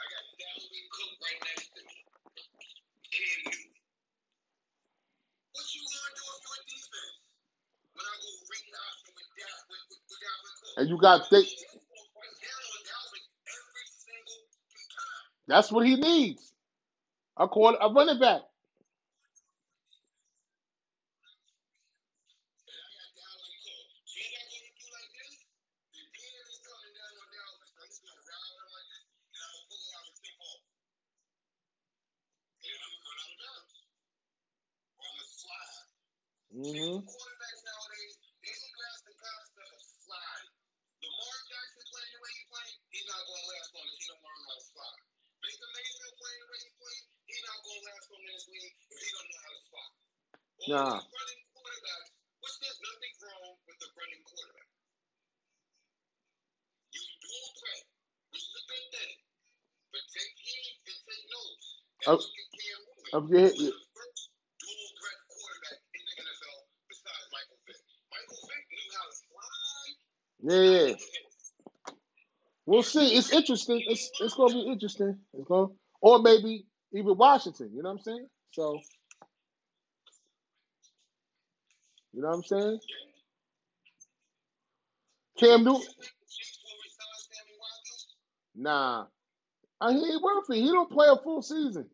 I 0.00 0.04
I. 0.04 0.42
And 10.78 10.88
you 10.90 10.98
got 10.98 11.28
thick. 11.30 11.46
That's 15.48 15.72
what 15.72 15.86
he 15.86 15.96
needs. 15.96 16.52
A 17.38 17.48
quarter, 17.48 17.78
a 17.80 17.92
running 17.92 18.20
back. 18.20 18.42
And 22.66 22.80
I 22.80 22.90
got 22.96 23.10
Dalvin 23.16 23.56
Cook. 23.64 23.88
See 24.06 24.24
what 24.30 24.42
I'm 24.42 24.50
gonna 24.50 24.72
do 24.78 24.86
like 24.94 25.12
this? 25.18 25.34
The 25.94 26.02
DM 26.14 26.46
is 26.50 26.60
coming 26.64 26.94
down 26.96 27.14
on 27.20 27.28
Dalvin. 27.32 27.68
So 27.70 27.80
I'm 27.82 27.88
just 27.90 28.02
gonna 28.04 28.24
ride 28.26 28.50
him 28.56 28.68
like 28.72 28.88
this, 28.92 29.04
and 29.06 29.42
I'm 29.42 29.52
gonna 29.54 29.66
pull 29.68 29.82
it 29.82 29.92
out 29.96 30.06
and 30.08 30.16
tip 30.20 30.38
off. 30.44 30.62
And 32.64 32.78
I'm 32.82 32.92
gonna 32.92 33.06
run 33.06 33.18
out 33.20 33.32
of 33.32 33.38
bounds. 33.42 33.74
Or 34.98 35.04
I'm 35.06 35.14
gonna 35.16 35.28
slide. 35.36 35.88
hmm 36.54 36.96
Quarterbacks 37.06 37.62
nowadays, 37.66 38.14
they 38.44 38.52
don't 38.56 38.74
grasp 38.78 39.02
the 39.08 39.14
concept 39.20 39.70
of 39.70 39.82
slide. 40.06 40.46
Lamar 41.04 41.38
Jackson 41.50 41.84
playing 41.92 42.12
the 42.16 42.20
way 42.24 42.32
he 42.36 42.42
playing, 42.50 42.78
he's 42.92 43.06
not 43.08 43.22
gonna 43.26 43.46
last 43.52 43.70
long 43.76 43.88
if 43.90 43.98
he 44.00 44.06
don't 44.10 44.22
learn 44.24 44.42
how 44.48 44.56
to 44.58 44.64
slide. 44.66 45.00
Baker 45.42 45.70
Mayfield 45.76 46.14
playing 46.20 46.40
the 46.42 46.48
way 46.50 46.60
he 46.64 46.70
playing, 46.80 47.06
he's 47.28 47.44
not 47.46 47.58
gonna 47.64 47.84
last 47.86 48.06
long 48.10 48.22
in 48.26 48.30
this 48.34 48.46
league 48.50 48.76
if 48.90 48.98
he 49.00 49.10
don't 49.14 49.28
know 49.30 49.42
how 49.46 49.52
to 49.54 49.62
slide. 49.70 49.94
All 50.62 50.68
Nah. 50.68 50.90
these 50.90 51.08
running 51.12 51.42
quarterbacks, 51.52 52.10
which 52.42 52.56
there's 52.62 52.80
nothing 52.82 53.14
wrong 53.22 53.52
with 53.66 53.78
the 53.80 53.88
running 53.96 54.22
quarterback. 54.24 54.70
You 56.94 57.02
dual 57.22 57.48
threat, 57.60 57.82
which 58.32 58.44
is 58.44 58.54
a 58.56 58.64
good 58.68 58.86
thing. 58.94 59.14
But 59.92 60.04
take 60.12 60.34
heed 60.38 60.74
and 60.88 60.98
take 61.06 61.24
notes. 61.30 61.66
And 62.02 62.10
Of- 62.14 62.20
look 62.20 62.36
at 62.38 62.48
Cam 62.54 62.80
Newton, 62.86 63.14
of 63.14 63.30
your- 63.30 63.40
who 63.40 63.56
was 63.56 63.66
the 63.70 63.88
first 63.94 64.22
dual 64.60 64.88
threat 65.00 65.18
quarterback 65.30 65.78
in 65.94 66.02
the 66.06 66.14
NFL 66.24 66.60
besides 66.88 67.26
Michael 67.32 67.60
Vick. 67.66 67.80
Michael 68.12 68.40
Vick 68.48 68.64
knew 68.70 68.88
how 68.96 69.04
to 69.06 69.14
slide. 69.16 69.96
Yeah. 70.42 70.96
We'll 72.66 72.82
see. 72.84 73.16
It's 73.16 73.25
interesting. 73.36 73.82
It's 73.88 74.10
it's 74.20 74.34
gonna 74.34 74.54
be 74.54 74.68
interesting. 74.72 75.18
It's 75.34 75.48
gonna, 75.48 75.68
or 76.02 76.20
maybe 76.20 76.66
even 76.94 77.18
Washington. 77.18 77.70
You 77.74 77.82
know 77.82 77.90
what 77.90 77.98
I'm 77.98 78.04
saying? 78.04 78.26
So, 78.52 78.80
you 82.14 82.22
know 82.22 82.28
what 82.28 82.36
I'm 82.36 82.44
saying? 82.44 82.80
Cam 85.40 85.64
Newton. 85.64 85.86
Nah, 88.56 89.06
uh, 89.80 89.92
he 89.92 90.18
worth 90.22 90.50
it. 90.50 90.56
He 90.56 90.68
don't 90.68 90.90
play 90.90 91.08
a 91.10 91.16
full 91.22 91.42
season. 91.42 91.86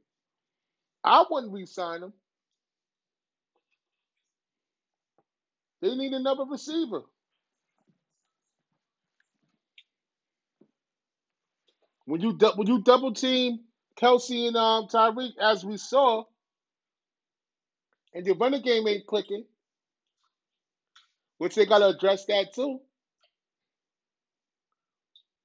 I 1.05 1.25
wouldn't 1.31 1.53
re-sign 1.53 2.03
him. 2.05 2.13
They 5.83 5.95
need 5.97 6.13
another 6.13 6.45
receiver. 6.51 7.03
When 12.07 12.21
you 12.21 12.33
when 12.57 12.69
you 12.69 12.81
double 12.83 13.15
team 13.15 13.61
Kelce 14.01 14.49
and 14.49 14.57
um, 14.57 14.89
Tyreek, 14.89 15.33
as 15.41 15.65
we 15.65 15.77
saw, 15.79 16.25
and 18.15 18.27
your 18.27 18.37
running 18.37 18.63
game 18.63 18.89
ain't 18.89 19.07
clicking, 19.07 19.45
which 21.39 21.55
they 21.57 21.67
gotta 21.67 21.89
address 21.89 22.27
that 22.27 22.55
too. 22.55 22.81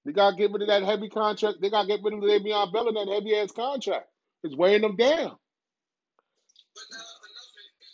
They 0.06 0.14
gotta 0.14 0.36
get 0.36 0.52
rid 0.52 0.64
of 0.64 0.70
that 0.70 0.84
heavy 0.84 1.10
contract. 1.10 1.62
They 1.62 1.70
gotta 1.70 1.88
get 1.88 2.02
rid 2.04 2.14
of 2.16 2.22
Le'Veon 2.26 2.74
Bell 2.74 2.90
and 2.90 2.98
that 2.98 3.08
heavy 3.14 3.36
ass 3.38 3.52
contract. 3.54 4.10
It's 4.44 4.56
weighing 4.58 4.82
them 4.82 4.96
down. 4.98 5.38
But 6.74 6.88
now 6.94 7.06
another, 7.06 7.62
if 7.64 7.76
you 7.82 7.90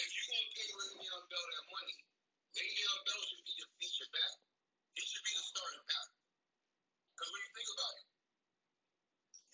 if 0.00 0.10
you 0.16 0.24
gonna 0.30 0.50
pay 0.56 0.68
Le'Veon 0.72 1.24
Bell 1.28 1.46
that 1.52 1.66
money, 1.70 1.96
Le'Veon 2.56 3.00
Bell 3.06 3.22
should 3.28 3.44
be 3.44 3.54
your 3.60 3.70
feature 3.80 4.10
back. 4.14 4.34
He 4.96 5.02
should 5.06 5.24
be 5.26 5.34
the 5.36 5.44
starting 5.46 5.86
back. 5.88 6.08
Because 7.14 7.30
when 7.32 7.42
you 7.44 7.52
think 7.56 7.70
about 7.76 7.94
it, 8.00 8.06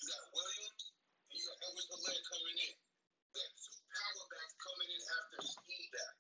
you 0.01 0.05
got 0.10 0.24
Williams 0.35 0.82
and 0.90 1.36
you 1.39 1.44
got 1.48 1.59
Edwards 1.66 1.89
Helaire 1.93 2.24
coming 2.32 2.59
in. 2.62 2.74
You 2.74 3.32
got 3.39 3.51
two 3.59 3.78
power 3.93 4.24
backs 4.32 4.55
coming 4.62 4.90
in 4.93 5.02
after 5.02 5.36
the 5.43 5.48
speed 5.51 5.89
back. 5.94 6.14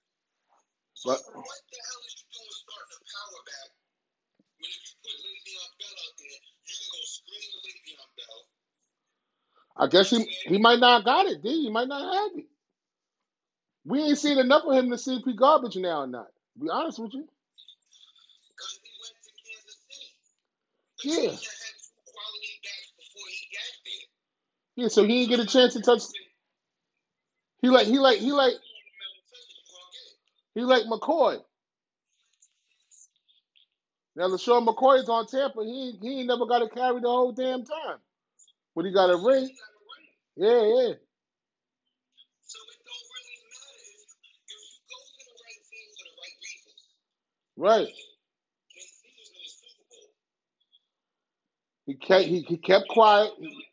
So 0.96 1.06
But 1.12 1.20
what 1.46 1.62
the 1.72 1.78
hell 1.80 2.02
is 2.06 2.14
you 2.18 2.26
doing 2.34 2.56
starting 2.64 2.94
a 2.96 3.00
power 3.04 3.40
back 3.48 3.70
when 4.60 4.70
if 4.72 4.82
you 4.86 4.94
put 5.02 5.16
Le'Veon 5.22 5.70
Bell 5.80 5.96
out 6.04 6.14
there, 6.18 6.38
you 6.40 6.74
can 6.76 6.88
go 6.92 7.02
screen 7.06 7.50
Le'Veon 7.64 8.10
Bell. 8.18 8.40
I 9.78 9.88
guess 9.88 10.10
he 10.10 10.24
he 10.46 10.58
might 10.58 10.80
not 10.80 11.04
got 11.04 11.26
it, 11.26 11.42
D. 11.42 11.64
He 11.64 11.70
might 11.70 11.88
not 11.88 12.14
have 12.14 12.38
it. 12.38 12.46
We 13.84 14.02
ain't 14.02 14.18
seen 14.18 14.38
enough 14.38 14.64
of 14.66 14.74
him 14.74 14.90
to 14.90 14.98
see 14.98 15.16
if 15.16 15.24
he 15.24 15.34
garbage 15.34 15.76
now 15.76 16.02
or 16.02 16.06
not. 16.06 16.28
To 16.54 16.60
be 16.64 16.70
honest 16.70 16.98
with 16.98 17.14
you. 17.14 17.28
Yeah. 21.04 21.32
Yeah, 24.76 24.88
so 24.88 25.04
he 25.04 25.26
didn't 25.26 25.30
get 25.30 25.40
a 25.40 25.46
chance 25.46 25.74
to 25.74 25.82
touch 25.82 26.02
he 27.62 27.70
like 27.70 27.86
he 27.86 27.98
like 27.98 28.18
he 28.18 28.32
like 28.32 28.54
he 30.54 30.62
like 30.62 30.84
McCoy. 30.84 31.40
Now 34.16 34.28
LeSean 34.28 34.66
McCoy 34.66 35.00
is 35.02 35.08
on 35.08 35.26
Tampa. 35.26 35.64
He 35.64 35.98
he 36.00 36.20
ain't 36.20 36.28
never 36.28 36.46
got 36.46 36.60
to 36.60 36.68
carry 36.68 37.00
the 37.00 37.08
whole 37.08 37.32
damn 37.32 37.64
time. 37.64 37.98
When 38.76 38.86
he 38.86 38.92
got 38.94 39.10
a 39.10 39.18
ring. 39.18 39.50
Yeah, 40.36 40.62
yeah. 40.64 40.94
Right. 47.56 47.88
He 51.86 51.94
kept 51.94 52.24
he, 52.26 52.42
he 52.42 52.58
kept 52.58 52.88
quiet. 52.88 53.32
He, 53.38 53.64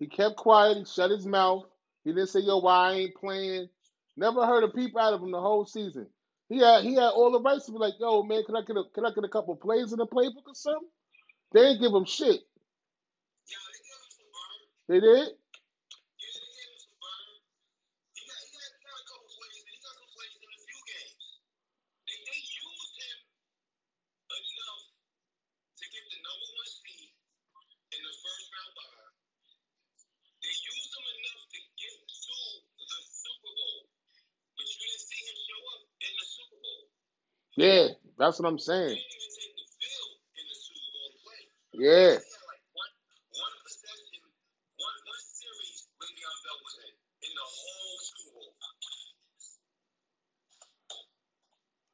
he 0.00 0.06
kept 0.08 0.36
quiet. 0.36 0.78
He 0.78 0.84
shut 0.86 1.10
his 1.10 1.26
mouth. 1.26 1.64
He 2.04 2.12
didn't 2.12 2.28
say, 2.30 2.40
"Yo, 2.40 2.58
why 2.58 2.90
I 2.90 2.94
ain't 2.94 3.16
playing." 3.16 3.68
Never 4.16 4.46
heard 4.46 4.64
a 4.64 4.68
peep 4.68 4.96
out 4.98 5.14
of 5.14 5.22
him 5.22 5.32
the 5.32 5.40
whole 5.40 5.66
season. 5.66 6.06
He 6.48 6.60
had 6.60 6.84
he 6.84 6.94
had 6.96 7.10
all 7.10 7.32
the 7.32 7.40
rights 7.40 7.66
to 7.66 7.72
be 7.72 7.78
like, 7.78 7.94
"Yo, 8.00 8.22
man, 8.24 8.44
can 8.44 8.56
I 8.56 8.62
get 8.62 8.76
a 8.76 8.84
can 8.94 9.06
I 9.06 9.10
get 9.14 9.24
a 9.24 9.28
couple 9.30 9.56
plays 9.56 9.92
in 9.92 9.98
the 9.98 10.06
playbook 10.06 10.46
or 10.48 10.54
something?" 10.54 10.88
They 11.52 11.60
didn't 11.62 11.82
give 11.82 11.92
him 11.94 12.06
shit. 12.06 12.40
Yeah, 13.48 13.58
they 13.72 13.80
gave 13.80 14.00
him 14.02 14.10
some 14.10 14.28
burn. 14.34 14.81
They 14.92 15.00
did. 15.00 15.08
Yeah, 15.08 15.24
they 15.24 16.52
gave 16.52 16.68
him 16.68 16.80
to 16.84 16.92
burn. 17.00 17.32
He 18.14 18.22
got, 18.28 18.40
he 18.44 18.52
got, 18.52 18.68
got 18.84 19.00
a 19.00 19.04
couple 19.08 19.32
plays, 19.32 19.64
and 19.64 19.72
he 19.72 19.80
got 19.80 19.96
some 19.96 20.12
burn. 20.12 20.28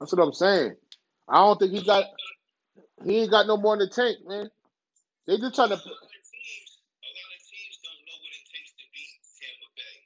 That's 0.00 0.12
what 0.14 0.22
I'm 0.22 0.32
saying. 0.34 0.76
I 1.28 1.36
don't 1.38 1.58
think 1.58 1.72
he 1.72 1.82
got 1.84 2.04
he 3.04 3.22
ain't 3.22 3.30
got 3.32 3.46
no 3.46 3.56
more 3.56 3.74
in 3.74 3.80
the 3.80 3.88
tank, 3.88 4.18
man. 4.26 4.50
They 5.26 5.38
just 5.38 5.54
trying 5.54 5.70
to. 5.70 5.76
lot 5.76 5.82
of 5.82 6.24
teams, 6.30 6.72
a 7.04 7.10
lot 7.10 7.30
of 7.34 7.42
teams 7.46 7.76
don't 7.84 8.02
know 8.06 8.18
what 8.20 8.32
it 8.34 8.46
takes 8.50 8.72
to 8.78 8.84
beat 8.94 9.14
Tampa 9.38 9.68
Bay, 9.76 9.98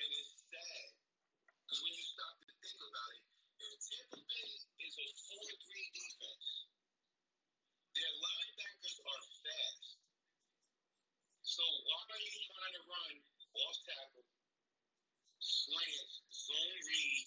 and 0.00 0.08
it's 0.16 0.32
sad 0.48 0.88
because 1.66 1.80
when 1.84 1.94
you 1.94 2.06
stop 2.08 2.34
to 2.42 2.52
think 2.62 2.78
about 2.82 3.10
it, 3.14 3.22
if 3.62 3.78
Tampa 3.84 4.20
Bay 4.26 4.48
is 4.84 4.94
a 4.98 5.06
four-three 5.28 5.88
defense, 5.94 6.48
their 7.94 8.12
linebackers 8.22 8.96
are 9.04 9.22
fast. 9.44 9.86
So 11.42 11.64
why 11.64 12.00
are 12.12 12.22
you 12.22 12.32
trying 12.52 12.74
to 12.78 12.82
run 12.86 13.12
off 13.58 13.76
tackle, 13.88 14.26
slants, 15.40 16.14
zone 16.30 16.78
read, 16.86 17.26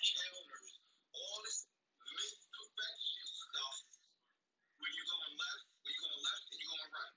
counters, 0.00 0.68
all 1.14 1.38
this 1.46 1.66
misdirection 2.02 3.26
stuff 3.30 3.76
when 4.80 4.90
you're 4.94 5.10
going 5.10 5.34
left, 5.38 5.64
when 5.84 5.90
you're 5.94 6.06
going 6.08 6.22
left 6.24 6.44
and 6.50 6.58
you're 6.60 6.74
going 6.74 6.92
right? 6.94 7.16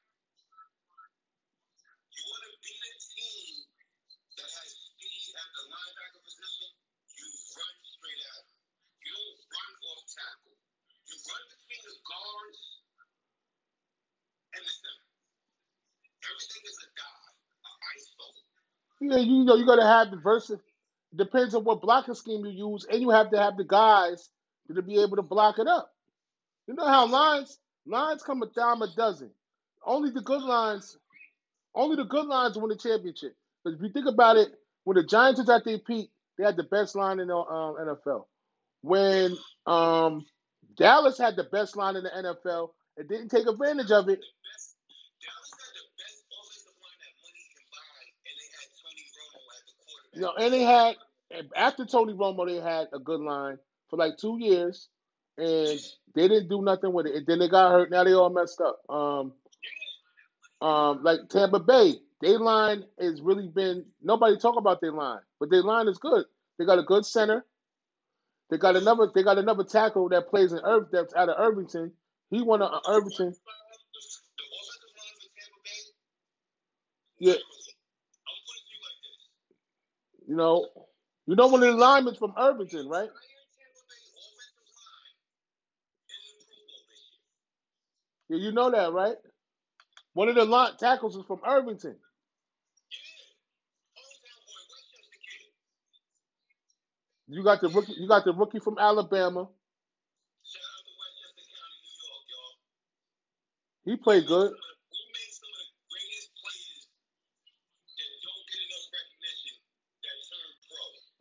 You 2.14 2.24
want 2.30 2.44
to 2.48 2.54
beat 2.64 2.84
a 2.86 2.94
team 3.02 3.56
that 4.40 4.50
has 4.50 4.70
speed 4.72 5.34
at 5.36 5.50
the 5.54 5.64
linebacker 5.72 6.22
position, 6.24 6.72
you 7.18 7.28
run 7.58 7.76
straight 7.84 8.22
at 8.24 8.44
them. 8.46 8.58
You 9.04 9.14
don't 9.16 9.42
run 9.52 9.74
off 9.92 10.04
tackle. 10.12 10.58
You 11.08 11.16
run 11.18 11.44
between 11.52 11.84
the 11.88 11.96
guards 12.08 12.62
and 14.56 14.64
the 14.64 14.74
center. 14.74 15.08
Everything 16.26 16.64
is 16.68 16.78
a 16.84 16.90
dive, 16.98 17.36
a 17.66 17.72
ISO. 17.96 18.28
Yeah, 19.18 19.24
you 19.24 19.46
know 19.46 19.56
you 19.58 19.68
got 19.68 19.78
to 19.78 19.88
have 19.88 20.12
the 20.12 20.18
versa. 20.18 20.60
Depends 21.16 21.56
on 21.56 21.66
what 21.66 21.82
blocking 21.82 22.16
scheme 22.16 22.46
you 22.46 22.72
use, 22.74 22.86
and 22.92 23.02
you 23.02 23.12
have 23.12 23.32
to 23.32 23.40
have 23.40 23.58
the 23.58 23.66
guys 23.66 24.30
to 24.76 24.82
be 24.84 25.02
able 25.02 25.18
to 25.18 25.24
block 25.24 25.60
it 25.60 25.68
up. 25.68 25.94
You 26.68 26.76
know 26.76 26.88
how 26.88 27.08
lines 27.08 27.60
lines 27.86 28.24
come 28.24 28.44
a 28.44 28.48
dime 28.48 28.82
a 28.84 28.88
dozen. 28.96 29.32
Only 29.86 30.12
the 30.12 30.22
good 30.22 30.44
lines, 30.44 30.98
only 31.76 31.98
the 31.98 32.06
good 32.06 32.26
lines 32.28 32.58
win 32.58 32.70
the 32.70 32.78
championship. 32.78 33.36
But 33.64 33.74
if 33.76 33.82
you 33.82 33.90
think 33.90 34.08
about 34.08 34.38
it, 34.38 34.50
when 34.86 34.96
the 34.98 35.04
Giants 35.04 35.40
was 35.40 35.50
at 35.50 35.66
their 35.66 35.80
peak, 35.80 36.12
they 36.38 36.46
had 36.46 36.58
the 36.58 36.64
best 36.64 36.96
line 36.96 37.20
in 37.20 37.30
the 37.30 37.38
um, 37.38 37.76
NFL. 37.80 38.26
When 38.82 39.38
um, 39.68 40.26
Dallas 40.78 41.18
had 41.20 41.36
the 41.38 41.46
best 41.46 41.78
line 41.78 41.96
in 41.98 42.04
the 42.04 42.10
NFL 42.12 42.72
and 42.98 43.10
didn't 43.10 43.30
take 43.30 43.48
advantage 43.48 43.92
of 43.92 44.10
it, 44.10 44.20
The 44.20 44.26
best, 44.52 44.76
Dallas 45.22 45.52
had 45.52 45.74
the 45.76 45.86
best 46.00 46.20
offensive 46.32 46.78
line 46.84 47.00
that 47.02 47.14
money 47.24 47.44
can 47.52 47.64
buy, 47.72 48.02
and 48.28 48.36
they 48.38 48.50
had 48.56 48.70
Tony 48.80 49.06
Romo 49.16 49.42
at 49.56 49.64
the 49.68 49.74
quarterback. 49.84 50.07
You 50.18 50.24
know, 50.24 50.34
and 50.40 50.54
they 50.54 50.64
had 50.64 50.96
after 51.56 51.86
Tony 51.86 52.14
Romo, 52.14 52.48
they 52.48 52.58
had 52.62 52.90
a 52.94 53.00
good 53.00 53.22
line 53.22 53.60
for 53.90 53.98
like 53.98 54.18
two 54.18 54.38
years, 54.40 54.90
and 55.38 55.80
they 56.16 56.28
didn't 56.28 56.50
do 56.50 56.62
nothing 56.64 56.94
with 56.94 57.08
it. 57.08 57.16
And 57.16 57.28
then 57.28 57.40
they 57.40 57.50
got 57.50 57.72
hurt. 57.72 57.92
Now 57.92 58.06
they 58.06 58.14
all 58.14 58.32
messed 58.32 58.62
up. 58.62 58.82
Um, 58.90 59.34
um, 60.62 61.04
like 61.04 61.30
Tampa 61.30 61.60
Bay, 61.60 61.96
their 62.22 62.40
line 62.40 62.86
has 63.00 63.22
really 63.22 63.48
been 63.48 63.86
nobody 64.04 64.38
talk 64.38 64.58
about 64.58 64.82
their 64.82 64.94
line, 64.94 65.22
but 65.40 65.52
their 65.52 65.64
line 65.64 65.88
is 65.90 66.00
good. 66.00 66.26
They 66.60 66.66
got 66.66 66.80
a 66.80 66.84
good 66.84 67.06
center. 67.06 67.46
They 68.52 68.58
got 68.58 68.76
another. 68.78 69.10
They 69.14 69.24
got 69.24 69.40
another 69.40 69.66
tackle 69.66 70.10
that 70.10 70.30
plays 70.30 70.54
in 70.54 70.60
Irv. 70.66 70.90
That's 70.92 71.14
out 71.16 71.30
of 71.30 71.40
Irvington. 71.40 71.94
He 72.32 72.42
won 72.44 72.62
a, 72.62 72.66
a 72.66 72.82
Irvington. 72.90 73.30
The, 73.30 73.34
the 73.34 74.44
offensive 74.46 74.94
line 74.98 75.18
for 75.22 75.30
Tampa 75.36 75.60
Bay, 75.66 75.82
Yeah, 77.20 77.36
you 80.28 80.38
know, 80.38 80.68
you 81.28 81.36
know 81.36 81.48
one 81.48 81.64
of 81.64 81.70
the 81.74 81.78
linemen's 81.80 82.18
from 82.20 82.34
Irvington, 82.38 82.90
right? 82.90 83.10
Yeah, 88.30 88.38
you 88.38 88.52
know 88.54 88.72
that, 88.72 88.94
right? 88.94 89.18
One 90.14 90.30
of 90.30 90.36
the 90.36 90.46
tackles 90.80 91.16
is 91.16 91.26
from 91.28 91.42
Irvington. 91.48 91.96
You 97.28 97.44
got 97.44 97.62
the 97.62 97.70
rookie. 97.70 97.96
You 97.98 98.08
got 98.08 98.26
the 98.26 98.34
rookie 98.34 98.60
from 98.60 98.78
Alabama. 98.80 99.50
He 103.86 103.96
played 103.98 104.28
good. 104.28 104.54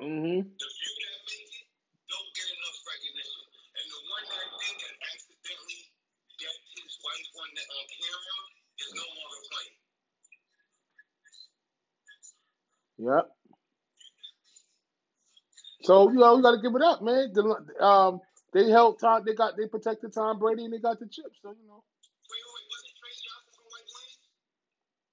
Mm-hmm. 0.00 0.44
The 0.44 0.68
few 0.76 0.92
that 1.00 1.20
make 1.24 1.52
it 1.56 1.68
don't 2.12 2.30
get 2.36 2.48
enough 2.52 2.78
recognition. 2.84 3.44
And 3.80 3.86
the 3.88 4.00
one 4.12 4.24
that 4.28 4.48
think 4.60 4.76
that 4.84 4.94
accidentally 5.08 5.80
his 6.76 6.94
wife 7.00 7.30
on 7.40 7.48
the 7.56 7.64
on 7.64 7.84
camera 7.96 8.36
is 8.76 8.90
no 8.92 9.06
longer 9.08 9.40
playing. 9.48 9.76
Yep. 13.08 13.24
So 15.82 16.12
you 16.12 16.18
know 16.18 16.36
we 16.36 16.42
got 16.42 16.52
to 16.52 16.62
give 16.62 16.76
it 16.76 16.82
up, 16.82 17.02
man. 17.02 17.32
The, 17.32 17.84
um, 17.84 18.20
they 18.52 18.68
helped 18.70 19.00
Tom. 19.00 19.24
They 19.24 19.34
got 19.34 19.56
they 19.56 19.66
protected 19.66 20.12
Tom 20.12 20.38
Brady 20.38 20.64
and 20.64 20.72
they 20.74 20.78
got 20.78 21.00
the 21.00 21.06
chips. 21.06 21.40
So 21.42 21.50
you 21.56 21.66
know. 21.68 21.82
Wait, 22.30 22.42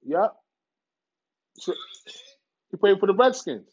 wait, 0.04 0.12
yep. 0.12 0.36
So, 1.58 1.74
he 2.72 2.78
played 2.78 3.00
for 3.00 3.08
the 3.08 3.14
Redskins. 3.16 3.73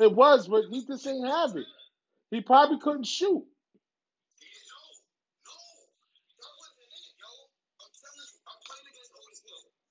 It 0.00 0.14
was, 0.14 0.48
but 0.48 0.64
he 0.70 0.84
just 0.86 1.06
ain't 1.06 1.26
have 1.26 1.56
it. 1.56 1.66
He 2.30 2.40
probably 2.42 2.78
couldn't 2.80 3.06
shoot. 3.06 3.44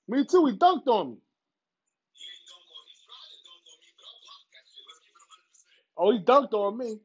Me 0.07 0.25
too. 0.25 0.47
He 0.47 0.53
dunked 0.57 0.87
on 0.87 1.11
me. 1.11 1.17
Oh, 5.97 6.11
he 6.11 6.19
dunked 6.19 6.53
on 6.53 6.77
me. 6.77 6.99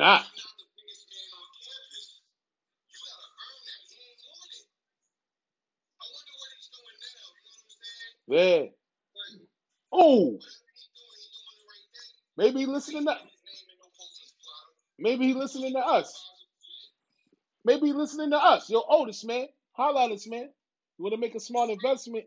not. 0.00 0.26
Yeah. 8.28 8.64
Oh. 9.92 10.38
Maybe 12.36 12.60
he 12.60 12.66
listening 12.66 13.06
to 13.06 13.16
Maybe 14.98 15.26
he 15.28 15.34
listening 15.34 15.74
to 15.74 15.80
us. 15.80 16.14
Maybe 17.64 17.88
listening 17.92 18.30
to 18.30 18.38
us. 18.38 18.70
Your 18.70 18.84
oldest 18.88 19.26
man. 19.26 19.48
Holla 19.72 20.06
at 20.06 20.12
us, 20.12 20.28
man. 20.28 20.50
You 20.98 21.04
want 21.04 21.14
to 21.14 21.20
make 21.20 21.34
a 21.36 21.40
small 21.40 21.70
investment? 21.70 22.26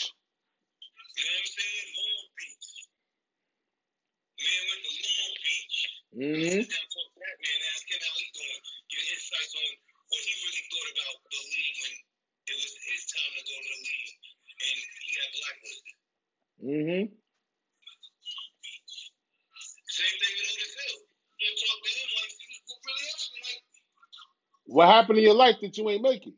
on 9.55 9.71
what 10.11 10.21
he 10.21 10.33
really 10.45 10.63
thought 10.69 10.89
about 10.91 11.15
the 11.25 11.41
league 11.41 11.77
when 11.81 11.93
it 12.51 12.55
was 12.61 12.73
his 12.85 13.01
time 13.09 13.31
to 13.37 13.41
go 13.41 13.55
to 13.57 13.69
the 13.71 13.79
league, 13.81 14.15
and 14.61 14.77
he 14.77 15.07
got 15.17 15.29
blacklisted. 15.33 15.97
Mm-hmm. 16.61 17.03
Same 19.91 20.15
thing 20.21 20.33
with 20.37 20.51
Otis 20.53 20.73
Hill. 20.77 20.97
You 21.41 21.49
talk 21.57 21.79
to 21.81 21.89
him 21.89 22.09
like, 22.21 22.33
really 22.85 23.07
like. 23.41 23.61
What 24.71 24.87
happened 24.87 25.17
in 25.19 25.25
your 25.25 25.35
life 25.35 25.57
that 25.61 25.77
you 25.77 25.89
ain't 25.89 26.01
making? 26.05 26.37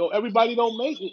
Yo, 0.00 0.08
everybody 0.08 0.54
don't 0.54 0.78
make 0.78 0.98
it. 1.02 1.12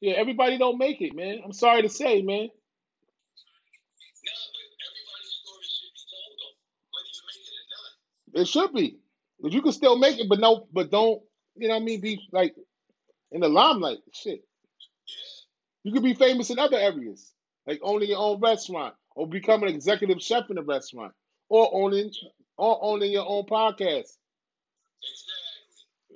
Yeah, 0.00 0.14
everybody 0.14 0.56
don't 0.56 0.78
make 0.78 1.02
it, 1.02 1.14
man. 1.14 1.42
I'm 1.44 1.52
sorry 1.52 1.82
to 1.82 1.90
say, 1.90 2.22
man. 2.22 2.48
It 8.32 8.48
should 8.48 8.72
be. 8.72 8.96
But 9.42 9.52
you 9.52 9.60
can 9.60 9.72
still 9.72 9.98
make 9.98 10.18
it, 10.18 10.26
but 10.26 10.40
no, 10.40 10.68
but 10.72 10.90
don't, 10.90 11.20
you 11.56 11.68
know 11.68 11.74
what 11.74 11.82
I 11.82 11.84
mean? 11.84 12.00
Be 12.00 12.18
like 12.32 12.54
in 13.30 13.42
the 13.42 13.48
limelight. 13.50 13.98
Shit. 14.14 14.42
You 15.84 15.92
could 15.92 16.02
be 16.02 16.14
famous 16.14 16.48
in 16.48 16.58
other 16.58 16.78
areas, 16.78 17.30
like 17.66 17.80
owning 17.82 18.08
your 18.08 18.20
own 18.20 18.40
restaurant 18.40 18.94
or 19.14 19.28
become 19.28 19.64
an 19.64 19.68
executive 19.68 20.22
chef 20.22 20.48
in 20.48 20.56
a 20.56 20.62
restaurant 20.62 21.12
or 21.50 21.68
owning 21.74 22.10
or 22.56 22.78
owning 22.80 23.12
your 23.12 23.28
own 23.28 23.44
podcast 23.44 24.16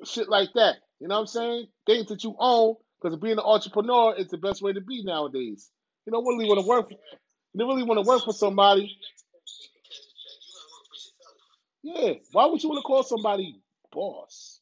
Shit 0.04 0.28
like 0.28 0.50
that. 0.54 0.76
You 1.00 1.08
know 1.08 1.14
what 1.14 1.20
I'm 1.20 1.26
saying? 1.26 1.66
Things 1.86 2.08
that 2.08 2.24
you 2.24 2.34
own, 2.38 2.76
because 3.00 3.18
being 3.18 3.34
an 3.34 3.44
entrepreneur 3.44 4.14
is 4.16 4.28
the 4.28 4.38
best 4.38 4.62
way 4.62 4.72
to 4.72 4.80
be 4.80 5.02
nowadays. 5.04 5.70
You 6.06 6.12
don't 6.12 6.26
really 6.26 6.46
want 6.46 6.60
to 6.60 6.66
work. 6.66 6.90
You 6.90 7.58
don't 7.58 7.68
really 7.68 7.84
want 7.84 8.02
to 8.02 8.08
work 8.08 8.24
for 8.24 8.32
somebody. 8.32 8.96
You 11.82 11.94
for. 11.94 12.00
Yeah. 12.02 12.14
Why 12.32 12.46
would 12.46 12.62
you 12.62 12.68
want 12.68 12.78
to 12.78 12.86
call 12.86 13.02
somebody 13.02 13.60
boss? 13.92 14.60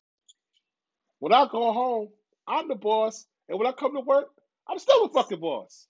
When 1.18 1.32
I 1.32 1.46
go 1.50 1.72
home, 1.72 2.08
I'm 2.46 2.68
the 2.68 2.74
boss, 2.74 3.26
and 3.48 3.58
when 3.58 3.66
I 3.66 3.72
come 3.72 3.94
to 3.94 4.00
work, 4.00 4.28
I'm 4.68 4.78
still 4.78 5.06
the 5.06 5.14
fucking 5.14 5.40
boss. 5.40 5.86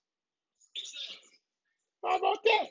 How 2.05 2.19
about 2.19 2.45
that? 2.45 2.67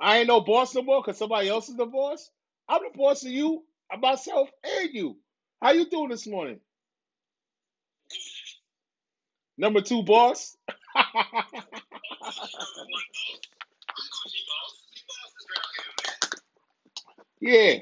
I 0.00 0.18
ain't 0.18 0.28
no 0.28 0.40
boss 0.40 0.74
no 0.74 0.82
more 0.82 1.02
because 1.02 1.18
somebody 1.18 1.48
else 1.48 1.68
is 1.68 1.76
the 1.76 1.86
boss. 1.86 2.30
I'm 2.68 2.82
the 2.82 2.98
boss 2.98 3.24
of 3.24 3.30
you, 3.32 3.64
of 3.92 4.00
myself, 4.00 4.50
and 4.64 4.90
you. 4.94 5.18
How 5.62 5.72
you 5.72 5.88
doing 5.90 6.10
this 6.10 6.26
morning? 6.28 6.60
Number 9.58 9.82
two 9.82 10.02
boss. 10.04 10.56
Yeah. 17.40 17.76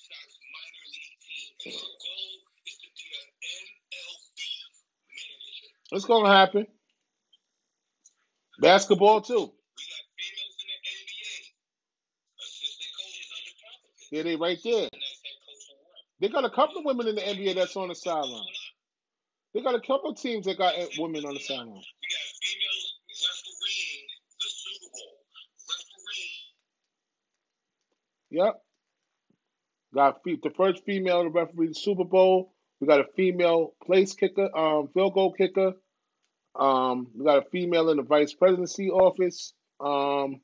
it's 5.92 6.06
gonna 6.06 6.34
happen. 6.34 6.68
Basketball 8.60 9.22
too. 9.22 9.52
Yeah, 14.12 14.24
they 14.24 14.36
right 14.36 14.58
there. 14.64 14.84
and. 14.84 14.92
They 16.22 16.30
got 16.30 16.46
a 16.46 16.50
couple 16.50 16.78
of 16.80 16.86
women 16.86 17.08
in 17.08 17.16
the 17.16 17.22
NBA 17.22 17.56
that's 17.56 17.76
on 17.76 17.90
the 17.90 17.96
sideline. 17.96 18.42
They 19.54 19.62
got 19.62 19.76
a 19.76 19.82
couple 19.82 20.12
of 20.12 20.18
teams 20.18 20.46
that 20.46 20.58
got 20.58 20.74
women 20.98 21.26
on 21.26 21.34
the 21.34 21.40
sideline. 21.40 21.68
We 21.70 21.74
got 21.74 22.26
females 22.42 22.94
refereeing 23.10 24.08
the 24.40 24.50
Super 24.50 24.90
Bowl, 24.94 25.18
refereeing 25.70 26.40
Yep. 28.36 28.62
Got 29.94 30.24
the 30.26 30.52
first 30.58 30.84
female 30.86 31.24
to 31.24 31.30
referee 31.30 31.68
the 31.68 31.74
Super 31.74 32.04
Bowl. 32.04 32.52
We 32.82 32.88
got 32.88 33.00
a 33.00 33.06
female 33.16 33.74
place 33.86 34.14
kicker, 34.14 34.50
um, 34.56 34.90
field 34.94 35.14
goal 35.14 35.32
kicker. 35.32 35.72
Um, 36.54 37.08
we 37.16 37.24
got 37.24 37.46
a 37.46 37.50
female 37.50 37.90
in 37.92 37.98
the 37.98 38.04
vice 38.04 38.34
presidency 38.34 38.90
office. 38.90 39.54
Um, 39.80 40.42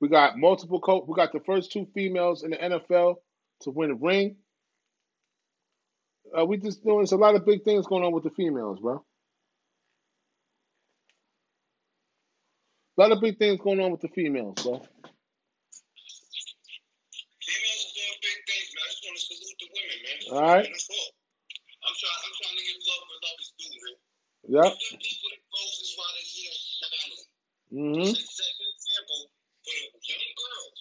we 0.00 0.08
got 0.08 0.38
multiple 0.38 0.80
coach. 0.80 1.04
We 1.06 1.14
got 1.14 1.32
the 1.34 1.40
first 1.40 1.70
two 1.70 1.86
females 1.92 2.44
in 2.44 2.52
the 2.52 2.56
NFL 2.56 3.16
to 3.62 3.70
win 3.70 3.90
a 3.90 3.94
ring. 3.94 4.36
Uh, 6.36 6.46
we 6.46 6.56
just 6.56 6.82
doing 6.82 6.98
there's 6.98 7.12
a 7.12 7.16
lot 7.16 7.34
of 7.34 7.44
big 7.44 7.62
things 7.62 7.86
going 7.86 8.04
on 8.04 8.12
with 8.12 8.24
the 8.24 8.30
females, 8.30 8.80
bro. 8.80 9.04
A 12.96 13.02
lot 13.02 13.12
of 13.12 13.20
big 13.20 13.38
things 13.38 13.60
going 13.60 13.80
on 13.80 13.90
with 13.90 14.00
the 14.00 14.08
females, 14.08 14.54
bro. 14.62 14.82
females 17.46 17.82
are 17.86 17.94
doing 17.94 18.18
big 18.26 18.38
things, 18.42 18.68
man. 18.74 18.82
I 18.82 18.90
just 18.90 19.02
want 19.06 19.16
to 19.16 19.22
salute 19.22 19.58
the 19.62 19.68
women, 19.70 19.98
man. 20.02 20.15
All 20.32 20.42
right. 20.42 20.66
I'm 20.66 21.94
trying. 21.94 22.20
I'm 22.26 22.34
trying 22.34 22.58
to 22.58 22.64
give 22.66 22.80
love 22.82 23.02
where 23.06 23.20
love 23.22 23.38
is 23.38 23.50
due, 23.58 23.70
man. 23.70 23.94
Yep. 24.46 24.72
Give 24.74 24.90
them 24.90 25.00
people 25.02 25.30
the 25.30 25.40
roses 25.54 25.90
while 25.94 26.12
they're 26.14 26.30
here 26.34 26.56
shining. 26.56 27.26
Mm-hmm. 27.66 28.14
Set, 28.14 28.26
set 28.26 28.46
an 28.46 28.68
example 28.74 29.20
for 29.62 29.78
the 29.90 30.00
young 30.06 30.30
girls 30.38 30.80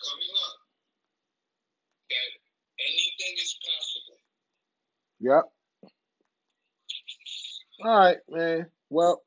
coming 0.00 0.32
up 0.44 0.56
that 2.08 2.28
anything 2.80 3.34
is 3.40 3.52
possible. 3.60 4.18
Yep. 5.20 5.44
All 7.84 7.98
right, 7.98 8.20
man. 8.28 8.66
Well, 8.88 9.22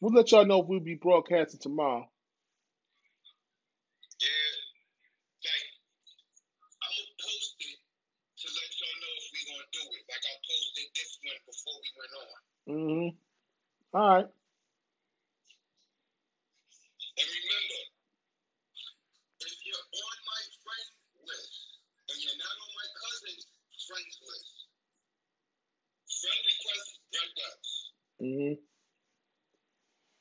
we'll 0.00 0.14
let 0.14 0.30
y'all 0.32 0.46
know 0.46 0.62
if 0.62 0.68
we'll 0.68 0.80
be 0.80 0.94
broadcasting 0.94 1.60
tomorrow. 1.60 2.08
Yeah. 4.18 4.54
Like, 5.46 5.66
I'm 6.80 6.90
going 6.90 7.06
to 7.06 7.16
post 7.22 7.54
it 7.60 7.78
to 7.78 8.46
let 8.50 8.70
y'all 8.82 8.98
know 8.98 9.12
if 9.20 9.26
we're 9.30 9.48
going 9.52 9.62
to 9.62 9.70
do 9.70 9.82
it. 9.94 10.02
Like 10.10 10.24
I 10.26 10.34
posted 10.42 10.88
this 10.96 11.12
one 11.22 11.40
before 11.46 11.76
we 11.78 11.88
went 12.00 12.14
on. 12.18 12.34
Mm-hmm. 12.70 13.18
All 13.98 14.06
right. 14.14 14.30
And 17.18 17.26
remember, 17.26 17.80
if 19.42 19.54
you're 19.66 19.86
on 19.90 20.16
my 20.22 20.42
friend 20.62 20.88
list 21.26 21.82
and 22.14 22.18
you're 22.22 22.38
not 22.38 22.54
on 22.62 22.70
my 22.78 22.88
cousin's 22.94 23.42
friends 23.90 24.14
list, 24.22 24.54
friend 26.14 26.42
request 26.46 26.88
Brett 27.10 27.30
Wells. 27.42 27.70
Mm-hmm. 28.22 28.54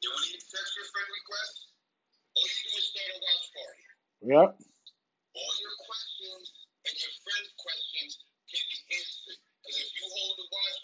You 0.01 0.07
want 0.09 0.25
to 0.33 0.41
text 0.41 0.71
your 0.73 0.89
friend 0.89 1.09
request? 1.21 1.53
All 2.33 2.49
you 2.49 2.61
do 2.65 2.71
is 2.81 2.85
start 2.89 3.13
a 3.13 3.17
watch 3.21 3.45
party. 3.53 3.83
Yep. 4.25 4.49
All 5.37 5.53
your 5.61 5.75
questions 5.85 6.45
and 6.81 6.97
your 6.97 7.13
friend's 7.13 7.53
questions 7.61 8.11
can 8.49 8.63
be 8.73 8.77
answered. 8.89 9.37
Because 9.61 9.85
if 9.85 9.91
you 10.01 10.05
hold 10.09 10.33
a 10.41 10.45
watch 10.49 10.79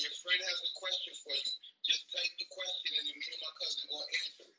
your 0.00 0.14
friend 0.22 0.40
has 0.42 0.58
a 0.62 0.72
question 0.78 1.12
for 1.22 1.34
you, 1.34 1.52
just 1.86 2.02
type 2.14 2.32
the 2.38 2.46
question 2.48 2.90
and 2.98 3.06
me 3.10 3.26
and 3.28 3.42
my 3.42 3.52
cousin 3.58 3.82
will 3.90 4.06
answer 4.06 4.44
it. 4.46 4.56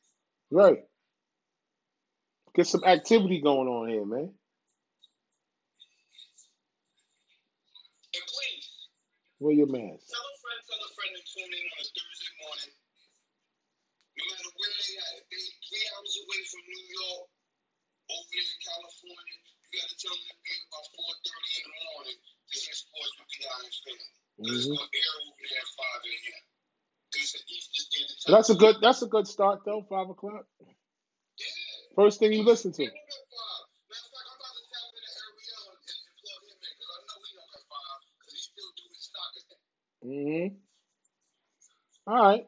Right. 0.49 0.81
Get 2.55 2.67
some 2.67 2.83
activity 2.83 3.39
going 3.39 3.69
on 3.69 3.87
here, 3.87 4.05
man. 4.05 4.33
And 8.09 8.25
please, 8.25 8.67
Wear 9.39 9.55
your 9.55 9.71
mask. 9.71 10.03
Tell 10.09 10.27
a 10.27 10.35
friend, 10.43 10.59
tell 10.67 10.81
a 10.83 10.89
friend 10.97 11.11
to 11.15 11.21
tune 11.23 11.53
in 11.53 11.63
on 11.63 11.79
a 11.79 11.87
Thursday 11.87 12.33
morning. 12.43 12.73
No 14.19 14.23
matter 14.35 14.51
where 14.51 14.73
they 14.75 14.99
at. 14.99 15.23
If 15.23 15.25
they 15.31 15.39
three 15.39 15.85
hours 15.95 16.13
away 16.19 16.41
from 16.49 16.63
New 16.67 16.83
York, 16.91 17.23
over 18.09 18.27
there 18.35 18.43
in 18.43 18.59
California, 18.65 19.37
you 19.69 19.79
gotta 19.79 19.95
tell 19.95 20.17
them 20.17 20.27
to 20.27 20.37
be 20.43 20.53
about 20.67 20.85
four 20.91 21.11
thirty 21.23 21.51
in 21.61 21.65
the 21.69 21.79
morning 21.93 22.17
to 22.19 22.53
hear 22.57 22.75
sports 22.75 23.13
with 23.15 23.29
the 23.31 23.47
family. 23.47 24.18
Mhm. 24.39 24.77
So 28.17 28.31
that's 28.33 28.49
a 28.51 28.55
good 28.55 28.77
that's 28.81 29.01
a 29.03 29.07
good 29.07 29.27
start 29.27 29.61
though. 29.65 29.85
Five 29.89 30.09
o'clock. 30.09 30.45
First 31.95 32.19
thing 32.19 32.33
you 32.33 32.43
listen 32.43 32.71
to. 32.73 32.83
Matter 32.83 32.93
of 32.93 34.11
fact, 34.13 34.27
I'm 34.29 34.37
about 34.39 34.55
to 34.57 34.65
tap 34.71 34.89
into 34.93 35.13
Ariel 35.23 35.65
and, 35.73 35.81
and 35.83 36.13
plug 36.21 36.41
him 36.47 36.59
in 36.61 36.73
because 36.75 36.91
I 36.91 36.99
know 37.07 37.19
he 37.25 37.33
up 37.39 37.51
at 37.57 37.63
five 37.69 38.01
because 38.19 38.33
he's 38.33 38.47
still 38.51 38.71
doing 38.77 38.97
stock 38.99 39.33
at 39.39 39.45
that. 39.49 39.61
hmm 40.03 40.47
All 42.07 42.21
right. 42.23 42.45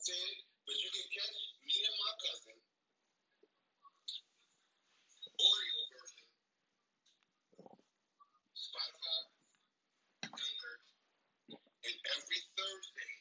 Saying, 0.00 0.38
but 0.66 0.76
you 0.80 0.90
can 0.94 1.06
catch 1.12 1.38
me 1.66 1.74
and 1.86 1.96
my 2.00 2.12
cousin 2.22 2.56
audio 5.40 5.78
version, 5.94 6.26
Spotify, 8.56 9.20
Anchor, 10.32 10.74
and 11.86 11.98
every 12.16 12.40
Thursday 12.56 13.12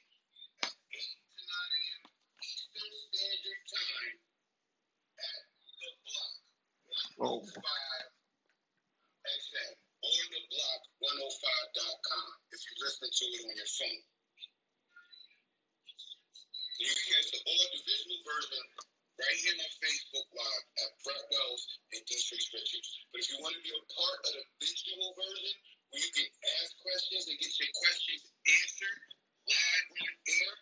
at 0.65 0.73
8 0.73 1.18
to 1.34 1.39
9 1.45 1.80
a.m. 1.81 2.03
Eastern 2.43 2.93
Standard 3.14 3.61
Time 3.72 4.18
at 5.19 5.41
the 5.81 5.91
block 6.06 6.35
Oh. 7.22 7.38
105 7.38 7.53
XM 9.30 9.72
or 9.77 10.22
the 10.34 10.41
block 10.49 10.81
105.com 11.06 12.26
if 12.49 12.60
you 12.65 12.73
listen 12.81 13.06
to 13.14 13.26
it 13.30 13.45
on 13.45 13.53
your 13.61 13.69
phone. 13.77 14.02
You 16.81 16.89
can 16.89 17.06
catch 17.14 17.30
the 17.30 17.41
audio 17.45 17.77
visual 17.85 18.19
version 18.26 18.64
right 19.22 19.38
here 19.38 19.53
on 19.53 19.69
Facebook 19.85 20.27
Live 20.34 20.65
at 20.81 20.91
Brett 21.06 21.26
Wells 21.30 21.61
and 21.93 22.02
Dietrich 22.10 22.41
Richards. 22.57 22.89
But 23.14 23.22
if 23.22 23.30
you 23.30 23.38
want 23.38 23.53
to 23.53 23.61
be 23.61 23.69
a 23.69 23.84
part 23.93 24.18
of 24.26 24.41
the 24.41 24.45
visual 24.57 25.14
version 25.14 25.53
where 25.93 26.02
you 26.02 26.11
can 26.18 26.26
ask 26.57 26.73
questions 26.81 27.30
and 27.30 27.38
get 27.38 27.53
your 27.53 27.69
questions 27.69 28.34
answered 28.49 28.98
live 29.45 29.85
on 29.93 30.10
air, 30.26 30.53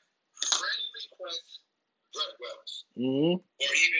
friend 0.43 0.83
request 0.91 1.63
Brett 2.11 2.35
Wells 2.41 2.73
hmm 2.99 3.37
or 3.39 3.71
even 3.71 3.98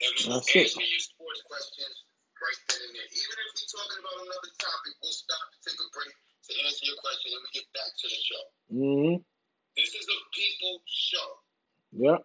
And 0.00 0.12
we 0.16 0.22
will 0.28 0.40
answer 0.40 0.84
your 0.84 1.02
sports 1.04 1.42
questions 1.48 1.96
right 2.40 2.60
then 2.68 2.80
and 2.84 2.92
there. 2.96 3.08
Even 3.08 3.36
if 3.40 3.50
we're 3.56 3.72
talking 3.72 4.00
about 4.00 4.16
another 4.26 4.52
topic, 4.60 4.92
we'll 5.00 5.12
stop 5.16 5.44
and 5.52 5.60
take 5.64 5.80
a 5.80 5.88
break 5.92 6.12
to 6.12 6.52
answer 6.64 6.84
your 6.88 6.98
question 7.00 7.32
and 7.36 7.42
we 7.44 7.50
get 7.56 7.68
back 7.72 7.90
to 7.96 8.06
the 8.08 8.20
show. 8.20 8.44
hmm 8.68 9.14
This 9.76 9.90
is 9.96 10.06
a 10.08 10.18
people 10.34 10.82
show. 10.88 11.28
Yep. 11.96 12.20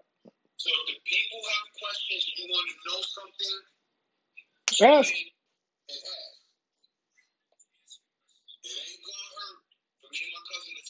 So 0.56 0.68
if 0.72 0.84
the 0.88 0.98
people 1.04 1.42
have 1.46 1.66
questions, 1.78 2.24
you 2.36 2.48
want 2.48 2.68
to 2.68 2.78
know 2.90 3.02
something, 3.04 3.56
Ask. 4.76 5.14
and 5.14 6.00
ask. 6.04 6.36
It 8.66 8.76
ain't 8.76 9.04
gonna 9.06 9.30
hurt 9.36 9.60
for 10.02 10.10
me 10.10 10.20
and 10.26 10.34
my 10.34 10.42
cousin 10.48 10.74
to 10.74 10.84